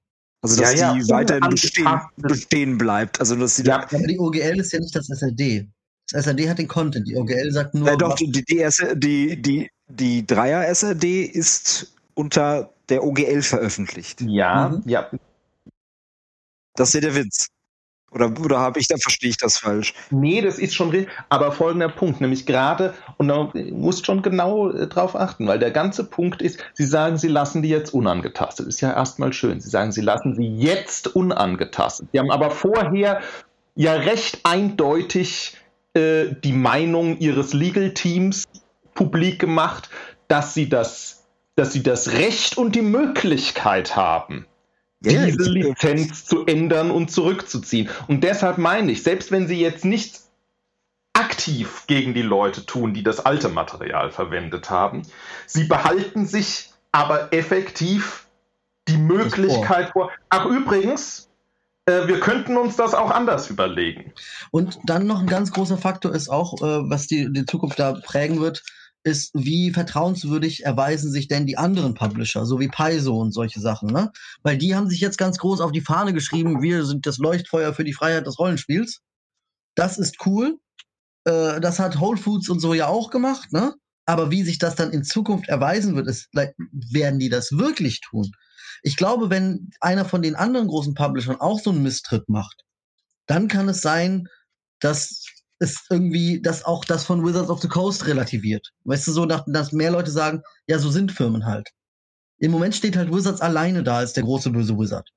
Also 0.43 0.61
dass 0.61 0.75
ja, 0.75 0.95
die 0.95 1.01
ja, 1.01 1.09
weiterhin 1.09 1.51
bestehen, 1.51 2.01
bestehen, 2.17 2.79
bleibt. 2.79 3.21
Also 3.21 3.37
dass 3.37 3.57
sie 3.57 3.65
ja, 3.65 3.83
aber 3.83 4.07
die 4.07 4.19
OGL 4.19 4.59
ist 4.59 4.73
ja 4.73 4.81
nicht 4.81 4.95
das 4.97 5.09
SRD. 5.09 5.69
Das 6.11 6.25
SRD 6.25 6.49
hat 6.49 6.59
den 6.59 6.67
Content. 6.67 7.07
Die 7.07 7.17
OGL 7.17 7.53
sagt 7.53 7.75
nur. 7.75 7.87
Ja, 7.87 7.97
doch, 7.97 8.17
die, 8.17 8.31
die, 8.31 8.43
die, 8.97 9.43
die, 9.43 9.71
die 9.89 10.27
Dreier-SRD 10.27 11.25
ist 11.25 11.93
unter 12.15 12.73
der 12.89 13.05
OGL 13.05 13.43
veröffentlicht. 13.43 14.23
Ja, 14.23 14.71
mhm. 14.71 14.83
ja. 14.89 15.11
Das 16.75 16.89
ist 16.89 16.95
ja 16.95 17.01
der 17.01 17.15
Witz. 17.15 17.49
Oder, 18.13 18.33
oder 18.41 18.59
habe 18.59 18.81
ich, 18.81 18.89
da 18.89 18.97
verstehe 18.97 19.31
ich 19.31 19.37
das 19.37 19.59
falsch? 19.59 19.95
Nee, 20.11 20.41
das 20.43 20.59
ist 20.59 20.75
schon 20.75 20.91
richtig. 20.91 21.13
Aber 21.29 21.53
folgender 21.53 21.89
Punkt, 21.89 22.21
nämlich 22.21 22.45
gerade, 22.45 22.95
und 23.19 23.29
da 23.29 23.53
musst 23.71 24.07
schon 24.07 24.23
genau 24.23 24.71
äh, 24.71 24.89
drauf 24.89 25.15
achten, 25.15 25.47
weil 25.47 25.61
der 25.61 25.71
ganze 25.71 26.05
Punkt 26.05 26.43
ist, 26.43 26.59
Sie 26.75 26.87
sagen, 26.87 27.19
Sie 27.19 27.29
lassen 27.29 27.63
die 27.63 27.69
jetzt 27.69 27.95
unangetastet. 27.95 28.67
Ist 28.67 28.81
ja 28.81 28.93
erstmal 28.93 29.33
schön. 29.33 29.61
Sie 29.61 29.71
sagen, 29.71 29.93
Sie 29.93 30.01
lassen 30.01 30.35
sie 30.35 30.47
jetzt 30.47 31.15
unangetastet. 31.15 32.09
Sie 32.13 32.19
haben 32.19 32.33
aber 32.33 32.51
vorher 32.51 33.21
ja 33.77 33.95
recht 33.95 34.41
eindeutig 34.43 35.57
äh, 35.95 36.27
die 36.43 36.53
Meinung 36.53 37.19
Ihres 37.19 37.53
Legal 37.53 37.95
Teams 37.95 38.45
publik 38.95 39.39
gemacht, 39.39 39.89
dass 40.27 40.55
Sie 40.55 40.69
das, 40.69 41.27
dass 41.55 41.73
Sie 41.73 41.83
das 41.83 42.13
Recht 42.13 42.59
und 42.59 42.75
die 42.75 42.83
Möglichkeit 42.83 43.95
haben, 43.95 44.47
ja, 45.03 45.27
diese 45.27 45.51
Lizenz 45.51 46.25
zu 46.25 46.47
ändern 46.47 46.91
und 46.91 47.11
zurückzuziehen. 47.11 47.89
Und 48.09 48.23
deshalb 48.23 48.59
meine 48.59 48.93
ich, 48.93 49.03
selbst 49.03 49.33
wenn 49.33 49.49
sie 49.49 49.61
jetzt 49.61 49.85
nicht 49.85 50.21
aktiv 51.13 51.85
gegen 51.87 52.15
die 52.15 52.23
Leute 52.23 52.67
tun, 52.67 52.95
die 52.95 53.03
das 53.03 53.25
alte 53.25 53.49
Material 53.49 54.11
verwendet 54.11 54.71
haben, 54.71 55.03
sie 55.47 55.65
behalten 55.65 56.27
sich 56.27 56.71
aber 56.93 57.33
effektiv 57.33 58.27
die 58.89 58.97
Möglichkeit 58.97 59.91
vor. 59.91 60.11
Ach 60.29 60.47
übrigens, 60.47 61.31
äh, 61.87 62.07
wir 62.07 62.21
könnten 62.21 62.57
uns 62.57 62.77
das 62.77 62.95
auch 62.95 63.11
anders 63.11 63.51
überlegen. 63.51 64.13
Und 64.51 64.79
dann 64.85 65.07
noch 65.07 65.21
ein 65.21 65.27
ganz 65.27 65.53
großer 65.53 65.79
Faktor 65.79 66.15
ist 66.15 66.29
auch, 66.29 66.55
äh, 66.61 66.91
was 66.91 67.07
die, 67.07 67.33
die 67.33 67.47
Zukunft 67.47 67.79
da 67.79 67.93
prägen 67.93 68.41
wird, 68.41 68.63
ist, 69.03 69.31
wie 69.35 69.71
vertrauenswürdig 69.71 70.65
erweisen 70.65 71.11
sich 71.11 71.29
denn 71.29 71.47
die 71.47 71.57
anderen 71.57 71.95
Publisher, 71.95 72.45
so 72.45 72.61
wie 72.61 72.69
Paizo 72.69 73.19
und 73.19 73.33
solche 73.33 73.61
Sachen, 73.61 73.89
ne? 73.91 74.13
Weil 74.43 74.59
die 74.59 74.75
haben 74.75 74.89
sich 74.89 75.01
jetzt 75.01 75.19
ganz 75.19 75.39
groß 75.39 75.61
auf 75.61 75.73
die 75.73 75.81
Fahne 75.81 76.13
geschrieben, 76.13 76.63
wir 76.63 76.85
sind 76.85 77.07
das 77.07 77.19
Leuchtfeuer 77.19 77.73
für 77.73 77.85
die 77.85 77.95
Freiheit 77.95 78.27
des 78.27 78.39
Rollenspiels. 78.39 79.01
Das 79.75 79.99
ist 79.99 80.27
cool. 80.27 80.59
Äh, 81.25 81.61
das 81.61 81.79
hat 81.79 82.01
Whole 82.01 82.19
Foods 82.19 82.49
und 82.49 82.61
so 82.61 82.75
ja 82.75 82.89
auch 82.89 83.11
gemacht, 83.11 83.53
ne? 83.53 83.75
Aber 84.07 84.31
wie 84.31 84.43
sich 84.43 84.59
das 84.59 84.75
dann 84.75 84.91
in 84.91 85.05
Zukunft 85.05 85.49
erweisen 85.49 85.95
wird, 85.95 86.09
ist, 86.09 86.29
werden 86.33 87.21
die 87.21 87.29
das 87.29 87.53
wirklich 87.53 88.01
tun? 88.01 88.33
Ich 88.83 88.97
glaube, 88.97 89.31
wenn 89.31 89.71
einer 89.81 90.05
von 90.05 90.23
den 90.23 90.35
anderen 90.35 90.67
großen 90.67 90.95
Publishern 90.95 91.37
auch 91.37 91.61
so 91.61 91.71
einen 91.71 91.83
Misstritt 91.83 92.29
macht, 92.29 92.65
dann 93.27 93.47
kann 93.47 93.69
es 93.69 93.83
sein, 93.83 94.27
dass 94.81 95.27
ist 95.61 95.87
irgendwie, 95.91 96.41
dass 96.41 96.65
auch 96.65 96.85
das 96.85 97.05
von 97.05 97.25
Wizards 97.25 97.51
of 97.51 97.61
the 97.61 97.69
Coast 97.69 98.07
relativiert. 98.07 98.73
Weißt 98.85 99.07
du, 99.07 99.13
so, 99.13 99.27
dass 99.27 99.73
mehr 99.73 99.91
Leute 99.91 100.11
sagen, 100.11 100.43
ja, 100.67 100.79
so 100.79 100.91
sind 100.91 101.13
Firmen 101.13 101.45
halt. 101.45 101.69
Im 102.39 102.51
Moment 102.51 102.75
steht 102.75 102.97
halt 102.97 103.15
Wizards 103.15 103.43
alleine 103.43 103.83
da 103.83 103.99
als 103.99 104.15
der 104.15 104.25
große 104.25 104.51
böse 104.51 104.77
Wizard. 104.79 105.09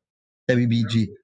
Der 0.49 0.57
BBG. 0.57 1.15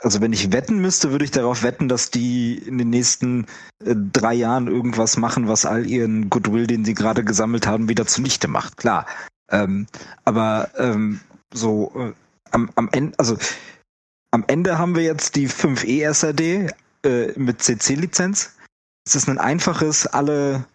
Also 0.00 0.20
wenn 0.20 0.32
ich 0.32 0.50
wetten 0.50 0.80
müsste, 0.80 1.12
würde 1.12 1.24
ich 1.24 1.30
darauf 1.30 1.62
wetten, 1.62 1.88
dass 1.88 2.10
die 2.10 2.58
in 2.58 2.78
den 2.78 2.90
nächsten 2.90 3.46
äh, 3.84 3.94
drei 3.94 4.34
Jahren 4.34 4.66
irgendwas 4.66 5.16
machen, 5.16 5.46
was 5.46 5.64
all 5.64 5.86
ihren 5.86 6.28
Goodwill, 6.28 6.66
den 6.66 6.84
sie 6.84 6.94
gerade 6.94 7.22
gesammelt 7.22 7.68
haben, 7.68 7.88
wieder 7.88 8.04
zunichte 8.06 8.48
macht. 8.48 8.76
Klar. 8.76 9.06
Ähm, 9.48 9.86
aber 10.24 10.70
ähm, 10.76 11.20
so 11.54 11.92
äh, 11.94 12.12
am, 12.50 12.70
am 12.74 12.88
Ende, 12.90 13.16
also 13.16 13.38
am 14.32 14.42
Ende 14.48 14.76
haben 14.78 14.96
wir 14.96 15.04
jetzt 15.04 15.36
die 15.36 15.48
5e 15.48 16.02
SRD 16.02 16.72
äh, 17.04 17.38
mit 17.38 17.62
CC-Lizenz 17.62 18.55
es 19.06 19.14
ist 19.14 19.28
ein 19.28 19.38
einfaches, 19.38 20.06
alle, 20.06 20.66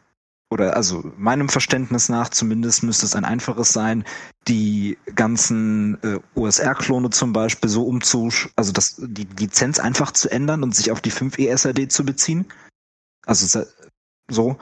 oder 0.50 0.76
also 0.76 1.04
meinem 1.18 1.50
Verständnis 1.50 2.10
nach 2.10 2.30
zumindest 2.30 2.82
müsste 2.82 3.06
es 3.06 3.16
ein 3.16 3.26
einfaches 3.26 3.74
sein, 3.74 4.06
die 4.48 4.98
ganzen 5.16 6.02
äh, 6.02 6.20
OSR-Klone 6.36 7.10
zum 7.10 7.34
Beispiel 7.34 7.70
so 7.70 7.84
umzu, 7.84 8.30
also 8.56 8.72
das, 8.72 8.96
die 9.00 9.28
Lizenz 9.38 9.80
einfach 9.80 10.12
zu 10.12 10.30
ändern 10.32 10.64
und 10.64 10.76
sich 10.76 10.92
auf 10.92 11.02
die 11.02 11.12
5e 11.12 11.48
SRD 11.50 11.92
zu 11.92 12.06
beziehen. 12.06 12.46
Also 13.26 13.64
so. 14.30 14.58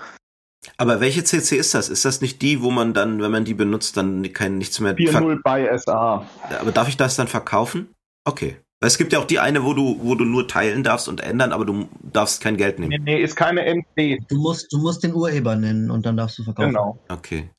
Aber 0.78 1.00
welche 1.00 1.24
CC 1.24 1.58
ist 1.58 1.74
das? 1.74 1.90
Ist 1.90 2.06
das 2.06 2.22
nicht 2.22 2.42
die, 2.42 2.62
wo 2.62 2.72
man 2.72 2.94
dann, 2.94 3.22
wenn 3.22 3.32
man 3.32 3.46
die 3.46 3.54
benutzt, 3.54 3.96
dann 3.98 4.34
kein 4.34 4.58
nichts 4.58 4.80
mehr 4.80 4.96
4.0 4.96 5.42
bei 5.44 5.78
SA. 5.78 6.28
Aber 6.60 6.72
darf 6.72 6.90
ich 6.90 6.98
das 6.98 7.16
dann 7.16 7.28
verkaufen? 7.28 7.94
Okay. 8.26 8.58
Es 8.82 8.98
gibt 8.98 9.12
ja 9.12 9.20
auch 9.20 9.26
die 9.26 9.40
eine, 9.40 9.64
wo 9.64 9.74
du, 9.74 10.00
wo 10.02 10.16
du 10.16 10.24
nur 10.24 10.48
teilen 10.48 10.84
darfst 10.84 11.10
und 11.10 11.20
ändern, 11.20 11.52
aber 11.52 11.66
du 11.66 11.90
darfst 12.02 12.42
kein 12.42 12.56
Geld 12.56 12.80
nehmen. 12.80 12.90
Nee, 12.92 13.18
nee 13.18 13.22
ist 13.22 13.36
keine 13.36 13.64
MC. 13.64 14.26
Du 14.30 14.38
musst, 14.38 14.72
du 14.72 14.78
musst 14.78 15.04
den 15.04 15.14
Urheber 15.14 15.56
nennen 15.56 15.92
und 15.92 16.06
dann 16.06 16.16
darfst 16.16 16.40
du 16.40 16.44
verkaufen. 16.44 16.70
Genau. 16.70 16.98
Okay. 17.10 17.50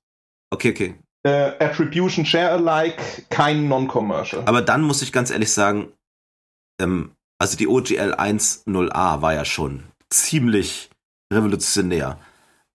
Okay, 0.50 0.70
okay. 0.70 0.94
Äh, 1.22 1.52
Attribution 1.62 2.24
Share 2.24 2.52
Alike, 2.52 3.02
kein 3.28 3.68
Non-Commercial. 3.68 4.42
Aber 4.46 4.62
dann 4.62 4.82
muss 4.82 5.02
ich 5.02 5.12
ganz 5.12 5.30
ehrlich 5.30 5.52
sagen, 5.52 5.92
ähm, 6.80 7.12
also 7.38 7.56
die 7.58 7.68
OGL 7.68 8.14
1.0a 8.14 9.20
war 9.20 9.34
ja 9.34 9.44
schon 9.44 9.84
ziemlich 10.08 10.90
revolutionär. 11.32 12.18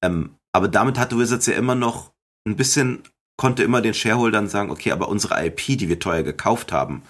Ähm, 0.04 0.36
aber 0.54 0.68
damit 0.68 1.00
hatte 1.00 1.18
Wizards 1.18 1.48
ja 1.48 1.56
immer 1.56 1.76
noch 1.76 2.12
ein 2.48 2.56
bisschen, 2.56 3.04
konnte 3.38 3.64
immer 3.64 3.82
den 3.82 3.96
Shareholdern 3.96 4.48
sagen, 4.48 4.70
okay, 4.70 4.92
aber 4.92 5.10
unsere 5.10 5.44
IP, 5.46 5.78
die 5.78 5.90
wir 5.90 6.00
teuer 6.00 6.24
gekauft 6.24 6.72
haben, 6.72 7.02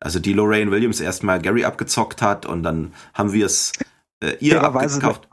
also 0.00 0.18
die 0.18 0.32
Lorraine 0.32 0.70
Williams 0.70 1.00
erstmal 1.00 1.40
Gary 1.40 1.64
abgezockt 1.64 2.22
hat 2.22 2.46
und 2.46 2.62
dann 2.62 2.92
haben 3.14 3.32
wir 3.32 3.46
es 3.46 3.72
äh, 4.20 4.36
ihr 4.40 4.62
abgekauft. 4.62 5.28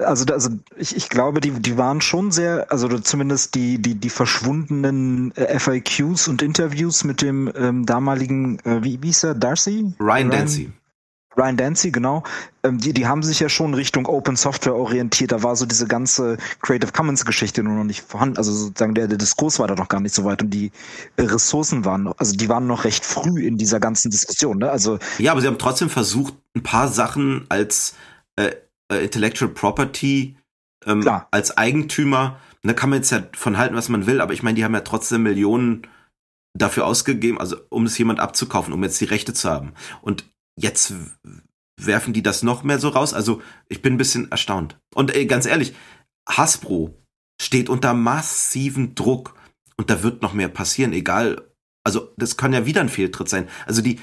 Also, 0.00 0.32
also 0.32 0.50
ich, 0.76 0.94
ich 0.94 1.08
glaube, 1.08 1.40
die, 1.40 1.50
die 1.50 1.76
waren 1.76 2.00
schon 2.00 2.30
sehr, 2.30 2.70
also 2.70 2.88
zumindest 3.00 3.56
die, 3.56 3.82
die, 3.82 3.96
die 3.96 4.10
verschwundenen 4.10 5.34
äh, 5.34 5.58
FAQs 5.58 6.28
und 6.28 6.40
Interviews 6.40 7.02
mit 7.02 7.20
dem 7.20 7.50
ähm, 7.56 7.84
damaligen, 7.84 8.60
äh, 8.60 8.84
wie, 8.84 9.02
wie 9.02 9.08
hieß 9.08 9.24
er, 9.24 9.34
Darcy? 9.34 9.92
Ryan, 9.98 10.06
Ryan 10.08 10.30
Dancy. 10.30 10.72
Ryan 11.36 11.56
Dancy, 11.56 11.90
genau. 11.90 12.24
Ähm, 12.64 12.78
die, 12.78 12.92
die 12.92 13.06
haben 13.06 13.22
sich 13.22 13.38
ja 13.40 13.48
schon 13.48 13.74
Richtung 13.74 14.06
Open 14.06 14.36
Software 14.36 14.74
orientiert. 14.74 15.32
Da 15.32 15.42
war 15.42 15.54
so 15.56 15.66
diese 15.66 15.86
ganze 15.86 16.36
Creative 16.62 16.90
Commons 16.92 17.24
Geschichte 17.24 17.62
nur 17.62 17.74
noch 17.74 17.84
nicht 17.84 18.02
vorhanden. 18.02 18.38
Also 18.38 18.52
sozusagen 18.52 18.94
der, 18.94 19.06
der 19.08 19.18
Diskurs 19.18 19.58
war 19.58 19.68
da 19.68 19.74
noch 19.74 19.88
gar 19.88 20.00
nicht 20.00 20.14
so 20.14 20.24
weit 20.24 20.42
und 20.42 20.50
die 20.50 20.72
Ressourcen 21.18 21.84
waren, 21.84 22.12
also 22.16 22.34
die 22.34 22.48
waren 22.48 22.66
noch 22.66 22.84
recht 22.84 23.04
früh 23.04 23.46
in 23.46 23.56
dieser 23.56 23.78
ganzen 23.78 24.10
Diskussion. 24.10 24.58
Ne? 24.58 24.70
Also 24.70 24.98
ja, 25.18 25.32
aber 25.32 25.40
sie 25.40 25.46
haben 25.46 25.58
trotzdem 25.58 25.90
versucht, 25.90 26.34
ein 26.56 26.62
paar 26.62 26.88
Sachen 26.88 27.46
als 27.48 27.94
äh, 28.36 28.52
äh 28.90 29.04
Intellectual 29.04 29.50
Property 29.50 30.36
ähm, 30.86 31.08
als 31.30 31.56
Eigentümer, 31.56 32.38
da 32.62 32.72
kann 32.72 32.90
man 32.90 32.98
jetzt 32.98 33.10
ja 33.10 33.22
von 33.34 33.58
halten, 33.58 33.76
was 33.76 33.88
man 33.88 34.06
will, 34.06 34.20
aber 34.20 34.32
ich 34.32 34.42
meine, 34.42 34.56
die 34.56 34.64
haben 34.64 34.74
ja 34.74 34.80
trotzdem 34.80 35.22
Millionen 35.22 35.86
dafür 36.54 36.86
ausgegeben, 36.86 37.38
also 37.38 37.56
um 37.68 37.86
es 37.86 37.96
jemand 37.98 38.20
abzukaufen, 38.20 38.72
um 38.72 38.82
jetzt 38.82 39.00
die 39.00 39.06
Rechte 39.06 39.32
zu 39.32 39.48
haben. 39.48 39.72
Und 40.02 40.24
jetzt 40.58 40.92
werfen 41.80 42.12
die 42.12 42.22
das 42.22 42.42
noch 42.42 42.62
mehr 42.62 42.78
so 42.78 42.88
raus. 42.88 43.14
Also 43.14 43.40
ich 43.68 43.82
bin 43.82 43.94
ein 43.94 43.98
bisschen 43.98 44.30
erstaunt. 44.30 44.78
Und 44.94 45.14
ey, 45.14 45.26
ganz 45.26 45.46
ehrlich, 45.46 45.74
Hasbro 46.28 46.94
steht 47.40 47.68
unter 47.68 47.94
massiven 47.94 48.94
Druck 48.94 49.34
und 49.76 49.90
da 49.90 50.02
wird 50.02 50.22
noch 50.22 50.32
mehr 50.32 50.48
passieren, 50.48 50.92
egal. 50.92 51.50
Also 51.84 52.12
das 52.16 52.36
kann 52.36 52.52
ja 52.52 52.66
wieder 52.66 52.80
ein 52.80 52.88
Fehltritt 52.88 53.28
sein. 53.28 53.48
Also 53.66 53.80
die, 53.80 54.00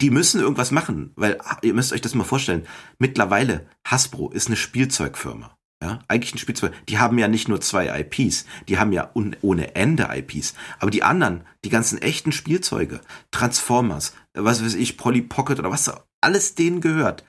die 0.00 0.10
müssen 0.10 0.40
irgendwas 0.40 0.70
machen, 0.70 1.12
weil 1.16 1.38
ihr 1.62 1.74
müsst 1.74 1.92
euch 1.92 2.02
das 2.02 2.14
mal 2.14 2.24
vorstellen. 2.24 2.66
Mittlerweile 2.98 3.66
Hasbro 3.86 4.30
ist 4.30 4.48
eine 4.48 4.56
Spielzeugfirma. 4.56 5.57
Ja, 5.82 6.00
eigentlich 6.08 6.34
ein 6.34 6.38
Spielzeug. 6.38 6.72
Die 6.88 6.98
haben 6.98 7.18
ja 7.18 7.28
nicht 7.28 7.48
nur 7.48 7.60
zwei 7.60 8.00
IPs, 8.00 8.46
die 8.68 8.78
haben 8.78 8.92
ja 8.92 9.12
ohne 9.14 9.76
Ende 9.76 10.08
IPs. 10.12 10.54
Aber 10.80 10.90
die 10.90 11.04
anderen, 11.04 11.44
die 11.64 11.68
ganzen 11.68 12.02
echten 12.02 12.32
Spielzeuge, 12.32 13.00
Transformers, 13.30 14.12
was 14.34 14.64
weiß 14.64 14.74
ich, 14.74 14.96
Polly 14.96 15.22
Pocket 15.22 15.60
oder 15.60 15.70
was 15.70 15.92
alles 16.20 16.56
denen 16.56 16.80
gehört, 16.80 17.24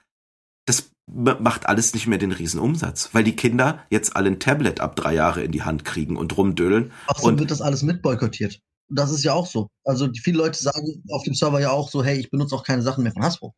das 0.66 0.90
macht 1.08 1.68
alles 1.68 1.94
nicht 1.94 2.08
mehr 2.08 2.18
den 2.18 2.32
Riesenumsatz, 2.32 3.10
weil 3.14 3.24
die 3.24 3.36
Kinder 3.36 3.84
jetzt 3.90 4.16
alle 4.16 4.30
ein 4.30 4.40
Tablet 4.40 4.80
ab 4.80 4.96
drei 4.96 5.14
Jahre 5.14 5.44
in 5.44 5.52
die 5.52 5.64
Hand 5.64 5.86
kriegen 5.86 6.18
und 6.18 6.36
rumdödeln. 6.36 6.92
So, 7.18 7.28
und 7.28 7.40
wird 7.40 7.52
das 7.52 7.62
alles 7.62 7.84
mitboykottiert. 7.84 8.62
Das 8.92 9.12
ist 9.12 9.24
ja 9.24 9.34
auch 9.34 9.46
so. 9.46 9.68
Also 9.84 10.10
viele 10.14 10.38
Leute 10.38 10.60
sagen 10.60 11.04
auf 11.12 11.24
dem 11.24 11.36
Server 11.36 11.60
ja 11.60 11.70
auch 11.70 11.90
so, 11.90 12.04
hey, 12.04 12.20
ich 12.20 12.32
benutze 12.32 12.56
auch 12.56 12.64
keine 12.64 12.82
Sachen 12.82 13.04
mehr 13.04 13.14
von 13.14 13.24
Hasbro. 13.24 13.54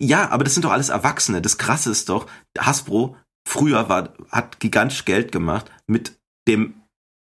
Ja, 0.00 0.30
aber 0.30 0.42
das 0.42 0.54
sind 0.54 0.64
doch 0.64 0.72
alles 0.72 0.88
Erwachsene. 0.88 1.40
Das 1.40 1.58
Krasse 1.58 1.90
ist 1.92 2.08
doch, 2.08 2.26
Hasbro 2.58 3.16
früher 3.46 3.88
war, 3.88 4.10
hat 4.30 4.60
gigantisch 4.60 5.04
Geld 5.04 5.32
gemacht 5.32 5.70
mit 5.86 6.12
dem 6.48 6.82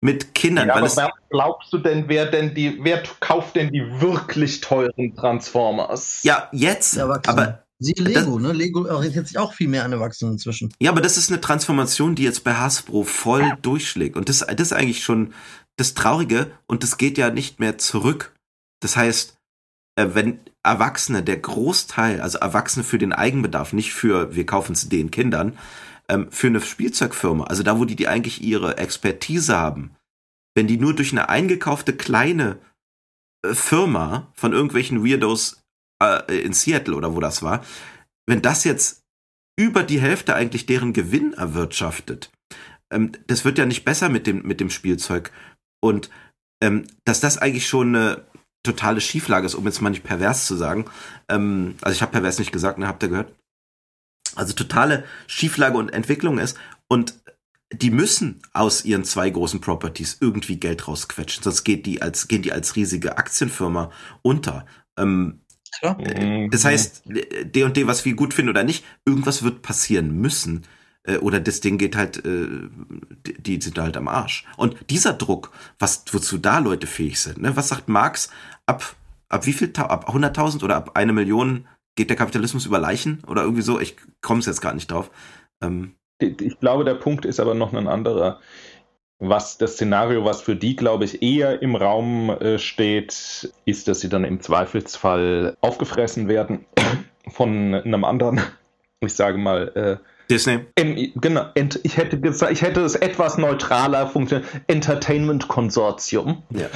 mit 0.04 0.34
Kindern. 0.34 0.68
Ja, 0.68 0.76
aber 0.76 0.96
wer 0.96 1.14
glaubst 1.30 1.72
du 1.72 1.78
denn, 1.78 2.06
wer 2.08 2.26
denn 2.26 2.56
die, 2.56 2.80
wer 2.82 3.04
kauft 3.20 3.56
denn 3.56 3.72
die 3.72 3.84
wirklich 4.02 4.60
teuren 4.60 5.16
Transformers? 5.16 6.24
Ja, 6.24 6.50
jetzt. 6.52 6.98
Aber 6.98 7.64
Sie 7.78 7.94
Lego, 7.94 8.38
das, 8.38 8.48
ne? 8.48 8.54
Lego 8.54 8.88
orientiert 8.88 9.28
sich 9.28 9.40
auch 9.40 9.54
viel 9.54 9.68
mehr 9.68 9.84
an 9.84 9.92
Erwachsenen 9.92 10.34
inzwischen. 10.34 10.72
Ja, 10.80 10.92
aber 10.92 11.02
das 11.02 11.18
ist 11.18 11.32
eine 11.32 11.42
Transformation, 11.42 12.14
die 12.14 12.24
jetzt 12.24 12.44
bei 12.44 12.54
Hasbro 12.54 13.04
voll 13.04 13.42
ja. 13.42 13.58
durchschlägt. 13.62 14.18
Und 14.18 14.30
das, 14.30 14.40
das 14.40 14.60
ist 14.60 14.74
eigentlich 14.74 15.04
schon 15.04 15.34
das 15.78 15.96
Traurige 15.96 16.52
und 16.68 16.84
das 16.84 16.98
geht 16.98 17.18
ja 17.18 17.32
nicht 17.32 17.60
mehr 17.60 17.80
zurück. 17.80 18.34
Das 18.82 18.96
heißt, 18.96 19.36
äh, 19.96 20.08
wenn 20.14 20.40
Erwachsene, 20.64 21.24
der 21.24 21.38
Großteil, 21.38 22.22
also 22.22 22.38
Erwachsene 22.38 22.84
für 22.84 23.00
den 23.00 23.14
Eigenbedarf, 23.14 23.74
nicht 23.74 23.94
für 23.94 24.36
wir 24.36 24.46
kaufen 24.46 24.74
es 24.74 24.88
den 24.88 25.10
Kindern, 25.10 25.58
ähm, 26.12 26.32
für 26.32 26.48
eine 26.48 26.62
Spielzeugfirma, 26.62 27.46
also 27.46 27.64
da, 27.64 27.80
wo 27.80 27.86
die, 27.86 27.96
die 27.96 28.08
eigentlich 28.08 28.44
ihre 28.44 28.78
Expertise 28.78 29.58
haben, 29.58 29.96
wenn 30.56 30.68
die 30.68 30.78
nur 30.78 30.94
durch 30.94 31.12
eine 31.14 31.30
eingekaufte 31.30 31.96
kleine 31.96 32.60
äh, 33.46 33.54
Firma 33.54 34.32
von 34.34 34.52
irgendwelchen 34.52 35.06
Weirdos 35.06 35.64
äh, 36.04 36.42
in 36.42 36.54
Seattle 36.54 36.96
oder 36.96 37.16
wo 37.16 37.22
das 37.22 37.42
war, 37.42 37.64
wenn 38.28 38.42
das 38.42 38.66
jetzt 38.66 39.02
über 39.58 39.84
die 39.84 40.02
Hälfte 40.02 40.36
eigentlich 40.36 40.66
deren 40.66 40.94
Gewinn 40.94 41.34
erwirtschaftet, 41.34 42.30
ähm, 42.92 43.14
das 43.28 43.46
wird 43.46 43.58
ja 43.58 43.66
nicht 43.66 43.86
besser 43.86 44.10
mit 44.10 44.28
dem, 44.28 44.44
mit 44.44 44.60
dem 44.60 44.70
Spielzeug. 44.70 45.32
Und 45.82 46.10
ähm, 46.62 46.86
dass 47.06 47.22
das 47.22 47.38
eigentlich 47.38 47.68
schon 47.68 47.96
eine 47.96 48.26
totale 48.64 49.02
Schieflage 49.02 49.46
ist, 49.46 49.56
um 49.56 49.66
jetzt 49.66 49.82
mal 49.82 49.90
nicht 49.90 50.04
pervers 50.04 50.46
zu 50.46 50.56
sagen. 50.56 50.86
Ähm, 51.30 51.76
also 51.82 51.96
ich 51.96 52.02
habe 52.02 52.12
pervers 52.12 52.38
nicht 52.38 52.52
gesagt, 52.52 52.78
ne, 52.78 52.88
habt 52.88 53.02
ihr 53.02 53.10
gehört? 53.10 53.34
Also 54.36 54.54
totale 54.54 55.04
Schieflage 55.28 55.78
und 55.78 55.90
Entwicklung 55.90 56.38
ist. 56.38 56.58
Und 56.88 57.16
die 57.74 57.92
müssen 57.92 58.42
aus 58.54 58.84
ihren 58.84 59.04
zwei 59.04 59.30
großen 59.30 59.62
Properties 59.62 60.18
irgendwie 60.20 60.60
Geld 60.60 60.88
rausquetschen, 60.88 61.44
sonst 61.44 61.64
geht 61.64 61.86
die 61.86 62.02
als, 62.02 62.28
gehen 62.28 62.42
die 62.42 62.52
als 62.52 62.76
riesige 62.76 63.18
Aktienfirma 63.18 63.92
unter. 64.22 64.66
Ähm, 64.98 65.42
ja. 65.82 65.98
Äh, 66.00 66.50
das 66.50 66.66
heißt, 66.66 67.04
D 67.06 67.64
und 67.64 67.78
D, 67.78 67.88
was 67.88 68.04
wir 68.04 68.14
gut 68.16 68.34
finden 68.34 68.50
oder 68.50 68.64
nicht, 68.64 68.84
irgendwas 69.06 69.44
wird 69.44 69.62
passieren 69.62 70.20
müssen. 70.20 70.66
Äh, 71.04 71.18
oder 71.18 71.40
das 71.40 71.62
Ding 71.62 71.78
geht 71.78 71.96
halt, 71.96 72.26
äh, 72.26 72.48
die 73.40 73.62
sind 73.62 73.78
halt 73.80 73.96
am 73.96 74.08
Arsch. 74.08 74.46
Und 74.58 74.78
dieser 74.90 75.14
Druck, 75.14 75.52
was, 75.80 76.04
wozu 76.12 76.38
da 76.38 76.60
Leute 76.60 76.88
fähig 76.88 77.20
sind, 77.20 77.42
ne? 77.42 77.56
was 77.56 77.70
sagt 77.70 77.88
Marx, 77.88 78.30
ab, 78.66 78.96
ab 79.30 79.46
wie 79.46 79.54
viel, 79.54 79.72
ab 79.78 80.10
100.000 80.14 80.64
oder 80.64 80.76
ab 80.76 80.92
eine 80.96 81.14
Million 81.14 81.68
geht 81.96 82.10
der 82.10 82.18
Kapitalismus 82.18 82.66
über 82.66 82.80
Leichen 82.80 83.24
oder 83.28 83.44
irgendwie 83.44 83.62
so? 83.62 83.80
Ich 83.80 83.96
komme 84.22 84.40
es 84.40 84.46
jetzt 84.46 84.62
gar 84.62 84.74
nicht 84.74 84.92
drauf. 84.92 85.12
Ähm. 85.62 85.96
Ich 86.20 86.60
glaube, 86.60 86.84
der 86.84 86.96
Punkt 86.96 87.26
ist 87.26 87.40
aber 87.40 87.56
noch 87.56 87.74
ein 87.74 87.88
anderer. 87.88 88.40
Was 89.18 89.58
das 89.58 89.74
Szenario, 89.74 90.26
was 90.26 90.42
für 90.42 90.56
die, 90.56 90.76
glaube 90.76 91.06
ich, 91.06 91.22
eher 91.22 91.62
im 91.62 91.76
Raum 91.76 92.30
äh, 92.30 92.58
steht, 92.58 93.52
ist, 93.66 93.88
dass 93.88 94.00
sie 94.00 94.10
dann 94.10 94.24
im 94.24 94.42
Zweifelsfall 94.42 95.58
aufgefressen 95.62 96.28
werden 96.28 96.66
von 97.28 97.76
einem 97.76 98.04
anderen, 98.04 98.42
ich 99.00 99.14
sage 99.14 99.38
mal, 99.38 99.72
äh, 99.76 99.98
Disney. 100.32 100.66
Ähm, 100.78 101.12
genau, 101.16 101.48
ent, 101.56 101.78
ich 101.84 101.98
hätte 101.98 102.18
gesagt, 102.18 102.54
ich 102.54 102.62
hätte 102.62 102.80
es 102.82 102.96
etwas 102.96 103.38
neutraler 103.38 104.08
funktioniert. 104.08 104.48
Entertainment 104.68 105.50
Konsortium. 105.50 106.42
Ja. 106.52 106.68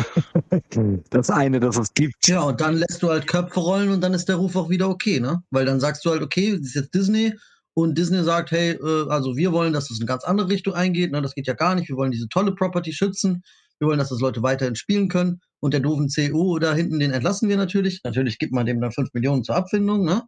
das 1.10 1.30
eine, 1.30 1.62
das 1.62 1.78
es 1.78 1.94
gibt. 1.94 2.28
Ja, 2.28 2.42
und 2.42 2.60
dann 2.60 2.76
lässt 2.76 3.02
du 3.02 3.10
halt 3.10 3.28
Köpfe 3.28 3.62
rollen 3.62 3.92
und 3.92 4.02
dann 4.02 4.14
ist 4.14 4.28
der 4.28 4.36
Ruf 4.36 4.58
auch 4.58 4.70
wieder 4.70 4.90
okay, 4.90 5.22
ne? 5.22 5.42
Weil 5.52 5.66
dann 5.66 5.80
sagst 5.80 6.04
du 6.04 6.10
halt, 6.10 6.22
okay, 6.22 6.52
das 6.52 6.68
ist 6.68 6.76
jetzt 6.76 6.94
Disney 6.94 7.34
und 7.74 7.98
Disney 7.98 8.24
sagt, 8.24 8.52
hey, 8.52 8.72
äh, 8.72 9.10
also 9.10 9.38
wir 9.38 9.54
wollen, 9.54 9.72
dass 9.72 9.86
es 9.86 9.90
das 9.90 9.98
in 10.00 10.04
eine 10.04 10.08
ganz 10.08 10.26
andere 10.26 10.50
Richtung 10.50 10.74
eingeht, 10.74 11.14
ne? 11.14 11.22
Das 11.22 11.34
geht 11.34 11.48
ja 11.48 11.54
gar 11.54 11.76
nicht. 11.76 11.88
Wir 11.88 11.96
wollen 11.96 12.12
diese 12.12 12.28
tolle 12.28 12.54
Property 12.54 12.92
schützen. 12.92 13.42
Wir 13.80 13.88
wollen, 13.88 14.00
dass 14.00 14.10
das 14.10 14.20
Leute 14.20 14.44
weiterhin 14.44 14.76
spielen 14.76 15.08
können. 15.08 15.40
Und 15.62 15.74
der 15.74 15.80
doofen 15.80 16.10
CU 16.10 16.60
da 16.60 16.74
hinten, 16.74 17.00
den 17.00 17.12
entlassen 17.12 17.48
wir 17.48 17.56
natürlich. 17.56 18.02
Natürlich 18.04 18.38
gibt 18.38 18.52
man 18.52 18.66
dem 18.66 18.82
dann 18.82 18.92
5 18.92 19.14
Millionen 19.14 19.46
zur 19.46 19.56
Abfindung, 19.56 20.04
ne? 20.04 20.24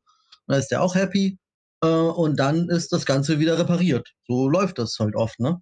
Da 0.47 0.55
ist 0.55 0.69
der 0.69 0.81
auch 0.81 0.95
happy 0.95 1.37
äh, 1.83 1.87
und 1.87 2.39
dann 2.39 2.69
ist 2.69 2.91
das 2.93 3.05
Ganze 3.05 3.39
wieder 3.39 3.57
repariert. 3.57 4.13
So 4.27 4.49
läuft 4.49 4.79
das 4.79 4.97
halt 4.99 5.15
oft, 5.15 5.39
ne? 5.39 5.61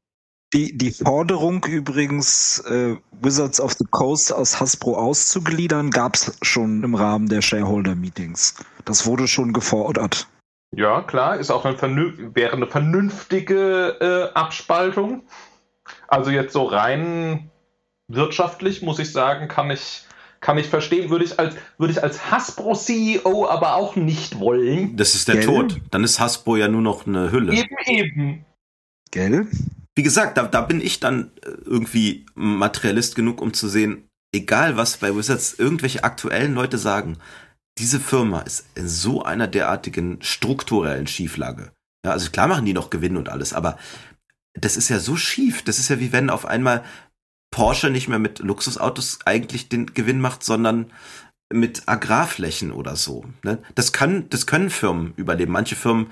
Die, 0.53 0.77
die 0.77 0.91
Forderung 0.91 1.65
übrigens, 1.65 2.59
äh, 2.59 2.95
Wizards 3.21 3.59
of 3.59 3.73
the 3.73 3.85
Coast 3.89 4.31
aus 4.31 4.59
Hasbro 4.59 4.95
auszugliedern, 4.95 5.91
gab 5.91 6.15
es 6.15 6.37
schon 6.43 6.83
im 6.83 6.95
Rahmen 6.95 7.27
der 7.27 7.41
Shareholder-Meetings. 7.41 8.55
Das 8.85 9.05
wurde 9.05 9.27
schon 9.27 9.51
gefordert. 9.51 10.27
Ja, 10.71 11.01
klar, 11.01 11.37
ist 11.37 11.51
auch 11.51 11.65
eine, 11.65 12.35
wäre 12.35 12.53
eine 12.53 12.67
vernünftige 12.67 13.97
äh, 13.99 14.33
Abspaltung. 14.33 15.23
Also 16.07 16.31
jetzt 16.31 16.53
so 16.53 16.63
rein 16.63 17.49
wirtschaftlich, 18.07 18.81
muss 18.81 18.99
ich 18.99 19.11
sagen, 19.11 19.47
kann 19.47 19.71
ich 19.71 20.04
kann 20.45 20.59
ich 20.59 20.67
verstehen, 20.67 21.09
würde 21.09 21.25
ich 21.25 21.39
als, 21.39 21.55
würde 21.79 21.91
ich 21.93 22.03
als 22.03 22.29
Hasbro-CEO 22.29 23.47
aber 23.49 23.73
auch 23.77 23.95
nicht 23.95 24.39
wollen. 24.39 24.95
Das 24.95 25.15
ist 25.15 25.27
der 25.27 25.37
Gell? 25.37 25.45
Tod. 25.45 25.81
Dann 25.89 26.03
ist 26.03 26.19
Hasbro 26.19 26.55
ja 26.55 26.67
nur 26.67 26.83
noch 26.83 27.07
eine 27.07 27.31
Hülle. 27.31 27.51
Eben, 27.55 27.75
eben. 27.87 28.45
Gell? 29.09 29.47
Wie 29.95 30.03
gesagt, 30.03 30.37
da, 30.37 30.43
da 30.43 30.61
bin 30.61 30.81
ich 30.81 30.99
dann 30.99 31.31
äh, 31.41 31.49
irgendwie 31.65 32.27
Materialist 32.35 33.15
genug, 33.15 33.41
um 33.41 33.53
zu 33.53 33.67
sehen, 33.67 34.07
egal 34.35 34.77
was 34.77 34.97
bei 34.97 35.15
Wizards 35.15 35.55
irgendwelche 35.57 36.03
aktuellen 36.03 36.53
Leute 36.53 36.77
sagen, 36.77 37.17
diese 37.79 37.99
Firma 37.99 38.41
ist 38.41 38.67
in 38.75 38.87
so 38.87 39.23
einer 39.23 39.47
derartigen 39.47 40.19
strukturellen 40.21 41.07
Schieflage. 41.07 41.71
Ja, 42.05 42.11
also 42.11 42.29
klar 42.29 42.47
machen 42.47 42.65
die 42.65 42.73
noch 42.73 42.91
Gewinn 42.91 43.17
und 43.17 43.29
alles, 43.29 43.51
aber 43.51 43.79
das 44.53 44.77
ist 44.77 44.89
ja 44.89 44.99
so 44.99 45.15
schief. 45.15 45.63
Das 45.63 45.79
ist 45.79 45.89
ja 45.89 45.99
wie 45.99 46.11
wenn 46.11 46.29
auf 46.29 46.45
einmal 46.45 46.83
Porsche 47.55 47.89
nicht 47.89 48.09
mehr 48.09 48.19
mit 48.19 48.39
Luxusautos 48.39 49.19
eigentlich 49.23 49.69
den 49.69 49.93
Gewinn 49.93 50.19
macht, 50.19 50.43
sondern 50.43 50.91
mit 51.53 51.83
Agrarflächen 51.85 52.73
oder 52.73 52.97
so. 52.97 53.23
Ne? 53.43 53.59
Das, 53.75 53.93
kann, 53.93 54.27
das 54.29 54.45
können 54.45 54.69
Firmen 54.69 55.13
überleben. 55.15 55.53
Manche 55.53 55.77
Firmen 55.77 56.07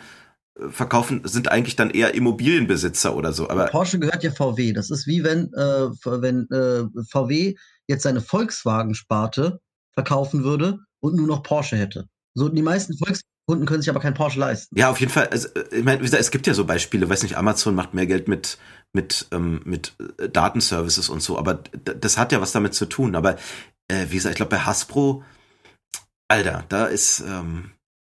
äh, 0.57 0.70
verkaufen, 0.70 1.20
sind 1.26 1.52
eigentlich 1.52 1.76
dann 1.76 1.90
eher 1.90 2.14
Immobilienbesitzer 2.14 3.14
oder 3.14 3.34
so. 3.34 3.49
Aber 3.49 3.65
Porsche 3.65 3.99
gehört 3.99 4.24
ja 4.24 4.32
VW. 4.32 4.72
Das 4.72 4.90
ist 4.90 5.06
wie 5.06 5.26
wenn, 5.26 5.52
äh, 5.53 5.90
wenn 6.06 6.49
äh, 6.49 6.86
VW 7.10 7.56
jetzt 7.88 8.03
seine 8.03 8.22
Volkswagen-Sparte 8.22 9.60
verkaufen 9.91 10.45
würde 10.45 10.80
und 11.02 11.18
nur 11.18 11.28
noch 11.28 11.44
Porsche 11.44 11.76
hätte. 11.76 12.07
So, 12.36 12.48
die 12.48 12.61
meisten 12.61 12.98
Volkskunden 12.98 13.65
können 13.65 13.82
sich 13.82 13.90
aber 13.90 13.99
kein 13.99 14.14
Porsche 14.14 14.40
leisten. 14.40 14.80
Ja, 14.80 14.90
auf 14.90 15.02
jeden 15.02 15.11
Fall. 15.11 15.28
Also, 15.28 15.49
ich 15.72 15.84
meine, 15.84 16.02
es 16.02 16.32
gibt 16.32 16.48
ja 16.48 16.53
so 16.53 16.64
Beispiele, 16.64 17.10
weiß 17.10 17.24
nicht, 17.24 17.36
Amazon 17.36 17.76
macht 17.76 17.94
mehr 17.94 18.06
Geld 18.06 18.30
mit 18.30 18.57
mit, 18.94 19.28
ähm, 19.32 19.61
mit 19.65 19.94
äh, 20.20 20.30
Datenservices 20.30 21.10
und 21.10 21.22
so, 21.22 21.38
aber 21.38 21.56
das 21.56 22.18
hat 22.18 22.32
ja 22.32 22.41
was 22.41 22.52
damit 22.52 22.74
zu 22.74 22.86
tun. 22.86 23.15
Aber 23.15 23.38
äh, 23.88 24.06
wie 24.10 24.15
gesagt, 24.15 24.34
ich 24.34 24.38
glaube, 24.38 24.52
bei 24.52 24.60
Hasbro, 24.60 25.24
Alter, 26.28 26.65
da 26.70 26.86
ist, 26.86 27.20
ähm, 27.22 27.72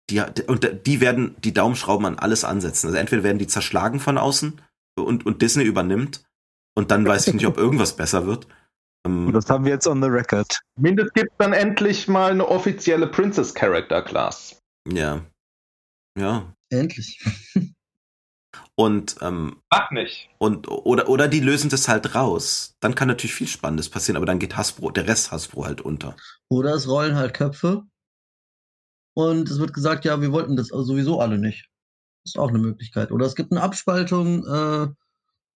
die, 0.09 0.21
und 0.47 0.87
die 0.87 1.01
werden 1.01 1.37
die 1.45 1.55
Daumenschrauben 1.55 2.07
an 2.07 2.19
alles 2.19 2.45
ansetzen. 2.45 2.89
Also 2.89 2.99
entweder 2.99 3.23
werden 3.23 3.39
die 3.39 3.47
zerschlagen 3.47 4.01
von 4.01 4.19
außen 4.19 4.61
und, 4.99 5.25
und 5.27 5.43
Disney 5.43 5.65
übernimmt 5.65 6.25
und 6.75 6.91
dann 6.91 7.07
weiß 7.07 7.29
ich 7.29 7.35
nicht, 7.35 7.47
ob 7.47 7.57
irgendwas 7.59 7.97
besser 7.97 8.27
wird. 8.27 8.47
Und 9.05 9.29
Ähm, 9.29 9.33
das 9.33 9.49
haben 9.49 9.65
wir 9.65 9.73
jetzt 9.73 9.87
on 9.87 10.03
the 10.03 10.09
record. 10.09 10.61
Mindestens 10.79 11.15
gibt 11.15 11.33
dann 11.39 11.53
endlich 11.53 12.09
mal 12.09 12.33
eine 12.33 12.47
offizielle 12.49 13.07
Princess 13.07 13.55
Character 13.55 14.03
Class. 14.03 14.59
ja. 14.89 15.25
Ja. 16.19 16.53
Endlich. 16.71 17.25
Und, 18.75 19.17
ähm, 19.21 19.61
Ach 19.71 19.91
nicht. 19.91 20.29
und 20.39 20.69
oder, 20.69 21.09
oder 21.09 21.29
die 21.29 21.41
lösen 21.41 21.71
das 21.71 21.89
halt 21.89 22.15
raus. 22.15 22.77
Dann 22.81 22.95
kann 22.95 23.09
natürlich 23.09 23.35
viel 23.35 23.47
Spannendes 23.47 23.89
passieren, 23.89 24.17
aber 24.17 24.27
dann 24.27 24.39
geht 24.39 24.57
Hasbro, 24.57 24.91
der 24.91 25.07
Rest 25.07 25.33
Hasbro 25.33 25.67
halt 25.67 25.81
unter. 25.81 26.17
Oder 26.49 26.75
es 26.75 26.89
rollen 26.89 27.17
halt 27.17 27.35
Köpfe. 27.35 27.85
Und 29.15 29.51
es 29.51 29.59
wird 29.59 29.75
gesagt, 29.75 30.05
ja, 30.05 30.21
wir 30.21 30.33
wollten 30.33 30.57
das 30.57 30.69
sowieso 30.69 31.21
alle 31.21 31.39
nicht. 31.39 31.69
Ist 32.25 32.39
auch 32.39 32.49
eine 32.49 32.59
Möglichkeit. 32.59 33.13
Oder 33.13 33.27
es 33.27 33.35
gibt 33.35 33.53
eine 33.53 33.63
Abspaltung 33.63 34.47
äh, 34.47 34.89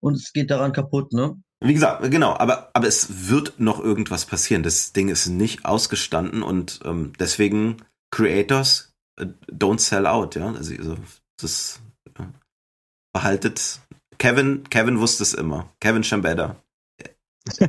und 0.01 0.15
es 0.15 0.33
geht 0.33 0.51
daran 0.51 0.73
kaputt, 0.73 1.13
ne? 1.13 1.37
Wie 1.61 1.73
gesagt, 1.73 2.11
genau, 2.11 2.37
aber, 2.37 2.71
aber 2.75 2.87
es 2.87 3.31
wird 3.31 3.59
noch 3.59 3.81
irgendwas 3.81 4.27
passieren. 4.27 4.63
Das 4.63 4.93
Ding 4.93 5.09
ist 5.09 5.29
nicht 5.29 5.65
ausgestanden 5.65 6.43
und 6.43 6.81
ähm, 6.85 7.15
deswegen 7.19 7.79
Creators 8.11 8.93
äh, 9.17 9.27
don't 9.51 9.81
sell 9.81 10.07
out, 10.07 10.35
ja. 10.35 10.53
Also, 10.53 10.75
also 10.75 10.97
das 11.41 11.81
behaltet. 13.15 13.81
Kevin, 14.19 14.65
Kevin 14.69 15.01
wusste 15.01 15.23
es 15.23 15.33
immer. 15.33 15.71
Kevin 15.81 16.05
Schambeda. 16.05 16.57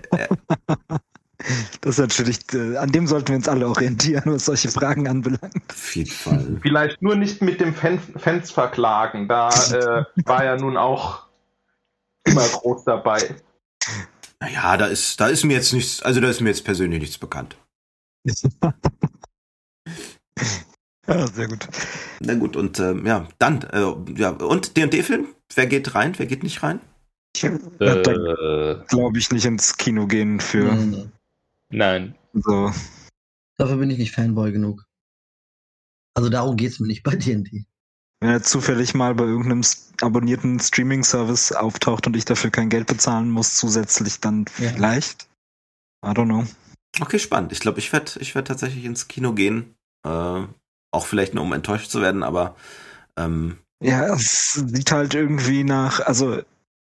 Das 1.81 1.91
ist 1.91 1.99
natürlich, 1.99 2.39
äh, 2.53 2.77
an 2.77 2.91
dem 2.91 3.07
sollten 3.07 3.27
wir 3.27 3.35
uns 3.35 3.47
alle 3.47 3.67
orientieren, 3.67 4.23
was 4.33 4.45
solche 4.45 4.71
Fragen 4.71 5.07
anbelangt. 5.07 5.61
Auf 5.69 5.95
jeden 5.95 6.09
Fall. 6.09 6.57
Vielleicht 6.61 7.01
nur 7.01 7.15
nicht 7.15 7.41
mit 7.41 7.59
dem 7.59 7.75
Fan 7.75 7.99
Fans 7.99 8.51
verklagen. 8.51 9.27
Da 9.27 9.49
äh, 9.49 10.05
war 10.25 10.43
er 10.43 10.57
nun 10.57 10.77
auch 10.77 11.27
immer 12.23 12.47
groß 12.47 12.85
dabei. 12.85 13.35
Naja, 14.39 14.77
da 14.77 14.85
ist, 14.85 15.19
da 15.19 15.27
ist 15.27 15.43
mir 15.43 15.55
jetzt 15.55 15.73
nichts, 15.73 16.01
also 16.01 16.21
da 16.21 16.29
ist 16.29 16.39
mir 16.41 16.49
jetzt 16.49 16.63
persönlich 16.63 17.01
nichts 17.01 17.17
bekannt. 17.17 17.57
Ja, 21.07 21.27
sehr 21.27 21.47
gut. 21.47 21.67
Na 22.19 22.33
gut, 22.33 22.55
und 22.55 22.79
ähm, 22.79 23.05
ja, 23.05 23.27
dann, 23.37 23.61
äh, 23.63 23.93
ja, 24.19 24.31
und 24.31 24.75
D&D-Film? 24.75 25.27
Wer 25.53 25.67
geht 25.67 25.93
rein, 25.93 26.17
wer 26.17 26.25
geht 26.25 26.41
nicht 26.43 26.63
rein? 26.63 26.79
Ich 27.35 27.43
werde 27.43 28.81
Äh, 28.81 28.87
glaube 28.87 29.17
ich, 29.19 29.29
nicht 29.31 29.45
ins 29.45 29.77
Kino 29.77 30.07
gehen 30.07 30.39
für 30.39 30.73
Nee, 30.73 30.85
nee. 30.85 31.09
nein. 31.69 32.15
so. 32.33 32.71
Dafür 33.57 33.77
bin 33.77 33.89
ich 33.91 33.97
nicht 33.99 34.13
Fanboy 34.15 34.51
genug. 34.51 34.83
Also 36.15 36.29
darum 36.29 36.55
geht's 36.57 36.79
mir 36.79 36.87
nicht 36.87 37.03
bei 37.03 37.15
D&D. 37.15 37.65
Wenn 38.21 38.29
er 38.31 38.41
zufällig 38.41 38.93
mal 38.93 39.13
bei 39.13 39.25
irgendeinem 39.25 39.61
abonnierten 40.01 40.59
Streaming-Service 40.59 41.51
auftaucht 41.51 42.07
und 42.07 42.15
ich 42.15 42.25
dafür 42.25 42.49
kein 42.49 42.69
Geld 42.69 42.87
bezahlen 42.87 43.29
muss, 43.29 43.55
zusätzlich 43.57 44.21
dann 44.21 44.45
Ja. 44.57 44.71
vielleicht. 44.71 45.27
I 46.03 46.09
don't 46.09 46.25
know. 46.25 46.45
Okay, 47.01 47.19
spannend. 47.19 47.51
Ich 47.51 47.59
glaube, 47.59 47.79
ich 47.79 47.91
werde 47.93 48.13
ich 48.21 48.33
werd 48.33 48.47
tatsächlich 48.47 48.85
ins 48.85 49.07
Kino 49.09 49.33
gehen. 49.33 49.75
Äh, 50.05 50.43
auch 50.95 51.05
vielleicht 51.05 51.33
nur, 51.33 51.43
um 51.43 51.53
enttäuscht 51.53 51.91
zu 51.91 52.01
werden, 52.01 52.23
aber 52.23 52.55
ähm, 53.17 53.57
Ja, 53.83 54.13
es 54.15 54.53
sieht 54.53 54.91
halt 54.91 55.13
irgendwie 55.13 55.63
nach, 55.63 55.99
also 55.99 56.41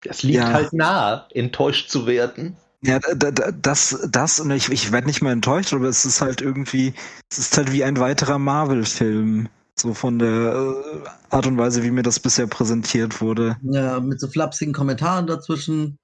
Es 0.06 0.22
liegt 0.22 0.36
Ja. 0.38 0.52
halt 0.52 0.72
nahe, 0.72 1.26
enttäuscht 1.34 1.90
zu 1.90 2.06
werden. 2.06 2.56
Ja, 2.84 3.00
da, 3.00 3.32
da, 3.32 3.50
das, 3.50 4.06
das, 4.08 4.38
und 4.38 4.52
ich, 4.52 4.68
ich 4.70 4.92
werde 4.92 5.08
nicht 5.08 5.20
mehr 5.20 5.32
enttäuscht, 5.32 5.72
aber 5.72 5.86
es 5.88 6.04
ist 6.04 6.20
halt 6.20 6.40
irgendwie, 6.40 6.94
es 7.30 7.38
ist 7.38 7.56
halt 7.56 7.72
wie 7.72 7.82
ein 7.82 7.98
weiterer 7.98 8.38
Marvel-Film. 8.38 9.48
So 9.80 9.94
von 9.94 10.18
der 10.18 10.28
äh, 10.28 11.08
Art 11.30 11.46
und 11.46 11.56
Weise, 11.58 11.82
wie 11.84 11.90
mir 11.92 12.02
das 12.02 12.18
bisher 12.18 12.46
präsentiert 12.48 13.20
wurde. 13.20 13.56
Ja, 13.62 14.00
mit 14.00 14.20
so 14.20 14.26
flapsigen 14.28 14.74
Kommentaren 14.74 15.26
dazwischen 15.28 15.98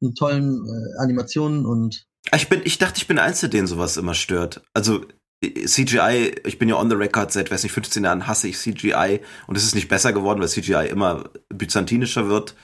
und 0.00 0.16
tollen 0.18 0.66
äh, 0.66 1.02
Animationen 1.02 1.64
und 1.66 2.04
ich 2.34 2.48
bin, 2.48 2.60
ich 2.64 2.76
dachte, 2.78 2.98
ich 2.98 3.06
bin 3.06 3.16
der 3.16 3.24
Einzige, 3.24 3.50
den 3.50 3.66
sowas 3.66 3.96
immer 3.96 4.14
stört. 4.14 4.62
Also 4.74 5.06
CGI, 5.42 6.34
ich 6.44 6.58
bin 6.58 6.68
ja 6.68 6.76
on 6.76 6.90
the 6.90 6.96
record 6.96 7.32
seit, 7.32 7.50
weiß 7.50 7.62
nicht, 7.62 7.72
15 7.72 8.04
Jahren 8.04 8.26
hasse 8.26 8.48
ich 8.48 8.58
CGI 8.58 9.20
und 9.46 9.56
es 9.56 9.64
ist 9.64 9.74
nicht 9.74 9.88
besser 9.88 10.12
geworden, 10.12 10.40
weil 10.40 10.48
CGI 10.48 10.88
immer 10.90 11.30
byzantinischer 11.48 12.28
wird. 12.28 12.54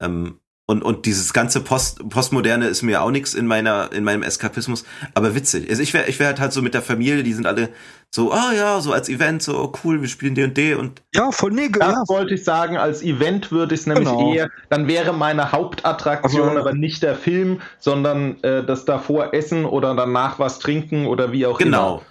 Ähm, 0.00 0.40
und, 0.68 0.82
und 0.82 1.06
dieses 1.06 1.32
ganze 1.32 1.60
Post, 1.60 2.08
Postmoderne 2.08 2.66
ist 2.66 2.82
mir 2.82 3.02
auch 3.02 3.12
nichts 3.12 3.34
in 3.34 3.46
meiner, 3.46 3.92
in 3.92 4.02
meinem 4.02 4.24
Eskapismus. 4.24 4.84
Aber 5.14 5.34
witzig. 5.34 5.70
Also 5.70 5.80
ich 5.82 5.94
wäre 5.94 6.08
ich 6.08 6.18
wär 6.18 6.26
halt, 6.26 6.40
halt 6.40 6.52
so 6.52 6.60
mit 6.60 6.74
der 6.74 6.82
Familie, 6.82 7.22
die 7.22 7.34
sind 7.34 7.46
alle 7.46 7.68
so, 8.16 8.32
ah 8.32 8.52
ja, 8.54 8.80
so 8.80 8.92
als 8.94 9.10
Event, 9.10 9.42
so 9.42 9.58
oh, 9.58 9.72
cool, 9.84 10.00
wir 10.00 10.08
spielen 10.08 10.34
D&D 10.34 10.74
und 10.74 11.02
Ja, 11.14 11.30
voll 11.32 11.52
nee, 11.52 11.68
Das 11.68 11.92
ja. 11.92 12.02
wollte 12.08 12.32
ich 12.34 12.44
sagen, 12.44 12.78
als 12.78 13.02
Event 13.02 13.52
würde 13.52 13.74
ich 13.74 13.82
es 13.82 13.86
nämlich 13.86 14.08
Genau. 14.08 14.32
eher, 14.32 14.48
dann 14.70 14.88
wäre 14.88 15.12
meine 15.12 15.52
Hauptattraktion 15.52 16.48
Aber- 16.48 16.60
aber, 16.60 16.72
nicht 16.72 17.02
der 17.02 17.14
Film, 17.14 17.60
sondern 17.78 18.42
äh, 18.42 18.64
das 18.64 18.86
davor 18.86 19.34
Essen 19.34 19.66
oder 19.66 19.94
danach 19.94 20.38
was 20.38 20.58
trinken 20.58 21.06
oder 21.06 21.30
wie 21.30 21.44
auch 21.44 21.58
Genau. 21.58 21.96
immer. 21.96 22.02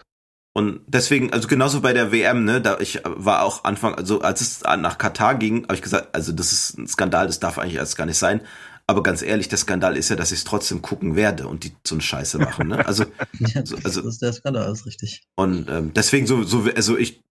Und 0.54 0.82
deswegen, 0.88 1.34
also 1.34 1.48
genauso 1.48 1.82
bei 1.82 1.92
der 1.92 2.12
WM, 2.12 2.46
ne, 2.46 2.62
da 2.62 2.78
ich 2.80 3.02
war 3.04 3.42
auch 3.42 3.64
Anfang, 3.64 3.96
also 3.96 4.22
als 4.22 4.42
es 4.42 4.62
nach 4.78 5.00
Katar 5.00 5.36
ging, 5.36 5.64
habe 5.64 5.74
ich 5.74 5.82
gesagt, 5.82 6.10
also 6.14 6.32
das 6.32 6.52
ist 6.54 6.78
ein 6.78 6.88
Skandal, 6.88 7.26
das 7.28 7.40
darf 7.40 7.58
eigentlich 7.58 7.76
erst 7.76 7.98
gar 7.98 8.06
nicht 8.06 8.20
sein. 8.20 8.42
Aber 8.88 9.02
ganz 9.02 9.22
ehrlich, 9.24 9.48
der 9.50 9.58
Skandal 9.58 9.98
ist 9.98 10.10
ja, 10.10 10.16
dass 10.16 10.32
ich 10.32 10.40
es 10.40 10.44
trotzdem 10.44 10.82
gucken 10.82 11.16
werde 11.16 11.48
und 11.48 11.64
die 11.64 11.72
so 11.86 11.96
eine 11.96 12.02
Scheiße 12.04 12.38
machen, 12.38 12.68
ne? 12.68 12.86
Also 12.86 13.06
ja, 13.40 13.66
So, 13.66 13.78
also- 13.84 14.02
das 14.02 14.14
ist 14.14 14.22
der 14.22 14.34
Skandal, 14.34 14.72
ist 14.72 14.86
richtig. 14.86 15.24
und 15.36 15.68
ähm, 15.70 15.92
deswegen 15.94 16.28
so, 16.28 16.44
so, 16.44 16.68
also 16.76 16.96
ich, 16.98 17.24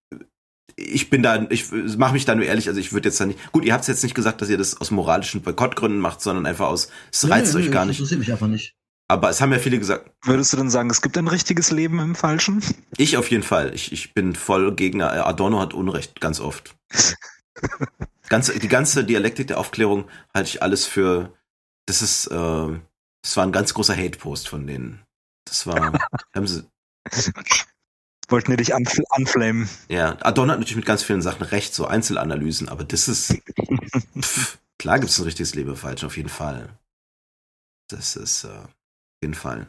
ich 0.76 1.10
bin 1.10 1.22
da, 1.22 1.47
ich 1.51 1.70
mache 1.70 2.14
mich 2.14 2.24
da 2.24 2.35
nur 2.35 2.44
ehrlich, 2.47 2.66
also 2.68 2.81
ich 2.81 2.93
würde 2.93 3.09
jetzt 3.09 3.20
da 3.20 3.26
nicht. 3.26 3.39
Gut, 3.52 3.64
ihr 3.64 3.72
habt 3.72 3.86
jetzt 3.86 4.02
nicht 4.02 4.16
gesagt, 4.16 4.43
dass 4.43 4.48
ihr 4.48 4.59
das 4.59 4.81
aus 4.81 4.90
moralischen 4.90 5.43
Boykottgründen 5.43 6.01
macht, 6.01 6.20
sondern 6.20 6.47
einfach 6.47 6.66
aus, 6.66 6.89
es 7.12 7.28
reizt 7.31 7.55
nö, 7.55 7.60
euch 7.60 7.70
gar 7.70 7.82
das 7.82 7.89
nicht. 7.90 7.98
interessiert 8.01 8.18
mich 8.20 8.32
einfach 8.32 8.48
nicht. 8.48 8.74
Aber 9.06 9.28
es 9.31 9.40
haben 9.40 9.52
ja 9.52 9.59
viele 9.60 9.78
gesagt, 9.78 10.10
Würdest 10.24 10.52
du 10.52 10.56
denn 10.56 10.70
sagen, 10.70 10.90
es 10.90 11.02
gibt 11.02 11.16
ein 11.18 11.28
richtiges 11.28 11.70
Leben 11.70 12.01
im 12.01 12.14
Falschen? 12.16 12.64
ich 12.97 13.16
auf 13.18 13.31
jeden 13.31 13.43
Fall. 13.44 13.72
Ich, 13.74 13.93
ich 13.93 14.14
bin 14.14 14.35
voll 14.35 14.74
Gegner. 14.74 15.26
Adorno 15.26 15.60
hat 15.60 15.74
Unrecht, 15.74 16.20
ganz 16.20 16.40
oft. 16.40 16.74
Ganze, 18.28 18.59
die 18.59 18.68
ganze 18.68 19.05
Dialektik 19.05 19.47
der 19.48 19.59
Aufklärung 19.60 20.06
halte 20.35 20.48
ich 20.48 20.62
alles 20.62 20.86
für. 20.86 21.32
Das 21.86 22.02
ist, 22.02 22.27
äh, 22.27 22.81
das 23.23 23.36
war 23.36 23.44
ein 23.44 23.52
ganz 23.52 23.74
großer 23.74 23.97
Hate-Post 23.97 24.48
von 24.48 24.66
denen. 24.66 25.02
Das 25.47 25.66
war, 25.66 25.93
haben 26.35 26.47
sie, 26.47 26.65
Wollten 28.28 28.48
wir 28.51 28.56
dich 28.56 28.74
anfl 28.74 29.05
anflamen? 29.11 29.69
ja, 29.89 30.16
Adorno 30.23 30.52
hat 30.52 30.59
natürlich 30.59 30.77
mit 30.77 30.86
ganz 30.86 31.02
vielen 31.02 31.23
Sachen 31.23 31.43
recht, 31.43 31.74
so 31.74 31.86
Einzelanalysen, 31.86 32.69
aber 32.69 32.85
das 32.85 33.09
ist, 33.09 33.36
pff, 34.20 34.59
klar 34.78 34.98
gibt 34.98 35.11
es 35.11 35.19
ein 35.19 35.24
richtiges 35.24 35.55
Leben 35.55 35.77
falsch, 35.77 36.05
auf 36.05 36.16
jeden 36.16 36.31
Fall. 36.31 36.70
Das 37.89 38.16
ist, 38.16 38.44
äh, 38.44 38.48
auf 38.48 38.70
jeden 39.23 39.35
Fall. 39.35 39.66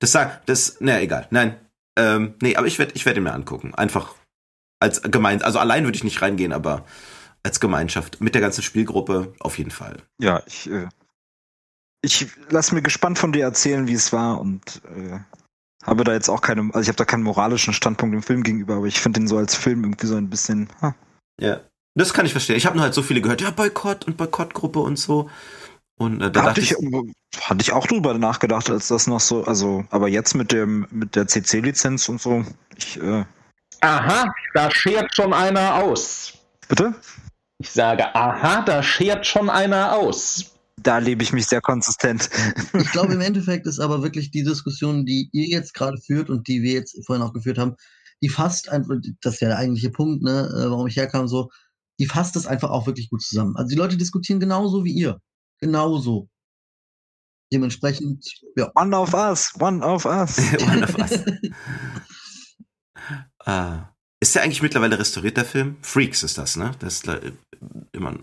Das 0.00 0.12
sagt, 0.12 0.48
das, 0.48 0.80
naja, 0.80 1.00
egal, 1.00 1.28
nein, 1.30 1.58
ähm, 1.98 2.34
nee, 2.42 2.56
aber 2.56 2.66
ich 2.66 2.78
werde, 2.78 2.92
ich 2.94 3.06
werde 3.06 3.20
ihn 3.20 3.24
mir 3.24 3.32
angucken, 3.32 3.74
einfach 3.74 4.14
als 4.80 5.00
gemein, 5.02 5.42
also 5.42 5.58
allein 5.58 5.84
würde 5.84 5.96
ich 5.96 6.04
nicht 6.04 6.20
reingehen, 6.20 6.52
aber 6.52 6.84
als 7.42 7.60
Gemeinschaft 7.60 8.20
mit 8.20 8.34
der 8.34 8.42
ganzen 8.42 8.62
Spielgruppe 8.62 9.34
auf 9.40 9.58
jeden 9.58 9.70
Fall. 9.70 10.02
Ja, 10.20 10.42
ich, 10.46 10.70
äh, 10.70 10.88
ich 12.02 12.28
lass 12.50 12.72
mir 12.72 12.82
gespannt 12.82 13.18
von 13.18 13.32
dir 13.32 13.44
erzählen, 13.44 13.86
wie 13.88 13.94
es 13.94 14.12
war 14.12 14.40
und 14.40 14.82
äh, 14.96 15.18
habe 15.84 16.04
da 16.04 16.12
jetzt 16.12 16.28
auch 16.28 16.40
keine, 16.40 16.62
also 16.72 16.80
ich 16.80 16.88
habe 16.88 16.96
da 16.96 17.04
keinen 17.04 17.24
moralischen 17.24 17.72
Standpunkt 17.74 18.14
dem 18.14 18.22
Film 18.22 18.42
gegenüber, 18.42 18.76
aber 18.76 18.86
ich 18.86 19.00
finde 19.00 19.20
den 19.20 19.28
so 19.28 19.36
als 19.36 19.56
Film 19.56 19.82
irgendwie 19.84 20.06
so 20.06 20.16
ein 20.16 20.30
bisschen, 20.30 20.68
ha, 20.80 20.94
Ja. 21.40 21.60
Das 21.94 22.14
kann 22.14 22.24
ich 22.24 22.32
verstehen. 22.32 22.56
Ich 22.56 22.64
habe 22.64 22.76
nur 22.76 22.84
halt 22.84 22.94
so 22.94 23.02
viele 23.02 23.20
gehört, 23.20 23.42
ja, 23.42 23.50
Boykott 23.50 24.06
und 24.06 24.16
Boykottgruppe 24.16 24.78
und 24.78 24.98
so. 24.98 25.28
Und 25.98 26.22
äh, 26.22 26.30
da 26.30 26.44
hatte 26.44 26.60
ich, 26.60 26.72
ich, 26.72 27.40
hatte 27.50 27.60
ich 27.60 27.72
auch 27.72 27.86
drüber 27.86 28.14
nachgedacht, 28.14 28.70
als 28.70 28.88
das 28.88 29.06
noch 29.06 29.20
so, 29.20 29.44
also, 29.44 29.84
aber 29.90 30.08
jetzt 30.08 30.34
mit 30.34 30.52
dem, 30.52 30.86
mit 30.90 31.16
der 31.16 31.26
CC-Lizenz 31.26 32.08
und 32.08 32.20
so, 32.20 32.46
ich, 32.76 32.98
äh, 33.00 33.24
Aha, 33.82 34.32
da 34.54 34.70
schert 34.70 35.14
schon 35.14 35.34
einer 35.34 35.74
aus. 35.74 36.32
bitte? 36.68 36.94
Ich 37.62 37.70
sage, 37.70 38.12
aha, 38.16 38.62
da 38.62 38.82
schert 38.82 39.24
schon 39.24 39.48
einer 39.48 39.94
aus. 39.94 40.56
Da 40.76 40.98
lebe 40.98 41.22
ich 41.22 41.32
mich 41.32 41.46
sehr 41.46 41.60
konsistent. 41.60 42.28
Ich 42.74 42.90
glaube, 42.90 43.14
im 43.14 43.20
Endeffekt 43.20 43.68
ist 43.68 43.78
aber 43.78 44.02
wirklich 44.02 44.32
die 44.32 44.42
Diskussion, 44.42 45.06
die 45.06 45.28
ihr 45.30 45.46
jetzt 45.46 45.72
gerade 45.72 45.96
führt 45.96 46.28
und 46.28 46.48
die 46.48 46.62
wir 46.62 46.72
jetzt 46.72 46.98
vorhin 47.06 47.22
auch 47.22 47.32
geführt 47.32 47.58
haben, 47.58 47.76
die 48.20 48.28
fasst 48.28 48.68
einfach, 48.68 48.96
das 49.20 49.34
ist 49.34 49.40
ja 49.40 49.48
der 49.48 49.58
eigentliche 49.58 49.90
Punkt, 49.90 50.24
ne, 50.24 50.48
äh, 50.48 50.70
warum 50.70 50.88
ich 50.88 50.96
herkam, 50.96 51.28
so, 51.28 51.50
die 52.00 52.06
fasst 52.06 52.34
das 52.34 52.48
einfach 52.48 52.70
auch 52.70 52.88
wirklich 52.88 53.10
gut 53.10 53.22
zusammen. 53.22 53.54
Also 53.56 53.68
die 53.68 53.76
Leute 53.76 53.96
diskutieren 53.96 54.40
genauso 54.40 54.84
wie 54.84 54.92
ihr. 54.92 55.20
Genauso. 55.60 56.28
Dementsprechend, 57.52 58.26
ja. 58.56 58.72
One 58.74 58.96
of 58.96 59.14
us, 59.14 59.52
one 59.60 59.84
of 59.86 60.04
us. 60.04 60.36
One 60.62 60.82
of 60.82 60.98
Us. 60.98 61.20
Ah. 63.44 63.91
Ist 64.22 64.36
der 64.36 64.44
eigentlich 64.44 64.62
mittlerweile 64.62 65.00
restauriert, 65.00 65.36
der 65.36 65.44
Film? 65.44 65.78
Freaks 65.82 66.22
ist 66.22 66.38
das, 66.38 66.56
ne? 66.56 66.70
Das 66.78 66.94
ist 66.94 67.08
äh, 67.08 67.32
immer. 67.90 68.14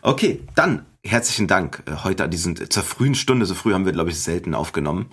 Okay, 0.00 0.44
dann 0.54 0.86
herzlichen 1.04 1.48
Dank 1.48 1.82
äh, 1.86 2.04
heute 2.04 2.22
an 2.22 2.30
diesen 2.30 2.54
zur 2.70 2.84
frühen 2.84 3.16
Stunde. 3.16 3.46
So 3.46 3.56
früh 3.56 3.72
haben 3.72 3.84
wir, 3.84 3.90
glaube 3.90 4.10
ich, 4.10 4.20
selten 4.20 4.54
aufgenommen. 4.54 5.10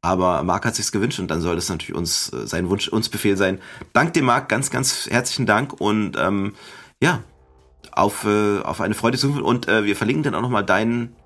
Aber 0.00 0.44
Marc 0.44 0.64
hat 0.64 0.76
sich's 0.76 0.92
gewünscht 0.92 1.18
und 1.18 1.28
dann 1.28 1.40
soll 1.40 1.56
das 1.56 1.68
natürlich 1.68 1.96
uns 1.96 2.32
äh, 2.32 2.46
sein 2.46 2.68
Wunsch, 2.68 2.86
uns 2.86 3.08
Befehl 3.08 3.36
sein. 3.36 3.58
Dank 3.92 4.12
dir, 4.12 4.22
Marc, 4.22 4.48
ganz, 4.48 4.70
ganz 4.70 5.08
herzlichen 5.10 5.46
Dank 5.46 5.72
und 5.72 6.16
ähm, 6.16 6.54
ja, 7.02 7.24
auf, 7.90 8.24
äh, 8.26 8.60
auf 8.60 8.80
eine 8.80 8.94
Freude 8.94 9.18
zu 9.18 9.42
und 9.42 9.66
äh, 9.66 9.82
wir 9.82 9.96
verlinken 9.96 10.22
dann 10.22 10.36
auch 10.36 10.42
nochmal 10.42 10.64
deinen 10.64 11.16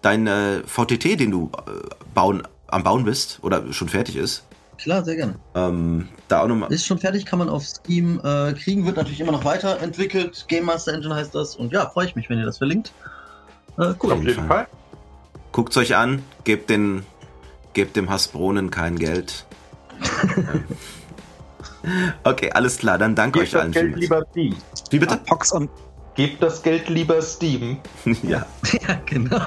dein, 0.00 0.26
äh, 0.26 0.62
VTT, 0.64 1.20
den 1.20 1.30
du 1.30 1.52
bauen, 2.14 2.48
am 2.68 2.84
Bauen 2.84 3.04
bist 3.04 3.40
oder 3.42 3.70
schon 3.74 3.90
fertig 3.90 4.16
ist. 4.16 4.46
Klar, 4.78 5.04
sehr 5.04 5.16
gerne. 5.16 5.34
Ähm, 5.54 6.08
da 6.28 6.42
auch 6.42 6.48
nochmal. 6.48 6.72
Ist 6.72 6.86
schon 6.86 6.98
fertig, 6.98 7.26
kann 7.26 7.38
man 7.38 7.48
auf 7.48 7.64
Steam 7.64 8.20
äh, 8.24 8.52
kriegen, 8.52 8.86
wird 8.86 8.96
natürlich 8.96 9.20
immer 9.20 9.32
noch 9.32 9.44
weiterentwickelt. 9.44 10.46
Game 10.48 10.64
Master 10.64 10.92
Engine 10.92 11.14
heißt 11.14 11.34
das. 11.34 11.56
Und 11.56 11.72
ja, 11.72 11.88
freue 11.88 12.06
ich 12.06 12.16
mich, 12.16 12.28
wenn 12.28 12.38
ihr 12.38 12.46
das 12.46 12.58
verlinkt. 12.58 12.92
Äh, 13.78 13.94
cool. 14.02 14.12
Auf 14.12 14.22
jeden 14.22 14.46
Fall. 14.46 14.66
Guckt's 15.52 15.76
euch 15.76 15.94
an, 15.94 16.22
gebt 16.42 16.70
den, 16.70 17.04
gebt 17.74 17.96
dem 17.96 18.10
Hasbronen 18.10 18.70
kein 18.70 18.98
Geld. 18.98 19.46
okay, 22.24 22.50
alles 22.52 22.78
klar, 22.78 22.98
dann 22.98 23.14
danke 23.14 23.38
Gebt 23.38 23.48
euch 23.48 23.52
das 23.52 23.62
allen 23.62 23.72
Geld 23.72 23.96
lieber 23.96 24.24
Steam. 24.30 24.56
Wie 24.90 24.98
bitte? 24.98 25.16
Pox 25.18 25.52
on 25.52 25.68
Gebt 26.14 26.42
das 26.42 26.62
Geld 26.62 26.88
lieber 26.88 27.20
Steam. 27.22 27.78
ja, 28.22 28.46
ja, 28.88 29.00
genau. 29.06 29.46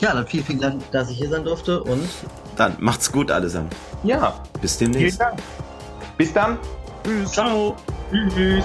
Ja, 0.00 0.14
dann 0.14 0.26
vielen, 0.26 0.44
vielen 0.44 0.60
Dank, 0.60 0.90
dass 0.90 1.10
ich 1.10 1.18
hier 1.18 1.28
sein 1.28 1.44
durfte 1.44 1.82
und 1.82 2.08
dann 2.56 2.76
macht's 2.78 3.10
gut 3.10 3.30
allesamt. 3.30 3.74
Ja, 4.02 4.34
Bis 4.60 4.76
vielen 4.76 4.92
demnächst. 4.92 5.20
Dank. 5.20 5.38
Bis 6.16 6.32
dann. 6.32 6.58
ciao. 7.26 7.76
Tschüss. 8.10 8.64